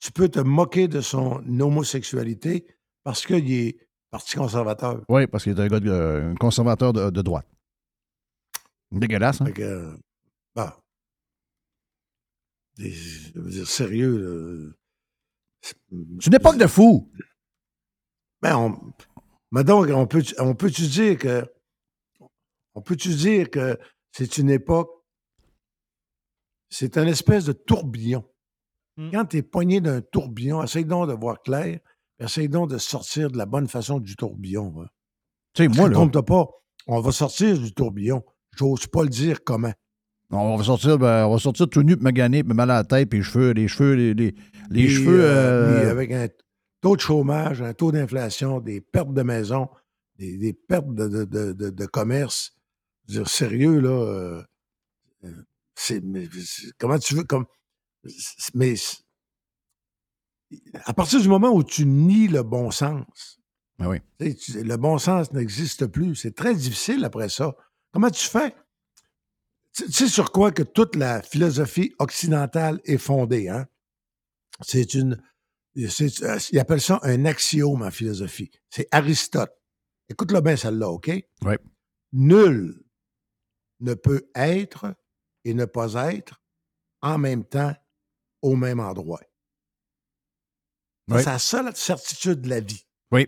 tu 0.00 0.12
peux 0.12 0.28
te 0.28 0.40
moquer 0.40 0.86
de 0.88 1.00
son 1.00 1.40
homosexualité 1.60 2.66
parce 3.04 3.24
qu'il 3.26 3.50
est 3.52 3.76
parti 4.12 4.36
conservateur. 4.36 5.02
Oui, 5.08 5.26
parce 5.26 5.42
qu'il 5.42 5.52
est 5.58 5.60
un 5.60 5.66
gars 5.66 5.80
de- 5.80 6.30
un 6.32 6.34
conservateur 6.36 6.92
de, 6.92 7.10
de 7.10 7.22
droite. 7.22 7.46
Dégueulasse, 8.92 9.40
hein? 9.40 9.46
Fait 9.46 9.52
que, 9.54 9.62
euh, 9.62 9.96
bah, 10.54 10.78
des- 12.76 12.90
je 12.92 13.38
veux 13.40 13.50
dire, 13.50 13.66
sérieux. 13.66 14.18
là, 14.68 14.72
c'est- 15.62 15.76
C'est 16.20 16.26
une 16.26 16.34
époque 16.34 16.58
de 16.58 16.66
fou. 16.66 17.10
Ben, 18.42 18.56
on, 18.56 18.92
mais 19.50 19.64
donc, 19.64 19.88
on 19.88 20.06
peut, 20.06 20.22
on 20.38 20.54
peut-tu 20.54 20.82
dire 20.86 21.18
que. 21.18 21.44
On 22.74 22.80
peut-tu 22.82 23.10
dire 23.14 23.50
que 23.50 23.78
c'est 24.12 24.38
une 24.38 24.50
époque. 24.50 24.90
C'est 26.70 26.96
un 26.98 27.06
espèce 27.06 27.44
de 27.44 27.52
tourbillon? 27.52 28.24
Mm. 28.96 29.10
Quand 29.10 29.24
tu 29.26 29.36
es 29.38 29.42
poigné 29.42 29.80
d'un 29.80 30.00
tourbillon, 30.00 30.62
essaye 30.62 30.84
donc 30.86 31.08
de 31.08 31.12
voir 31.14 31.42
clair, 31.42 31.80
essaye 32.22 32.48
donc 32.48 32.70
de 32.70 32.78
sortir 32.78 33.30
de 33.30 33.38
la 33.38 33.46
bonne 33.46 33.68
façon 33.68 33.98
du 34.00 34.16
tourbillon. 34.16 34.74
hein. 34.82 34.86
Tu 35.54 35.62
sais, 35.64 35.68
moi, 35.68 35.88
là, 35.88 35.94
Trompe-toi 35.94 36.24
pas, 36.24 36.46
on 36.86 37.00
va 37.00 37.12
sortir 37.12 37.58
du 37.58 37.72
tourbillon. 37.72 38.22
J'ose 38.56 38.86
pas 38.86 39.02
le 39.02 39.08
dire 39.08 39.44
comment. 39.44 39.72
on 40.30 40.56
va 40.56 40.64
sortir, 40.64 40.98
ben, 40.98 41.26
on 41.26 41.32
va 41.32 41.38
sortir 41.38 41.68
tout 41.68 41.82
nu, 41.82 41.96
puis 41.96 42.02
magané, 42.04 42.42
puis 42.42 42.54
mal 42.54 42.70
à 42.70 42.74
la 42.76 42.84
tête, 42.84 43.08
puis 43.10 43.18
les 43.18 43.24
cheveux, 43.24 43.50
les 43.52 43.68
cheveux, 43.68 43.94
les, 43.94 44.14
les, 44.14 44.34
les 44.70 44.86
Puis, 44.86 44.94
cheveux. 44.96 45.22
euh, 45.24 45.84
euh, 45.86 45.90
avec 45.90 46.10
un 46.12 46.28
taux 46.80 46.96
de 46.96 47.00
chômage, 47.00 47.60
un 47.62 47.74
taux 47.74 47.92
d'inflation, 47.92 48.60
des 48.60 48.80
pertes 48.80 49.12
de 49.12 49.22
maison, 49.22 49.68
des, 50.18 50.36
des 50.38 50.52
pertes 50.52 50.92
de, 50.94 51.08
de- 51.08 51.24
de- 51.24 51.52
de- 51.52 51.70
de 51.70 51.86
commerce. 51.86 52.52
Je 53.08 53.14
veux 53.18 53.24
dire, 53.24 53.28
sérieux, 53.30 53.80
là. 53.80 53.90
euh, 53.90 54.42
c'est, 55.74 56.02
mais 56.02 56.26
c'est- 56.44 56.72
comment 56.78 56.98
tu 56.98 57.14
veux. 57.14 57.24
Comme, 57.24 57.46
mais 58.54 58.74
à 60.84 60.92
partir 60.92 61.20
du 61.20 61.28
moment 61.28 61.50
où 61.50 61.62
tu 61.62 61.86
nies 61.86 62.28
le 62.28 62.42
bon 62.42 62.70
sens, 62.70 63.40
ben 63.78 63.88
oui. 63.88 64.34
tu 64.36 64.62
le 64.62 64.76
bon 64.76 64.98
sens 64.98 65.32
n'existe 65.32 65.86
plus. 65.86 66.14
C'est 66.14 66.34
très 66.34 66.54
difficile 66.54 67.04
après 67.04 67.28
ça. 67.28 67.54
Comment 67.92 68.10
tu 68.10 68.26
fais? 68.28 68.54
Tu 69.74 69.86
tu 69.86 69.92
sais 69.92 70.08
sur 70.08 70.32
quoi 70.32 70.52
que 70.52 70.62
toute 70.62 70.96
la 70.96 71.22
philosophie 71.22 71.94
occidentale 71.98 72.80
est 72.84 72.98
fondée, 72.98 73.48
hein? 73.48 73.66
C'est 74.60 74.94
une. 74.94 75.20
ils 75.74 76.58
appellent 76.58 76.80
ça 76.80 77.00
un 77.02 77.24
axiome 77.24 77.82
en 77.82 77.90
philosophie. 77.90 78.50
C'est 78.68 78.86
Aristote. 78.90 79.52
Écoute-le 80.08 80.40
bien, 80.40 80.56
celle-là, 80.56 80.88
OK? 80.90 81.10
Oui. 81.42 81.54
Nul 82.12 82.84
ne 83.80 83.94
peut 83.94 84.28
être 84.34 84.94
et 85.44 85.54
ne 85.54 85.64
pas 85.64 85.94
être 86.12 86.42
en 87.00 87.18
même 87.18 87.44
temps 87.44 87.74
au 88.42 88.56
même 88.56 88.80
endroit. 88.80 89.20
Oui. 91.08 91.18
C'est 91.22 91.30
la 91.30 91.38
seule 91.38 91.76
certitude 91.76 92.40
de 92.42 92.48
la 92.48 92.60
vie. 92.60 92.84
Oui. 93.10 93.26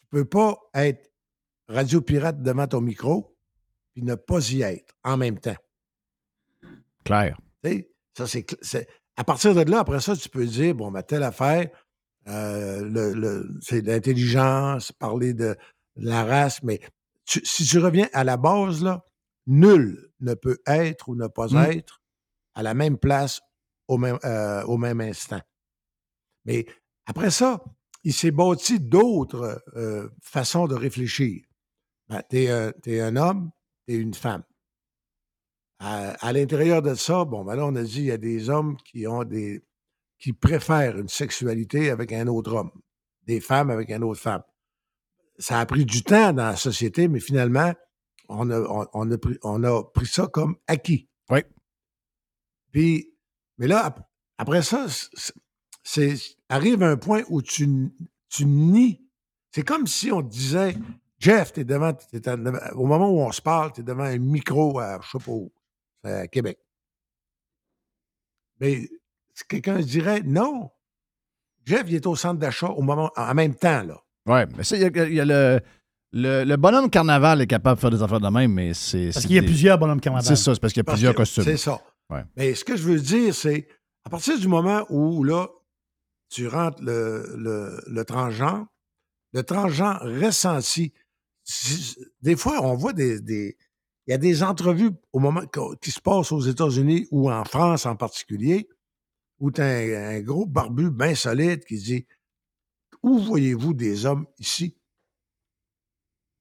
Tu 0.00 0.06
peux 0.10 0.24
pas 0.24 0.58
être 0.74 1.10
radio 1.68 2.00
pirate 2.00 2.42
devant 2.42 2.66
ton 2.66 2.80
micro 2.80 3.36
puis 3.92 4.02
ne 4.02 4.14
pas 4.14 4.50
y 4.50 4.62
être 4.62 4.94
en 5.04 5.16
même 5.16 5.38
temps. 5.38 5.56
Clair. 7.04 7.38
Ça, 8.16 8.26
c'est, 8.26 8.46
À 9.16 9.24
partir 9.24 9.54
de 9.54 9.60
là, 9.70 9.80
après 9.80 10.00
ça, 10.00 10.16
tu 10.16 10.28
peux 10.28 10.46
dire, 10.46 10.74
bon, 10.74 10.90
ben, 10.90 11.02
telle 11.02 11.22
affaire, 11.22 11.68
euh, 12.28 12.80
le, 12.82 13.12
le- 13.12 13.48
c'est 13.60 13.82
de 13.82 13.88
l'intelligence, 13.88 14.90
parler 14.92 15.34
de 15.34 15.54
la 15.96 16.24
race, 16.24 16.62
mais 16.62 16.80
tu- 17.26 17.44
si 17.44 17.64
tu 17.64 17.78
reviens 17.78 18.08
à 18.14 18.24
la 18.24 18.36
base, 18.38 18.82
là, 18.82 19.04
nul 19.46 20.10
ne 20.20 20.32
peut 20.34 20.58
être 20.66 21.08
ou 21.10 21.14
ne 21.14 21.26
pas 21.26 21.48
Mm. 21.48 21.56
être 21.72 22.00
à 22.54 22.62
la 22.62 22.72
même 22.74 22.96
place 22.96 23.40
au 23.88 23.98
même, 23.98 24.18
euh, 24.24 24.62
au 24.64 24.78
même 24.78 25.00
instant. 25.02 25.40
Mais 26.46 26.64
après 27.06 27.30
ça, 27.30 27.62
il 28.04 28.12
s'est 28.12 28.30
bâti 28.30 28.80
d'autres 28.80 29.62
euh, 29.76 30.08
façons 30.20 30.66
de 30.66 30.74
réfléchir. 30.74 31.44
Ben, 32.08 32.22
tu 32.28 32.38
es, 32.38 33.00
un 33.00 33.16
homme, 33.16 33.50
tu 33.86 33.94
es 33.94 33.96
une 33.96 34.14
femme. 34.14 34.42
À, 35.78 36.10
à 36.26 36.32
l'intérieur 36.32 36.82
de 36.82 36.94
ça, 36.94 37.24
bon, 37.24 37.44
ben 37.44 37.56
là, 37.56 37.66
on 37.66 37.74
a 37.76 37.82
dit 37.82 38.00
il 38.00 38.04
y 38.06 38.10
a 38.12 38.18
des 38.18 38.50
hommes 38.50 38.76
qui 38.84 39.06
ont 39.06 39.24
des 39.24 39.64
qui 40.18 40.32
préfèrent 40.32 40.98
une 40.98 41.08
sexualité 41.08 41.90
avec 41.90 42.12
un 42.12 42.28
autre 42.28 42.52
homme, 42.54 42.70
des 43.24 43.40
femmes 43.40 43.70
avec 43.70 43.90
une 43.90 44.04
autre 44.04 44.20
femme. 44.20 44.42
Ça 45.38 45.58
a 45.58 45.66
pris 45.66 45.84
du 45.84 46.04
temps 46.04 46.32
dans 46.32 46.46
la 46.46 46.56
société, 46.56 47.08
mais 47.08 47.18
finalement, 47.18 47.72
on 48.28 48.48
a, 48.50 48.60
on, 48.60 48.86
on 48.92 49.10
a, 49.10 49.18
pris, 49.18 49.36
on 49.42 49.64
a 49.64 49.82
pris 49.82 50.06
ça 50.06 50.28
comme 50.28 50.56
acquis. 50.68 51.08
Oui. 51.28 51.40
Puis, 52.70 53.12
mais 53.58 53.66
là, 53.66 53.86
ap- 53.86 54.08
après 54.38 54.62
ça, 54.62 54.86
c'est- 55.82 56.36
arrive 56.48 56.82
un 56.82 56.96
point 56.96 57.22
où 57.28 57.42
tu, 57.42 57.68
tu 58.28 58.44
nies. 58.46 59.00
C'est 59.54 59.62
comme 59.64 59.86
si 59.86 60.10
on 60.12 60.22
te 60.22 60.28
disait, 60.30 60.76
Jeff, 61.18 61.52
t'es 61.52 61.64
devant, 61.64 61.92
t'es 61.92 62.28
en- 62.28 62.38
devant- 62.38 62.58
au 62.74 62.86
moment 62.86 63.10
où 63.10 63.18
on 63.20 63.32
se 63.32 63.40
parle, 63.42 63.72
tu 63.72 63.80
es 63.80 63.84
devant 63.84 64.04
un 64.04 64.18
micro 64.18 64.78
à, 64.78 64.98
je 65.02 65.10
sais 65.18 65.24
pas 65.24 65.30
où, 65.32 65.52
c'est 66.04 66.12
à 66.12 66.26
Québec. 66.28 66.58
Mais 68.60 68.88
si 69.34 69.44
quelqu'un 69.48 69.80
se 69.80 69.86
dirait, 69.86 70.22
non, 70.24 70.70
Jeff, 71.64 71.84
il 71.86 71.94
est 71.96 72.06
au 72.06 72.16
centre 72.16 72.38
d'achat 72.38 72.68
au 72.68 72.82
moment, 72.82 73.10
en 73.16 73.34
même 73.34 73.54
temps, 73.54 73.82
là. 73.82 74.00
Oui, 74.26 74.40
mais 74.56 74.62
ça, 74.64 74.76
il 74.76 74.82
y 74.82 74.84
a, 74.84 75.06
il 75.06 75.14
y 75.14 75.20
a 75.20 75.24
le, 75.24 75.60
le, 76.12 76.44
le 76.44 76.56
bonhomme 76.56 76.88
carnaval 76.90 77.40
est 77.40 77.46
capable 77.46 77.76
de 77.76 77.80
faire 77.80 77.90
des 77.90 78.02
affaires 78.02 78.20
de 78.20 78.28
même, 78.28 78.52
mais 78.52 78.72
c'est. 78.74 79.06
Parce 79.06 79.16
c'est 79.22 79.26
qu'il 79.26 79.36
y 79.36 79.38
a 79.38 79.42
des- 79.42 79.46
plusieurs 79.48 79.78
bonhommes 79.78 80.00
carnaval. 80.00 80.24
C'est 80.26 80.40
ça, 80.40 80.54
c'est 80.54 80.60
parce 80.60 80.72
qu'il 80.72 80.80
y 80.80 80.82
a 80.82 80.84
Parce 80.84 80.96
plusieurs 80.96 81.12
que 81.14 81.18
costumes. 81.18 81.44
C'est 81.44 81.56
ça. 81.56 81.80
Ouais. 82.10 82.24
Mais 82.36 82.54
ce 82.54 82.64
que 82.64 82.76
je 82.76 82.82
veux 82.84 83.00
dire, 83.00 83.34
c'est 83.34 83.66
à 84.04 84.10
partir 84.10 84.38
du 84.38 84.46
moment 84.46 84.84
où 84.90 85.24
là, 85.24 85.48
tu 86.32 86.48
rentres 86.48 86.82
le, 86.82 87.34
le, 87.36 87.80
le 87.86 88.04
transgenre, 88.04 88.66
le 89.32 89.42
transgenre 89.42 90.00
ressenti. 90.02 90.92
Des 92.22 92.36
fois, 92.36 92.60
on 92.62 92.74
voit 92.74 92.92
des. 92.92 93.20
des- 93.20 93.56
il 94.08 94.10
y 94.10 94.14
a 94.14 94.18
des 94.18 94.42
entrevues 94.42 94.90
au 95.12 95.20
moment 95.20 95.42
qui 95.80 95.92
se 95.92 96.00
passent 96.00 96.32
aux 96.32 96.40
États-Unis 96.40 97.06
ou 97.12 97.30
en 97.30 97.44
France 97.44 97.86
en 97.86 97.94
particulier, 97.94 98.68
où 99.38 99.52
tu 99.52 99.60
as 99.60 99.64
un, 99.66 100.16
un 100.16 100.20
gros 100.20 100.44
barbu 100.44 100.90
bien 100.90 101.14
solide 101.14 101.64
qui 101.64 101.78
dit 101.78 102.06
Où 103.04 103.18
voyez-vous 103.20 103.74
des 103.74 104.04
hommes 104.06 104.26
ici? 104.38 104.76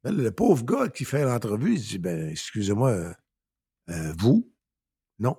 Ben, 0.03 0.15
le 0.15 0.31
pauvre 0.31 0.65
gars 0.65 0.89
qui 0.89 1.05
fait 1.05 1.23
l'entrevue, 1.23 1.75
il 1.75 1.81
dit 1.81 1.99
Ben, 1.99 2.29
excusez-moi, 2.29 2.89
euh, 2.91 3.13
euh, 3.89 4.13
vous? 4.17 4.51
Non. 5.19 5.37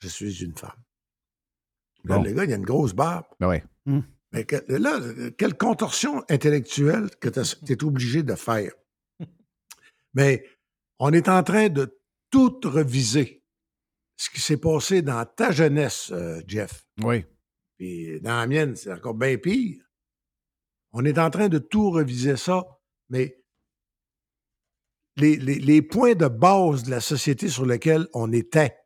Je 0.00 0.06
suis 0.08 0.44
une 0.44 0.54
femme. 0.56 0.80
Là, 2.04 2.16
Bon. 2.18 2.22
le 2.22 2.32
gars, 2.32 2.44
il 2.44 2.52
a 2.52 2.56
une 2.56 2.64
grosse 2.64 2.94
barbe. 2.94 3.26
Ben 3.40 3.48
ouais. 3.48 3.64
Mais 4.32 4.44
que- 4.44 4.62
là, 4.72 5.00
quelle 5.38 5.56
contorsion 5.56 6.22
intellectuelle 6.28 7.08
que 7.18 7.28
tu 7.30 7.72
es 7.72 7.82
obligé 7.84 8.22
de 8.22 8.34
faire. 8.34 8.72
Mais 10.14 10.44
on 10.98 11.12
est 11.12 11.28
en 11.28 11.42
train 11.42 11.68
de 11.68 11.98
tout 12.30 12.60
reviser. 12.64 13.42
Ce 14.16 14.28
qui 14.30 14.40
s'est 14.40 14.56
passé 14.58 15.00
dans 15.00 15.24
ta 15.24 15.50
jeunesse, 15.52 16.10
euh, 16.12 16.40
Jeff. 16.46 16.86
Oui. 17.02 17.24
Puis 17.78 18.20
dans 18.20 18.36
la 18.36 18.46
mienne, 18.46 18.76
c'est 18.76 18.92
encore 18.92 19.14
bien 19.14 19.38
pire. 19.38 19.82
On 20.92 21.04
est 21.04 21.18
en 21.18 21.30
train 21.30 21.48
de 21.48 21.58
tout 21.58 21.90
reviser 21.90 22.36
ça, 22.36 22.64
mais 23.08 23.42
les, 25.16 25.36
les- 25.36 25.58
les 25.58 25.82
points 25.82 26.14
de 26.14 26.28
base 26.28 26.82
de 26.84 26.90
la 26.90 27.00
société 27.00 27.48
sur 27.48 27.64
lesquels 27.66 28.08
on 28.12 28.32
était, 28.32 28.76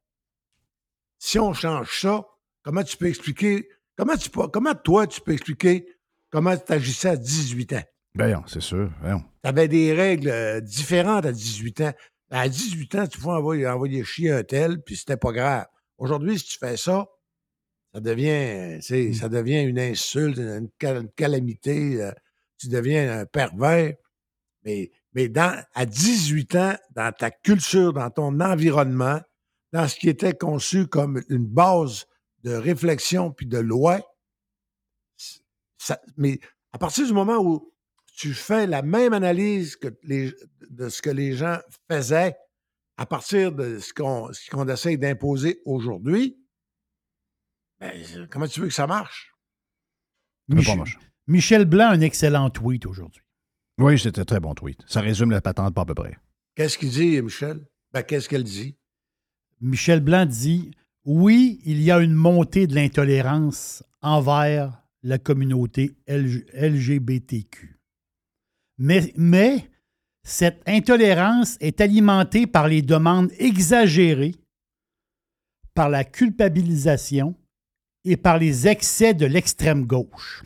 si 1.18 1.38
on 1.38 1.52
change 1.52 2.00
ça, 2.00 2.26
comment 2.62 2.82
tu 2.82 2.96
peux 2.96 3.06
expliquer, 3.08 3.68
comment, 3.96 4.16
tu 4.16 4.30
comment 4.30 4.74
toi 4.74 5.06
tu 5.06 5.20
peux 5.20 5.32
expliquer 5.32 5.86
comment 6.30 6.56
tu 6.56 6.72
agissais 6.72 7.08
à 7.10 7.16
18 7.16 7.72
ans? 7.74 7.82
Voyons, 8.14 8.42
c'est 8.46 8.60
sûr. 8.60 8.90
Voyons. 9.00 9.20
Tu 9.42 9.48
avais 9.48 9.68
des 9.68 9.92
règles 9.94 10.28
euh, 10.28 10.60
différentes 10.60 11.24
à 11.26 11.32
18 11.32 11.80
ans. 11.82 11.92
À 12.30 12.48
18 12.48 12.94
ans, 12.96 13.06
tu 13.06 13.18
pouvais 13.18 13.34
envoyer, 13.34 13.66
envoyer 13.66 14.04
chier 14.04 14.30
un 14.30 14.42
tel, 14.42 14.82
puis 14.82 14.96
c'était 14.96 15.16
pas 15.16 15.32
grave. 15.32 15.66
Aujourd'hui, 15.98 16.38
si 16.38 16.46
tu 16.46 16.58
fais 16.58 16.76
ça, 16.76 17.06
ça 17.94 18.00
devient, 18.00 18.80
sais, 18.82 19.12
ça 19.12 19.28
devient 19.28 19.62
une 19.62 19.78
insulte, 19.78 20.38
une, 20.38 20.68
cal- 20.78 20.96
une 21.02 21.10
calamité. 21.10 22.00
euh, 22.02 22.12
tu 22.58 22.68
deviens 22.68 23.20
un 23.20 23.26
pervers. 23.26 23.94
Mais, 24.64 24.90
mais 25.14 25.28
dans, 25.28 25.62
à 25.74 25.84
18 25.86 26.54
ans, 26.56 26.74
dans 26.94 27.12
ta 27.12 27.30
culture, 27.30 27.92
dans 27.92 28.08
ton 28.10 28.40
environnement, 28.40 29.20
dans 29.72 29.88
ce 29.88 29.96
qui 29.96 30.08
était 30.08 30.32
conçu 30.34 30.86
comme 30.86 31.20
une 31.28 31.44
base 31.46 32.06
de 32.44 32.52
réflexion 32.52 33.30
puis 33.32 33.46
de 33.46 33.58
loi, 33.58 34.00
ça- 35.78 36.00
mais 36.16 36.38
à 36.72 36.78
partir 36.78 37.06
du 37.06 37.12
moment 37.12 37.38
où 37.38 37.72
tu 38.14 38.34
fais 38.34 38.66
la 38.66 38.82
même 38.82 39.12
analyse 39.12 39.76
que 39.76 39.88
les, 40.02 40.34
de 40.70 40.88
ce 40.88 41.00
que 41.02 41.10
les 41.10 41.32
gens 41.34 41.58
faisaient 41.90 42.34
à 42.96 43.06
partir 43.06 43.52
de 43.52 43.78
ce 43.78 43.92
qu'on 43.94 44.68
essaie 44.68 44.96
d'imposer 44.96 45.60
aujourd'hui, 45.64 46.38
ben, 47.80 48.28
comment 48.30 48.46
tu 48.46 48.60
veux 48.60 48.68
que 48.68 48.74
ça 48.74 48.86
marche? 48.86 49.32
Mich- 50.48 50.66
Michel 51.26 51.64
Blanc 51.64 51.86
a 51.88 51.92
un 51.94 52.00
excellent 52.00 52.50
tweet 52.50 52.86
aujourd'hui. 52.86 53.22
Oui, 53.78 53.98
c'était 53.98 54.20
un 54.20 54.24
très 54.24 54.40
bon 54.40 54.54
tweet. 54.54 54.80
Ça 54.86 55.00
résume 55.00 55.30
la 55.30 55.40
patente 55.40 55.74
pas 55.74 55.82
à 55.82 55.84
peu 55.86 55.94
près. 55.94 56.16
Qu'est-ce 56.54 56.76
qu'il 56.76 56.90
dit, 56.90 57.20
Michel? 57.22 57.66
Ben, 57.92 58.02
qu'est-ce 58.02 58.28
qu'elle 58.28 58.44
dit? 58.44 58.76
Michel 59.60 60.00
Blanc 60.00 60.26
dit 60.26 60.72
Oui, 61.04 61.60
il 61.64 61.82
y 61.82 61.90
a 61.90 61.98
une 61.98 62.14
montée 62.14 62.66
de 62.66 62.74
l'intolérance 62.74 63.82
envers 64.02 64.82
la 65.02 65.18
communauté 65.18 65.96
LG 66.06 66.46
LGBTQ. 66.54 67.80
Mais 68.78 69.70
cette 70.22 70.62
intolérance 70.66 71.56
est 71.60 71.80
alimentée 71.80 72.46
par 72.46 72.68
les 72.68 72.82
demandes 72.82 73.32
exagérées, 73.38 74.36
par 75.74 75.88
la 75.88 76.04
culpabilisation 76.04 77.34
et 78.04 78.16
par 78.16 78.38
les 78.38 78.68
excès 78.68 79.14
de 79.14 79.26
l'extrême 79.26 79.84
gauche. 79.84 80.44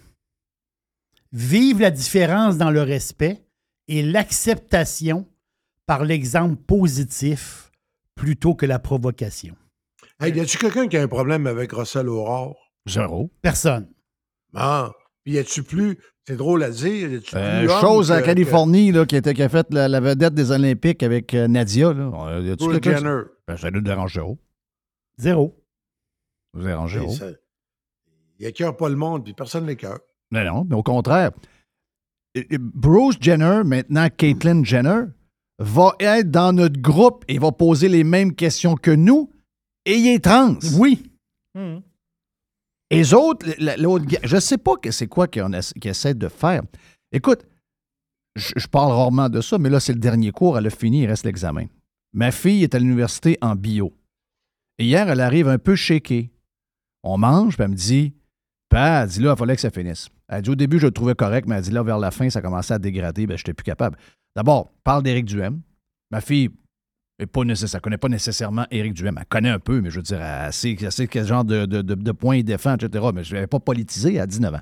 Vive 1.33 1.81
la 1.81 1.91
différence 1.91 2.57
dans 2.57 2.71
le 2.71 2.83
respect 2.83 3.43
et 3.89 4.03
l'acceptation 4.03 5.29
par 5.85 6.05
l'exemple 6.05 6.57
positif 6.57 7.71
plutôt 8.15 8.55
que 8.55 8.65
la 8.65 8.79
provocation. 8.79 9.55
Hey, 10.21 10.33
y 10.35 10.41
a-tu 10.41 10.57
quelqu'un 10.59 10.89
qui 10.89 10.97
a 10.97 11.03
un 11.03 11.09
problème 11.09 11.47
avec 11.47 11.73
Russell 11.73 12.09
Aurore? 12.09 12.57
Zéro. 12.89 13.31
Personne. 13.43 13.89
Ah. 14.55 14.91
Puis 15.25 15.35
y 15.35 15.39
a-tu 15.39 15.63
plus, 15.63 15.99
c'est 16.27 16.37
drôle 16.37 16.63
à 16.63 16.71
dire, 16.71 17.11
y 17.11 17.17
a-tu 17.17 17.37
Euh, 17.37 17.67
plus 17.67 17.81
chose 17.81 18.11
en 18.13 18.21
que- 18.21 18.25
Californie 18.25 18.93
là, 18.93 19.05
qui, 19.05 19.17
était, 19.17 19.35
qui 19.35 19.43
a 19.43 19.49
fait 19.49 19.67
la, 19.71 19.89
la 19.89 20.01
vedette 20.01 20.35
des 20.35 20.51
Olympiques 20.53 21.03
avec 21.03 21.35
euh, 21.35 21.49
Nadia. 21.49 21.93
Là. 21.93 22.11
Euh, 22.29 22.41
y 22.43 22.51
a-tu 22.51 22.65
Bruce 22.65 22.81
quelqu'un- 22.81 22.99
Jenner. 22.99 23.23
Ben, 23.47 23.57
ça 23.57 23.71
nous 23.71 23.81
dérange 23.81 24.15
zéro. 24.15 24.39
Zéro. 25.19 25.63
Ça 26.55 26.61
nous 26.61 26.67
dérange 26.67 26.95
que- 26.95 27.01
zéro. 27.01 27.13
ça- 27.13 27.31
Il 28.39 28.47
écœure 28.47 28.77
pas 28.77 28.89
le 28.89 28.97
monde, 28.97 29.25
puis 29.25 29.35
personne 29.35 29.65
ne 29.65 29.69
l'écœure. 29.69 29.99
Mais 30.31 30.45
non, 30.45 30.65
mais 30.69 30.77
au 30.77 30.83
contraire. 30.83 31.31
Bruce 32.59 33.17
Jenner, 33.21 33.63
maintenant 33.65 34.09
Caitlyn 34.15 34.63
Jenner, 34.63 35.05
va 35.59 35.95
être 36.01 36.31
dans 36.31 36.53
notre 36.53 36.79
groupe 36.81 37.25
et 37.29 37.39
va 37.39 37.51
poser 37.51 37.89
les 37.89 38.05
mêmes 38.05 38.35
questions 38.35 38.75
que 38.75 38.91
nous. 38.91 39.31
Et 39.87 39.97
il 39.97 40.09
est 40.09 40.23
trans. 40.25 40.57
Oui. 40.79 41.11
Et 42.91 42.97
les 42.99 43.15
autres, 43.15 43.47
l'autre 43.81 44.05
je 44.23 44.37
sais 44.39 44.59
pas 44.59 44.77
que 44.77 44.91
c'est 44.91 45.07
quoi 45.09 45.27
qu'on 45.27 45.53
essa- 45.53 45.73
qu'ils 45.81 45.91
essaient 45.91 46.15
de 46.15 46.29
faire. 46.29 46.63
Écoute, 47.13 47.47
je, 48.35 48.53
je 48.57 48.67
parle 48.67 48.93
rarement 48.93 49.29
de 49.29 49.41
ça, 49.41 49.57
mais 49.59 49.71
là, 49.71 49.81
c'est 49.81 49.95
le 49.95 49.99
dernier 49.99 50.31
cours, 50.33 50.59
elle 50.59 50.67
a 50.67 50.71
fini, 50.71 51.03
il 51.03 51.07
reste 51.07 51.25
l'examen. 51.25 51.67
Ma 52.13 52.31
fille 52.31 52.63
est 52.63 52.75
à 52.75 52.79
l'université 52.79 53.39
en 53.41 53.57
bio. 53.57 53.93
Et 54.79 54.85
hier, 54.85 55.09
elle 55.09 55.21
arrive 55.21 55.49
un 55.49 55.59
peu 55.59 55.75
shakée. 55.75 56.31
On 57.03 57.17
mange, 57.17 57.55
puis 57.57 57.65
elle 57.65 57.71
me 57.71 57.75
dit, 57.77 58.13
Père, 58.69 59.03
elle 59.03 59.09
dit 59.09 59.21
là, 59.21 59.33
il 59.35 59.39
fallait 59.39 59.55
que 59.55 59.61
ça 59.63 59.71
finisse. 59.71 60.09
Elle 60.29 60.43
dit 60.43 60.51
au 60.51 60.55
début, 60.57 60.79
je 60.79 60.87
le 60.87 60.93
trouvais 60.93 61.15
correct, 61.15 61.47
mais 61.49 61.57
elle 61.57 61.63
dit 61.63 61.71
là, 61.71 61.83
vers 61.83 61.99
la 61.99 62.11
fin, 62.11 62.29
ça 62.29 62.43
commençait 62.43 62.75
à 62.75 62.79
dégrader, 62.79 63.27
ben, 63.27 63.37
je 63.39 63.43
n'étais 63.43 63.55
plus 63.55 63.65
capable. 63.65 63.97
D'abord, 64.35 64.71
parle 64.85 65.03
d'Éric 65.03 65.25
Duhem. 65.25 65.61
Ma 66.11 66.21
fille 66.21 66.51
est 67.19 67.27
pas 67.27 67.45
nécessaire, 67.45 67.79
elle 67.79 67.83
connaît 67.83 67.99
pas 67.99 68.09
nécessairement 68.09 68.67
Éric 68.71 68.93
Duhem. 68.95 69.17
Elle 69.19 69.27
connaît 69.27 69.49
un 69.51 69.59
peu, 69.59 69.81
mais 69.81 69.91
je 69.91 69.97
veux 69.97 70.03
dire, 70.03 70.21
elle 70.23 70.53
sait, 70.53 70.77
elle 70.81 70.93
sait 70.93 71.07
quel 71.07 71.27
genre 71.27 71.45
de, 71.45 71.65
de, 71.67 71.83
de- 71.83 71.95
de 71.95 72.13
points 72.13 72.37
il 72.37 72.45
défend, 72.45 72.75
etc. 72.77 73.07
Mais 73.15 73.25
je 73.25 73.31
ne 73.31 73.35
l'avais 73.37 73.47
pas 73.47 73.61
politisé 73.61 74.21
à 74.21 74.27
19 74.27 74.55
ans. 74.55 74.61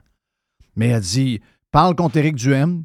Mais 0.76 0.88
elle 0.88 1.00
dit 1.00 1.40
parle 1.72 1.94
contre 1.96 2.16
Éric 2.18 2.36
Duhem. 2.36 2.84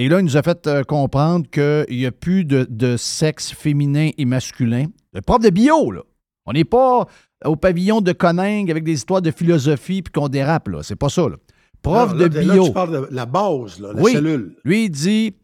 Et 0.00 0.08
là, 0.08 0.20
il 0.20 0.24
nous 0.24 0.36
a 0.36 0.42
fait 0.44 0.64
euh, 0.68 0.84
comprendre 0.84 1.46
qu'il 1.50 1.96
n'y 1.98 2.06
a 2.06 2.12
plus 2.12 2.44
de, 2.44 2.64
de 2.70 2.96
sexe 2.96 3.50
féminin 3.52 4.10
et 4.16 4.24
masculin. 4.24 4.86
Le 5.12 5.20
prof 5.22 5.40
de 5.42 5.50
bio, 5.50 5.90
là. 5.90 6.02
On 6.46 6.52
n'est 6.52 6.64
pas 6.64 7.06
au 7.44 7.56
pavillon 7.56 8.00
de 8.00 8.12
Coningue 8.12 8.70
avec 8.70 8.84
des 8.84 8.92
histoires 8.92 9.20
de 9.22 9.32
philosophie 9.32 10.02
puis 10.02 10.12
qu'on 10.12 10.28
dérape, 10.28 10.68
là. 10.68 10.82
C'est 10.84 10.94
pas 10.96 11.08
ça, 11.08 11.22
là. 11.28 11.34
Prof 11.82 12.14
de 12.16 12.24
là, 12.26 12.28
bio. 12.54 12.66
tu 12.68 12.72
parles 12.72 12.92
de 13.08 13.14
la 13.14 13.26
base, 13.26 13.80
là, 13.80 13.92
la 13.92 14.00
Oui. 14.00 14.12
cellule. 14.12 14.54
Lui, 14.64 14.84
il 14.84 14.90
dit 14.90 15.34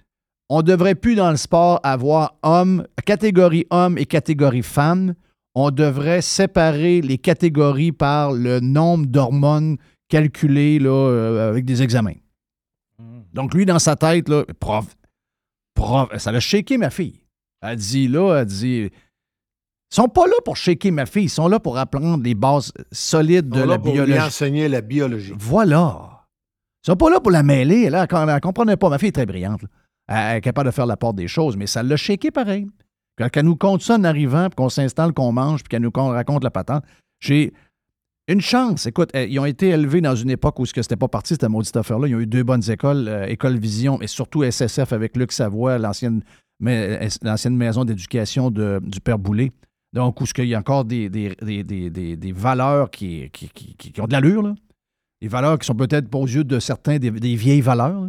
on 0.56 0.62
devrait 0.62 0.94
plus 0.94 1.16
dans 1.16 1.32
le 1.32 1.36
sport 1.36 1.80
avoir 1.82 2.36
homme, 2.44 2.86
catégorie 3.04 3.66
homme 3.70 3.98
et 3.98 4.06
catégorie 4.06 4.62
femme. 4.62 5.14
On 5.56 5.72
devrait 5.72 6.22
séparer 6.22 7.00
les 7.00 7.18
catégories 7.18 7.90
par 7.90 8.30
le 8.30 8.60
nombre 8.60 9.06
d'hormones 9.06 9.78
calculées 10.08 10.78
là, 10.78 10.90
euh, 10.90 11.48
avec 11.50 11.64
des 11.64 11.82
examens. 11.82 12.14
Donc, 13.32 13.52
lui, 13.52 13.66
dans 13.66 13.80
sa 13.80 13.96
tête, 13.96 14.28
là, 14.28 14.44
prof, 14.60 14.94
prof, 15.74 16.16
ça 16.18 16.30
l'a 16.30 16.38
shaké 16.38 16.78
ma 16.78 16.90
fille. 16.90 17.18
Elle 17.60 17.76
dit 17.76 18.06
là, 18.06 18.36
elle 18.38 18.46
dit. 18.46 18.76
Ils 18.84 18.90
sont 19.90 20.08
pas 20.08 20.28
là 20.28 20.34
pour 20.44 20.56
shaker 20.56 20.92
ma 20.92 21.06
fille, 21.06 21.24
ils 21.24 21.30
sont 21.30 21.48
là 21.48 21.58
pour 21.58 21.78
apprendre 21.78 22.22
les 22.22 22.36
bases 22.36 22.72
solides 22.92 23.48
de 23.48 23.58
la 23.58 23.66
là 23.66 23.78
pour 23.78 23.88
lui 23.88 24.02
biologie. 24.02 24.20
enseigner 24.20 24.68
la 24.68 24.82
biologie. 24.82 25.32
Voilà. 25.36 26.26
Ils 26.84 26.90
sont 26.92 26.96
pas 26.96 27.10
là 27.10 27.18
pour 27.18 27.32
la 27.32 27.42
mêler. 27.42 27.90
Là, 27.90 28.06
elle 28.08 28.34
ne 28.34 28.38
comprenait 28.38 28.76
pas. 28.76 28.88
Ma 28.88 28.98
fille 28.98 29.08
est 29.08 29.12
très 29.12 29.26
brillante. 29.26 29.64
là. 29.64 29.68
Elle, 30.08 30.36
est 30.36 30.40
capable 30.40 30.68
de 30.68 30.74
faire 30.74 30.86
la 30.86 30.96
part 30.96 31.14
des 31.14 31.28
choses, 31.28 31.56
mais 31.56 31.66
ça 31.66 31.82
l'a 31.82 31.96
shaké 31.96 32.30
pareil. 32.30 32.66
Quand 33.16 33.28
elle 33.36 33.44
nous 33.46 33.56
compte 33.56 33.82
ça 33.82 33.94
en 33.96 34.04
arrivant, 34.04 34.48
puis 34.48 34.56
qu'on 34.56 34.68
s'installe, 34.68 35.12
qu'on 35.12 35.32
mange, 35.32 35.62
puis 35.62 35.68
qu'elle 35.68 35.82
nous 35.82 35.90
con- 35.90 36.08
raconte 36.08 36.42
la 36.44 36.50
patente, 36.50 36.84
j'ai 37.20 37.52
une 38.26 38.40
chance. 38.40 38.86
Écoute, 38.86 39.10
euh, 39.14 39.24
ils 39.26 39.38
ont 39.38 39.44
été 39.44 39.68
élevés 39.68 40.00
dans 40.00 40.16
une 40.16 40.30
époque 40.30 40.58
où 40.58 40.66
ce 40.66 40.74
que 40.74 40.82
c'était 40.82 40.96
pas 40.96 41.08
parti, 41.08 41.34
cette 41.34 41.44
maudite 41.48 41.76
affaire-là. 41.76 42.08
Ils 42.08 42.14
ont 42.16 42.20
eu 42.20 42.26
deux 42.26 42.42
bonnes 42.42 42.68
écoles, 42.70 43.06
euh, 43.08 43.26
École 43.26 43.56
Vision, 43.58 44.00
et 44.00 44.06
surtout 44.06 44.42
SSF 44.42 44.92
avec 44.92 45.16
Luc 45.16 45.30
Savoie, 45.32 45.78
l'ancienne, 45.78 46.22
mais- 46.60 47.08
l'ancienne 47.22 47.56
maison 47.56 47.84
d'éducation 47.84 48.50
de- 48.50 48.80
du 48.82 49.00
Père 49.00 49.18
Boulay. 49.18 49.52
Donc, 49.92 50.20
où 50.20 50.26
qu'il 50.32 50.46
y 50.46 50.54
a 50.56 50.58
encore 50.58 50.84
des, 50.84 51.08
des, 51.08 51.36
des, 51.40 51.62
des- 51.62 52.16
valeurs 52.32 52.90
qui, 52.90 53.30
qui, 53.30 53.48
qui- 53.48 54.00
ont 54.00 54.06
de 54.08 54.12
l'allure, 54.12 54.42
là. 54.42 54.54
Des 55.22 55.28
valeurs 55.28 55.58
qui 55.58 55.66
sont 55.66 55.74
peut-être 55.76 56.08
pas 56.10 56.18
aux 56.18 56.26
yeux 56.26 56.42
de 56.44 56.58
certains 56.58 56.98
des, 56.98 57.10
vieilles 57.36 57.60
valeurs. 57.60 58.08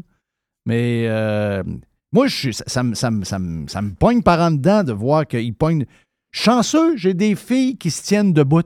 Mais 0.65 1.05
euh, 1.07 1.63
moi, 2.11 2.27
je, 2.27 2.51
ça, 2.51 2.63
ça, 2.67 2.83
me- 2.83 2.93
ça, 2.95 3.09
ça 3.23 3.39
me- 3.39 3.93
pogne 3.93 4.21
par 4.23 4.39
en 4.39 4.51
dedans 4.51 4.83
de 4.83 4.93
voir 4.93 5.27
qu'ils 5.27 5.53
pognent. 5.53 5.85
Chanceux, 6.31 6.97
j'ai 6.97 7.13
des 7.13 7.35
filles 7.35 7.77
qui 7.77 7.91
se 7.91 8.03
tiennent 8.03 8.33
debout. 8.33 8.63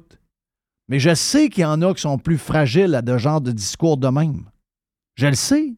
Mais 0.88 0.99
je 0.99 1.13
sais 1.13 1.49
qu'il 1.49 1.61
y 1.61 1.65
en 1.65 1.81
a 1.84 1.93
qui 1.93 2.01
sont 2.01 2.17
plus 2.17 2.38
fragiles 2.38 2.95
à 2.95 3.01
de 3.01 3.17
genre 3.17 3.41
de 3.41 3.51
discours 3.51 3.97
de 3.97 4.07
même. 4.07 4.45
Je 5.15 5.27
le 5.27 5.35
sais. 5.35 5.73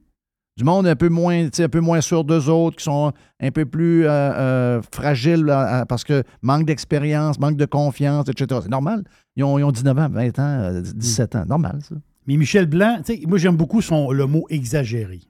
Du 0.57 0.63
monde 0.63 0.85
un 0.85 0.95
peu 0.95 1.09
moins, 1.09 1.47
un 1.57 1.69
peu 1.69 1.79
moins 1.79 2.01
sûr 2.01 2.23
d'eux 2.23 2.49
autres, 2.49 2.77
qui 2.77 2.83
sont 2.83 3.11
un 3.41 3.51
peu 3.51 3.65
plus 3.65 4.05
euh, 4.05 4.09
euh, 4.09 4.81
fragiles 4.93 5.45
parce 5.89 6.03
que 6.03 6.23
manque 6.41 6.65
d'expérience, 6.65 7.39
manque 7.39 7.57
de 7.57 7.65
confiance, 7.65 8.27
etc. 8.29 8.59
C'est 8.63 8.69
normal. 8.69 9.03
Ils 9.35 9.43
ont, 9.43 9.57
ils 9.57 9.63
ont 9.63 9.71
19 9.71 9.97
ans, 9.97 10.09
20 10.09 10.39
ans, 10.39 10.59
euh, 10.61 10.81
17 10.81 11.35
ans. 11.35 11.45
Normal, 11.47 11.79
ça. 11.81 11.95
Mais 12.27 12.37
Michel 12.37 12.67
Blanc, 12.67 13.01
moi 13.27 13.37
j'aime 13.37 13.55
beaucoup 13.57 13.81
son, 13.81 14.11
le 14.11 14.27
mot 14.27 14.45
exagéré. 14.49 15.21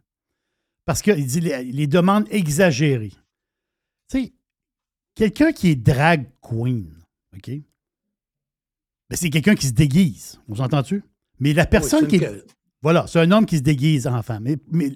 Parce 0.85 1.01
qu'il 1.01 1.25
dit 1.25 1.39
les, 1.41 1.63
les 1.63 1.87
demandes 1.87 2.27
exagérées. 2.31 3.13
Tu 4.09 4.23
sais, 4.23 4.33
quelqu'un 5.15 5.51
qui 5.51 5.69
est 5.69 5.75
drag 5.75 6.25
queen, 6.41 6.91
OK? 7.35 7.49
Ben, 7.49 9.17
c'est 9.17 9.29
quelqu'un 9.29 9.55
qui 9.55 9.67
se 9.67 9.73
déguise. 9.73 10.39
On 10.47 10.55
s'entend-tu? 10.55 11.03
Mais 11.39 11.53
la 11.53 11.65
personne 11.65 12.07
qui 12.07 12.17
est. 12.17 12.45
Voilà, 12.81 13.05
c'est 13.07 13.19
un 13.19 13.31
homme 13.31 13.45
qui 13.45 13.57
se 13.57 13.61
déguise 13.61 14.07
en 14.07 14.21
femme. 14.23 14.43
Mais, 14.43 14.57
mais 14.71 14.91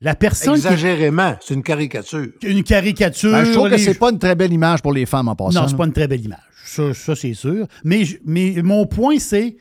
la 0.00 0.14
personne 0.14 0.56
Exagérément, 0.56 1.36
c'est 1.40 1.54
une 1.54 1.62
caricature. 1.62 2.28
Une 2.42 2.64
caricature. 2.64 3.32
Ben, 3.32 3.44
je 3.44 3.52
trouve 3.52 3.70
que 3.70 3.78
c'est 3.78 3.98
pas 3.98 4.10
une 4.10 4.18
très 4.18 4.34
belle 4.34 4.52
image 4.52 4.82
pour 4.82 4.92
les 4.92 5.06
femmes 5.06 5.28
en 5.28 5.36
passant. 5.36 5.62
Non, 5.62 5.68
c'est 5.68 5.76
pas 5.76 5.86
une 5.86 5.92
très 5.92 6.08
belle 6.08 6.24
image. 6.24 6.38
Ça, 6.64 6.94
ça, 6.94 7.16
c'est 7.16 7.34
sûr. 7.34 7.66
Mais, 7.84 8.04
mais 8.24 8.60
mon 8.62 8.86
point, 8.86 9.18
c'est 9.18 9.56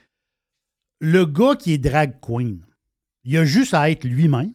le 1.00 1.26
gars 1.26 1.56
qui 1.56 1.74
est 1.74 1.78
drag 1.78 2.20
queen, 2.22 2.62
il 3.24 3.38
a 3.38 3.46
juste 3.46 3.74
à 3.74 3.90
être 3.90 4.06
lui-même. 4.06 4.54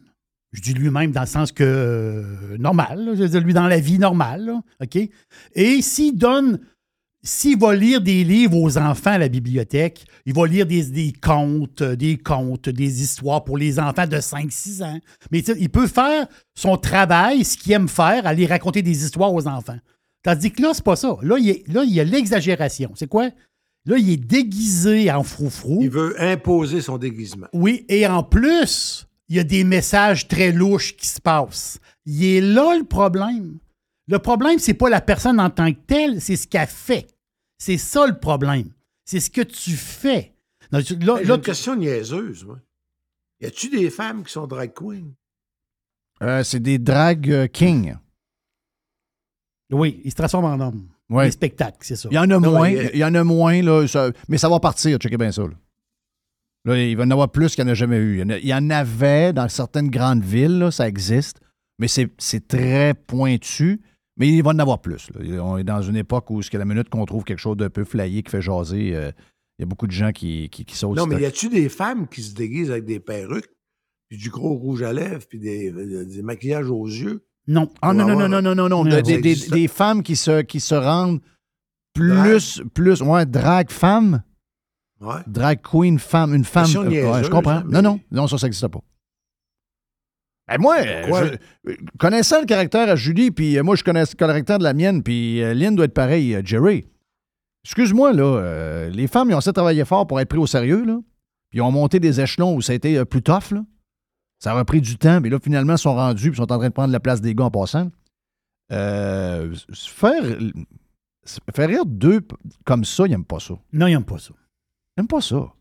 Je 0.55 0.61
dis 0.61 0.73
lui-même 0.73 1.11
dans 1.11 1.21
le 1.21 1.27
sens 1.27 1.51
que 1.51 1.63
euh, 1.63 2.57
normal, 2.57 3.03
là. 3.05 3.11
je 3.15 3.21
veux 3.23 3.29
dire 3.29 3.41
lui 3.41 3.53
dans 3.53 3.67
la 3.67 3.79
vie 3.79 3.99
normale, 3.99 4.45
là, 4.45 4.61
OK? 4.81 4.97
Et 5.53 5.81
s'il 5.81 6.17
donne, 6.17 6.59
s'il 7.23 7.57
va 7.59 7.75
lire 7.75 7.99
des 8.01 8.23
livres 8.23 8.55
aux 8.57 8.77
enfants 8.77 9.11
à 9.11 9.17
la 9.17 9.27
bibliothèque, 9.27 10.05
il 10.25 10.33
va 10.33 10.47
lire 10.47 10.65
des, 10.65 10.83
des 10.85 11.11
contes, 11.11 11.81
euh, 11.81 11.95
des 11.95 12.17
contes, 12.17 12.69
des 12.69 13.01
histoires 13.01 13.43
pour 13.43 13.57
les 13.57 13.79
enfants 13.79 14.07
de 14.07 14.17
5-6 14.17 14.83
ans. 14.83 14.99
Mais 15.31 15.39
il 15.39 15.69
peut 15.69 15.87
faire 15.87 16.25
son 16.55 16.77
travail, 16.77 17.43
ce 17.43 17.57
qu'il 17.57 17.73
aime 17.73 17.89
faire, 17.89 18.25
aller 18.25 18.45
raconter 18.45 18.81
des 18.81 19.03
histoires 19.03 19.33
aux 19.33 19.47
enfants. 19.47 19.77
Tandis 20.23 20.51
que 20.51 20.61
là, 20.61 20.71
c'est 20.73 20.83
pas 20.85 20.95
ça. 20.95 21.17
Là, 21.21 21.37
il, 21.37 21.49
est- 21.49 21.67
là, 21.67 21.83
il 21.83 21.93
y 21.93 21.99
a 21.99 22.03
l'exagération. 22.03 22.91
C'est 22.95 23.07
quoi? 23.09 23.29
Là, 23.87 23.97
il 23.97 24.09
est 24.09 24.17
déguisé 24.17 25.11
en 25.11 25.21
froufrou. 25.23 25.79
Il 25.81 25.89
veut 25.89 26.15
imposer 26.21 26.81
son 26.81 26.97
déguisement. 26.97 27.47
Oui, 27.53 27.85
et 27.89 28.07
en 28.07 28.23
plus, 28.23 29.05
il 29.29 29.35
y 29.37 29.39
a 29.39 29.43
des 29.43 29.63
messages 29.63 30.27
très 30.27 30.51
louches 30.51 30.95
qui 30.95 31.07
se 31.07 31.19
passent. 31.21 31.79
Il 32.05 32.23
est 32.23 32.41
là 32.41 32.77
le 32.77 32.83
problème. 32.83 33.57
Le 34.07 34.19
problème, 34.19 34.59
c'est 34.59 34.73
pas 34.75 34.89
la 34.89 35.01
personne 35.01 35.39
en 35.39 35.49
tant 35.49 35.71
que 35.73 35.79
telle, 35.87 36.21
c'est 36.21 36.35
ce 36.35 36.47
qu'elle 36.47 36.67
fait. 36.67 37.07
C'est 37.57 37.77
ça 37.77 38.05
le 38.05 38.19
problème. 38.19 38.69
C'est 39.05 39.19
ce 39.19 39.29
que 39.31 39.41
tu 39.41 39.71
fais. 39.71 40.33
Là, 40.71 40.79
une 41.21 41.41
question 41.41 41.75
niaiseuse, 41.75 42.43
moi. 42.45 42.59
Y 43.41 43.45
a-tu 43.47 43.69
des 43.69 43.89
femmes 43.89 44.23
qui 44.23 44.31
sont 44.31 44.45
drag 44.47 44.73
queens? 44.73 45.11
Euh, 46.21 46.43
c'est 46.43 46.59
des 46.59 46.77
drag 46.79 47.29
euh, 47.31 47.47
kings. 47.47 47.95
oui, 49.71 50.01
il 50.03 50.11
se 50.11 50.15
transforme 50.15 50.45
en 50.45 50.59
homme. 50.59 50.87
Ouais. 51.09 51.25
Les 51.25 51.31
spectacles, 51.31 51.77
c'est 51.81 51.95
ça. 51.95 52.07
Il 52.11 52.15
y 52.15 52.17
en 52.17 52.23
a 52.23 52.39
Non, 52.39 52.39
moins. 52.51 52.71
mais- 52.71 52.89
Il 52.93 52.99
y 52.99 53.03
en 53.05 53.13
a 53.13 53.23
moins, 53.23 53.61
là, 53.61 53.87
ça- 53.87 54.11
mais 54.27 54.37
ça 54.37 54.49
va 54.49 54.59
partir. 54.59 54.97
Checkez 54.97 55.17
bien 55.17 55.31
ça. 55.31 55.43
Là. 55.43 55.49
Là, 56.65 56.77
il 56.83 56.97
va 56.97 57.03
y 57.03 57.07
en 57.07 57.11
avoir 57.11 57.31
plus 57.31 57.55
qu'il 57.55 57.63
n'y 57.63 57.69
en 57.69 57.73
a 57.73 57.75
jamais 57.75 57.97
eu. 57.97 58.15
Il 58.15 58.19
y 58.19 58.23
en, 58.23 58.29
a- 58.29 58.37
il 58.39 58.47
y 58.47 58.53
en 58.53 58.69
avait 58.69 59.33
dans 59.33 59.47
certaines 59.49 59.89
grandes 59.89 60.23
villes, 60.23 60.57
là, 60.59 60.71
ça 60.71 60.87
existe, 60.87 61.39
mais 61.79 61.87
c'est 61.87 62.09
c'est 62.17 62.47
très 62.47 62.93
pointu. 62.93 63.81
Mais 64.17 64.29
il 64.29 64.41
va 64.41 64.51
en 64.51 64.59
avoir 64.59 64.79
plus. 64.79 65.09
là. 65.13 65.43
On 65.43 65.57
est 65.57 65.63
dans 65.65 65.81
une 65.81 65.97
époque 65.97 66.29
où, 66.31 66.41
c'est 66.41 66.57
la 66.57 66.63
minute 66.65 66.87
qu'on 66.89 67.05
trouve 67.05 67.23
quelque 67.25 67.39
chose 67.39 67.57
d'un 67.57 67.69
peu 67.69 67.83
flyé 67.83 68.23
qui 68.23 68.31
fait 68.31 68.41
jaser, 68.41 68.95
euh, 68.95 69.11
il 69.59 69.61
y 69.61 69.63
a 69.63 69.65
beaucoup 69.65 69.87
de 69.87 69.91
gens 69.91 70.11
qui, 70.13 70.47
qui, 70.49 70.63
qui 70.63 70.75
sautent. 70.77 70.95
Non, 70.97 71.05
mais 71.05 71.19
y 71.21 71.25
a-tu 71.25 71.49
des 71.49 71.67
femmes 71.69 72.07
qui 72.07 72.21
se 72.23 72.33
déguisent 72.33 72.71
avec 72.71 72.85
des 72.85 72.99
perruques, 73.01 73.49
puis 74.09 74.17
du 74.17 74.29
gros 74.29 74.53
rouge 74.53 74.83
à 74.83 74.93
lèvres, 74.93 75.25
puis 75.29 75.37
des, 75.39 75.69
euh, 75.71 76.05
des 76.05 76.21
maquillages 76.21 76.69
aux 76.69 76.87
yeux? 76.87 77.25
Non. 77.47 77.69
Ah 77.81 77.93
non, 77.93 78.07
non, 78.07 78.15
non, 78.17 78.41
non, 78.41 78.41
non, 78.55 78.55
non, 78.69 78.83
non. 78.85 79.01
Des, 79.01 79.17
des- 79.21 79.67
femmes 79.67 80.01
qui 80.01 80.15
se, 80.15 80.41
qui 80.41 80.61
se 80.61 80.75
rendent 80.75 81.19
plus, 81.93 82.61
plus, 82.73 83.01
ouais, 83.01 83.25
drag 83.25 83.69
femme, 83.69 84.23
Ouais. 85.01 85.21
drag 85.27 85.61
queen 85.61 85.99
femme, 85.99 86.33
une 86.33 86.45
femme. 86.45 86.65
Euh, 86.85 87.23
je 87.23 87.29
comprends. 87.29 87.61
mais- 87.65 87.81
Non, 87.81 87.91
non, 87.91 87.99
non, 88.11 88.27
ça, 88.27 88.37
ça 88.37 88.47
n'existe 88.47 88.67
pas. 88.67 88.79
Ben 90.47 90.57
moi, 90.59 90.77
je- 90.83 91.71
euh, 91.71 91.75
connaissant 91.99 92.39
le 92.39 92.45
caractère 92.45 92.87
à 92.89 92.95
Julie, 92.95 93.31
puis 93.31 93.57
euh, 93.57 93.63
moi, 93.63 93.75
je 93.75 93.83
connais 93.83 94.01
le 94.01 94.15
caractère 94.15 94.59
de 94.59 94.63
la 94.63 94.73
mienne, 94.73 95.01
puis 95.03 95.41
euh, 95.41 95.53
Lynn 95.53 95.75
doit 95.75 95.85
être 95.85 95.93
pareil, 95.93 96.35
euh, 96.35 96.41
Jerry. 96.45 96.85
Excuse-moi, 97.63 98.13
là, 98.13 98.23
euh, 98.23 98.89
les 98.89 99.07
femmes, 99.07 99.29
ils 99.31 99.33
ont 99.33 99.39
assez 99.39 99.51
travaillé 99.51 99.83
fort 99.85 100.05
pour 100.05 100.19
être 100.19 100.29
pris 100.29 100.37
au 100.37 100.45
sérieux, 100.45 100.85
là. 100.85 100.99
Puis 101.49 101.59
ils 101.59 101.61
ont 101.61 101.71
monté 101.71 101.99
des 101.99 102.21
échelons 102.21 102.53
où 102.55 102.61
ça 102.61 102.73
a 102.73 102.75
été 102.75 103.03
plus 103.05 103.23
tough, 103.23 103.51
là. 103.51 103.65
Ça 104.39 104.51
a 104.51 104.53
repris 104.53 104.81
du 104.81 104.97
temps, 104.97 105.19
mais 105.19 105.29
là, 105.29 105.39
finalement, 105.41 105.73
ils 105.73 105.79
sont 105.79 105.95
rendus, 105.95 106.29
puis 106.29 106.37
ils 106.39 106.43
sont 106.43 106.51
en 106.51 106.57
train 106.59 106.67
de 106.69 106.73
prendre 106.73 106.91
la 106.93 106.99
place 106.99 107.21
des 107.21 107.33
gars 107.33 107.45
en 107.45 107.51
passant. 107.51 107.89
Euh, 108.71 109.55
faire, 109.73 110.23
faire 111.55 111.67
rire 111.69 111.85
deux 111.87 112.21
comme 112.65 112.85
ça, 112.85 113.07
ils 113.07 113.11
n'aiment 113.11 113.25
pas 113.25 113.39
ça. 113.39 113.55
Non, 113.73 113.87
il 113.87 113.93
n'aime 113.93 114.05
pas 114.05 114.19
ça. 114.19 114.33
Ils 114.95 115.01
n'aiment 115.01 115.07
pas 115.07 115.21
ça. 115.21 115.51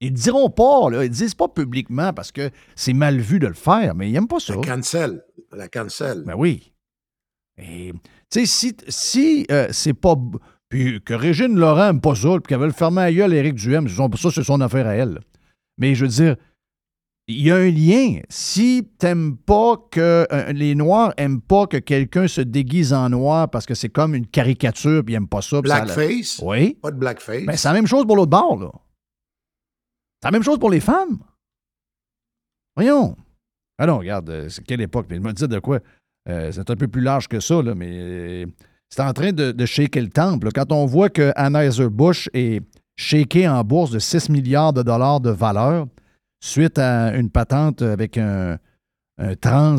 Ils 0.00 0.12
diront 0.12 0.50
pas, 0.50 0.90
là, 0.90 1.04
ils 1.04 1.10
disent 1.10 1.34
pas 1.34 1.48
publiquement 1.48 2.12
parce 2.12 2.32
que 2.32 2.50
c'est 2.74 2.92
mal 2.92 3.18
vu 3.18 3.38
de 3.38 3.46
le 3.46 3.54
faire, 3.54 3.94
mais 3.94 4.08
ils 4.08 4.12
n'aiment 4.12 4.28
pas 4.28 4.40
ça. 4.40 4.54
La 4.54 4.60
cancel. 4.60 5.22
La 5.52 5.68
cancel. 5.68 6.24
Ben 6.26 6.34
oui. 6.36 6.72
Et, 7.56 7.92
tu 8.30 8.44
sais, 8.44 8.46
si, 8.46 8.76
si 8.88 9.46
euh, 9.50 9.68
c'est 9.70 9.94
pas. 9.94 10.16
Puis 10.68 11.00
que 11.02 11.14
Régine 11.14 11.58
Laurent 11.58 11.86
n'aime 11.86 12.00
pas 12.00 12.14
ça, 12.14 12.30
puis 12.30 12.48
qu'elle 12.48 12.58
veut 12.58 12.66
le 12.66 12.72
fermer 12.72 13.02
à 13.02 13.12
gueule 13.12 13.32
à 13.32 13.36
Éric 13.36 13.54
Duhem, 13.54 13.88
ça, 13.88 14.30
c'est 14.34 14.42
son 14.42 14.60
affaire 14.60 14.86
à 14.86 14.94
elle. 14.94 15.20
Mais 15.78 15.94
je 15.94 16.04
veux 16.04 16.10
dire, 16.10 16.36
il 17.32 17.42
y 17.46 17.50
a 17.50 17.56
un 17.56 17.70
lien. 17.70 18.20
Si 18.28 18.88
t'aimes 18.98 19.36
pas 19.36 19.76
que. 19.90 20.26
euh, 20.32 20.52
les 20.52 20.74
Noirs 20.74 21.12
aiment 21.16 21.40
pas 21.40 21.66
que 21.66 21.76
quelqu'un 21.76 22.28
se 22.28 22.40
déguise 22.40 22.92
en 22.92 23.08
noir 23.10 23.50
parce 23.50 23.66
que 23.66 23.74
c'est 23.74 23.88
comme 23.88 24.14
une 24.14 24.26
caricature, 24.26 25.02
puis 25.04 25.14
ils 25.14 25.16
n'aiment 25.16 25.28
pas 25.28 25.42
ça. 25.42 25.60
Blackface? 25.60 26.40
Oui. 26.42 26.74
Pas 26.80 26.90
de 26.90 26.96
blackface. 26.96 27.44
Ben, 27.44 27.56
c'est 27.56 27.68
la 27.68 27.74
même 27.74 27.86
chose 27.86 28.06
pour 28.06 28.16
l'autre 28.16 28.30
bord, 28.30 28.58
là. 28.58 28.70
C'est 30.22 30.28
la 30.28 30.32
même 30.32 30.42
chose 30.42 30.58
pour 30.58 30.70
les 30.70 30.80
femmes. 30.80 31.18
Voyons. 32.76 33.16
Ah 33.78 33.86
non, 33.86 33.98
regarde, 33.98 34.30
euh, 34.30 34.48
c'est 34.48 34.62
quelle 34.64 34.80
époque. 34.80 35.06
Mais 35.10 35.16
je 35.16 35.20
me 35.20 35.32
dis 35.32 35.48
de 35.48 35.58
quoi? 35.58 35.80
Euh, 36.28 36.52
c'est 36.52 36.70
un 36.70 36.76
peu 36.76 36.86
plus 36.88 37.00
large 37.02 37.26
que 37.28 37.40
ça, 37.40 37.60
là, 37.62 37.74
mais 37.74 38.46
c'est 38.88 39.02
en 39.02 39.12
train 39.12 39.32
de, 39.32 39.50
de 39.52 39.66
shaker 39.66 40.02
le 40.02 40.08
temple. 40.10 40.50
Quand 40.54 40.70
on 40.70 40.86
voit 40.86 41.08
que 41.08 41.32
Anheuser-Busch 41.34 42.28
est 42.34 42.62
shaké 42.96 43.48
en 43.48 43.64
bourse 43.64 43.90
de 43.90 43.98
6 43.98 44.28
milliards 44.28 44.72
de 44.72 44.82
dollars 44.82 45.20
de 45.20 45.30
valeur 45.30 45.86
suite 46.42 46.78
à 46.78 47.14
une 47.14 47.30
patente 47.30 47.82
avec 47.82 48.18
un, 48.18 48.58
trans 49.40 49.76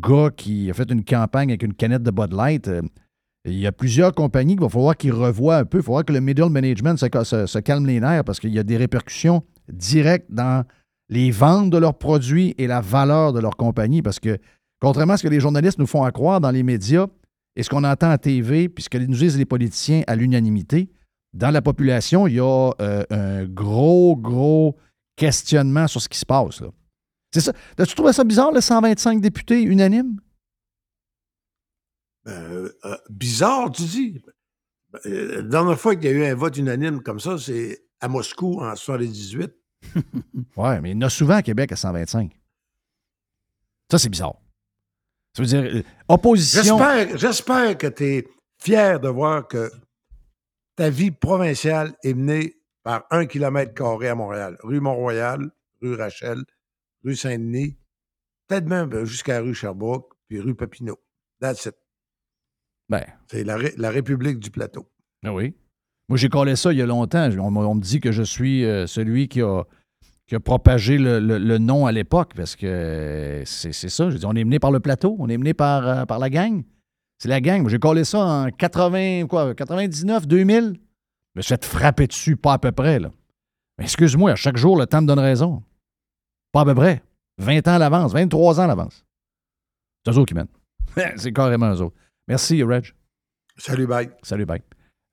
gars 0.00 0.30
qui 0.34 0.70
a 0.70 0.74
fait 0.74 0.90
une 0.90 1.04
campagne 1.04 1.50
avec 1.50 1.62
une 1.62 1.74
canette 1.74 2.02
de 2.02 2.10
Bud 2.10 2.32
Light, 2.32 2.66
euh, 2.68 2.80
il 3.44 3.58
y 3.58 3.66
a 3.66 3.72
plusieurs 3.72 4.12
compagnies 4.12 4.54
qu'il 4.54 4.62
va 4.62 4.68
falloir 4.68 4.96
qu'ils 4.96 5.12
revoient 5.12 5.58
un 5.58 5.64
peu. 5.64 5.78
Il 5.78 5.82
va 5.82 5.84
falloir 5.84 6.04
que 6.04 6.12
le 6.12 6.20
middle 6.20 6.48
management 6.48 6.96
se 6.96 7.58
calme 7.58 7.86
les 7.86 8.00
nerfs 8.00 8.24
parce 8.24 8.40
qu'il 8.40 8.52
y 8.52 8.58
a 8.58 8.64
des 8.64 8.76
répercussions 8.76 9.42
directes 9.72 10.26
dans 10.30 10.64
les 11.08 11.30
ventes 11.30 11.70
de 11.70 11.78
leurs 11.78 11.96
produits 11.96 12.54
et 12.58 12.66
la 12.66 12.80
valeur 12.80 13.32
de 13.32 13.38
leur 13.38 13.56
compagnie. 13.56 14.02
Parce 14.02 14.18
que, 14.18 14.38
contrairement 14.80 15.12
à 15.12 15.16
ce 15.16 15.22
que 15.22 15.28
les 15.28 15.38
journalistes 15.38 15.78
nous 15.78 15.86
font 15.86 16.02
à 16.02 16.10
croire 16.10 16.40
dans 16.40 16.50
les 16.50 16.64
médias 16.64 17.06
et 17.54 17.62
ce 17.62 17.70
qu'on 17.70 17.84
entend 17.84 18.10
à 18.10 18.18
TV, 18.18 18.68
puis 18.68 18.82
ce 18.82 18.88
que 18.88 18.98
nous 18.98 19.16
disent 19.16 19.38
les 19.38 19.44
politiciens 19.44 20.02
à 20.08 20.16
l'unanimité, 20.16 20.88
dans 21.32 21.50
la 21.50 21.62
population, 21.62 22.26
il 22.26 22.34
y 22.34 22.40
a 22.40 22.70
euh, 22.80 23.04
un 23.10 23.44
gros, 23.44 24.16
gros 24.16 24.76
questionnement 25.16 25.88
sur 25.88 26.00
ce 26.00 26.08
qui 26.08 26.18
se 26.18 26.26
passe. 26.26 26.60
là. 26.60 26.68
C'est 27.32 27.40
ça. 27.40 27.52
As-tu 27.78 27.94
trouvé 27.94 28.12
ça 28.12 28.24
bizarre, 28.24 28.52
le 28.52 28.60
125 28.60 29.20
députés 29.20 29.62
unanimes? 29.62 30.20
Euh, 32.28 32.70
euh, 32.84 32.96
bizarre, 33.10 33.70
tu 33.70 33.82
dis. 33.82 34.22
Euh, 35.06 35.36
La 35.36 35.42
dernière 35.42 35.78
fois 35.78 35.94
qu'il 35.96 36.04
y 36.04 36.08
a 36.08 36.12
eu 36.12 36.24
un 36.24 36.34
vote 36.34 36.56
unanime 36.56 37.02
comme 37.02 37.20
ça, 37.20 37.38
c'est 37.38 37.84
à 38.00 38.08
Moscou 38.08 38.60
en 38.60 38.74
78. 38.74 39.52
Ouais, 40.56 40.80
mais 40.80 40.90
il 40.90 40.94
y 40.94 40.96
en 40.96 41.02
a 41.06 41.10
souvent 41.10 41.34
à 41.34 41.42
Québec 41.42 41.70
à 41.72 41.76
125. 41.76 42.32
Ça, 43.90 43.98
c'est 43.98 44.08
bizarre. 44.08 44.36
Ça 45.36 45.42
veut 45.42 45.48
dire, 45.48 45.82
opposition. 46.08 46.78
J'espère, 46.78 47.18
j'espère 47.18 47.78
que 47.78 47.86
tu 47.88 48.04
es 48.04 48.28
fier 48.58 48.98
de 48.98 49.08
voir 49.08 49.46
que 49.46 49.70
ta 50.76 50.88
vie 50.88 51.10
provinciale 51.10 51.94
est 52.02 52.14
menée 52.14 52.56
par 52.86 53.04
un 53.10 53.26
kilomètre 53.26 53.74
carré 53.74 54.06
à 54.08 54.14
Montréal. 54.14 54.56
Rue 54.62 54.78
Mont-Royal, 54.78 55.50
rue 55.82 55.96
Rachel, 55.96 56.44
rue 57.04 57.16
Saint-Denis, 57.16 57.76
peut-être 58.46 58.68
même 58.68 58.92
euh, 58.92 59.04
jusqu'à 59.04 59.40
rue 59.40 59.54
Sherbrooke, 59.54 60.08
puis 60.28 60.38
rue 60.38 60.54
Papineau. 60.54 60.96
That's 61.40 61.66
it. 61.66 61.74
Ben, 62.88 63.02
C'est 63.28 63.42
la, 63.42 63.56
ré- 63.56 63.74
la 63.76 63.90
République 63.90 64.38
du 64.38 64.52
Plateau. 64.52 64.86
ah 65.24 65.34
oui. 65.34 65.56
Moi, 66.08 66.16
j'ai 66.16 66.28
collé 66.28 66.54
ça 66.54 66.72
il 66.72 66.78
y 66.78 66.82
a 66.82 66.86
longtemps. 66.86 67.28
On, 67.40 67.74
me 67.74 67.80
dit 67.80 67.98
que 67.98 68.12
je 68.12 68.22
suis 68.22 68.64
euh, 68.64 68.86
celui 68.86 69.26
qui 69.26 69.42
a, 69.42 69.64
qui 70.28 70.36
a 70.36 70.40
propagé 70.40 70.96
le, 70.96 71.18
le- 71.18 71.38
le 71.38 71.58
nom 71.58 71.86
à 71.86 71.90
l'époque 71.90 72.34
parce 72.36 72.54
que 72.54 73.42
c'est 73.46 73.72
ça. 73.72 74.10
Je 74.10 74.18
dis, 74.18 74.26
on 74.26 74.34
est 74.36 74.44
mené 74.44 74.60
par 74.60 74.70
le 74.70 74.78
plateau, 74.78 75.16
on 75.18 75.28
est 75.28 75.36
mené 75.38 75.54
par, 75.54 75.88
euh, 75.88 76.04
par 76.04 76.20
la 76.20 76.30
gang. 76.30 76.62
C'est 77.18 77.28
la 77.28 77.40
gang. 77.40 77.62
Moi, 77.62 77.70
j'ai 77.72 77.80
collé 77.80 78.04
ça 78.04 78.20
en 78.24 78.50
80, 78.52 79.26
quoi, 79.26 79.56
99, 79.56 80.28
2000. 80.28 80.78
Je 81.36 81.40
me 81.40 81.42
suis 81.42 81.54
fait 81.54 81.64
frapper 81.66 82.06
dessus, 82.06 82.34
pas 82.34 82.54
à 82.54 82.58
peu 82.58 82.72
près. 82.72 82.98
Là. 82.98 83.10
Mais 83.76 83.84
excuse-moi, 83.84 84.30
à 84.30 84.36
chaque 84.36 84.56
jour, 84.56 84.78
le 84.78 84.86
temps 84.86 85.02
me 85.02 85.06
donne 85.06 85.18
raison. 85.18 85.62
Pas 86.50 86.62
à 86.62 86.64
peu 86.64 86.74
près. 86.74 87.02
20 87.36 87.68
ans 87.68 87.74
à 87.74 87.78
l'avance, 87.78 88.14
23 88.14 88.58
ans 88.58 88.62
à 88.62 88.66
l'avance. 88.66 89.04
C'est 90.02 90.12
eux 90.12 90.16
autres 90.16 90.28
qui 90.28 90.34
mènent. 90.34 90.46
c'est 91.16 91.34
carrément 91.34 91.74
eux 91.74 91.82
autres. 91.82 91.96
Merci, 92.26 92.62
Reg. 92.62 92.86
Salut, 93.58 93.86
bye. 93.86 94.08
Salut, 94.22 94.46
bye. 94.46 94.62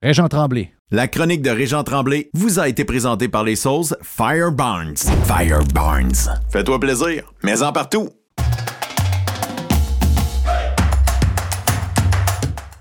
Régent 0.02 0.28
Tremblay. 0.28 0.72
La 0.90 1.08
chronique 1.08 1.42
de 1.42 1.50
Régent 1.50 1.84
Tremblay 1.84 2.30
vous 2.32 2.58
a 2.58 2.70
été 2.70 2.86
présentée 2.86 3.28
par 3.28 3.44
les 3.44 3.56
sauces 3.56 3.94
Fire 4.00 4.50
Barnes. 4.50 4.96
Fire 4.96 5.62
Barnes. 5.74 6.14
Fais-toi 6.48 6.80
plaisir, 6.80 7.34
mais 7.42 7.62
en 7.62 7.70
partout. 7.70 8.08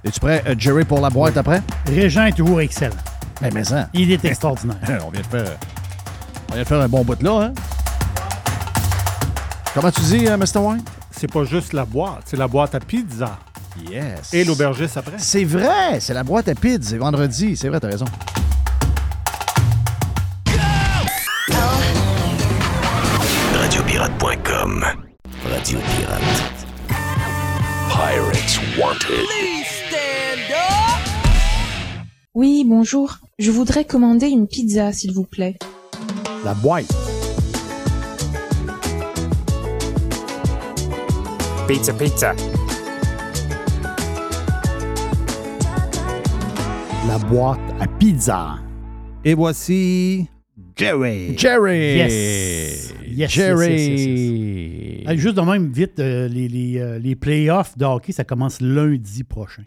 Es-tu 0.05 0.19
prêt, 0.21 0.41
euh, 0.47 0.55
Jerry, 0.57 0.85
pour 0.85 1.01
la 1.01 1.09
boîte 1.09 1.35
après? 1.35 1.61
Régent 1.87 2.25
est 2.25 2.37
toujours 2.37 2.61
excellent. 2.61 2.95
Ben, 3.41 3.53
mais 3.53 3.63
ça. 3.63 3.89
Il 3.93 4.11
est 4.11 4.23
extraordinaire. 4.25 4.77
on 5.05 5.09
vient 5.09 5.21
de 5.21 5.25
faire. 5.25 5.57
On 6.49 6.53
vient 6.53 6.63
de 6.63 6.67
faire 6.67 6.81
un 6.81 6.87
bon 6.87 7.03
bout 7.03 7.15
de 7.15 7.23
là, 7.23 7.41
hein? 7.45 7.53
Comment 9.73 9.91
tu 9.91 10.01
dis, 10.01 10.27
euh, 10.27 10.37
Mr. 10.37 10.59
Wine? 10.59 10.83
C'est 11.11 11.31
pas 11.31 11.43
juste 11.45 11.73
la 11.73 11.85
boîte, 11.85 12.23
c'est 12.25 12.37
la 12.37 12.47
boîte 12.47 12.75
à 12.75 12.79
pizza. 12.79 13.39
Yes. 13.89 14.33
Et 14.33 14.43
l'aubergiste 14.43 14.97
après. 14.97 15.17
C'est 15.17 15.45
vrai, 15.45 15.99
c'est 15.99 16.13
la 16.13 16.23
boîte 16.23 16.47
à 16.47 16.53
pizza, 16.53 16.91
c'est 16.91 16.97
vendredi. 16.97 17.57
C'est 17.57 17.69
vrai, 17.69 17.79
t'as 17.79 17.87
raison. 17.87 18.05
Radiopirate.com. 23.55 24.85
Radio 25.49 25.79
Pirate. 25.79 26.53
Pirates 27.89 28.59
Wanted. 28.77 29.42
Oui, 32.35 32.63
bonjour. 32.67 33.19
Je 33.37 33.51
voudrais 33.51 33.85
commander 33.85 34.25
une 34.27 34.47
pizza, 34.47 34.91
s'il 34.91 35.11
vous 35.11 35.23
plaît. 35.23 35.55
La 36.43 36.55
boîte. 36.55 36.91
Pizza, 41.67 41.93
pizza. 41.93 42.33
La 47.07 47.19
boîte 47.29 47.59
à 47.79 47.85
pizza. 47.99 48.55
Et 49.23 49.35
voici 49.35 50.27
Jerry. 50.75 51.37
Jerry. 51.37 51.97
Yes. 51.97 52.93
Yes, 53.15 53.29
Jerry. 53.29 53.71
yes, 53.73 53.87
yes, 53.87 54.07
yes. 54.07 55.07
Hey, 55.07 55.17
juste 55.19 55.35
de 55.35 55.41
même, 55.41 55.71
vite, 55.71 55.99
euh, 55.99 56.27
les, 56.27 56.47
les, 56.47 56.79
euh, 56.79 56.97
les 56.97 57.15
playoffs 57.15 57.77
de 57.77 57.85
hockey, 57.85 58.11
ça 58.11 58.23
commence 58.23 58.59
lundi 58.59 59.23
prochain. 59.23 59.61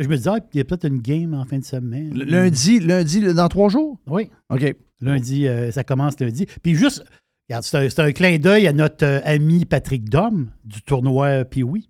Je 0.00 0.08
me 0.08 0.16
disais, 0.16 0.30
ah, 0.30 0.38
il 0.54 0.56
y 0.56 0.60
a 0.60 0.64
peut-être 0.64 0.86
une 0.86 1.00
game 1.02 1.34
en 1.34 1.44
fin 1.44 1.58
de 1.58 1.64
semaine. 1.64 2.12
L- 2.18 2.26
Lundi, 2.26 2.80
lundi, 2.80 3.20
dans 3.34 3.48
trois 3.48 3.68
jours? 3.68 3.98
Oui. 4.06 4.30
OK. 4.48 4.74
Lundi, 5.02 5.46
euh, 5.46 5.70
ça 5.70 5.84
commence 5.84 6.18
lundi. 6.18 6.46
Puis 6.62 6.74
juste, 6.74 7.04
regarde, 7.48 7.64
c'est 7.64 7.98
un, 8.00 8.12
clin 8.12 8.38
d'œil 8.38 8.66
à 8.66 8.72
notre 8.72 9.04
euh, 9.04 9.20
ami 9.24 9.66
Patrick 9.66 10.08
Dom 10.08 10.50
du 10.64 10.80
tournoi 10.82 11.44
Pee-Wee. 11.44 11.88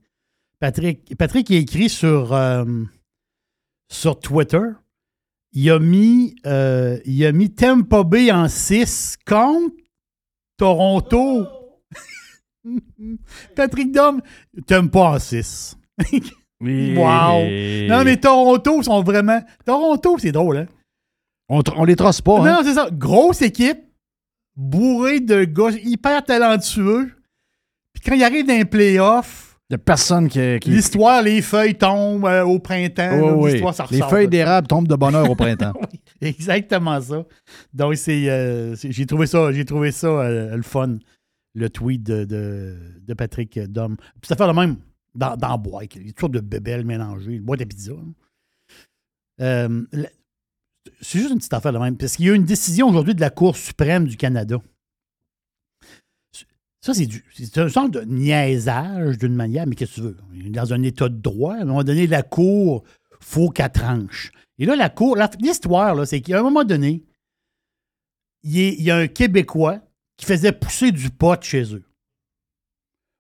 Patrick, 0.59 1.17
Patrick 1.17 1.49
il 1.51 1.57
a 1.57 1.61
écrit 1.61 1.89
sur, 1.89 2.33
euh, 2.33 2.65
sur 3.89 4.19
Twitter. 4.19 4.67
Il 5.53 5.71
a 5.71 5.79
mis, 5.79 6.35
euh, 6.47 6.99
il 7.05 7.25
a 7.25 7.33
mis 7.33 7.53
Tampa 7.55 8.03
Bay 8.03 8.33
en 8.33 8.49
6 8.49 9.19
contre 9.25 9.75
Toronto. 10.57 11.47
Patrick 13.57 13.93
Dom, 13.93 14.21
t'aimes 14.67 14.91
pas 14.91 15.13
en 15.13 15.19
6. 15.19 15.77
Oui. 16.61 16.95
wow! 16.97 17.41
Non, 17.89 18.05
mais 18.05 18.17
Toronto 18.19 18.83
sont 18.83 19.03
vraiment. 19.03 19.41
Toronto, 19.65 20.17
c'est 20.19 20.33
drôle, 20.33 20.59
hein? 20.59 20.67
On, 21.49 21.85
les 21.85 21.97
trosse 21.97 22.21
pas, 22.21 22.39
Non, 22.39 22.45
hein? 22.45 22.53
non, 22.57 22.61
c'est 22.63 22.75
ça. 22.75 22.89
Grosse 22.93 23.43
équipe, 23.43 23.79
bourrée 24.57 25.21
de 25.21 25.45
gars 25.45 25.71
hyper 25.83 26.23
talentueux. 26.25 27.11
Puis 27.93 28.03
quand 28.07 28.15
il 28.15 28.23
arrive 28.23 28.47
dans 28.47 28.55
les 28.57 28.65
playoffs, 28.65 29.57
Il 29.69 29.73
n'y 29.73 29.77
a 29.77 29.79
personne 29.79 30.29
qui. 30.29 30.39
qui- 30.61 30.71
l'histoire, 30.71 31.23
les 31.23 31.43
feuilles 31.43 31.75
tombent 31.75 32.27
euh, 32.27 32.45
au 32.45 32.59
printemps. 32.61 33.11
Oui, 33.15 33.27
là, 33.27 33.33
oui. 33.35 33.53
L'histoire, 33.53 33.75
ça 33.75 33.87
Les 33.91 34.01
feuilles 34.03 34.29
d'érable 34.29 34.69
tombent 34.69 34.87
de 34.89 34.95
bonne 34.95 35.15
heure 35.15 35.29
au 35.31 35.35
printemps. 35.35 35.73
Exactement 36.21 37.01
ça. 37.01 37.25
Donc, 37.73 37.97
c'est, 37.97 38.29
euh, 38.29 38.77
c'est- 38.77 38.93
j'ai 38.93 39.07
trouvé 39.07 39.27
ça, 39.27 39.51
j'ai 39.53 39.65
trouvé 39.65 39.91
ça 39.91 40.07
euh, 40.07 40.55
le 40.57 40.63
fun, 40.63 40.99
le 41.55 41.69
tweet 41.71 42.03
de, 42.05 42.25
de, 42.25 42.77
de 43.07 43.15
Patrick 43.15 43.59
Dom. 43.59 43.97
Puis 44.21 44.29
ça 44.29 44.37
fait 44.37 44.47
le 44.47 44.53
même 44.53 44.77
dans, 45.15 45.37
dans 45.37 45.59
la. 45.59 45.97
Il 45.97 46.07
y 46.07 46.11
a 46.11 46.13
toujours 46.13 46.31
de 46.31 46.41
bébelles 46.41 46.85
mélangées, 46.85 47.33
une 47.33 47.43
boîte 47.43 47.63
à 47.63 47.67
pizza. 47.67 47.93
Euh, 49.41 49.85
c'est 51.01 51.19
juste 51.19 51.31
une 51.31 51.39
petite 51.39 51.53
affaire 51.55 51.73
de 51.73 51.79
même. 51.79 51.97
Parce 51.97 52.17
qu'il 52.17 52.27
y 52.27 52.31
a 52.31 52.35
une 52.35 52.45
décision 52.45 52.89
aujourd'hui 52.89 53.15
de 53.15 53.21
la 53.21 53.31
Cour 53.31 53.57
suprême 53.57 54.07
du 54.07 54.17
Canada. 54.17 54.59
Ça, 56.83 56.95
c'est, 56.95 57.07
du, 57.07 57.23
c'est 57.35 57.59
un 57.59 57.69
genre 57.69 57.91
de 57.91 58.01
niaisage 58.01 59.19
d'une 59.19 59.35
manière, 59.35 59.67
mais 59.67 59.75
qu'est-ce 59.75 59.97
que 60.01 60.01
tu 60.01 60.03
veux? 60.43 60.51
Dans 60.51 60.73
un 60.73 60.83
état 60.83 61.09
de 61.11 61.17
droit. 61.21 61.55
À 61.55 61.61
un 61.61 61.65
moment 61.67 61.85
donné, 61.85 62.07
la 62.07 62.23
Cour, 62.23 62.85
faut 63.21 63.51
qu'elle 63.51 63.71
tranche. 63.71 64.33
Et 64.59 64.65
là, 64.65 64.77
la 64.77 64.89
Cour, 64.89 65.17
l'histoire, 65.41 66.07
c'est 66.07 66.23
qu'à 66.23 66.41
un 66.41 66.43
moment 66.43 66.65
donné, 66.65 67.05
il 68.43 68.57
y, 68.59 68.61
a- 68.67 68.69
il 68.73 68.83
y 68.83 68.91
a 68.91 68.97
un 68.97 69.09
Québécois 69.09 69.83
qui 70.17 70.25
faisait 70.25 70.53
pousser 70.53 70.91
du 70.93 71.11
pot 71.11 71.43
chez 71.43 71.75
eux. 71.75 71.85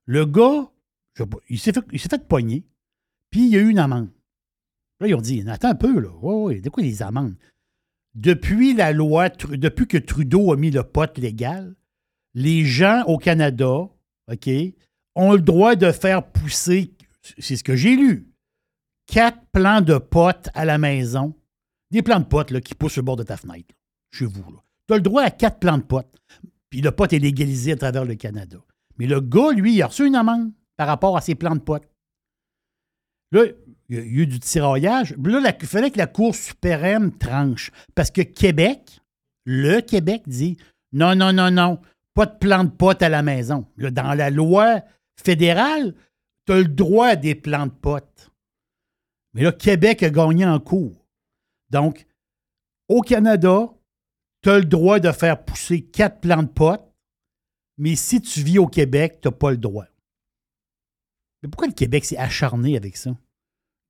Le 0.06 0.24
gars, 0.24 0.70
il 1.48 1.58
s'est 1.58 1.72
fait, 1.72 1.98
fait 1.98 2.28
pogner, 2.28 2.64
puis 3.30 3.42
il 3.42 3.48
y 3.48 3.56
a 3.56 3.60
eu 3.60 3.68
une 3.68 3.78
amende. 3.78 4.10
Là, 5.00 5.08
ils 5.08 5.14
ont 5.14 5.20
dit, 5.20 5.42
attends 5.48 5.70
un 5.70 5.74
peu, 5.74 5.98
là. 5.98 6.10
Oui, 6.20 6.54
oui, 6.54 6.60
de 6.60 6.68
quoi 6.68 6.82
les 6.82 7.02
amendes? 7.02 7.36
Depuis 8.14 8.74
la 8.74 8.92
loi, 8.92 9.28
depuis 9.28 9.86
que 9.86 9.96
Trudeau 9.96 10.52
a 10.52 10.56
mis 10.56 10.70
le 10.70 10.82
pot 10.82 11.16
légal, 11.16 11.74
les 12.34 12.64
gens 12.64 13.04
au 13.06 13.18
Canada, 13.18 13.88
OK, 14.30 14.50
ont 15.14 15.32
le 15.32 15.40
droit 15.40 15.76
de 15.76 15.90
faire 15.92 16.26
pousser, 16.26 16.94
c'est 17.38 17.56
ce 17.56 17.64
que 17.64 17.76
j'ai 17.76 17.96
lu, 17.96 18.28
quatre 19.06 19.40
plants 19.52 19.80
de 19.80 19.98
potes 19.98 20.48
à 20.54 20.64
la 20.64 20.78
maison. 20.78 21.34
Des 21.90 22.02
plants 22.02 22.20
de 22.20 22.24
potes 22.24 22.52
là, 22.52 22.60
qui 22.60 22.74
poussent 22.74 22.96
le 22.96 23.02
bord 23.02 23.16
de 23.16 23.24
ta 23.24 23.36
fenêtre, 23.36 23.74
chez 24.12 24.26
vous. 24.26 24.44
Tu 24.86 24.94
as 24.94 24.96
le 24.96 25.02
droit 25.02 25.22
à 25.22 25.30
quatre 25.30 25.58
plants 25.58 25.78
de 25.78 25.82
potes. 25.82 26.16
Puis 26.68 26.80
le 26.80 26.92
pot 26.92 27.12
est 27.12 27.18
légalisé 27.18 27.72
à 27.72 27.76
travers 27.76 28.04
le 28.04 28.14
Canada. 28.14 28.58
Mais 28.98 29.06
le 29.06 29.20
gars, 29.20 29.50
lui, 29.52 29.74
il 29.74 29.82
a 29.82 29.88
reçu 29.88 30.06
une 30.06 30.14
amende 30.14 30.52
par 30.80 30.86
rapport 30.86 31.14
à 31.14 31.20
ses 31.20 31.34
plants 31.34 31.56
de 31.56 31.60
potes. 31.60 31.86
Là, 33.32 33.44
il 33.90 33.96
y 33.96 33.98
a 33.98 34.02
eu 34.02 34.26
du 34.26 34.40
tiraillage. 34.40 35.14
Là, 35.22 35.54
il 35.60 35.66
fallait 35.66 35.90
que 35.90 35.98
la 35.98 36.06
Cour 36.06 36.34
suprême 36.34 37.12
tranche. 37.18 37.70
Parce 37.94 38.10
que 38.10 38.22
Québec, 38.22 39.02
le 39.44 39.80
Québec 39.80 40.22
dit 40.26 40.56
non, 40.92 41.14
non, 41.14 41.34
non, 41.34 41.50
non, 41.50 41.82
pas 42.14 42.24
de 42.24 42.38
plants 42.38 42.64
de 42.64 42.70
potes 42.70 43.02
à 43.02 43.10
la 43.10 43.20
maison. 43.20 43.66
Dans 43.76 44.14
la 44.14 44.30
loi 44.30 44.80
fédérale, 45.22 45.94
tu 46.46 46.52
as 46.54 46.60
le 46.60 46.68
droit 46.68 47.08
à 47.08 47.16
des 47.16 47.34
plants 47.34 47.66
de 47.66 47.72
potes. 47.72 48.30
Mais 49.34 49.42
là, 49.42 49.52
Québec 49.52 50.02
a 50.02 50.08
gagné 50.08 50.46
en 50.46 50.60
cours. 50.60 51.04
Donc, 51.68 52.06
au 52.88 53.02
Canada, 53.02 53.68
tu 54.42 54.48
as 54.48 54.60
le 54.60 54.64
droit 54.64 54.98
de 54.98 55.12
faire 55.12 55.44
pousser 55.44 55.82
quatre 55.82 56.20
plants 56.20 56.42
de 56.42 56.48
potes, 56.48 56.90
mais 57.76 57.96
si 57.96 58.22
tu 58.22 58.42
vis 58.42 58.58
au 58.58 58.66
Québec, 58.66 59.18
tu 59.20 59.28
n'as 59.28 59.32
pas 59.32 59.50
le 59.50 59.58
droit. 59.58 59.84
Mais 61.42 61.48
pourquoi 61.48 61.68
le 61.68 61.74
Québec 61.74 62.04
s'est 62.04 62.18
acharné 62.18 62.76
avec 62.76 62.96
ça? 62.96 63.16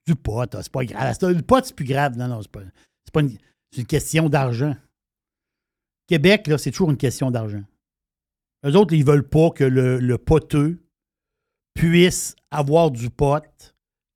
Du 0.07 0.15
pot, 0.15 0.49
c'est 0.51 0.73
pas 0.73 0.85
grave. 0.85 1.17
Le 1.23 1.43
pot, 1.43 1.65
c'est 1.65 1.75
plus 1.75 1.85
grave. 1.85 2.17
Non, 2.17 2.29
non, 2.29 2.43
c'est 2.43 2.51
pas, 2.51 2.63
pas 3.13 3.21
une, 3.21 3.37
une 3.77 3.87
question 3.87 4.29
d'argent. 4.29 4.75
Québec, 6.07 6.47
là, 6.47 6.59
c'est 6.59 6.71
toujours 6.71 6.91
une 6.91 6.97
question 6.97 7.31
d'argent. 7.31 7.63
Eux 8.67 8.75
autres, 8.77 8.95
ils 8.95 9.05
veulent 9.05 9.29
pas 9.29 9.51
que 9.51 9.65
le, 9.65 10.19
poteux 10.19 10.83
puisse 11.75 12.35
avoir 12.51 12.91
du 12.91 13.11
pot 13.11 13.45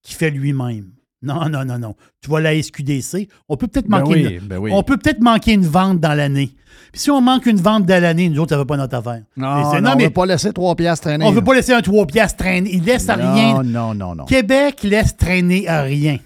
qu'il 0.03 0.17
fait 0.17 0.31
lui-même. 0.31 0.93
Non, 1.25 1.49
non, 1.49 1.65
non, 1.65 1.79
non. 1.79 1.95
Tu 2.21 2.29
vois 2.29 2.41
la 2.41 2.61
SQDC, 2.63 3.29
on 3.49 3.57
peut 3.57 3.67
peut-être 3.67 3.89
Ben 3.89 4.01
manquer, 4.01 4.13
oui, 4.15 4.35
une, 4.41 4.47
ben 4.47 4.59
oui. 4.59 4.71
on 4.73 4.83
peut 4.83 4.97
peut-être 4.97 5.21
manquer 5.21 5.53
une 5.55 5.67
vente 5.67 5.99
dans 6.01 6.15
l'année. 6.15 6.55
Puis 6.93 7.01
si 7.01 7.11
on 7.11 7.21
manque 7.21 7.47
une 7.47 7.57
vente 7.61 7.87
dans 7.87 8.01
l'année, 8.03 8.29
nous 8.29 8.39
autres, 8.41 8.51
ça 8.51 8.55
ne 8.57 8.61
va 8.61 8.67
pas 8.67 8.77
notre 8.77 8.97
affaire. 8.97 9.23
Non, 9.37 9.47
non, 9.49 9.63
on 9.71 9.81
mais 9.83 9.95
ne 9.97 10.03
veut 10.05 10.11
pas 10.11 10.27
laisser 10.27 10.53
trois 10.53 10.77
piastres 10.77 11.07
traîner. 11.09 11.25
on 11.25 11.31
ne 11.31 11.35
veut 11.35 11.43
pas 11.43 11.55
laisser 11.55 11.73
un 11.73 11.83
3 11.83 12.07
piastres 12.07 12.37
traîner. 12.39 12.71
Il 12.73 12.85
laisse 12.85 13.09
à 13.09 13.17
Non, 13.17 13.35
rien. 13.35 13.63
non, 13.65 13.95
non, 13.95 14.15
non. 14.15 14.25
Québec 14.27 14.83
laisse 14.85 15.17
traîner 15.17 15.67
à 15.67 15.83
rien. 15.83 16.19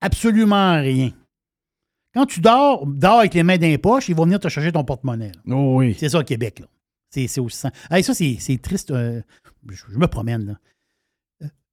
Absolument 0.00 0.80
rien. 0.80 1.10
Quand 2.14 2.26
tu 2.26 2.40
dors, 2.40 2.86
dors 2.86 3.20
avec 3.20 3.34
les 3.34 3.42
mains 3.42 3.56
dans 3.58 3.66
les 3.66 3.78
poches, 3.78 4.08
ils 4.08 4.14
vont 4.16 4.24
venir 4.24 4.40
te 4.40 4.48
chercher 4.48 4.72
ton 4.72 4.82
porte-monnaie. 4.84 5.32
Oh 5.48 5.74
oui. 5.76 5.94
C'est 5.98 6.08
ça, 6.08 6.24
Québec. 6.24 6.60
Là. 6.60 6.66
C'est, 7.10 7.26
c'est 7.26 7.40
aussi 7.40 7.56
simple. 7.56 7.76
Hey, 7.90 8.02
ça, 8.02 8.14
c'est, 8.14 8.36
c'est 8.40 8.60
triste. 8.60 8.90
euh, 8.90 9.20
je, 9.68 9.82
je 9.92 9.98
me 9.98 10.06
promène. 10.06 10.46
Là. 10.46 10.54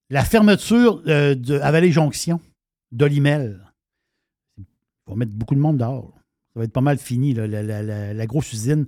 La 0.10 0.24
fermeture 0.24 1.02
euh, 1.08 1.36
de, 1.36 1.60
à 1.60 1.72
Vallée-Jonction 1.72 2.40
d'Olimel. 2.92 3.60
Il 4.58 4.66
va 5.08 5.16
mettre 5.16 5.32
beaucoup 5.34 5.56
de 5.56 5.60
monde 5.60 5.78
dehors. 5.78 6.14
Ça 6.54 6.60
va 6.60 6.64
être 6.66 6.72
pas 6.74 6.82
mal 6.82 6.98
fini, 6.98 7.34
là, 7.34 7.46
la, 7.48 7.62
la- 7.64 7.84
la- 7.84 8.14
la 8.14 8.26
grosse 8.26 8.52
usine 8.54 8.86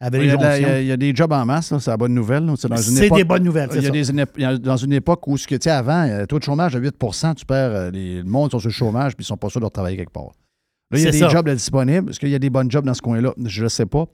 à 0.00 0.06
il 0.06 0.12
Vallée-Jonction. 0.12 0.68
a- 0.68 0.80
il 0.80 0.86
y 0.86 0.92
a 0.92 0.96
des 0.96 1.14
jobs 1.14 1.32
en 1.32 1.44
masse, 1.44 1.76
c'est 1.78 1.90
la 1.90 1.96
bonne 1.96 2.14
nouvelle. 2.14 2.48
C'est 2.56 3.10
des 3.10 3.24
bonnes 3.24 3.42
nouvelles, 3.44 3.68
Il 3.72 3.82
y 3.82 3.86
a 4.00 4.04
ça. 4.04 4.12
des 4.12 4.58
dans 4.58 4.76
une 4.76 4.92
époque 4.92 5.26
où, 5.26 5.36
ce 5.36 5.46
que, 5.46 5.56
tu 5.56 5.64
sais, 5.64 5.70
avant, 5.70 6.02
euh, 6.08 6.24
taux 6.26 6.38
de 6.38 6.44
chômage 6.44 6.72
de 6.74 6.80
8% 6.80 7.34
tu 7.34 7.44
perds, 7.44 7.70
euh, 7.72 7.90
les, 7.90 8.18
le 8.18 8.24
monde 8.24 8.50
sont 8.52 8.58
sur 8.60 8.68
le 8.68 8.72
chômage 8.72 9.16
puis 9.16 9.24
ils 9.24 9.26
sont 9.26 9.36
pas 9.36 9.48
sûrs 9.50 9.60
de 9.60 9.68
travailler 9.68 9.96
quelque 9.96 10.12
part. 10.12 10.30
Là, 10.92 10.98
il 10.98 11.04
y 11.04 11.08
a 11.08 11.10
des 11.10 11.18
ça. 11.18 11.28
jobs 11.28 11.46
là, 11.46 11.54
disponibles. 11.54 12.10
Est-ce 12.10 12.18
qu'il 12.20 12.30
y 12.30 12.34
a 12.34 12.38
des 12.40 12.50
bonnes 12.50 12.70
jobs 12.70 12.84
dans 12.84 12.94
ce 12.94 13.02
coin-là? 13.02 13.34
Je 13.44 13.64
ne 13.64 13.68
sais 13.68 13.86
pas. 13.86 14.06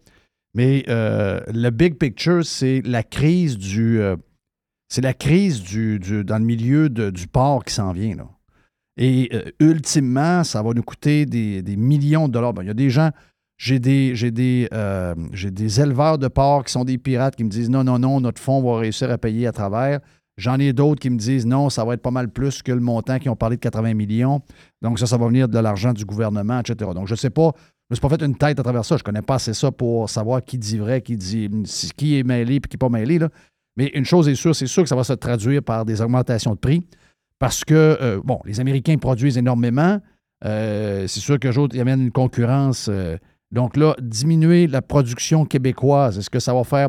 Mais 0.54 0.84
euh, 0.88 1.40
le 1.52 1.70
big 1.70 1.96
picture, 1.96 2.44
c'est 2.44 2.82
la 2.84 3.02
crise 3.02 3.56
du. 3.56 4.00
euh, 4.00 4.16
c'est 4.88 5.02
la 5.02 5.14
crise 5.14 5.62
dans 6.24 6.38
le 6.38 6.44
milieu 6.44 6.88
du 6.88 7.26
port 7.26 7.64
qui 7.64 7.74
s'en 7.74 7.92
vient. 7.92 8.16
Et 8.96 9.28
euh, 9.34 9.42
ultimement, 9.60 10.42
ça 10.42 10.62
va 10.62 10.72
nous 10.72 10.82
coûter 10.82 11.26
des, 11.26 11.62
millions 11.76 12.28
de 12.28 12.32
dollars. 12.32 12.54
Il 12.60 12.66
y 12.66 12.70
a 12.70 12.74
des 12.74 12.90
gens. 12.90 13.10
J'ai 13.58 13.78
des, 13.78 14.68
euh, 14.72 15.14
éleveurs 15.78 16.18
de 16.18 16.28
porcs 16.28 16.64
qui 16.64 16.72
sont 16.72 16.84
des 16.84 16.98
pirates 16.98 17.36
qui 17.36 17.44
me 17.44 17.48
disent 17.48 17.70
non, 17.70 17.84
non, 17.84 17.98
non, 17.98 18.20
notre 18.20 18.40
fonds 18.40 18.62
va 18.62 18.80
réussir 18.80 19.10
à 19.10 19.18
payer 19.18 19.46
à 19.46 19.52
travers. 19.52 20.00
J'en 20.36 20.58
ai 20.58 20.74
d'autres 20.74 21.00
qui 21.00 21.08
me 21.08 21.16
disent 21.16 21.46
non, 21.46 21.70
ça 21.70 21.82
va 21.84 21.94
être 21.94 22.02
pas 22.02 22.10
mal 22.10 22.28
plus 22.28 22.62
que 22.62 22.70
le 22.70 22.80
montant 22.80 23.18
qui 23.18 23.30
ont 23.30 23.36
parlé 23.36 23.56
de 23.56 23.62
80 23.62 23.94
millions. 23.94 24.42
Donc 24.82 24.98
ça, 24.98 25.06
ça 25.06 25.16
va 25.16 25.26
venir 25.26 25.48
de 25.48 25.58
l'argent 25.58 25.94
du 25.94 26.04
gouvernement, 26.04 26.60
etc. 26.60 26.90
Donc 26.94 27.06
je 27.06 27.14
ne 27.14 27.18
sais 27.18 27.30
pas, 27.30 27.52
je 27.88 27.92
me 27.92 27.96
suis 27.96 28.02
pas 28.02 28.10
fait 28.10 28.22
une 28.22 28.36
tête 28.36 28.60
à 28.60 28.62
travers 28.62 28.84
ça. 28.84 28.98
Je 28.98 29.02
connais 29.02 29.22
pas 29.22 29.36
assez 29.36 29.54
ça 29.54 29.72
pour 29.72 30.10
savoir 30.10 30.44
qui 30.44 30.58
dit 30.58 30.76
vrai, 30.76 31.00
qui 31.00 31.16
dit 31.16 31.48
qui 31.96 32.18
est 32.18 32.22
mêlé 32.22 32.56
et 32.56 32.60
qui 32.60 32.74
n'est 32.74 32.78
pas 32.78 32.90
mêlé. 32.90 33.18
Mais 33.77 33.90
une 33.94 34.05
chose 34.05 34.28
est 34.28 34.35
sûre, 34.35 34.55
c'est 34.55 34.66
sûr 34.66 34.82
que 34.82 34.89
ça 34.89 34.97
va 34.97 35.05
se 35.05 35.12
traduire 35.12 35.62
par 35.62 35.85
des 35.85 36.01
augmentations 36.01 36.55
de 36.55 36.59
prix 36.59 36.86
parce 37.39 37.65
que, 37.65 37.74
euh, 37.74 38.20
bon, 38.24 38.40
les 38.44 38.61
Américains 38.61 38.97
produisent 38.97 39.36
énormément. 39.39 40.01
Euh, 40.44 41.07
c'est 41.07 41.20
sûr 41.20 41.39
que 41.39 41.53
d'autres 41.53 41.78
amènent 41.78 42.03
une 42.03 42.12
concurrence. 42.12 42.89
euh, 42.89 43.16
donc 43.53 43.77
là, 43.77 43.94
diminuer 44.01 44.66
la 44.66 44.82
production 44.82 45.44
québécoise, 45.44 46.19
est-ce 46.19 46.31
que 46.31 46.40
ça 46.40 46.53
va 46.53 46.65
faire 46.65 46.89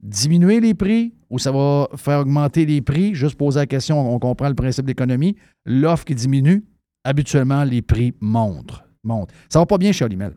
diminuer 0.00 0.60
les 0.60 0.74
prix 0.74 1.14
ou 1.30 1.38
ça 1.38 1.52
va 1.52 1.88
faire 1.96 2.20
augmenter 2.20 2.66
les 2.66 2.80
prix? 2.80 3.14
Juste 3.14 3.36
poser 3.36 3.60
la 3.60 3.66
question, 3.66 3.98
on 4.12 4.18
comprend 4.18 4.48
le 4.48 4.54
principe 4.54 4.86
d'économie. 4.86 5.36
L'offre 5.64 6.04
qui 6.04 6.14
diminue, 6.14 6.64
habituellement, 7.04 7.64
les 7.64 7.82
prix 7.82 8.14
montent. 8.20 8.82
montent. 9.04 9.30
Ça 9.48 9.58
va 9.58 9.66
pas 9.66 9.78
bien 9.78 9.92
chez 9.92 10.04
Olimel. 10.04 10.32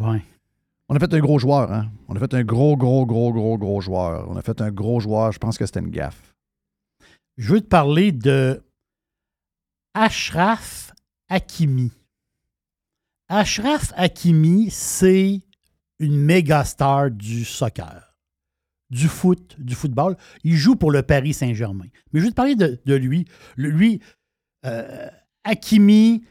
Ouais. 0.00 0.22
On 0.92 0.96
a 0.96 0.98
fait 0.98 1.14
un 1.14 1.20
gros 1.20 1.38
joueur, 1.38 1.72
hein? 1.72 1.90
On 2.08 2.16
a 2.16 2.18
fait 2.18 2.34
un 2.34 2.44
gros, 2.44 2.76
gros, 2.76 3.06
gros, 3.06 3.32
gros, 3.32 3.56
gros 3.56 3.80
joueur. 3.80 4.28
On 4.28 4.36
a 4.36 4.42
fait 4.42 4.60
un 4.60 4.70
gros 4.70 5.00
joueur. 5.00 5.32
Je 5.32 5.38
pense 5.38 5.56
que 5.56 5.64
c'était 5.64 5.80
une 5.80 5.88
gaffe. 5.88 6.34
Je 7.38 7.54
veux 7.54 7.62
te 7.62 7.66
parler 7.66 8.12
de 8.12 8.62
Ashraf 9.94 10.92
Hakimi. 11.30 11.92
Ashraf 13.30 13.94
Hakimi, 13.96 14.68
c'est 14.70 15.40
une 15.98 16.18
méga 16.18 16.62
star 16.62 17.10
du 17.10 17.46
soccer, 17.46 18.14
du 18.90 19.08
foot, 19.08 19.58
du 19.58 19.74
football. 19.74 20.18
Il 20.44 20.56
joue 20.56 20.76
pour 20.76 20.90
le 20.90 21.02
Paris 21.02 21.32
Saint-Germain. 21.32 21.86
Mais 22.12 22.20
je 22.20 22.26
veux 22.26 22.32
te 22.32 22.36
parler 22.36 22.54
de, 22.54 22.94
lui. 22.94 23.26
Lui, 23.56 24.02
euh, 24.66 25.08
Hakimi, 25.42 26.26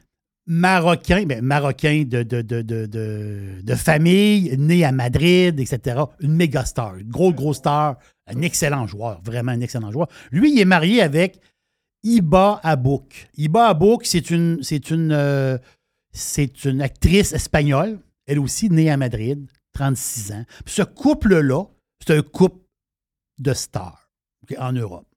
marocain, 0.47 1.25
ben, 1.25 1.41
marocain 1.41 2.03
de, 2.05 3.75
famille, 3.75 4.55
né 4.57 4.83
à 4.83 4.91
Madrid, 4.91 5.59
etc. 5.59 6.01
Une 6.19 6.35
méga 6.35 6.65
star, 6.65 6.95
une 6.97 7.09
grosse, 7.09 7.35
grosse 7.35 7.57
star, 7.57 7.97
un 8.27 8.41
excellent 8.41 8.87
joueur, 8.87 9.21
vraiment 9.23 9.51
un 9.51 9.61
excellent 9.61 9.91
joueur. 9.91 10.07
Lui, 10.31 10.53
il 10.53 10.59
est 10.59 10.65
marié 10.65 11.01
avec 11.01 11.39
Iba 12.03 12.59
Abouk. 12.63 13.29
Iba 13.37 13.67
Abouk, 13.67 14.05
c'est 14.05 14.31
une, 14.31 14.61
c'est 14.63 14.89
une, 14.89 15.11
euh, 15.11 15.57
une 16.65 16.81
actrice 16.81 17.33
espagnole, 17.33 17.99
elle 18.25 18.39
aussi 18.39 18.69
née 18.69 18.89
à 18.89 18.97
Madrid, 18.97 19.47
36 19.73 20.31
ans. 20.33 20.45
Ce 20.65 20.81
couple-là, 20.81 21.65
c'est 21.99 22.17
un 22.17 22.21
couple 22.21 22.59
de 23.39 23.53
stars 23.53 24.09
en 24.57 24.73
Europe. 24.73 25.07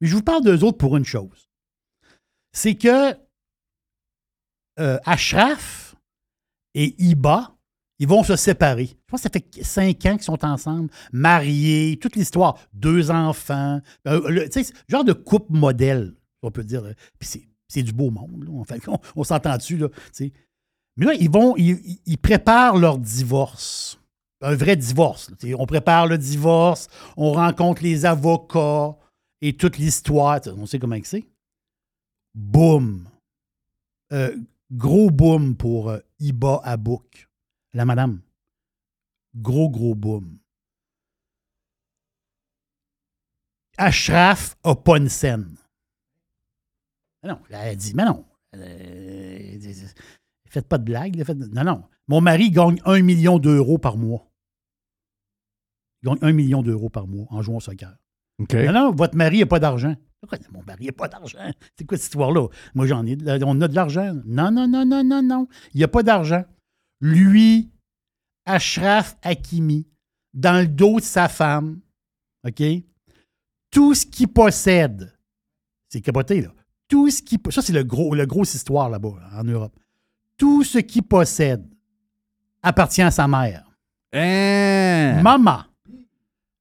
Mais 0.00 0.08
je 0.08 0.14
vous 0.14 0.22
parle 0.22 0.44
d'eux 0.44 0.64
autres 0.64 0.78
pour 0.78 0.96
une 0.96 1.04
chose. 1.04 1.48
C'est 2.52 2.74
que 2.74 3.14
euh, 4.78 4.98
Ashraf 5.04 5.96
et 6.74 6.94
Iba, 7.02 7.56
ils 7.98 8.08
vont 8.08 8.22
se 8.22 8.36
séparer. 8.36 8.86
Je 8.86 8.94
pense 9.06 9.22
que 9.22 9.28
ça 9.28 9.30
fait 9.30 9.64
cinq 9.64 10.06
ans 10.06 10.16
qu'ils 10.16 10.22
sont 10.22 10.44
ensemble, 10.44 10.90
mariés, 11.12 11.98
toute 12.00 12.16
l'histoire, 12.16 12.58
deux 12.72 13.10
enfants. 13.10 13.80
Euh, 14.06 14.48
genre 14.88 15.04
de 15.04 15.12
couple 15.12 15.52
modèle, 15.52 16.14
on 16.42 16.50
peut 16.50 16.64
dire. 16.64 16.82
Puis 17.18 17.46
c'est, 17.68 17.82
du 17.82 17.92
beau 17.92 18.10
monde, 18.10 18.48
on, 19.16 19.24
s'entend 19.24 19.56
dessus. 19.56 19.82
Mais 20.96 21.06
là, 21.06 21.14
ils 21.14 21.30
vont, 21.30 21.54
ils, 21.56 22.18
préparent 22.18 22.76
leur 22.76 22.98
divorce. 22.98 23.98
Un 24.42 24.54
vrai 24.54 24.76
divorce. 24.76 25.30
On 25.58 25.66
prépare 25.66 26.06
le 26.06 26.18
divorce, 26.18 26.88
on 27.16 27.32
rencontre 27.32 27.82
les 27.82 28.04
avocats 28.04 28.94
et 29.40 29.56
toute 29.56 29.78
l'histoire. 29.78 30.40
On 30.58 30.66
sait 30.66 30.78
comment 30.78 30.98
c'est. 31.02 31.24
Boum. 32.34 33.08
Euh, 34.12 34.36
gros 34.70 35.10
boom 35.10 35.56
pour 35.56 35.90
euh, 35.90 35.98
Iba 36.18 36.60
Abouk. 36.64 37.28
La 37.72 37.84
madame. 37.84 38.20
Gros, 39.34 39.68
gros 39.70 39.94
boom. 39.94 40.38
Ashraf 43.78 44.56
a 44.64 44.74
pas 44.74 44.96
une 44.98 45.08
scène. 45.08 45.56
Mais 47.22 47.28
non, 47.30 47.38
elle 47.50 47.54
a 47.56 47.74
dit, 47.74 47.92
mais 47.94 48.04
non. 48.04 48.24
euh, 48.54 49.58
faites 50.48 50.66
pas 50.68 50.78
de 50.78 50.84
blagues. 50.84 51.22
faites- 51.24 51.36
Non, 51.36 51.64
non. 51.64 51.84
Mon 52.08 52.20
mari 52.20 52.50
gagne 52.50 52.80
un 52.86 53.02
million 53.02 53.38
d'euros 53.38 53.78
par 53.78 53.96
mois. 53.98 54.30
Il 56.02 56.08
gagne 56.08 56.18
un 56.22 56.32
million 56.32 56.62
d'euros 56.62 56.88
par 56.88 57.06
mois 57.06 57.26
en 57.30 57.42
jouant 57.42 57.56
au 57.56 57.60
soccer. 57.60 57.94
Non, 58.38 58.72
non, 58.72 58.92
votre 58.94 59.16
mari 59.16 59.40
n'a 59.40 59.46
pas 59.46 59.60
d'argent. 59.60 59.94
Pourquoi 60.26 60.38
mon 60.52 60.62
mari 60.64 60.86
n'a 60.86 60.92
pas 60.92 61.08
d'argent? 61.08 61.50
C'est 61.76 61.84
quoi 61.84 61.96
cette 61.96 62.06
histoire-là? 62.06 62.48
Moi, 62.74 62.86
j'en 62.86 63.06
ai. 63.06 63.16
On 63.44 63.60
a 63.60 63.68
de 63.68 63.74
l'argent. 63.74 64.14
Non, 64.24 64.50
non, 64.50 64.66
non, 64.66 64.84
non, 64.84 65.04
non, 65.04 65.22
non. 65.22 65.48
Il 65.74 65.78
n'y 65.78 65.84
a 65.84 65.88
pas 65.88 66.02
d'argent. 66.02 66.44
Lui, 67.00 67.70
Ashraf 68.44 69.16
Hakimi, 69.22 69.86
dans 70.34 70.60
le 70.60 70.68
dos 70.68 70.96
de 70.96 71.04
sa 71.04 71.28
femme, 71.28 71.80
OK? 72.46 72.62
Tout 73.70 73.94
ce 73.94 74.06
qu'il 74.06 74.28
possède, 74.28 75.12
c'est 75.88 76.00
capoté, 76.00 76.40
là. 76.40 76.52
Tout 76.88 77.10
ce 77.10 77.22
qui. 77.22 77.38
Ça, 77.50 77.62
c'est 77.62 77.72
le 77.72 77.84
gros, 77.84 78.14
le 78.14 78.26
grosse 78.26 78.54
histoire 78.54 78.88
là-bas, 78.88 79.14
en 79.32 79.44
Europe. 79.44 79.78
Tout 80.36 80.64
ce 80.64 80.78
qu'il 80.78 81.02
possède 81.02 81.66
appartient 82.62 83.02
à 83.02 83.10
sa 83.10 83.26
mère. 83.26 83.70
Hein? 84.12 85.20
Maman. 85.22 85.64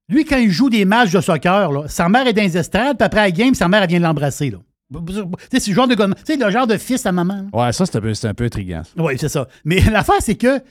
Lui, 0.10 0.24
quand 0.26 0.38
il 0.38 0.52
joue 0.52 0.70
des 0.70 0.86
matchs 0.86 1.12
de 1.12 1.22
soccer, 1.22 1.72
là, 1.72 1.88
sa 1.88 2.08
mère 2.10 2.28
est 2.28 2.34
dans 2.34 2.42
les 2.44 2.58
estrades, 2.58 2.98
puis 2.98 3.06
après 3.06 3.22
la 3.22 3.32
game, 3.32 3.56
sa 3.56 3.68
mère, 3.68 3.82
elle 3.84 3.90
vient 3.90 4.00
l'embrasser. 4.00 4.52
là. 4.52 4.60
Tu 4.94 5.14
sais, 5.52 5.60
c'est 5.60 5.72
le 5.72 5.76
genre 5.76 5.88
de 5.88 5.96
le 5.96 6.52
genre 6.52 6.68
de 6.68 6.78
fils 6.78 7.06
à 7.08 7.12
maman. 7.12 7.48
Ouais, 7.54 7.72
ça, 7.74 7.86
c'est 7.88 7.98
un 7.98 8.02
peu, 8.02 8.14
c'est 8.14 8.28
un 8.28 8.34
peu 8.36 8.44
intriguant. 8.44 8.84
Oui, 8.98 9.14
c'est 9.20 9.30
ça. 9.30 9.48
Mais 9.64 9.80
l'affaire, 9.92 10.22
c'est 10.22 10.36
que 10.36 10.62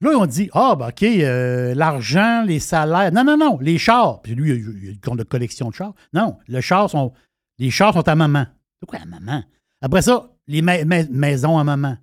là, 0.00 0.10
on 0.18 0.26
dit 0.26 0.50
Ah, 0.52 0.74
ben, 0.76 0.88
OK, 0.88 1.02
euh, 1.04 1.72
l'argent, 1.76 2.42
les 2.44 2.58
salaires. 2.58 3.12
Non, 3.12 3.22
non, 3.22 3.36
non, 3.36 3.58
les 3.60 3.78
chars. 3.78 4.20
Puis 4.22 4.34
lui, 4.34 4.50
il 4.50 4.52
a- 4.54 4.56
il 4.82 4.88
a 4.88 4.90
une 4.92 5.00
compte 5.00 5.18
de 5.18 5.22
collection 5.24 5.68
de 5.70 5.74
chars. 5.74 5.94
Non, 6.12 6.36
le 6.48 6.60
char 6.60 6.90
sont, 6.90 7.12
les 7.60 7.70
chars 7.70 7.92
sont 7.94 8.08
à 8.08 8.16
maman. 8.16 8.46
C'est 8.80 8.86
quoi 8.86 8.98
à 9.00 9.06
maman? 9.06 9.44
Après 9.80 10.02
ça, 10.02 10.28
les 10.48 10.62
ma- 10.62 10.84
ma- 10.84 11.04
maisons 11.04 11.56
à 11.56 11.62
maman. 11.62 11.96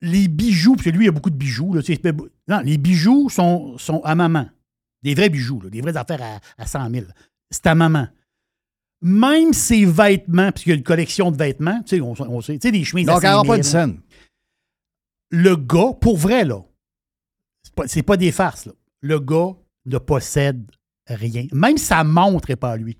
Les 0.00 0.28
bijoux, 0.28 0.76
que 0.76 0.90
lui, 0.90 1.06
il 1.06 1.08
a 1.08 1.12
beaucoup 1.12 1.30
de 1.30 1.36
bijoux. 1.36 1.74
Là, 1.74 1.80
non, 2.46 2.60
les 2.64 2.78
bijoux 2.78 3.28
sont, 3.30 3.76
sont 3.78 4.00
à 4.04 4.14
maman. 4.14 4.46
Des 5.02 5.14
vrais 5.14 5.28
bijoux, 5.28 5.60
là, 5.60 5.70
des 5.70 5.80
vraies 5.80 5.96
affaires 5.96 6.22
à, 6.22 6.40
à 6.62 6.66
100 6.66 6.90
000. 6.90 7.06
C'est 7.50 7.66
à 7.66 7.74
maman. 7.74 8.08
Même 9.00 9.52
ses 9.52 9.84
vêtements, 9.84 10.50
puisqu'il 10.50 10.70
y 10.70 10.72
a 10.72 10.76
une 10.76 10.82
collection 10.82 11.30
de 11.30 11.36
vêtements, 11.36 11.80
tu 11.82 11.96
sais, 11.96 12.00
on, 12.00 12.14
on 12.20 12.40
sait, 12.40 12.58
tu 12.58 12.66
sais, 12.68 12.72
des 12.72 12.82
chemises 12.84 13.08
à 13.08 13.12
Donc, 13.14 13.22
elle 13.24 13.28
5 13.30 13.32
n'aura 13.32 13.42
000, 13.44 13.52
pas 13.54 13.58
de 13.58 13.62
scène. 13.62 14.00
le 15.30 15.56
gars, 15.56 15.92
pour 16.00 16.16
vrai, 16.16 16.44
là, 16.44 16.62
c'est 17.62 17.74
pas, 17.74 17.86
c'est 17.86 18.02
pas 18.02 18.16
des 18.16 18.32
farces, 18.32 18.66
là. 18.66 18.72
Le 19.00 19.20
gars 19.20 19.52
ne 19.86 19.98
possède 19.98 20.68
rien. 21.06 21.46
Même 21.52 21.78
sa 21.78 22.02
montre 22.02 22.48
n'est 22.50 22.56
pas 22.56 22.72
à 22.72 22.76
lui. 22.76 22.98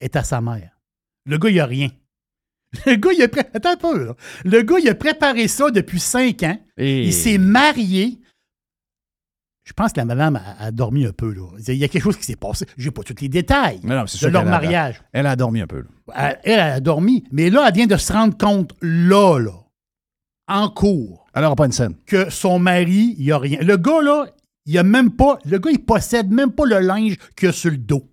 est 0.00 0.16
à 0.16 0.24
sa 0.24 0.40
mère. 0.40 0.80
Le 1.26 1.36
gars, 1.36 1.50
il 1.50 1.60
a 1.60 1.66
rien. 1.66 1.90
Le 2.86 2.94
gars, 2.94 3.10
il 3.12 3.20
a, 3.22 3.28
pré- 3.28 3.50
Attends 3.52 3.72
un 3.72 3.76
peu, 3.76 4.04
là. 4.06 4.14
Le 4.44 4.62
gars, 4.62 4.78
il 4.78 4.88
a 4.88 4.94
préparé 4.94 5.48
ça 5.48 5.70
depuis 5.70 6.00
cinq 6.00 6.42
ans. 6.44 6.58
Et- 6.78 7.04
Il 7.04 7.12
s'est 7.12 7.36
marié. 7.36 8.19
Je 9.70 9.74
pense 9.74 9.92
que 9.92 9.98
la 10.00 10.04
madame 10.04 10.34
a, 10.34 10.64
a 10.64 10.70
dormi 10.72 11.06
un 11.06 11.12
peu, 11.12 11.32
là. 11.32 11.42
Il 11.68 11.74
y 11.76 11.84
a 11.84 11.88
quelque 11.88 12.02
chose 12.02 12.16
qui 12.16 12.24
s'est 12.24 12.34
passé. 12.34 12.66
J'ai 12.76 12.90
pas 12.90 13.04
tous 13.04 13.14
les 13.20 13.28
détails 13.28 13.78
Mais 13.84 13.94
non, 13.94 14.04
c'est 14.08 14.26
de 14.26 14.32
leur 14.32 14.42
a- 14.42 14.44
mariage. 14.50 15.00
Elle 15.12 15.26
a 15.28 15.36
dormi 15.36 15.60
un 15.60 15.68
peu. 15.68 15.84
Elle, 16.12 16.40
elle 16.42 16.58
a 16.60 16.80
dormi. 16.80 17.22
Mais 17.30 17.50
là, 17.50 17.64
elle 17.68 17.74
vient 17.74 17.86
de 17.86 17.96
se 17.96 18.12
rendre 18.12 18.36
compte, 18.36 18.74
là, 18.82 19.38
là, 19.38 19.52
en 20.48 20.68
cours, 20.70 21.24
Elle 21.34 21.42
n'aura 21.42 21.54
pas 21.54 21.66
une 21.66 21.72
scène. 21.72 21.94
que 22.04 22.30
son 22.30 22.58
mari, 22.58 23.14
il 23.16 23.30
a 23.30 23.38
rien. 23.38 23.60
Le 23.60 23.76
gars, 23.76 24.02
là, 24.02 24.26
il 24.66 24.76
a 24.76 24.82
même 24.82 25.12
pas. 25.12 25.38
Le 25.44 25.58
gars, 25.60 25.70
il 25.70 25.84
possède 25.84 26.28
même 26.32 26.50
pas 26.50 26.66
le 26.66 26.80
linge 26.80 27.14
qu'il 27.36 27.48
a 27.50 27.52
sur 27.52 27.70
le 27.70 27.76
dos. 27.76 28.10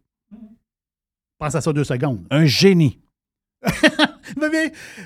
Pense 1.39 1.55
à 1.55 1.61
ça 1.61 1.73
deux 1.73 1.83
secondes. 1.85 2.23
Un 2.29 2.45
génie. 2.45 2.99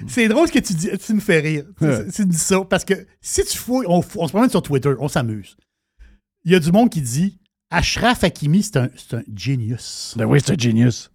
C'est 0.07 0.27
drôle 0.27 0.47
ce 0.47 0.51
que 0.51 0.59
tu 0.59 0.73
dis. 0.73 0.89
Tu 0.97 1.13
me 1.13 1.19
fais 1.21 1.39
rire. 1.39 1.63
Tu- 2.13 2.25
dis 2.25 2.37
ça. 2.37 2.61
Parce 2.65 2.83
que 2.83 2.93
si 3.21 3.43
tu 3.45 3.57
fouilles, 3.57 3.85
on, 3.87 4.01
fou- 4.01 4.19
on 4.21 4.27
se 4.27 4.31
promène 4.33 4.49
sur 4.49 4.61
Twitter, 4.61 4.93
on 4.99 5.07
s'amuse. 5.07 5.55
Il 6.45 6.51
y 6.51 6.55
a 6.55 6.59
du 6.59 6.71
monde 6.71 6.89
qui 6.89 7.01
dit 7.01 7.37
Ashraf 7.69 8.23
Hakimi, 8.23 8.63
c'est 8.63 8.77
un, 8.77 8.89
c'est 8.95 9.17
un 9.17 9.23
genius. 9.35 10.13
Ben 10.17 10.25
oui, 10.25 10.39
c'est 10.43 10.53
un 10.53 10.57
genius. 10.57 11.11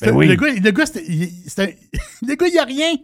Ben 0.00 0.10
un- 0.10 0.12
oui. 0.16 0.26
Le 0.28 0.36
gars, 0.36 0.52
le 0.52 0.70
gars, 0.70 0.86
c'est 0.86 1.04
il- 1.06 1.30
un- 1.58 1.66
le 2.26 2.34
gars, 2.34 2.46
il 2.46 2.52
n'y 2.52 2.58
a 2.58 2.64
rien. 2.64 2.94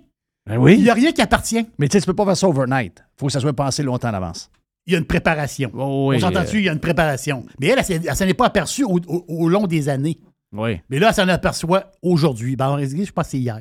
Ben 0.46 0.56
oui. 0.58 0.74
Il 0.74 0.82
n'y 0.82 0.90
a 0.90 0.94
rien 0.94 1.12
qui 1.12 1.20
appartient. 1.22 1.66
Mais 1.78 1.88
tu 1.88 1.92
sais, 1.94 2.00
tu 2.00 2.06
peux 2.06 2.14
pas 2.14 2.24
faire 2.24 2.36
ça 2.36 2.48
overnight. 2.48 3.04
faut 3.16 3.26
que 3.26 3.32
ça 3.32 3.40
soit 3.40 3.52
pensé 3.52 3.82
longtemps 3.82 4.08
en 4.10 4.14
avance. 4.14 4.50
Il 4.86 4.92
y 4.92 4.96
a 4.96 4.98
une 4.98 5.04
préparation. 5.06 5.70
Oh, 5.74 6.08
oui, 6.10 6.16
on 6.16 6.20
s'entend 6.20 6.42
dessus, 6.42 6.58
il 6.58 6.64
y 6.64 6.68
a 6.68 6.72
une 6.72 6.80
préparation. 6.80 7.44
Mais 7.60 7.66
elle, 7.68 7.78
elle, 7.86 8.06
elle 8.08 8.16
s'en 8.16 8.24
est 8.26 8.32
pas 8.34 8.46
aperçue 8.46 8.84
au, 8.84 8.98
au- 9.06 9.24
au 9.28 9.48
long 9.48 9.66
des 9.66 9.88
années. 9.90 10.18
Oui. 10.52 10.80
Mais 10.88 10.98
là, 10.98 11.08
elle 11.08 11.14
s'en 11.14 11.28
aperçoit 11.28 11.90
aujourd'hui. 12.00 12.56
Ben, 12.56 12.78
je 12.80 13.10
pense 13.12 13.26
que 13.26 13.30
c'est 13.32 13.38
hier. 13.38 13.60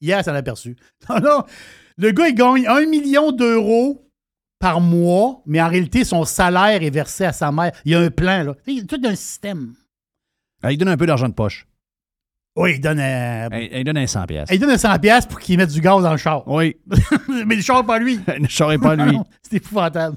Hier, 0.00 0.18
elle 0.18 0.24
s'en 0.24 0.32
a 0.34 0.38
aperçu. 0.38 0.74
Non, 1.08 1.20
non. 1.20 1.44
Le 1.96 2.10
gars, 2.10 2.26
il 2.28 2.34
gagne 2.34 2.66
un 2.66 2.86
million 2.86 3.30
d'euros 3.30 4.04
par 4.64 4.80
mois, 4.80 5.42
mais 5.44 5.60
en 5.60 5.68
réalité, 5.68 6.04
son 6.04 6.24
salaire 6.24 6.82
est 6.82 6.88
versé 6.88 7.26
à 7.26 7.34
sa 7.34 7.52
mère. 7.52 7.70
Il 7.84 7.92
y 7.92 7.94
a 7.94 8.00
un 8.00 8.08
plan, 8.08 8.42
là. 8.44 8.54
Il 8.66 8.78
y 8.78 8.80
a 8.80 8.84
tout 8.84 8.98
un 9.04 9.14
système. 9.14 9.74
Ah, 10.62 10.72
il 10.72 10.78
donne 10.78 10.88
un 10.88 10.96
peu 10.96 11.04
d'argent 11.04 11.28
de 11.28 11.34
poche. 11.34 11.66
Oui, 12.56 12.76
il 12.76 12.80
donne 12.80 12.98
un, 12.98 13.50
Il, 13.52 13.68
il 13.74 13.84
donne 13.84 13.98
un 13.98 14.06
100 14.06 14.24
pièces. 14.24 14.48
il 14.50 14.58
donne 14.58 14.70
un 14.70 14.76
100$ 14.76 15.00
piastres 15.00 15.28
pour 15.28 15.38
qu'il 15.38 15.58
mette 15.58 15.68
du 15.68 15.82
gaz 15.82 16.02
dans 16.02 16.12
le 16.12 16.16
char. 16.16 16.48
Oui. 16.48 16.76
mais 17.46 17.56
le 17.56 17.60
char, 17.60 17.84
pas 17.84 17.98
lui. 17.98 18.18
ne 18.40 18.48
saurais 18.48 18.78
pas 18.78 18.96
lui. 18.96 19.18
C'est 19.42 19.56
épouvantable. 19.56 20.16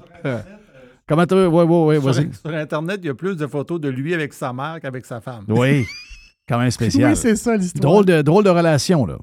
Comment 1.06 1.26
tu 1.26 1.34
veux? 1.34 1.48
Oui, 1.48 1.64
oui, 1.68 1.96
oui, 1.98 2.02
vas-y. 2.02 2.32
Sur, 2.32 2.50
sur 2.50 2.54
Internet, 2.54 3.00
il 3.02 3.08
y 3.08 3.10
a 3.10 3.14
plus 3.14 3.36
de 3.36 3.46
photos 3.46 3.78
de 3.78 3.90
lui 3.90 4.14
avec 4.14 4.32
sa 4.32 4.54
mère 4.54 4.78
qu'avec 4.80 5.04
sa 5.04 5.20
femme. 5.20 5.44
Oui. 5.48 5.84
Quand 6.48 6.58
même 6.58 6.70
spécial. 6.70 7.10
Oui, 7.10 7.16
c'est 7.18 7.36
ça 7.36 7.54
l'histoire. 7.54 7.82
Drôle 7.82 8.06
de, 8.06 8.22
drôle 8.22 8.44
de 8.44 8.50
relation, 8.50 9.04
là. 9.04 9.18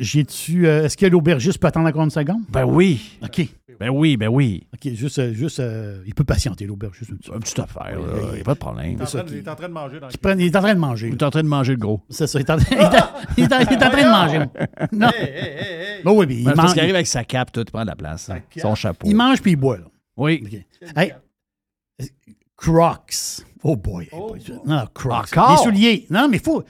J'ai-tu. 0.00 0.66
euh, 0.66 0.84
Est-ce 0.84 0.96
que 0.96 1.06
l'aubergiste 1.06 1.58
peut 1.58 1.66
attendre 1.68 1.88
encore 1.88 2.02
une 2.04 2.10
seconde? 2.10 2.42
Ben 2.48 2.64
oui. 2.64 3.18
OK. 3.22 3.46
Ben 3.78 3.88
oui, 3.90 4.16
ben 4.16 4.28
oui. 4.28 4.66
OK, 4.74 4.92
juste. 4.94 5.18
euh, 5.18 5.32
juste 5.32 5.60
euh, 5.60 6.02
il 6.06 6.14
peut 6.14 6.24
patienter, 6.24 6.66
l'aubergiste. 6.66 7.10
Une 7.10 7.18
petite 7.18 7.32
Une 7.34 7.40
petite 7.40 7.58
affaire, 7.60 7.96
Oui, 7.98 8.06
là. 8.06 8.22
Il 8.30 8.34
n'y 8.36 8.40
a 8.40 8.44
pas 8.44 8.54
de 8.54 8.58
problème. 8.58 8.92
Il 8.92 8.98
est 8.98 9.02
en 9.02 9.06
train 9.06 9.22
de- 9.22 9.28
qui- 9.28 9.34
il 9.34 9.38
est 9.38 9.48
en 9.48 9.54
train 9.56 9.68
de 9.68 9.72
manger 9.72 10.00
dans 10.00 10.06
le 10.08 10.12
Il 10.12 10.18
prend- 10.18 10.38
il 10.38 10.44
est 10.46 10.56
en 10.56 10.60
train 10.62 10.74
de 10.74 10.78
manger. 10.80 11.08
Il 11.08 11.12
est 11.14 11.22
en 11.22 11.30
train 11.30 11.42
de 11.42 11.48
manger 11.48 11.72
le 11.72 11.78
gros. 11.78 12.00
C'est 12.10 12.26
ça, 12.26 12.38
il 12.38 12.42
est 12.42 12.50
en, 12.50 12.56
il 12.70 12.72
est 12.78 12.80
en- 12.84 13.10
il 13.38 13.44
est 13.44 13.52
en- 13.54 13.58
il 13.60 13.72
est 13.72 13.84
en 13.84 13.90
train 13.90 14.04
de 14.04 14.10
manger. 14.10 14.38
Non. 14.92 15.10
Ben 16.04 16.10
oui, 16.12 16.26
mais 16.28 16.34
il 16.36 16.44
Ben, 16.44 16.52
parce 16.52 16.58
mange, 16.66 16.72
qu'il 16.72 16.80
arrive 16.82 16.94
avec 16.94 17.06
sa 17.06 17.24
cape, 17.24 17.52
tout, 17.52 17.60
il 17.60 17.70
prend 17.70 17.82
de 17.82 17.86
la 17.86 17.96
place. 17.96 18.28
hein. 18.30 18.40
Son 18.56 18.74
chapeau. 18.74 19.06
il 19.08 19.14
mange 19.16 19.40
puis 19.42 19.52
il 19.52 19.56
boit. 19.56 19.78
Là. 19.78 19.84
Oui. 20.16 20.42
OK. 20.46 20.88
Hey, 20.96 21.12
Crocs. 22.56 23.42
Oh 23.62 23.76
boy. 23.76 24.08
boy. 24.10 24.40
Non, 24.66 24.76
non, 24.76 24.84
Crocs. 24.92 25.36
Encore? 25.36 25.50
Les 25.52 25.56
souliers. 25.64 26.06
Non, 26.10 26.28
mais 26.28 26.36
il 26.38 26.42
faut. 26.42 26.62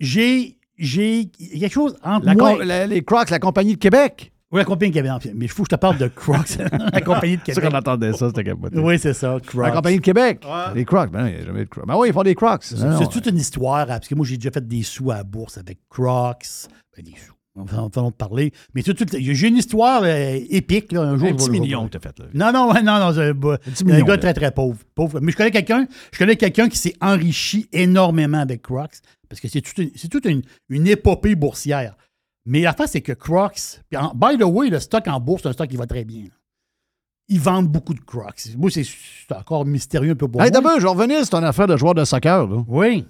J'ai. 0.00 0.58
J'ai 0.78 1.30
il 1.38 1.58
y 1.58 1.64
a 1.64 1.68
quelque 1.68 1.72
chose 1.74 1.96
entre 2.02 2.26
La 2.26 2.34
moi. 2.34 2.56
com- 2.56 2.62
la- 2.62 2.86
les 2.86 3.02
Crocs, 3.02 3.30
la 3.30 3.38
compagnie 3.38 3.74
de 3.74 3.78
Québec. 3.78 4.32
Oui, 4.52 4.58
la 4.60 4.64
compagnie 4.64 4.92
de 4.92 4.96
Québec. 4.96 5.12
Mais 5.34 5.46
il 5.46 5.48
faut 5.48 5.64
que 5.64 5.68
je 5.70 5.74
te 5.76 5.80
parle 5.80 5.98
de 5.98 6.06
Crocs. 6.06 6.58
la 6.92 7.00
compagnie 7.00 7.36
de 7.36 7.42
C'est 7.44 7.54
ça 7.54 7.60
qu'on 7.60 7.66
Québec. 7.68 7.80
entendait 7.88 8.12
ça, 8.12 8.28
c'était 8.28 8.44
capoté. 8.44 8.78
Oui, 8.78 8.98
c'est 9.00 9.12
ça, 9.14 9.36
Crocs. 9.44 9.62
La 9.64 9.72
compagnie 9.72 9.96
de 9.98 10.02
Québec. 10.02 10.42
Ouais. 10.44 10.74
Les 10.74 10.84
Crocs. 10.84 11.10
Ben 11.10 11.22
non, 11.22 11.26
il 11.26 11.34
n'y 11.34 11.40
a 11.40 11.44
jamais 11.44 11.64
de 11.64 11.68
Crocs. 11.68 11.86
Ben 11.86 11.96
oui, 11.96 12.08
ils 12.08 12.12
font 12.12 12.22
des 12.22 12.34
Crocs. 12.36 12.62
C'est 12.62 12.76
c'est 12.76 13.08
toute 13.10 13.26
une 13.26 13.36
histoire, 13.38 13.80
hein, 13.82 13.86
parce 13.86 14.06
que 14.08 14.14
moi, 14.14 14.24
j'ai 14.26 14.36
déjà 14.36 14.50
fait 14.52 14.66
des 14.66 14.82
sous 14.82 15.10
à 15.10 15.16
la 15.16 15.24
bourse 15.24 15.58
avec 15.58 15.78
Crocs. 15.88 16.44
Ben, 16.96 17.02
des 17.04 17.12
sous. 17.12 17.33
On 17.56 17.62
va 17.64 17.82
en 18.02 18.10
parler. 18.10 18.52
Mais 18.74 18.82
tout- 18.82 18.94
tout- 18.94 19.06
j'ai 19.16 19.46
une 19.48 19.56
histoire 19.56 20.02
euh, 20.02 20.38
épique, 20.50 20.90
là, 20.90 21.02
un 21.02 21.16
jour. 21.16 21.28
Un 21.28 21.34
petit 21.34 21.50
million 21.50 21.86
que 21.86 21.96
t'as 21.96 22.00
fait, 22.00 22.18
là. 22.18 22.24
Non, 22.34 22.52
non, 22.52 22.74
non, 22.82 22.98
non. 22.98 23.12
c'est 23.14 23.28
Un, 23.28 23.34
bah, 23.34 23.58
un 23.64 23.84
million, 23.84 24.04
gars 24.06 24.14
là. 24.14 24.18
très, 24.18 24.34
très 24.34 24.50
pauvre, 24.50 24.78
pauvre. 24.94 25.20
Mais 25.20 25.30
je 25.30 25.36
connais 25.36 25.52
quelqu'un 25.52 25.86
je 26.12 26.18
connais 26.18 26.34
quelqu'un 26.36 26.68
qui 26.68 26.78
s'est 26.78 26.94
enrichi 27.00 27.68
énormément 27.72 28.38
avec 28.40 28.62
Crocs, 28.62 28.96
parce 29.28 29.40
que 29.40 29.46
c'est 29.48 29.60
toute 29.60 29.78
une, 29.78 29.90
c'est 29.94 30.08
toute 30.08 30.24
une, 30.24 30.42
une 30.68 30.86
épopée 30.88 31.36
boursière. 31.36 31.96
Mais 32.44 32.60
l'affaire, 32.62 32.88
c'est 32.88 33.00
que 33.02 33.12
Crocs, 33.12 33.80
puis 33.88 33.96
en- 33.98 34.12
by 34.14 34.36
the 34.36 34.42
way, 34.44 34.68
le 34.68 34.80
stock 34.80 35.06
en 35.06 35.20
bourse, 35.20 35.42
c'est 35.42 35.48
un 35.48 35.52
stock 35.52 35.68
qui 35.68 35.76
va 35.76 35.86
très 35.86 36.04
bien. 36.04 36.24
Ils 37.28 37.40
vendent 37.40 37.68
beaucoup 37.68 37.94
de 37.94 38.00
Crocs. 38.00 38.48
Moi, 38.58 38.70
c'est 38.70 38.84
c'est 38.84 39.34
encore 39.34 39.64
mystérieux 39.64 40.10
un 40.10 40.16
peu 40.16 40.26
pour 40.28 40.42
Hey, 40.42 40.50
moi. 40.50 40.60
d'abord, 40.60 40.78
je 40.78 40.82
vais 40.82 40.88
revenir 40.92 41.20
sur 41.20 41.30
ton 41.30 41.42
affaire 41.44 41.66
de 41.68 41.76
joueur 41.76 41.94
de 41.94 42.04
soccer. 42.04 42.46
Là. 42.48 42.64
Oui. 42.68 43.06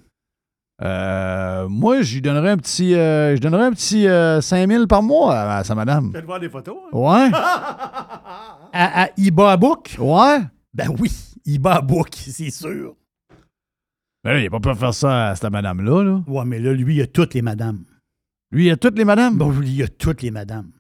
Euh, 0.82 1.68
moi, 1.68 2.02
je 2.02 2.14
lui 2.14 2.20
donnerais 2.22 2.51
un 2.51 2.56
petit, 2.56 2.94
euh, 2.94 3.36
je 3.36 3.40
donnerais 3.40 3.64
un 3.66 3.72
petit 3.72 4.09
euh, 4.09 4.40
5 4.40 4.68
000 4.68 4.86
par 4.86 5.02
mois 5.02 5.34
à, 5.34 5.56
à 5.59 5.64
sa 5.64 5.74
madame. 5.74 6.10
Faites 6.12 6.24
voir 6.24 6.40
des 6.40 6.48
photos. 6.48 6.76
hein. 6.92 6.96
Ouais? 6.96 7.30
À, 8.76 9.05
à 9.05 9.09
Iba 9.16 9.56
Book? 9.56 9.94
Ouais? 10.01 10.40
Ben 10.72 10.88
oui, 10.98 11.09
Iba 11.46 11.80
Book, 11.80 12.09
c'est 12.14 12.51
sûr. 12.51 12.96
Ben 14.24 14.32
là, 14.32 14.40
il 14.40 14.44
n'a 14.44 14.51
pas 14.51 14.59
pu 14.59 14.76
faire 14.76 14.92
ça 14.94 15.28
à 15.28 15.36
cette 15.36 15.48
madame-là. 15.48 16.02
Là. 16.02 16.20
Ouais, 16.26 16.44
mais 16.44 16.59
là, 16.59 16.72
lui, 16.72 16.96
il 16.96 17.02
a 17.02 17.06
toutes 17.06 17.34
les 17.34 17.42
madames. 17.42 17.84
Lui, 18.51 18.66
il 18.66 18.70
a 18.72 18.76
toutes 18.76 18.98
les 18.98 19.05
madames? 19.05 19.36
Bon, 19.38 19.51
lui, 19.51 19.70
il 19.70 19.82
a 19.84 19.86
toutes 19.88 20.22
les 20.22 20.32
madames. 20.32 20.72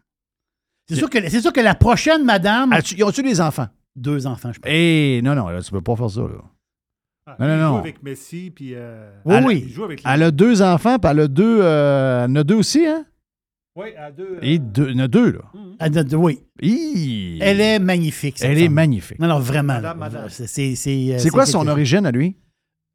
C'est 0.88 0.96
sûr, 0.96 1.08
que, 1.08 1.28
sûr 1.28 1.52
que 1.52 1.60
la 1.60 1.76
prochaine 1.76 2.24
madame. 2.24 2.72
As-tu- 2.72 2.96
Ils 2.96 3.04
ont-tu 3.04 3.22
des 3.22 3.40
enfants? 3.40 3.68
Deux 3.94 4.26
enfants, 4.26 4.52
je 4.52 4.58
pense. 4.58 4.68
Eh, 4.72 5.20
non, 5.22 5.36
non, 5.36 5.46
là, 5.48 5.62
tu 5.62 5.70
peux 5.70 5.80
pas 5.80 5.94
faire 5.94 6.10
ça. 6.10 6.22
Là. 6.22 6.42
Ah, 7.26 7.36
Non, 7.40 7.46
non, 7.46 7.54
il 7.54 7.60
non. 7.60 7.68
joue 7.70 7.76
avec 7.78 8.02
Messi, 8.02 8.52
puis. 8.54 8.70
euh, 8.74 9.10
Oui, 9.24 9.34
Elle- 9.36 9.44
oui. 9.44 9.64
Il 9.66 9.72
joue 9.72 9.84
avec 9.84 10.04
les- 10.04 10.10
Elle 10.10 10.22
a 10.24 10.30
deux 10.30 10.60
enfants, 10.62 10.98
puis 10.98 11.10
elle 11.10 11.20
a 11.20 11.28
deux. 11.28 11.60
euh, 11.62 12.24
elle 12.24 12.30
en 12.30 12.34
a 12.36 12.44
deux 12.44 12.54
aussi, 12.56 12.86
hein? 12.86 13.04
Oui, 13.76 13.86
deux. 14.16 14.38
Et 14.42 14.58
deux, 14.58 14.90
il 14.90 14.96
y 14.96 15.00
en 15.00 15.04
a 15.04 15.08
deux, 15.08 15.32
là. 15.32 15.40
Elle 15.80 15.98
a- 15.98 16.16
oui. 16.16 16.40
Hi! 16.62 17.38
Elle 17.40 17.60
est 17.60 17.78
magnifique. 17.78 18.38
cette 18.38 18.50
Elle 18.50 18.58
est 18.60 18.68
magnifique. 18.68 19.18
Non, 19.18 19.26
non, 19.26 19.38
vraiment. 19.40 19.74
Madame, 19.74 19.98
là. 19.98 20.06
madame. 20.10 20.28
C'est, 20.28 20.46
c'est, 20.46 20.74
c'est, 20.76 21.14
euh, 21.14 21.18
C'est 21.18 21.30
quoi 21.30 21.46
son 21.46 21.66
origine 21.66 22.06
à 22.06 22.12
lui? 22.12 22.36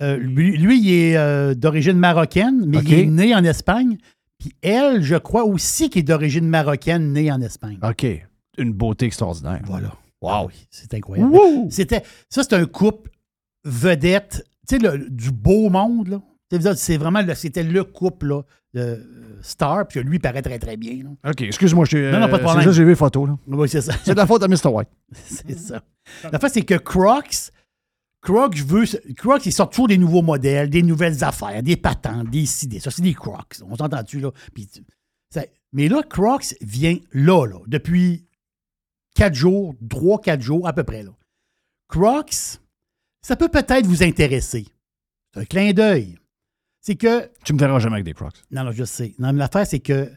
Euh, 0.01 0.15
lui, 0.15 0.55
lui, 0.55 0.79
il 0.79 0.93
est 0.93 1.17
euh, 1.17 1.53
d'origine 1.55 1.97
marocaine, 1.97 2.63
mais 2.65 2.77
il 2.83 2.93
est 2.93 3.05
né 3.07 3.35
en 3.35 3.43
Espagne. 3.43 3.97
Puis 4.37 4.53
elle, 4.61 5.01
je 5.03 5.17
crois 5.17 5.43
aussi 5.43 5.89
qu'il 5.89 5.99
est 5.99 6.03
d'origine 6.03 6.47
marocaine, 6.47 7.11
née 7.11 7.29
en 7.29 7.41
Espagne. 7.41 7.77
OK. 7.83 8.05
Une 8.57 8.71
beauté 8.71 9.07
extraordinaire. 9.07 9.59
Voilà. 9.65 9.89
Wow. 10.21 10.29
Ah 10.31 10.45
oui, 10.45 10.53
c'est 10.69 10.93
incroyable. 10.93 11.35
C'était, 11.69 12.03
ça, 12.29 12.43
c'est 12.43 12.53
un 12.53 12.65
couple 12.65 13.09
vedette, 13.63 14.45
tu 14.67 14.79
sais, 14.79 14.97
du 15.09 15.31
beau 15.31 15.69
monde, 15.69 16.07
là. 16.09 16.21
C'est 16.75 16.97
vraiment, 16.97 17.21
le- 17.21 17.35
c'était 17.35 17.61
le 17.63 17.83
couple, 17.83 18.27
là, 18.27 18.41
de 18.73 19.37
star, 19.41 19.87
puis 19.87 20.01
lui, 20.01 20.17
il 20.17 20.19
paraît 20.19 20.41
très, 20.41 20.57
très 20.59 20.77
bien. 20.77 21.03
là. 21.03 21.29
OK, 21.31 21.41
excuse-moi, 21.41 21.85
je 21.85 22.11
Non, 22.11 22.19
non, 22.19 22.27
pas 22.27 22.37
de 22.37 22.41
euh, 22.41 22.43
problème. 22.43 22.63
C'est 22.63 22.69
juste, 22.69 22.77
j'ai 22.77 22.83
vu 22.83 22.89
les 22.91 22.95
photos, 22.95 23.27
là. 23.29 23.37
Oui, 23.47 23.69
c'est 23.69 23.81
ça. 23.81 23.93
C'est 24.03 24.11
de 24.13 24.17
la 24.17 24.25
faute 24.27 24.41
à 24.43 24.47
Mr. 24.47 24.67
White. 24.67 24.89
c'est 25.13 25.57
ça. 25.57 25.81
La 26.31 26.39
fait, 26.39 26.49
c'est 26.49 26.61
que 26.63 26.73
Crocs, 26.75 27.51
Crocs 28.21 28.57
veut. 28.57 28.85
Crocs, 29.15 29.45
ils 29.45 29.51
sortent 29.53 29.71
toujours 29.73 29.87
des 29.87 29.97
nouveaux 29.97 30.21
modèles, 30.23 30.69
des 30.69 30.81
nouvelles 30.83 31.23
affaires, 31.23 31.61
des 31.63 31.77
patentes, 31.77 32.29
des 32.31 32.65
idées. 32.65 32.79
Ça, 32.79 32.89
c'est 32.91 33.01
des 33.03 33.13
Crocs. 33.13 33.57
On 33.69 33.75
s'entend-tu, 33.75 34.19
là? 34.19 34.31
Puis, 34.53 34.67
ça- 35.33 35.45
mais 35.71 35.87
là, 35.87 36.01
Crocs 36.03 36.55
vient 36.61 36.97
là, 37.13 37.45
là, 37.45 37.59
depuis 37.67 38.25
quatre 39.15 39.35
jours, 39.35 39.75
trois, 39.89 40.19
quatre 40.19 40.41
jours 40.41 40.67
à 40.67 40.73
peu 40.73 40.83
près, 40.83 41.03
là. 41.03 41.11
Crocs, 41.87 42.57
ça 43.21 43.35
peut 43.35 43.49
peut-être 43.49 43.85
vous 43.85 44.03
intéresser. 44.03 44.65
C'est 45.33 45.41
un 45.41 45.45
clin 45.45 45.71
d'œil. 45.73 46.17
C'est 46.81 46.95
que 46.95 47.29
Tu 47.43 47.53
me 47.53 47.59
verras 47.59 47.79
jamais 47.79 47.95
avec 47.95 48.05
des 48.05 48.13
Crocs. 48.13 48.41
non, 48.51 48.63
non, 48.63 48.71
je 48.71 48.83
sais. 48.85 49.13
Non, 49.19 49.33
mais 49.33 49.39
l'affaire, 49.39 49.67
c'est 49.67 49.79
que 49.79 50.09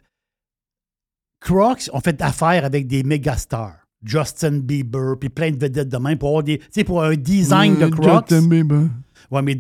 Crocs 1.41 1.91
ont 1.93 2.01
fait 2.01 2.21
affaire 2.23 2.65
avec 2.65 2.87
des 2.87 3.03
méga 3.03 3.37
stars. 3.37 3.79
Justin 4.05 4.59
Bieber, 4.59 5.17
puis 5.19 5.29
plein 5.29 5.51
de 5.53 5.57
vedettes 5.59 5.89
de 5.89 5.97
même 5.97 6.19
pour 6.19 6.29
avoir 6.31 6.43
des. 6.43 6.59
Tu 6.59 6.67
sais, 6.73 6.85
pour 6.85 7.03
un 7.05 7.15
design 7.15 7.75
de 7.77 7.87
Crocs. 7.89 8.31
Ouais, 9.31 9.43
mais 9.43 9.57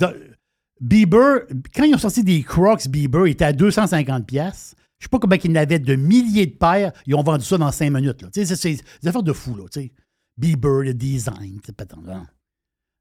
Bieber, 0.80 1.42
quand 1.74 1.84
ils 1.84 1.94
ont 1.94 1.98
sorti 1.98 2.24
des 2.24 2.42
Crocs 2.42 2.88
Bieber, 2.88 3.26
ils 3.28 3.32
étaient 3.32 3.44
à 3.44 3.52
250$. 3.52 4.24
pièces. 4.24 4.74
Je 4.98 5.04
sais 5.04 5.08
pas 5.08 5.18
combien 5.20 5.38
ils 5.42 5.50
n'avaient 5.52 5.78
de 5.80 5.94
milliers 5.96 6.46
de 6.46 6.54
paires. 6.56 6.92
Ils 7.06 7.14
ont 7.14 7.22
vendu 7.22 7.44
ça 7.44 7.56
dans 7.58 7.70
cinq 7.72 7.90
minutes. 7.90 8.22
là. 8.22 8.28
Tu 8.32 8.44
sais, 8.46 8.56
c'est- 8.56 8.82
des 9.02 9.08
affaires 9.08 9.22
de 9.22 9.32
fou, 9.32 9.54
là. 9.56 9.64
Tu 9.72 9.80
sais. 9.80 9.92
Bieber, 10.36 10.82
le 10.84 10.94
design, 10.94 11.60
c'est 11.64 11.74
pas 11.76 11.84
tant. 11.86 12.02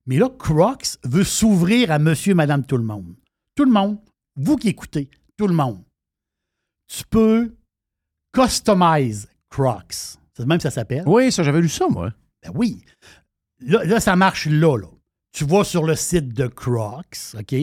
Mais 0.08 0.18
là, 0.18 0.30
Crocs 0.30 0.98
veut 1.04 1.24
s'ouvrir 1.24 1.92
à 1.92 2.00
monsieur, 2.00 2.34
madame, 2.34 2.66
tout 2.66 2.78
le 2.78 2.84
monde. 2.84 3.14
Tout 3.56 3.66
le 3.66 3.72
monde. 3.72 3.98
Vous 4.36 4.56
qui 4.56 4.70
écoutez, 4.70 5.10
tout 5.38 5.48
le 5.48 5.54
monde. 5.54 5.84
Tu 6.88 7.04
peux 7.10 7.54
customize 8.34 9.28
Crocs. 9.50 10.18
C'est 10.36 10.46
même 10.46 10.58
que 10.58 10.64
ça 10.64 10.72
s'appelle. 10.72 11.04
Oui, 11.06 11.32
ça, 11.32 11.44
j'avais 11.44 11.62
lu 11.62 11.70
ça, 11.70 11.88
moi. 11.90 12.12
Ben 12.44 12.52
oui. 12.56 12.84
Là, 13.60 13.84
là, 13.84 14.00
ça 14.00 14.16
marche 14.16 14.48
là, 14.48 14.78
là. 14.78 14.88
Tu 15.34 15.46
vas 15.46 15.64
sur 15.64 15.84
le 15.86 15.96
site 15.96 16.30
de 16.34 16.48
Crocs, 16.48 17.36
OK? 17.38 17.56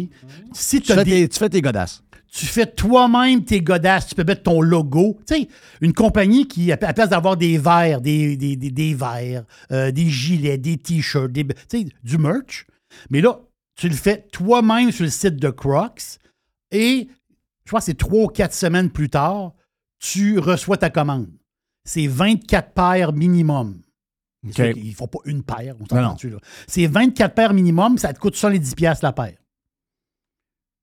Si 0.53 0.81
Tu 0.81 0.93
fais, 0.95 1.05
des- 1.05 1.11
tes, 1.11 1.29
tu 1.29 1.39
fais 1.39 1.49
tes 1.51 1.61
godasses. 1.61 2.03
Tu 2.31 2.47
fais 2.47 2.67
toi-même 2.67 3.45
tes 3.45 3.61
godasses, 3.61 4.07
tu 4.09 4.15
peux 4.15 4.25
mettre 4.25 4.43
ton 4.43 4.61
logo. 4.61 5.19
Tu 5.27 5.35
sais, 5.35 5.49
une 5.81 5.93
compagnie 5.93 6.47
qui, 6.47 6.71
à 6.71 6.77
place 6.77 7.09
d'avoir 7.09 7.37
des 7.37 7.59
verres, 7.59 8.01
des, 8.01 8.37
des, 8.37 8.57
des, 8.57 8.71
des 8.71 8.95
verres, 8.95 9.45
euh, 9.73 9.91
des 9.91 10.09
gilets, 10.09 10.59
des 10.59 10.77
t-shirts, 10.77 11.33
des, 11.33 11.47
tu 11.47 11.55
sais, 11.69 11.87
du 12.03 12.19
merch. 12.19 12.67
Mais 13.11 13.21
là, 13.21 13.41
tu 13.77 13.89
le 13.89 13.95
fais 13.95 14.27
toi-même 14.33 14.93
sur 14.93 15.05
le 15.05 15.11
site 15.11 15.37
de 15.37 15.51
Crocs 15.51 16.19
et 16.71 17.09
je 17.65 17.71
crois 17.71 17.81
que 17.81 17.87
c'est 17.87 17.99
trois 17.99 18.25
ou 18.25 18.29
quatre 18.29 18.55
semaines 18.55 18.91
plus 18.91 19.11
tard, 19.11 19.53
tu 19.99 20.39
reçois 20.39 20.77
ta 20.77 20.91
commande. 20.91 21.29
C'est 21.85 22.07
24 22.07 22.73
paires 22.73 23.13
minimum. 23.13 23.81
C'est 24.45 24.55
sûr 24.55 24.65
OK. 24.67 24.75
qu'ils 24.75 24.95
font 24.95 25.07
pas 25.07 25.19
une 25.25 25.43
paire, 25.43 25.75
on 25.79 25.95
là. 25.95 26.17
C'est 26.67 26.87
24 26.87 27.35
paires 27.35 27.55
minimum, 27.55 27.99
ça 27.99 28.13
te 28.13 28.19
coûte 28.19 28.37
70$ 28.37 28.75
piastres 28.75 29.05
la 29.05 29.13
paire. 29.13 29.37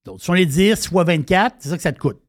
Donc, 0.05 0.21
sur 0.21 0.33
les 0.33 0.45
10 0.45 0.87
fois 0.87 1.03
24, 1.03 1.55
c'est 1.59 1.69
ça 1.69 1.77
que 1.77 1.83
ça 1.83 1.91
te 1.91 1.99
coûte 1.99 2.21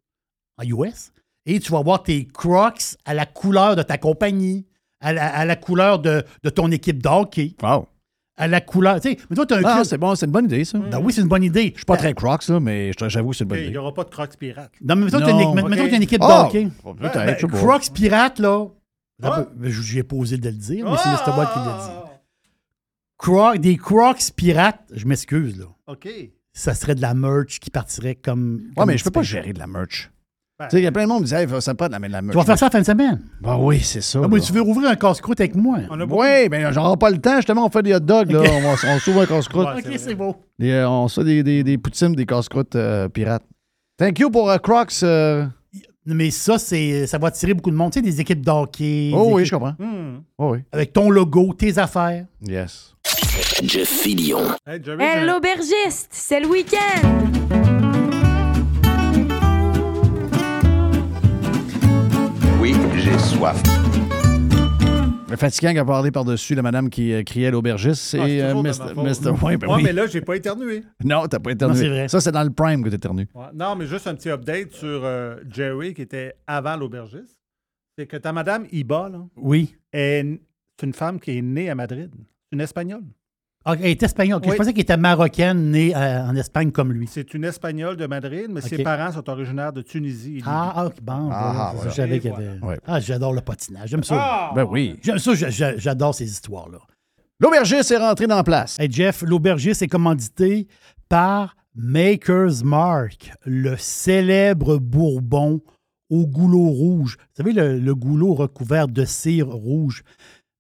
en 0.58 0.64
US. 0.64 1.12
Et 1.44 1.60
tu 1.60 1.70
vas 1.70 1.78
avoir 1.78 2.02
tes 2.02 2.26
Crocs 2.26 2.96
à 3.04 3.14
la 3.14 3.26
couleur 3.26 3.76
de 3.76 3.82
ta 3.82 3.98
compagnie, 3.98 4.66
à 5.00 5.12
la, 5.12 5.26
à 5.34 5.44
la 5.44 5.56
couleur 5.56 5.98
de, 6.00 6.24
de 6.42 6.50
ton 6.50 6.70
équipe 6.72 7.02
de 7.02 7.08
hockey, 7.08 7.54
Wow. 7.62 7.86
à 8.36 8.48
la 8.48 8.60
couleur. 8.60 9.00
Tu 9.00 9.10
sais, 9.10 9.16
mais 9.30 9.36
toi, 9.36 9.46
tu 9.46 9.54
as 9.54 9.58
un 9.58 9.62
Ah, 9.64 9.84
c'est 9.84 9.98
bon, 9.98 10.14
c'est 10.14 10.26
une 10.26 10.32
bonne 10.32 10.46
idée, 10.46 10.64
ça. 10.64 10.78
Ben 10.78 10.98
oui, 11.00 11.12
c'est 11.12 11.20
une 11.20 11.28
bonne 11.28 11.44
idée. 11.44 11.70
Je 11.74 11.78
suis 11.80 11.84
pas 11.84 11.96
très 11.98 12.14
Crocs, 12.14 12.48
là, 12.48 12.58
mais 12.58 12.90
j'avoue 12.98 13.30
que 13.30 13.36
c'est 13.36 13.44
une 13.44 13.48
bonne 13.50 13.58
OK, 13.58 13.62
il 13.62 13.64
idée. 13.66 13.72
n'y 13.72 13.78
aura 13.78 13.94
pas 13.94 14.04
de 14.04 14.10
crocs 14.10 14.36
pirates. 14.38 14.72
Non, 14.82 14.96
mais 14.96 15.04
mettons 15.04 15.18
que 15.18 15.24
tu 15.24 15.30
as 15.30 15.88
t'as 15.90 15.96
une 15.96 16.02
équipe 16.02 16.22
Ah! 16.22 16.26
de 16.42 16.46
hockey. 16.48 16.68
Peut-être, 16.98 17.42
Ben, 17.42 17.50
pas. 17.50 17.56
Crocs 17.58 17.92
pirate, 17.92 18.38
là. 18.40 18.66
Ah! 19.22 19.46
Ben, 19.54 19.70
J'ai 19.70 20.02
posé 20.02 20.38
de 20.38 20.48
le 20.48 20.54
dire, 20.56 20.90
mais 20.90 20.96
c'est! 20.96 21.10
Mr. 21.10 21.38
Watt 21.38 21.52
qui 21.52 21.58
l'a 21.58 21.78
dit. 21.84 22.10
Crocs, 23.18 23.58
des 23.58 23.76
Crocs 23.76 24.30
pirates, 24.34 24.82
je 24.92 25.06
m'excuse, 25.06 25.58
là. 25.58 25.66
OK. 25.86 26.08
Ça 26.58 26.74
serait 26.74 26.94
de 26.94 27.02
la 27.02 27.12
merch 27.12 27.60
qui 27.60 27.70
partirait 27.70 28.14
comme. 28.14 28.54
Ouais, 28.68 28.74
comme 28.76 28.86
mais 28.88 28.96
je 28.98 29.04
peux 29.04 29.10
pas 29.10 29.22
gérer 29.22 29.52
de 29.52 29.58
la 29.58 29.66
merch. 29.66 30.10
Ben, 30.58 30.68
Tu 30.68 30.76
sais, 30.76 30.80
il 30.80 30.84
y 30.84 30.86
a 30.86 30.92
plein 30.92 31.02
de 31.02 31.08
monde 31.08 31.18
qui 31.18 31.24
disait, 31.24 31.42
hey, 31.44 31.60
ça 31.60 31.74
pas 31.74 31.88
de 31.88 31.92
la, 31.92 31.98
de 31.98 32.06
la 32.10 32.22
merch. 32.22 32.32
Tu 32.32 32.38
vas 32.38 32.44
faire 32.46 32.58
ça 32.58 32.66
la 32.66 32.70
fin 32.70 32.80
de 32.80 32.86
semaine. 32.86 33.20
Ben 33.42 33.58
oui, 33.60 33.78
c'est 33.80 34.00
ça. 34.00 34.20
Ah, 34.24 34.26
mais 34.26 34.40
tu 34.40 34.54
veux 34.54 34.62
rouvrir 34.62 34.88
un 34.88 34.96
casse-croûte 34.96 35.38
avec 35.38 35.54
moi? 35.54 35.80
Oui, 36.08 36.48
mais 36.50 36.72
j'aurai 36.72 36.96
pas 36.96 37.10
le 37.10 37.18
temps, 37.18 37.36
justement, 37.36 37.66
on 37.66 37.68
fait 37.70 37.82
des 37.82 37.94
hot 37.94 38.00
dogs, 38.00 38.30
là. 38.30 38.40
On, 38.42 38.72
on 38.88 38.98
s'ouvre 38.98 39.20
un 39.20 39.26
casse-croûte. 39.26 39.66
Ouais, 39.66 39.82
ok, 39.86 39.98
c'est 39.98 40.14
beau. 40.14 40.34
Des, 40.58 40.70
euh, 40.70 40.88
on 40.88 41.08
se 41.08 41.20
fait 41.20 41.26
des, 41.26 41.42
des, 41.42 41.62
des 41.62 41.76
poutines, 41.76 42.14
des 42.14 42.24
casse-croûtes 42.24 42.74
euh, 42.74 43.06
pirates. 43.10 43.44
Thank 43.98 44.18
you 44.18 44.30
pour 44.30 44.48
euh, 44.50 44.56
Crocs. 44.56 45.02
euh. 45.02 45.46
Mais 46.06 46.30
ça, 46.30 46.58
c'est, 46.58 47.06
ça 47.06 47.18
va 47.18 47.28
attirer 47.28 47.52
beaucoup 47.54 47.70
de 47.70 47.76
monde. 47.76 47.90
Tu 47.92 47.98
sais, 47.98 48.02
des 48.02 48.20
équipes 48.20 48.40
d'hockey. 48.44 49.10
Oh 49.12 49.26
des 49.26 49.32
oui, 49.32 49.42
équipes- 49.42 49.50
je 49.50 49.56
comprends. 49.56 49.74
Hmm. 49.78 50.20
Oh 50.38 50.50
oui. 50.52 50.58
Avec 50.72 50.92
ton 50.92 51.10
logo, 51.10 51.52
tes 51.52 51.76
affaires. 51.78 52.26
Yes. 52.46 52.94
Jeff 53.62 53.88
Fillion. 53.88 54.42
Hey, 54.66 54.80
Jerry, 54.84 55.02
Hey, 55.02 55.20
j'ai- 55.20 55.26
l'aubergiste, 55.26 56.08
c'est 56.10 56.40
le 56.40 56.46
week-end. 56.46 57.08
soif. 63.18 63.85
Le 65.28 65.36
fatigant 65.36 65.72
qui 65.72 65.78
a 65.78 65.84
parlé 65.84 66.12
par-dessus 66.12 66.54
la 66.54 66.62
madame 66.62 66.88
qui 66.88 67.12
euh, 67.12 67.24
criait 67.24 67.50
l'aubergiste, 67.50 68.00
c'est 68.00 68.40
Ah, 68.40 68.50
euh, 68.50 68.62
Mr. 68.62 68.94
Mr. 68.94 69.30
Ouais, 69.44 69.56
ben 69.56 69.66
Ouais, 69.68 69.74
oui. 69.76 69.82
mais 69.82 69.92
là, 69.92 70.06
j'ai 70.06 70.20
pas 70.20 70.36
éternué. 70.36 70.84
Non, 71.02 71.26
t'as 71.26 71.40
pas 71.40 71.50
éternué. 71.50 71.74
Non, 71.74 71.80
c'est 71.80 71.88
vrai. 71.88 72.08
Ça, 72.08 72.20
c'est 72.20 72.30
dans 72.30 72.44
le 72.44 72.50
prime 72.52 72.84
que 72.84 72.88
t'éternues. 72.90 73.26
Ouais. 73.34 73.46
Non, 73.52 73.74
mais 73.74 73.86
juste 73.86 74.06
un 74.06 74.14
petit 74.14 74.30
update 74.30 74.72
sur 74.72 75.04
euh, 75.04 75.36
Jerry 75.50 75.94
qui 75.94 76.02
était 76.02 76.34
avant 76.46 76.76
l'aubergiste. 76.76 77.40
C'est 77.98 78.06
que 78.06 78.16
ta 78.16 78.32
madame 78.32 78.66
Iba, 78.70 79.08
là, 79.08 79.26
Oui. 79.36 79.74
est- 79.92 80.40
c'est 80.78 80.86
une 80.86 80.92
femme 80.92 81.18
qui 81.18 81.36
est 81.38 81.42
née 81.42 81.70
à 81.70 81.74
Madrid. 81.74 82.10
C'est 82.14 82.52
une 82.54 82.60
Espagnole. 82.60 83.02
Ah, 83.68 83.74
elle 83.80 83.86
est 83.86 84.02
espagnole. 84.02 84.40
Je 84.44 84.54
pensais 84.54 84.72
qu'elle 84.72 84.82
était 84.82 84.96
marocaine, 84.96 85.72
née 85.72 85.92
euh, 85.94 86.24
en 86.24 86.36
Espagne 86.36 86.70
comme 86.70 86.92
lui. 86.92 87.08
C'est 87.10 87.34
une 87.34 87.42
Espagnole 87.44 87.96
de 87.96 88.06
Madrid, 88.06 88.46
mais 88.48 88.60
ses 88.60 88.82
parents 88.84 89.10
sont 89.12 89.28
originaires 89.28 89.72
de 89.72 89.82
Tunisie. 89.82 90.40
Ah, 90.46 90.72
ah, 90.76 90.86
ok, 90.86 90.94
bon. 91.02 91.28
Ah, 91.32 91.72
voilà, 91.74 91.90
voilà. 91.92 92.02
Avait. 92.16 92.58
Ouais. 92.62 92.78
Ah, 92.86 93.00
j'adore 93.00 93.32
le 93.32 93.40
patinage. 93.40 93.88
J'aime 93.90 94.04
ça. 94.04 94.14
Ah! 94.18 94.52
Ben 94.54 94.64
oui. 94.70 94.96
J'aime 95.02 95.18
ça, 95.18 95.34
j'a- 95.34 95.50
j'a- 95.50 95.76
j'adore 95.76 96.14
ces 96.14 96.24
histoires-là. 96.30 96.78
L'aubergiste 97.40 97.90
est 97.90 97.96
rentré 97.98 98.26
dans 98.28 98.36
la 98.36 98.44
place. 98.44 98.78
Hey 98.78 98.90
Jeff, 98.90 99.22
l'aubergiste 99.22 99.82
est 99.82 99.88
commandité 99.88 100.68
par 101.08 101.56
Maker's 101.74 102.62
Mark, 102.64 103.32
le 103.44 103.76
célèbre 103.76 104.78
bourbon 104.78 105.60
au 106.08 106.24
goulot 106.26 106.68
rouge. 106.68 107.16
Vous 107.18 107.42
savez, 107.42 107.52
le, 107.52 107.78
le 107.80 107.94
goulot 107.96 108.32
recouvert 108.34 108.86
de 108.86 109.04
cire 109.04 109.48
rouge. 109.48 110.02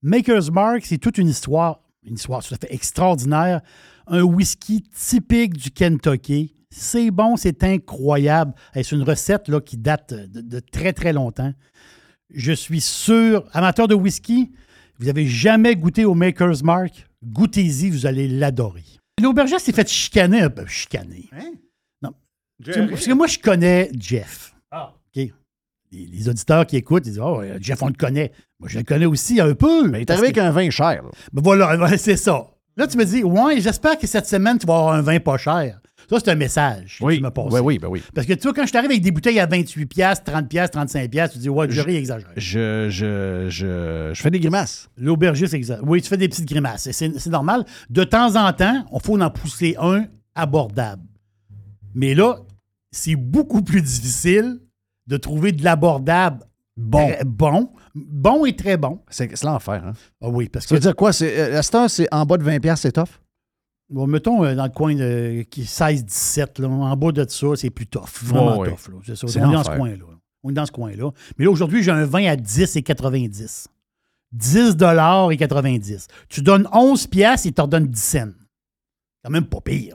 Maker's 0.02 0.50
Mark, 0.50 0.84
c'est 0.84 0.98
toute 0.98 1.18
une 1.18 1.28
histoire, 1.28 1.80
une 2.06 2.14
histoire 2.14 2.42
tout 2.42 2.54
à 2.54 2.56
fait 2.56 2.72
extraordinaire. 2.72 3.60
Un 4.06 4.22
whisky 4.22 4.82
typique 4.82 5.56
du 5.56 5.70
Kentucky. 5.70 6.54
C'est 6.70 7.10
bon, 7.10 7.36
c'est 7.36 7.62
incroyable. 7.64 8.54
C'est 8.74 8.92
une 8.92 9.02
recette 9.02 9.48
là, 9.48 9.60
qui 9.60 9.76
date 9.76 10.14
de, 10.14 10.40
de 10.40 10.60
très, 10.60 10.92
très 10.92 11.12
longtemps. 11.12 11.52
Je 12.32 12.52
suis 12.52 12.80
sûr, 12.80 13.44
amateur 13.52 13.88
de 13.88 13.94
whisky, 13.94 14.52
vous 14.98 15.06
n'avez 15.06 15.26
jamais 15.26 15.76
goûté 15.76 16.04
au 16.04 16.14
Maker's 16.14 16.62
Mark, 16.62 17.06
goûtez-y, 17.24 17.90
vous 17.90 18.06
allez 18.06 18.28
l'adorer. 18.28 18.84
L'aubergiste 19.22 19.66
s'est 19.66 19.72
fait 19.72 19.88
chicaner 19.88 20.40
un 20.42 20.50
peu. 20.50 20.66
Chicaner. 20.66 21.28
Hein? 21.32 21.52
Non. 22.02 22.12
Parce 22.64 23.06
que 23.06 23.12
moi, 23.12 23.26
je 23.26 23.38
connais 23.38 23.90
Jeff. 23.98 24.54
Ah. 24.70 24.94
OK? 25.16 25.32
Les, 25.92 26.06
les 26.06 26.28
auditeurs 26.28 26.66
qui 26.66 26.76
écoutent, 26.76 27.06
ils 27.06 27.10
disent 27.10 27.20
Oh, 27.22 27.40
euh, 27.42 27.58
Jeff, 27.60 27.82
on 27.82 27.88
le 27.88 27.94
connaît. 27.94 28.32
Moi, 28.60 28.68
je 28.68 28.78
le 28.78 28.84
connais 28.84 29.06
aussi 29.06 29.40
un 29.40 29.54
peu. 29.54 29.88
Mais 29.88 29.98
il 29.98 30.02
est 30.02 30.10
arrivé 30.10 30.26
avec 30.28 30.38
un 30.38 30.50
vin 30.50 30.70
cher. 30.70 31.02
là. 31.02 31.10
Ben 31.32 31.42
voilà, 31.42 31.96
c'est 31.98 32.16
ça. 32.16 32.46
Là, 32.76 32.86
tu 32.86 32.96
me 32.98 33.04
dis 33.04 33.22
Ouais, 33.22 33.60
j'espère 33.60 33.98
que 33.98 34.06
cette 34.06 34.26
semaine, 34.26 34.58
tu 34.58 34.66
vas 34.66 34.76
avoir 34.78 34.94
un 34.94 35.02
vin 35.02 35.18
pas 35.20 35.36
cher. 35.38 35.80
Ça, 36.08 36.18
c'est 36.20 36.30
un 36.30 36.36
message 36.36 36.98
que 37.00 37.04
Oui, 37.04 37.16
tu 37.16 37.22
me 37.24 37.30
passes. 37.30 37.52
oui, 37.52 37.60
oui, 37.60 37.78
ben 37.80 37.88
oui. 37.88 38.00
Parce 38.14 38.28
que 38.28 38.32
tu 38.34 38.42
vois, 38.42 38.52
quand 38.54 38.64
je 38.64 38.70
t'arrive 38.72 38.90
avec 38.90 39.02
des 39.02 39.10
bouteilles 39.10 39.40
à 39.40 39.46
28$, 39.46 39.86
30$, 39.88 40.68
35$, 40.70 41.32
tu 41.32 41.38
dis 41.38 41.48
Ouais, 41.48 41.68
Jerry 41.68 41.96
exagère. 41.96 42.28
Je, 42.36 42.88
je, 42.90 43.46
je, 43.48 44.10
je 44.14 44.22
fais 44.22 44.30
des 44.30 44.38
grimaces. 44.38 44.88
L'aubergiste, 44.96 45.54
exact. 45.54 45.80
Oui, 45.84 46.00
tu 46.02 46.08
fais 46.08 46.16
des 46.16 46.28
petites 46.28 46.46
grimaces. 46.48 46.88
C'est 46.92 47.18
c'est 47.18 47.30
normal. 47.30 47.64
De 47.90 48.04
temps 48.04 48.36
en 48.36 48.52
temps, 48.52 48.84
il 48.92 49.00
faut 49.02 49.20
en 49.20 49.30
pousser 49.30 49.74
un 49.80 50.04
abordable. 50.36 51.02
Mais 51.94 52.14
là, 52.14 52.36
c'est 52.92 53.16
beaucoup 53.16 53.62
plus 53.62 53.82
difficile 53.82 54.60
de 55.06 55.16
trouver 55.16 55.52
de 55.52 55.62
l'abordable 55.64 56.44
Bon. 56.76 57.06
très 57.08 57.24
bon. 57.24 57.72
Bon 57.94 58.44
et 58.44 58.54
très 58.54 58.76
bon. 58.76 59.00
C'est 59.08 59.42
l'enfer. 59.42 59.82
Hein? 59.86 59.92
Ah 60.20 60.28
oui, 60.28 60.48
parce 60.50 60.66
Ça 60.66 60.70
que, 60.70 60.74
veut 60.74 60.80
dire 60.80 60.94
quoi? 60.96 61.10
Euh, 61.22 61.58
à 61.58 61.62
cette 61.62 61.74
heure, 61.74 61.88
c'est 61.90 62.06
en 62.12 62.26
bas 62.26 62.36
de 62.36 62.44
20$, 62.44 62.76
c'est 62.76 62.92
tough? 62.92 63.08
bon, 63.88 64.06
mettons, 64.06 64.44
euh, 64.44 64.54
dans 64.54 64.64
le 64.64 64.70
coin 64.70 64.94
de 64.94 65.42
qui- 65.48 65.64
16-17, 65.64 66.58
là, 66.58 66.68
en 66.68 66.96
bas 66.96 67.12
de 67.12 67.24
ça, 67.28 67.46
c'est 67.56 67.70
plus 67.70 67.86
tough. 67.86 68.08
Vraiment 68.24 68.58
Oh, 68.58 68.62
oui. 68.64 68.68
tough. 68.70 68.92
là. 69.08 69.14
Ça. 69.14 69.26
On 69.26 69.30
est 69.30 69.40
dans 69.40 69.48
ce 69.62 69.68
l'enfer. 69.70 69.76
coin-là. 69.78 70.04
On 70.42 70.50
est 70.50 70.54
dans 70.54 70.66
ce 70.66 70.72
coin-là. 70.72 71.10
Mais 71.38 71.44
là, 71.46 71.50
aujourd'hui, 71.50 71.82
j'ai 71.82 71.92
un 71.92 72.04
vin 72.04 72.26
à 72.26 72.36
10 72.36 72.76
et 72.76 72.82
90. 72.82 73.68
10 74.32 74.76
dollars 74.76 75.32
et 75.32 75.36
90. 75.38 76.08
Tu 76.28 76.42
donnes 76.42 76.68
11 76.72 77.06
piastres, 77.06 77.46
il 77.46 77.52
t'en 77.54 77.66
donne 77.68 77.86
10 77.86 78.02
cents. 78.02 78.32
Quand 79.24 79.30
même 79.30 79.46
pas 79.46 79.60
pire. 79.62 79.94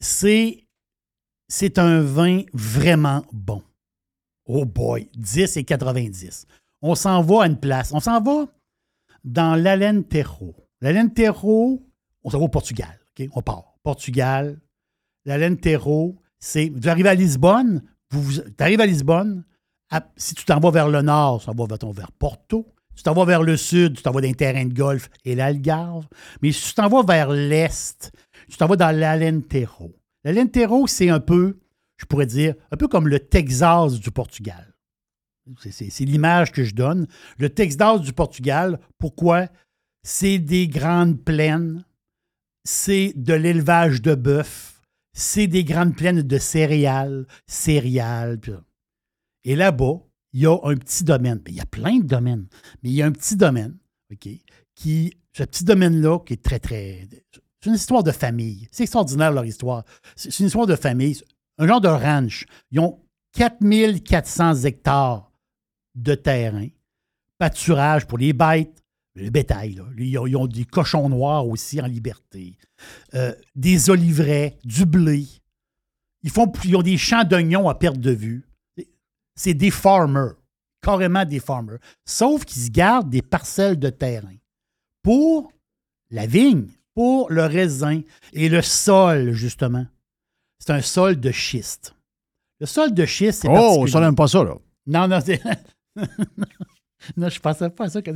C'est, 0.00 0.64
c'est 1.50 1.78
un 1.78 2.00
vin 2.00 2.42
vraiment 2.54 3.24
bon. 3.32 3.60
Oh 4.46 4.64
boy, 4.64 5.08
10 5.16 5.56
et 5.56 5.64
90. 5.64 6.46
On 6.80 6.94
s'en 6.94 7.22
va 7.22 7.42
à 7.42 7.46
une 7.48 7.58
place. 7.58 7.92
On 7.92 8.00
s'en 8.00 8.20
va 8.20 8.46
dans 9.24 9.56
l'Alentejo. 9.56 10.54
L'Alentejo, 10.80 11.82
on 12.22 12.30
s'en 12.30 12.38
va 12.38 12.44
au 12.44 12.48
Portugal. 12.48 12.98
On 13.32 13.42
part. 13.42 13.74
Portugal, 13.82 14.60
l'Alentejo, 15.24 16.16
c'est. 16.38 16.68
Vous 16.68 16.88
arrivez 16.88 17.08
à 17.08 17.14
Lisbonne, 17.14 17.82
vous, 18.10 18.40
arrives 18.58 18.80
à 18.80 18.86
Lisbonne. 18.86 19.44
si 20.16 20.34
tu 20.34 20.44
t'en 20.44 20.60
vers 20.70 20.88
le 20.88 21.02
nord, 21.02 21.42
tu 21.44 21.78
t'en 21.78 21.90
vers, 21.90 22.12
Porto. 22.12 22.72
Tu 22.94 23.02
t'en 23.02 23.24
vers 23.24 23.42
le 23.42 23.56
sud, 23.56 23.96
tu 23.96 24.02
t'en 24.02 24.12
vas 24.12 24.20
dans 24.20 24.28
les 24.28 24.34
terrains 24.34 24.66
de 24.66 24.74
golf 24.74 25.10
et 25.24 25.34
l'Algarve. 25.34 26.06
Mais 26.42 26.52
si 26.52 26.68
tu 26.68 26.74
t'en 26.74 27.02
vers 27.02 27.30
l'est, 27.30 28.12
tu 28.48 28.56
t'en 28.56 28.66
vas 28.66 28.76
dans 28.76 28.96
l'Alentejo. 28.96 29.99
L'Alentejo, 30.24 30.86
c'est 30.86 31.08
un 31.08 31.20
peu, 31.20 31.58
je 31.96 32.04
pourrais 32.04 32.26
dire, 32.26 32.54
un 32.70 32.76
peu 32.76 32.88
comme 32.88 33.08
le 33.08 33.20
Texas 33.20 33.98
du 33.98 34.10
Portugal. 34.10 34.74
C'est- 35.58 36.04
l'image 36.04 36.52
que 36.52 36.62
je 36.64 36.74
donne. 36.74 37.06
Le 37.38 37.50
Texas 37.50 38.00
du 38.00 38.12
Portugal, 38.12 38.78
pourquoi? 38.98 39.48
C'est 40.02 40.38
des 40.38 40.68
grandes 40.68 41.22
plaines, 41.22 41.84
c'est 42.64 43.12
de 43.16 43.34
l'élevage 43.34 44.00
de 44.00 44.14
bœuf, 44.14 44.80
c'est 45.12 45.46
des 45.46 45.64
grandes 45.64 45.96
plaines 45.96 46.22
de 46.22 46.38
céréales, 46.38 47.26
céréales. 47.46 48.62
Et 49.44 49.56
là-bas, 49.56 50.00
il 50.32 50.40
y 50.42 50.46
a 50.46 50.56
un 50.62 50.76
petit 50.76 51.04
domaine. 51.04 51.40
Mais 51.44 51.50
il 51.52 51.56
y 51.56 51.60
a 51.60 51.66
plein 51.66 51.98
de 51.98 52.06
domaines, 52.06 52.46
mais 52.82 52.90
il 52.90 52.94
y 52.94 53.02
a 53.02 53.06
un 53.06 53.12
petit 53.12 53.36
domaine, 53.36 53.76
OK, 54.12 54.28
qui, 54.74 55.14
ce 55.32 55.42
petit 55.42 55.64
domaine-là, 55.64 56.20
qui 56.20 56.34
est 56.34 56.42
très, 56.42 56.60
très. 56.60 57.08
C'est 57.60 57.68
une 57.68 57.76
histoire 57.76 58.02
de 58.02 58.12
famille. 58.12 58.68
C'est 58.72 58.84
extraordinaire, 58.84 59.32
leur 59.32 59.44
histoire. 59.44 59.84
C'est 60.16 60.38
une 60.40 60.46
histoire 60.46 60.66
de 60.66 60.76
famille. 60.76 61.20
Un 61.58 61.66
genre 61.66 61.80
de 61.80 61.88
ranch. 61.88 62.46
Ils 62.70 62.80
ont 62.80 63.00
4400 63.34 64.64
hectares 64.64 65.30
de 65.94 66.14
terrain, 66.14 66.68
pâturage 67.38 68.06
pour 68.06 68.18
les 68.18 68.32
bêtes, 68.32 68.82
le 69.14 69.30
bétail. 69.30 69.74
là. 69.74 69.84
Ils, 69.98 70.36
ont, 70.36 70.46
des 70.46 70.64
cochons 70.64 71.08
noirs 71.08 71.46
aussi 71.46 71.80
en 71.80 71.86
liberté, 71.86 72.56
euh, 73.14 73.34
des 73.54 73.90
oliveraies, 73.90 74.58
du 74.64 74.86
blé. 74.86 75.26
Ils, 76.22 76.32
ils 76.64 76.76
ont 76.76 76.82
des 76.82 76.96
champs 76.96 77.24
d'oignons 77.24 77.68
à 77.68 77.74
perte 77.74 77.98
de 77.98 78.12
vue. 78.12 78.46
C'est 79.34 79.54
des 79.54 79.70
farmers, 79.70 80.34
carrément 80.82 81.24
des 81.24 81.40
farmers. 81.40 81.78
Sauf 82.04 82.44
qu'ils 82.44 82.62
se 82.62 82.70
gardent 82.70 83.10
des 83.10 83.22
parcelles 83.22 83.78
de 83.78 83.90
terrain 83.90 84.36
pour 85.02 85.52
la 86.10 86.26
vigne, 86.26 86.68
pour 86.94 87.30
le 87.30 87.44
raisin 87.44 88.00
et 88.32 88.48
le 88.48 88.62
sol, 88.62 89.32
justement. 89.32 89.86
C'est 90.58 90.72
un 90.72 90.82
sol 90.82 91.18
de 91.18 91.30
schiste. 91.30 91.94
Le 92.60 92.66
sol 92.66 92.92
de 92.92 93.06
schiste, 93.06 93.42
c'est 93.42 93.48
Oh, 93.50 93.86
ça 93.86 94.00
n'aime 94.00 94.14
pas 94.14 94.28
ça, 94.28 94.44
là. 94.44 94.54
Non, 94.86 95.08
non, 95.08 95.18
c'est. 95.24 95.40
non, 97.16 97.28
je 97.28 97.40
pensais 97.40 97.70
pas 97.70 97.84
à 97.84 97.88
ça. 97.88 98.02
que- 98.02 98.10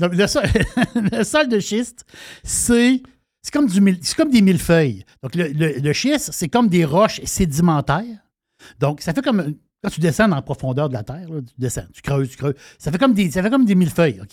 Non, 0.00 0.08
le, 0.10 0.26
sol, 0.26 0.42
le 1.12 1.22
sol 1.24 1.48
de 1.48 1.60
schiste, 1.60 2.04
c'est. 2.42 3.02
C'est 3.42 3.52
comme, 3.52 3.66
du, 3.68 3.80
mille- 3.82 3.98
c'est 4.00 4.16
comme 4.16 4.30
des 4.30 4.40
millefeuilles. 4.40 5.04
Donc, 5.22 5.34
le, 5.34 5.48
le- 5.48 5.78
le 5.78 5.92
schiste, 5.92 6.30
c'est 6.32 6.48
comme 6.48 6.68
des 6.68 6.84
roches 6.86 7.20
sédimentaires. 7.24 8.04
Donc, 8.80 9.00
ça 9.02 9.12
fait 9.12 9.22
comme. 9.22 9.54
Quand 9.82 9.90
tu 9.90 10.00
descends 10.00 10.32
en 10.32 10.40
profondeur 10.40 10.88
de 10.88 10.94
la 10.94 11.02
terre, 11.02 11.28
là, 11.28 11.40
tu 11.42 11.52
descends, 11.58 11.84
tu 11.92 12.00
creuses, 12.00 12.30
tu 12.30 12.36
creuses. 12.38 12.54
Ça 12.78 12.90
fait 12.90 12.96
comme 12.96 13.12
des, 13.12 13.30
ça 13.30 13.42
fait 13.42 13.50
comme 13.50 13.66
des 13.66 13.74
millefeuilles, 13.74 14.18
OK? 14.22 14.32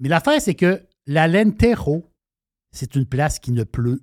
Mais 0.00 0.08
l'affaire, 0.08 0.42
c'est 0.42 0.56
que 0.56 0.82
la 1.06 1.28
Lentejo, 1.28 2.04
c'est 2.72 2.94
une 2.96 3.06
place 3.06 3.38
qui 3.38 3.52
ne 3.52 3.64
pleut 3.64 4.00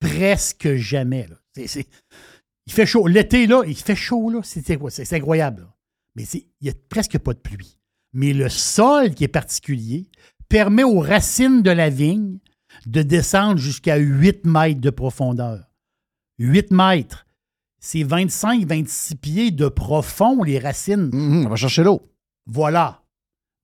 presque 0.00 0.74
jamais. 0.74 1.26
là. 1.26 1.36
Il 2.66 2.72
fait 2.72 2.86
chaud. 2.86 3.06
L'été, 3.06 3.46
là, 3.46 3.62
il 3.66 3.76
fait 3.76 3.96
chaud, 3.96 4.30
là. 4.30 4.40
C'est, 4.42 4.62
c'est- 4.66 5.04
c'est 5.04 5.16
incroyable. 5.16 5.62
là. 5.62 5.74
Mais 6.16 6.24
il 6.24 6.44
n'y 6.62 6.70
a 6.70 6.74
presque 6.88 7.18
pas 7.18 7.32
de 7.32 7.38
pluie. 7.38 7.78
Mais 8.12 8.32
le 8.32 8.48
sol 8.48 9.14
qui 9.14 9.24
est 9.24 9.28
particulier 9.28 10.08
permet 10.48 10.82
aux 10.84 11.00
racines 11.00 11.62
de 11.62 11.70
la 11.70 11.88
vigne 11.90 12.38
de 12.86 13.02
descendre 13.02 13.58
jusqu'à 13.58 13.96
8 13.96 14.44
mètres 14.44 14.80
de 14.80 14.90
profondeur. 14.90 15.64
8 16.38 16.70
mètres. 16.70 17.26
C'est 17.80 18.02
25-26 18.02 19.14
pieds 19.16 19.50
de 19.50 19.68
profond, 19.68 20.42
les 20.42 20.58
racines. 20.58 21.10
Mhm, 21.12 21.46
on 21.46 21.48
va 21.50 21.56
chercher 21.56 21.84
l'eau. 21.84 22.10
Voilà. 22.46 23.02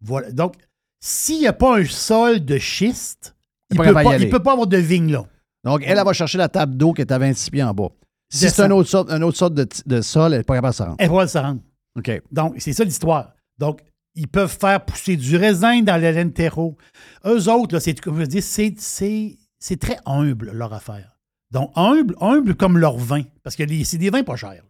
voilà. 0.01 0.31
Donc, 0.31 0.55
s'il 1.01 1.41
n'y 1.41 1.47
a 1.47 1.53
pas 1.53 1.79
un 1.79 1.85
sol 1.85 2.45
de 2.45 2.59
schiste, 2.59 3.35
il 3.71 3.79
ne 3.79 4.25
peut, 4.25 4.31
peut 4.31 4.43
pas 4.43 4.53
avoir 4.53 4.67
de 4.67 4.77
vigne 4.77 5.13
là. 5.13 5.25
Donc, 5.65 5.83
elle, 5.85 5.99
elle 5.99 6.05
va 6.05 6.13
chercher 6.13 6.39
la 6.39 6.49
table 6.49 6.77
d'eau 6.77 6.93
qui 6.93 7.01
est 7.01 7.11
à 7.11 7.19
26 7.19 7.51
pieds 7.51 7.63
en 7.63 7.73
bas. 7.73 7.89
Si 8.31 8.49
c'est 8.51 8.63
une 8.63 8.73
autre 8.73 8.89
sorte, 8.89 9.11
une 9.11 9.23
autre 9.25 9.39
sorte 9.39 9.55
de, 9.55 9.67
de 9.87 10.01
sol, 10.01 10.33
elle 10.33 10.39
n'est 10.39 10.45
pas 10.45 10.55
capable 10.55 10.73
de 10.73 10.77
se 10.77 10.83
rendre. 10.83 10.97
Elle 10.99 11.11
va 11.11 11.27
se 11.27 11.39
rendre. 11.39 11.61
OK. 11.97 12.23
Donc, 12.31 12.57
c'est 12.59 12.73
ça 12.73 12.85
l'histoire. 12.85 13.33
Donc, 13.59 13.81
ils 14.15 14.29
peuvent 14.29 14.55
faire 14.57 14.85
pousser 14.85 15.17
du 15.17 15.37
raisin 15.37 15.83
dans 15.83 16.01
le 16.01 16.11
lentejo. 16.11 16.77
Eux 17.25 17.49
autres, 17.49 17.79
c'est, 17.79 17.99
comme 18.01 18.21
je 18.21 18.27
dis, 18.27 18.43
c'est, 18.43 19.77
très 19.77 19.99
humble, 20.07 20.51
leur 20.53 20.73
affaire. 20.73 21.17
Donc, 21.51 21.71
humble, 21.77 22.17
humble 22.21 22.55
comme 22.55 22.79
leur 22.79 22.97
vin. 22.97 23.23
Parce 23.43 23.57
que 23.57 23.65
c'est 23.85 23.99
des 23.99 24.11
vins 24.11 24.25
pas 24.25 24.37
chers. 24.37 24.65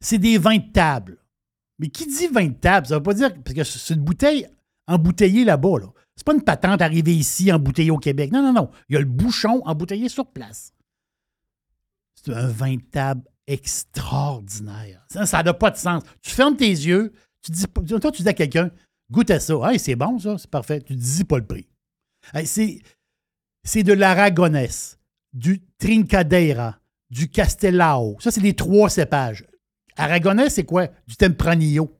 C'est 0.00 0.18
des 0.18 0.38
vins 0.38 0.58
de 0.58 0.72
table. 0.72 1.18
Mais 1.78 1.88
qui 1.88 2.06
dit 2.06 2.26
vin 2.26 2.46
de 2.46 2.54
table, 2.54 2.86
ça 2.86 2.96
veut 2.96 3.02
pas 3.02 3.14
dire. 3.14 3.32
Parce 3.42 3.54
que 3.54 3.64
c'est 3.64 3.94
une 3.94 4.02
bouteille 4.02 4.48
embouteillée 4.86 5.44
là-bas. 5.44 5.78
Là. 5.80 5.86
C'est 6.18 6.26
pas 6.26 6.34
une 6.34 6.42
patente 6.42 6.82
arrivée 6.82 7.14
ici, 7.14 7.52
embouteillée 7.52 7.92
au 7.92 7.98
Québec. 7.98 8.32
Non, 8.32 8.42
non, 8.42 8.52
non. 8.52 8.70
Il 8.88 8.94
y 8.94 8.96
a 8.96 8.98
le 8.98 9.06
bouchon 9.06 9.62
embouteillé 9.64 10.08
sur 10.08 10.26
place. 10.26 10.72
C'est 12.16 12.34
un 12.34 12.48
vin 12.48 12.74
de 12.74 12.82
table 12.82 13.22
extraordinaire. 13.46 15.06
Ça 15.08 15.42
n'a 15.44 15.54
pas 15.54 15.70
de 15.70 15.76
sens. 15.76 16.02
Tu 16.20 16.32
fermes 16.32 16.56
tes 16.56 16.68
yeux, 16.68 17.12
tu 17.40 17.52
dis, 17.52 17.66
toi, 17.66 18.10
tu 18.10 18.22
dis 18.22 18.28
à 18.28 18.32
quelqu'un, 18.32 18.72
goûte 19.12 19.30
à 19.30 19.38
ça. 19.38 19.54
C'est 19.78 19.94
bon, 19.94 20.18
ça, 20.18 20.36
c'est 20.38 20.50
parfait. 20.50 20.80
Tu 20.80 20.96
dis 20.96 21.22
pas 21.22 21.38
le 21.38 21.46
prix. 21.46 21.68
C'est 22.44 23.84
de 23.84 23.92
l'aragonès, 23.92 24.98
du 25.32 25.62
trincadeira, 25.78 26.80
du 27.10 27.30
castellao. 27.30 28.16
Ça, 28.18 28.32
c'est 28.32 28.40
les 28.40 28.54
trois 28.54 28.90
cépages. 28.90 29.46
Aragonais, 29.96 30.50
c'est 30.50 30.64
quoi? 30.64 30.88
Du 31.06 31.14
tempranillo. 31.16 31.96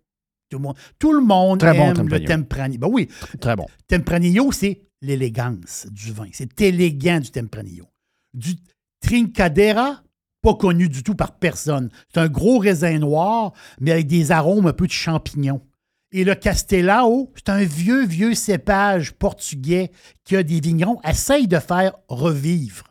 Tout 0.49 0.59
le 0.59 0.63
monde, 0.63 0.77
tout 0.99 1.13
le 1.13 1.21
monde 1.21 1.61
Très 1.61 1.77
bon 1.77 1.89
aime 1.89 1.95
Tempranillo. 1.95 2.19
le 2.19 2.25
tempranillo. 2.25 2.81
Ben 2.81 2.89
oui, 2.91 3.09
Très 3.41 3.55
bon. 3.57 3.67
Tempranillo, 3.87 4.51
c'est 4.53 4.81
l'élégance 5.03 5.87
du 5.91 6.13
vin. 6.13 6.29
C'est 6.33 6.61
élégant 6.61 7.21
du 7.21 7.31
Tempranillo. 7.31 7.85
Du 8.35 8.55
Trincadera, 9.01 10.03
pas 10.43 10.55
connu 10.55 10.89
du 10.89 11.03
tout 11.03 11.15
par 11.15 11.39
personne. 11.39 11.91
C'est 12.13 12.21
un 12.21 12.29
gros 12.29 12.59
raisin 12.59 12.99
noir, 12.99 13.53
mais 13.81 13.93
avec 13.93 14.07
des 14.07 14.33
arômes 14.33 14.67
un 14.67 14.73
peu 14.73 14.87
de 14.87 14.93
champignons. 14.93 15.63
Et 16.11 16.25
le 16.25 16.35
Castellao, 16.35 17.31
c'est 17.37 17.51
un 17.51 17.65
vieux, 17.65 18.07
vieux 18.07 18.35
cépage 18.35 19.13
portugais 19.13 19.91
qui 20.25 20.37
a 20.37 20.43
des 20.43 20.61
vignerons 20.61 21.01
essayent 21.03 21.49
de 21.49 21.59
faire 21.59 21.93
revivre. 22.09 22.85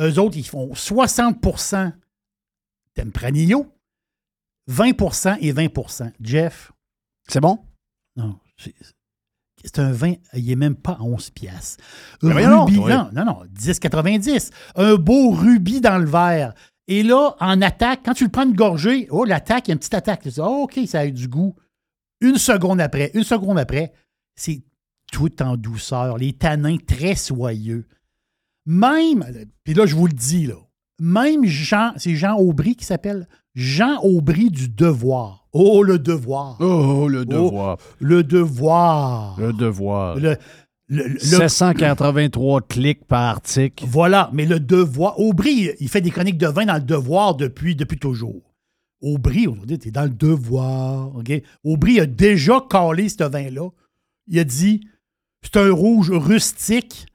Eux 0.00 0.18
autres, 0.18 0.36
ils 0.36 0.46
font 0.46 0.72
60% 0.72 1.92
Tempranillo, 2.94 3.66
20% 4.70 5.38
et 5.40 5.52
20% 5.52 6.12
Jeff, 6.20 6.72
C'est 7.28 7.40
bon? 7.40 7.58
non, 8.16 8.38
c'est 9.64 9.78
un 9.78 9.92
vin, 9.92 10.14
il 10.34 10.46
n'est 10.46 10.56
même 10.56 10.76
pas 10.76 10.92
à 10.92 11.02
11 11.02 11.30
piastres. 11.30 11.82
Rubis, 12.20 12.78
oui. 12.78 12.90
non, 12.92 13.08
non, 13.12 13.24
non, 13.24 13.42
10,90. 13.58 14.50
Un 14.76 14.96
beau 14.96 15.30
rubis 15.30 15.80
dans 15.80 15.98
le 15.98 16.04
verre. 16.04 16.54
Et 16.86 17.02
là, 17.02 17.34
en 17.40 17.62
attaque, 17.62 18.00
quand 18.04 18.12
tu 18.12 18.24
le 18.24 18.30
prends 18.30 18.44
une 18.44 18.54
gorgée, 18.54 19.08
oh, 19.10 19.24
l'attaque, 19.24 19.68
il 19.68 19.70
y 19.70 19.72
a 19.72 19.74
une 19.74 19.78
petite 19.78 19.94
attaque. 19.94 20.22
Tu 20.22 20.28
dis, 20.28 20.40
oh, 20.40 20.64
OK, 20.64 20.78
ça 20.86 21.00
a 21.00 21.06
du 21.08 21.28
goût. 21.28 21.56
Une 22.20 22.36
seconde 22.36 22.80
après, 22.80 23.10
une 23.14 23.24
seconde 23.24 23.58
après, 23.58 23.92
c'est 24.36 24.62
tout 25.10 25.42
en 25.42 25.56
douceur, 25.56 26.18
les 26.18 26.34
tanins 26.34 26.76
très 26.76 27.14
soyeux. 27.14 27.86
Même, 28.66 29.24
puis 29.62 29.74
là, 29.74 29.86
je 29.86 29.94
vous 29.94 30.06
le 30.06 30.12
dis, 30.12 30.46
là, 30.46 30.56
même 31.04 31.44
Jean, 31.44 31.92
c'est 31.96 32.14
Jean 32.16 32.36
Aubry 32.36 32.76
qui 32.76 32.84
s'appelle 32.84 33.28
Jean 33.54 33.98
Aubry 34.02 34.50
du 34.50 34.68
Devoir. 34.68 35.46
Oh, 35.52 35.82
le 35.82 35.98
devoir. 35.98 36.56
Oh, 36.60 37.06
le 37.08 37.24
devoir. 37.24 37.76
Le 38.00 38.24
devoir. 38.24 39.38
Le 39.38 39.52
devoir. 39.52 40.16
Le- 40.16 40.36
le- 40.88 41.06
le- 41.08 41.18
783 41.18 42.62
clics 42.62 43.04
par 43.06 43.22
article. 43.22 43.84
voilà, 43.86 44.30
mais 44.32 44.46
le 44.46 44.58
devoir. 44.60 45.18
Aubry, 45.20 45.70
il 45.78 45.88
fait 45.88 46.00
des 46.00 46.10
chroniques 46.10 46.38
de 46.38 46.48
vin 46.48 46.66
dans 46.66 46.74
le 46.74 46.80
devoir 46.80 47.36
depuis, 47.36 47.76
depuis 47.76 47.98
toujours. 47.98 48.42
Aubry, 49.00 49.46
aujourd'hui, 49.46 49.78
t'es 49.78 49.90
dans 49.90 50.04
le 50.04 50.08
devoir. 50.10 51.12
Aubry 51.62 52.00
a 52.00 52.06
déjà 52.06 52.60
calé 52.68 53.08
ce 53.08 53.22
vin-là. 53.24 53.68
Il 54.26 54.38
a 54.38 54.44
dit 54.44 54.80
c'est 55.42 55.58
un 55.58 55.70
rouge 55.72 56.10
rustique, 56.10 57.06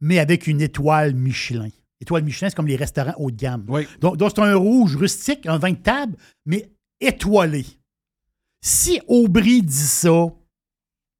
mais 0.00 0.18
avec 0.20 0.46
une 0.46 0.60
étoile 0.60 1.14
Michelin. 1.14 1.68
Étoile 2.00 2.22
Michelin, 2.22 2.48
c'est 2.48 2.54
comme 2.54 2.68
les 2.68 2.76
restaurants 2.76 3.14
haut 3.18 3.30
de 3.30 3.36
gamme. 3.36 3.64
Oui. 3.68 3.86
Donc, 4.00 4.16
donc, 4.16 4.32
c'est 4.34 4.42
un 4.42 4.54
rouge 4.54 4.96
rustique, 4.96 5.46
un 5.46 5.58
vin 5.58 5.72
de 5.72 5.76
table, 5.76 6.16
mais 6.46 6.70
étoilé. 7.00 7.64
Si 8.60 9.00
Aubry 9.08 9.62
dit 9.62 9.74
ça, 9.74 10.26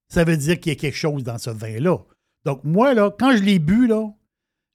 ça 0.08 0.24
veut 0.24 0.36
dire 0.36 0.58
qu'il 0.58 0.72
y 0.72 0.76
a 0.76 0.78
quelque 0.78 0.96
chose 0.96 1.24
dans 1.24 1.38
ce 1.38 1.50
vin-là. 1.50 1.98
Donc, 2.44 2.62
moi, 2.64 2.94
là, 2.94 3.10
quand 3.16 3.36
je 3.36 3.42
l'ai 3.42 3.58
bu, 3.58 3.86
là, 3.86 4.08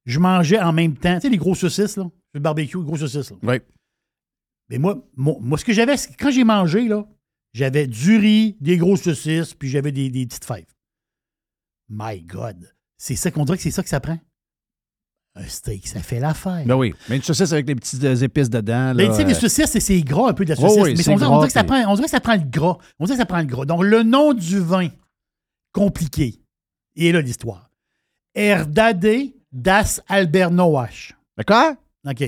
je 0.05 0.19
mangeais 0.19 0.59
en 0.59 0.73
même 0.73 0.97
temps. 0.97 1.15
Tu 1.15 1.21
sais, 1.21 1.29
les 1.29 1.37
gros 1.37 1.55
saucisses, 1.55 1.97
là. 1.97 2.09
Le 2.33 2.39
barbecue, 2.39 2.77
les 2.77 2.83
gros 2.83 2.97
saucisses, 2.97 3.31
là. 3.31 3.37
Oui. 3.43 3.55
Mais 4.69 4.77
moi, 4.77 5.05
moi, 5.15 5.35
moi, 5.39 5.57
ce 5.57 5.65
que 5.65 5.73
j'avais, 5.73 5.97
c'est 5.97 6.13
que 6.13 6.21
quand 6.21 6.31
j'ai 6.31 6.43
mangé, 6.43 6.87
là, 6.87 7.07
j'avais 7.53 7.87
du 7.87 8.17
riz, 8.17 8.57
des 8.59 8.77
grosses 8.77 9.03
saucisses, 9.03 9.53
puis 9.53 9.69
j'avais 9.69 9.91
des, 9.91 10.09
des 10.09 10.25
petites 10.25 10.45
fèves. 10.45 10.65
My 11.89 12.21
God. 12.21 12.73
C'est 12.97 13.15
ça 13.15 13.31
qu'on 13.31 13.45
dirait 13.45 13.57
que 13.57 13.63
c'est 13.63 13.71
ça 13.71 13.83
que 13.83 13.89
ça 13.89 13.99
prend. 13.99 14.19
Un 15.35 15.47
steak, 15.47 15.87
ça 15.87 15.99
fait 16.01 16.19
l'affaire. 16.19 16.63
Ben 16.65 16.75
oui. 16.75 16.93
Mais 17.09 17.15
une 17.15 17.23
saucisse 17.23 17.51
avec 17.51 17.67
les 17.67 17.73
petites 17.75 18.03
euh, 18.03 18.15
épices 18.15 18.49
dedans. 18.51 18.93
Là, 18.93 19.07
tu 19.07 19.13
sais, 19.15 19.23
les 19.23 19.33
euh, 19.33 19.39
saucisses, 19.39 19.79
c'est- 19.79 20.01
gras 20.01 20.29
un 20.29 20.33
peu 20.33 20.45
de 20.45 20.51
la 20.51 20.55
saucisse. 20.55 20.77
oui, 20.83 20.93
mais 20.95 21.09
on, 21.09 21.15
dirait- 21.15 21.25
on 21.25 21.29
gras, 21.29 21.37
dirait 21.39 21.47
que 21.47 21.53
ça 21.53 21.63
prend, 21.63 21.91
on 21.91 21.95
dirait 21.95 22.05
que 22.05 22.11
ça 22.11 22.19
prend 22.21 22.35
le 22.35 22.43
gras. 22.47 22.77
On 22.99 23.05
dirait 23.05 23.15
que 23.17 23.21
ça 23.21 23.25
prend 23.25 23.39
le 23.39 23.45
gras. 23.45 23.65
Donc, 23.65 23.83
le 23.83 24.03
nom 24.03 24.33
du 24.33 24.59
vin, 24.59 24.89
compliqué. 25.71 26.39
Et 26.95 27.11
là, 27.11 27.21
l'histoire. 27.21 27.71
Herdade 28.35 29.31
das 29.51 29.99
Albernoach. 30.07 31.13
D'accord? 31.37 31.73
OK. 32.07 32.23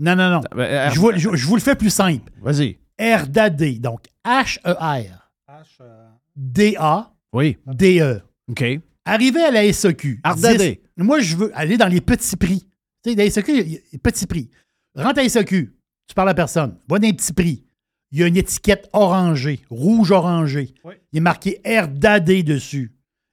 Non, 0.00 0.16
non, 0.16 0.30
non. 0.30 0.40
Ben, 0.54 0.60
euh, 0.62 0.90
Je 0.90 0.98
vous, 1.00 1.12
je- 1.14 1.36
je 1.36 1.46
vous 1.46 1.54
le 1.56 1.60
fais 1.60 1.74
plus 1.76 1.90
simple. 1.90 2.32
Vas-y. 2.40 2.78
Herdade. 2.98 3.80
Donc, 3.80 4.06
H-E-R. 4.24 5.30
H, 5.48 5.64
euh, 5.80 6.08
D-A. 6.36 7.12
Oui. 7.32 7.56
D-E. 7.66 8.20
OK. 8.50 8.64
Arrivé 9.08 9.40
à 9.40 9.50
la 9.50 9.72
SEQ. 9.72 10.20
Ardadé. 10.22 10.82
10. 10.98 11.04
Moi, 11.04 11.20
je 11.20 11.34
veux 11.34 11.50
aller 11.56 11.78
dans 11.78 11.88
les 11.88 12.02
petits 12.02 12.36
prix. 12.36 12.68
Tu 13.02 13.10
sais, 13.10 13.16
la 13.16 13.30
SEQ, 13.30 13.82
petits 14.02 14.26
prix. 14.26 14.50
Rentre 14.94 15.20
à 15.20 15.22
la 15.22 15.28
SEQ, 15.28 15.74
tu 16.06 16.14
parles 16.14 16.28
à 16.28 16.34
personne, 16.34 16.76
va 16.88 16.98
dans 16.98 17.06
les 17.06 17.14
petits 17.14 17.32
prix. 17.32 17.64
Il 18.10 18.18
y 18.18 18.22
a 18.22 18.26
une 18.26 18.36
étiquette 18.36 18.88
orangée, 18.92 19.60
rouge-orangé. 19.70 20.74
Oui. 20.84 20.94
Il 21.12 21.18
est 21.18 21.20
marqué 21.20 21.60
RDAD 21.64 22.42
dessus. 22.42 22.92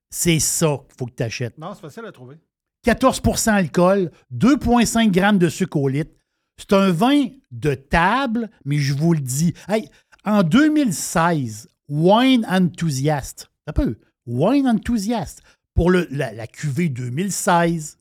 C'est 0.09 0.39
ça 0.39 0.79
qu'il 0.87 0.97
faut 0.97 1.05
que 1.07 1.15
tu 1.15 1.23
achètes. 1.23 1.57
Non, 1.57 1.73
c'est 1.73 1.81
facile 1.81 2.05
à 2.05 2.11
trouver. 2.11 2.37
14% 2.85 3.49
alcool, 3.49 4.11
2,5 4.33 5.11
grammes 5.11 5.39
de 5.39 5.49
sucre 5.49 5.77
au 5.77 5.89
litre. 5.89 6.11
C'est 6.57 6.71
un 6.71 6.91
vin 6.91 7.27
de 7.51 7.73
table, 7.73 8.49
mais 8.63 8.77
je 8.77 8.93
vous 8.93 9.13
le 9.13 9.19
dis. 9.19 9.53
Hey, 9.67 9.89
en 10.23 10.43
2016, 10.43 11.67
Wine 11.89 12.45
Enthusiast, 12.49 13.49
un 13.67 13.73
peu, 13.73 13.97
Wine 14.25 14.67
Enthusiast, 14.67 15.41
pour 15.75 15.91
le- 15.91 16.07
la, 16.09 16.33
la 16.33 16.47
cuvée 16.47 16.89
2016, 16.89 17.99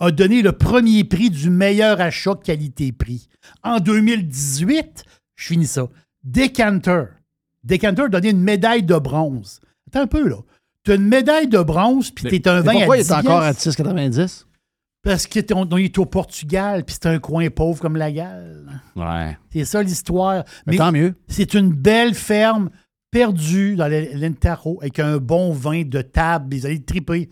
a 0.00 0.10
donné 0.10 0.42
le 0.42 0.52
premier 0.52 1.04
prix 1.04 1.30
du 1.30 1.48
meilleur 1.48 2.00
achat 2.00 2.34
qualité-prix. 2.34 3.28
En 3.62 3.78
2018, 3.80 5.04
je 5.36 5.46
finis 5.46 5.66
ça, 5.66 5.86
Decanter. 6.24 7.04
Decanter 7.62 8.02
a 8.02 8.08
donné 8.08 8.30
une 8.30 8.42
médaille 8.42 8.82
de 8.82 8.96
bronze. 8.98 9.60
Attends 9.88 10.02
un 10.02 10.06
peu, 10.06 10.28
là. 10.28 10.36
Tu 10.84 10.92
as 10.92 10.96
une 10.96 11.06
médaille 11.08 11.48
de 11.48 11.62
bronze, 11.62 12.10
puis 12.10 12.24
Mais- 12.24 12.30
tu 12.30 12.36
es 12.36 12.48
un 12.48 12.56
mais 12.56 12.66
vin 12.66 12.72
pourquoi 12.72 12.94
à 12.94 12.98
il 12.98 13.00
est 13.00 13.04
10 13.04 13.12
encore 13.12 13.42
à 13.42 13.52
piastres. 13.54 13.70
10,90? 13.82 14.46
Parce 15.02 15.26
qu'il 15.26 15.40
est 15.40 15.98
au 15.98 16.06
Portugal, 16.06 16.84
puis 16.84 16.94
c'est 16.98 17.08
un 17.08 17.18
coin 17.18 17.48
pauvre 17.50 17.80
comme 17.80 17.96
la 17.96 18.10
Galle. 18.10 18.82
Ouais. 18.96 19.36
C'est 19.52 19.64
ça 19.66 19.82
l'histoire. 19.82 20.44
Mais 20.66 20.76
tant 20.76 20.92
mieux. 20.92 21.14
C'est 21.28 21.52
une 21.54 21.72
belle 21.72 22.14
ferme 22.14 22.70
perdue 23.14 23.76
dans 23.76 23.86
l'Entaro 23.88 24.78
avec 24.82 24.98
un 24.98 25.18
bon 25.18 25.52
vin 25.52 25.82
de 25.86 26.02
table. 26.02 26.56
Vous 26.56 26.66
allez 26.66 26.80
triper. 26.82 27.28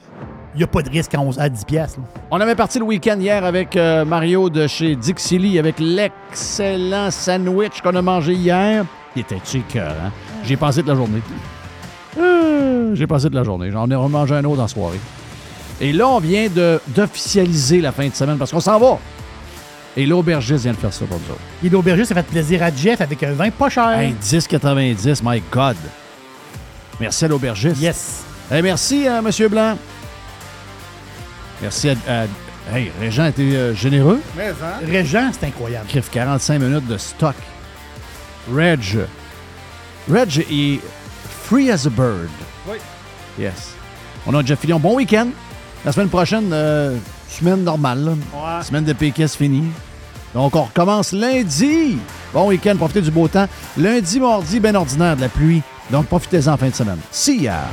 Il 0.54 0.58
n'y 0.58 0.62
a 0.62 0.68
pas 0.68 0.80
de 0.80 0.88
risque 0.88 1.12
à, 1.12 1.20
11 1.20 1.40
à 1.40 1.48
10 1.48 1.64
piastres. 1.64 1.98
là. 1.98 2.06
On 2.30 2.40
avait 2.40 2.54
parti 2.54 2.78
le 2.78 2.84
week-end 2.84 3.16
hier 3.18 3.44
avec 3.44 3.74
euh, 3.74 4.04
Mario 4.04 4.48
de 4.48 4.68
chez 4.68 4.94
Dixili 4.94 5.58
avec 5.58 5.80
l'excellent 5.80 7.10
sandwich 7.10 7.80
qu'on 7.82 7.96
a 7.96 8.02
mangé 8.02 8.34
hier. 8.34 8.84
Il 9.16 9.22
était 9.22 9.40
cœur, 9.68 9.90
hein? 10.06 10.12
J'ai 10.44 10.56
passé 10.56 10.80
toute 10.82 10.88
la 10.90 10.94
journée. 10.94 11.20
Euh, 12.16 12.94
J'ai 12.94 13.08
passé 13.08 13.24
toute 13.24 13.34
la 13.34 13.42
journée. 13.42 13.72
J'en 13.72 13.90
ai 13.90 13.96
remangé 13.96 14.36
un 14.36 14.44
autre 14.44 14.62
en 14.62 14.68
soirée. 14.68 15.00
Et 15.80 15.92
là, 15.92 16.08
on 16.08 16.20
vient 16.20 16.46
de- 16.48 16.78
d'officialiser 16.94 17.80
la 17.80 17.90
fin 17.90 18.06
de 18.06 18.14
semaine 18.14 18.38
parce 18.38 18.52
qu'on 18.52 18.60
s'en 18.60 18.78
va. 18.78 18.98
Et 19.96 20.06
l'aubergiste 20.06 20.62
vient 20.64 20.72
de 20.72 20.76
faire 20.78 20.92
ça 20.92 21.04
pour 21.04 21.18
nous 21.18 21.32
autres. 21.32 21.40
Et 21.64 21.68
l'aubergiste, 21.68 22.08
ça 22.08 22.14
fait 22.14 22.22
plaisir 22.22 22.62
à 22.62 22.70
Jeff 22.74 23.00
avec 23.00 23.22
un 23.22 23.32
vin 23.32 23.50
pas 23.50 23.68
cher. 23.68 23.90
Hey, 23.90 24.14
10,90, 24.22 25.20
my 25.22 25.42
God. 25.52 25.76
Merci 26.98 27.24
à 27.24 27.28
l'aubergiste. 27.28 27.80
Yes. 27.80 28.22
Hey, 28.50 28.62
merci 28.62 29.06
à 29.06 29.18
M. 29.18 29.30
Blanc. 29.48 29.76
Merci 31.60 31.90
à. 31.90 31.94
à- 32.08 32.76
hey, 32.76 32.90
Régent 33.00 33.24
a 33.24 33.28
été 33.28 33.42
euh, 33.56 33.74
généreux. 33.74 34.20
Mais, 34.36 34.48
hein? 34.50 34.80
Régent, 34.86 35.30
c'est 35.38 35.46
incroyable. 35.46 35.86
Crif 35.88 36.10
45 36.10 36.58
minutes 36.58 36.86
de 36.86 36.96
stock. 36.96 37.36
Reg. 38.52 38.98
Reg 40.10 40.38
est 40.50 40.80
free 41.44 41.70
as 41.70 41.86
a 41.86 41.90
bird. 41.90 42.28
Oui. 42.68 42.76
Yes. 43.38 43.72
On 44.26 44.34
a 44.34 44.44
Jeff 44.44 44.60
Fillion. 44.60 44.78
Bon 44.80 44.94
week-end. 44.96 45.28
La 45.84 45.92
semaine 45.92 46.08
prochaine, 46.08 46.50
euh, 46.52 46.96
semaine 47.32 47.64
normale. 47.64 48.16
Semaine 48.62 48.84
de 48.84 48.92
péquesse 48.92 49.36
finie. 49.36 49.70
Donc, 50.34 50.54
on 50.56 50.62
recommence 50.62 51.12
lundi. 51.12 51.98
Bon 52.32 52.48
week-end, 52.48 52.76
profitez 52.76 53.02
du 53.02 53.10
beau 53.10 53.28
temps. 53.28 53.46
Lundi, 53.76 54.20
mardi, 54.20 54.60
bien 54.60 54.74
ordinaire, 54.74 55.16
de 55.16 55.22
la 55.22 55.28
pluie. 55.28 55.62
Donc, 55.90 56.06
profitez-en 56.06 56.56
fin 56.56 56.68
de 56.68 56.74
semaine. 56.74 56.98
See 57.10 57.42
ya! 57.42 57.64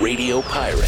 Radio 0.00 0.42
Pirate. 0.42 0.87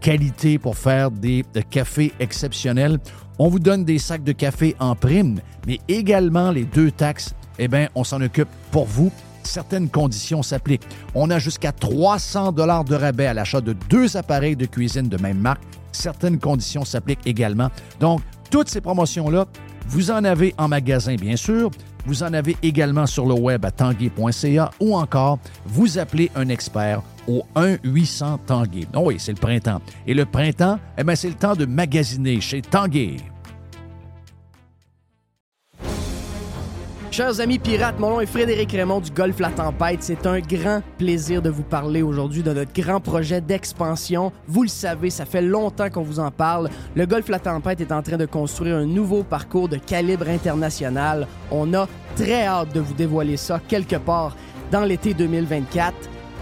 qualité 0.00 0.58
pour 0.58 0.76
faire 0.76 1.10
des 1.10 1.44
cafés 1.70 2.12
exceptionnels. 2.20 2.98
On 3.38 3.48
vous 3.48 3.58
donne 3.58 3.84
des 3.84 3.98
sacs 3.98 4.24
de 4.24 4.32
café 4.32 4.74
en 4.80 4.94
prime, 4.94 5.40
mais 5.66 5.78
également 5.88 6.50
les 6.50 6.64
deux 6.64 6.90
taxes, 6.90 7.34
eh 7.58 7.68
bien, 7.68 7.88
on 7.94 8.04
s'en 8.04 8.20
occupe 8.20 8.48
pour 8.70 8.86
vous. 8.86 9.10
Certaines 9.42 9.88
conditions 9.88 10.42
s'appliquent. 10.42 10.86
On 11.14 11.30
a 11.30 11.38
jusqu'à 11.38 11.72
300 11.72 12.52
dollars 12.52 12.84
de 12.84 12.94
rabais 12.94 13.26
à 13.26 13.34
l'achat 13.34 13.60
de 13.60 13.74
deux 13.88 14.16
appareils 14.16 14.56
de 14.56 14.66
cuisine 14.66 15.08
de 15.08 15.16
même 15.20 15.38
marque. 15.38 15.62
Certaines 15.92 16.38
conditions 16.38 16.84
s'appliquent 16.84 17.26
également. 17.26 17.70
Donc, 17.98 18.20
toutes 18.50 18.68
ces 18.68 18.80
promotions-là, 18.80 19.46
vous 19.88 20.10
en 20.10 20.24
avez 20.24 20.54
en 20.58 20.68
magasin, 20.68 21.14
bien 21.14 21.36
sûr. 21.36 21.70
Vous 22.06 22.22
en 22.22 22.32
avez 22.32 22.56
également 22.62 23.06
sur 23.06 23.26
le 23.26 23.34
web 23.34 23.64
à 23.64 23.70
tanguay.ca 23.70 24.70
ou 24.80 24.96
encore 24.96 25.38
vous 25.66 25.98
appelez 25.98 26.30
un 26.34 26.48
expert 26.48 27.02
au 27.30 27.44
1-800 27.54 28.38
Tanguay. 28.46 28.86
Oh 28.94 29.02
oui, 29.06 29.16
c'est 29.18 29.32
le 29.32 29.38
printemps. 29.38 29.80
Et 30.06 30.14
le 30.14 30.24
printemps, 30.24 30.78
eh 30.98 31.04
bien, 31.04 31.14
c'est 31.14 31.28
le 31.28 31.34
temps 31.34 31.54
de 31.54 31.64
magasiner 31.66 32.40
chez 32.40 32.60
Tanguay. 32.60 33.16
Chers 37.12 37.40
amis 37.40 37.58
pirates, 37.58 37.98
mon 37.98 38.10
nom 38.10 38.20
est 38.20 38.26
Frédéric 38.26 38.70
Raymond 38.70 39.00
du 39.00 39.10
Golfe 39.10 39.40
La 39.40 39.50
Tempête. 39.50 40.02
C'est 40.02 40.26
un 40.26 40.38
grand 40.38 40.80
plaisir 40.96 41.42
de 41.42 41.50
vous 41.50 41.64
parler 41.64 42.02
aujourd'hui 42.02 42.44
de 42.44 42.52
notre 42.52 42.72
grand 42.72 43.00
projet 43.00 43.40
d'expansion. 43.40 44.32
Vous 44.46 44.62
le 44.62 44.68
savez, 44.68 45.10
ça 45.10 45.24
fait 45.24 45.42
longtemps 45.42 45.90
qu'on 45.90 46.02
vous 46.02 46.20
en 46.20 46.30
parle. 46.30 46.70
Le 46.94 47.06
Golfe 47.06 47.28
La 47.28 47.40
Tempête 47.40 47.80
est 47.80 47.90
en 47.90 48.02
train 48.02 48.16
de 48.16 48.26
construire 48.26 48.76
un 48.76 48.86
nouveau 48.86 49.24
parcours 49.24 49.68
de 49.68 49.76
calibre 49.76 50.28
international. 50.28 51.26
On 51.50 51.74
a 51.74 51.88
très 52.14 52.46
hâte 52.46 52.72
de 52.72 52.80
vous 52.80 52.94
dévoiler 52.94 53.36
ça 53.36 53.60
quelque 53.66 53.96
part 53.96 54.36
dans 54.70 54.84
l'été 54.84 55.12
2024. 55.12 56.19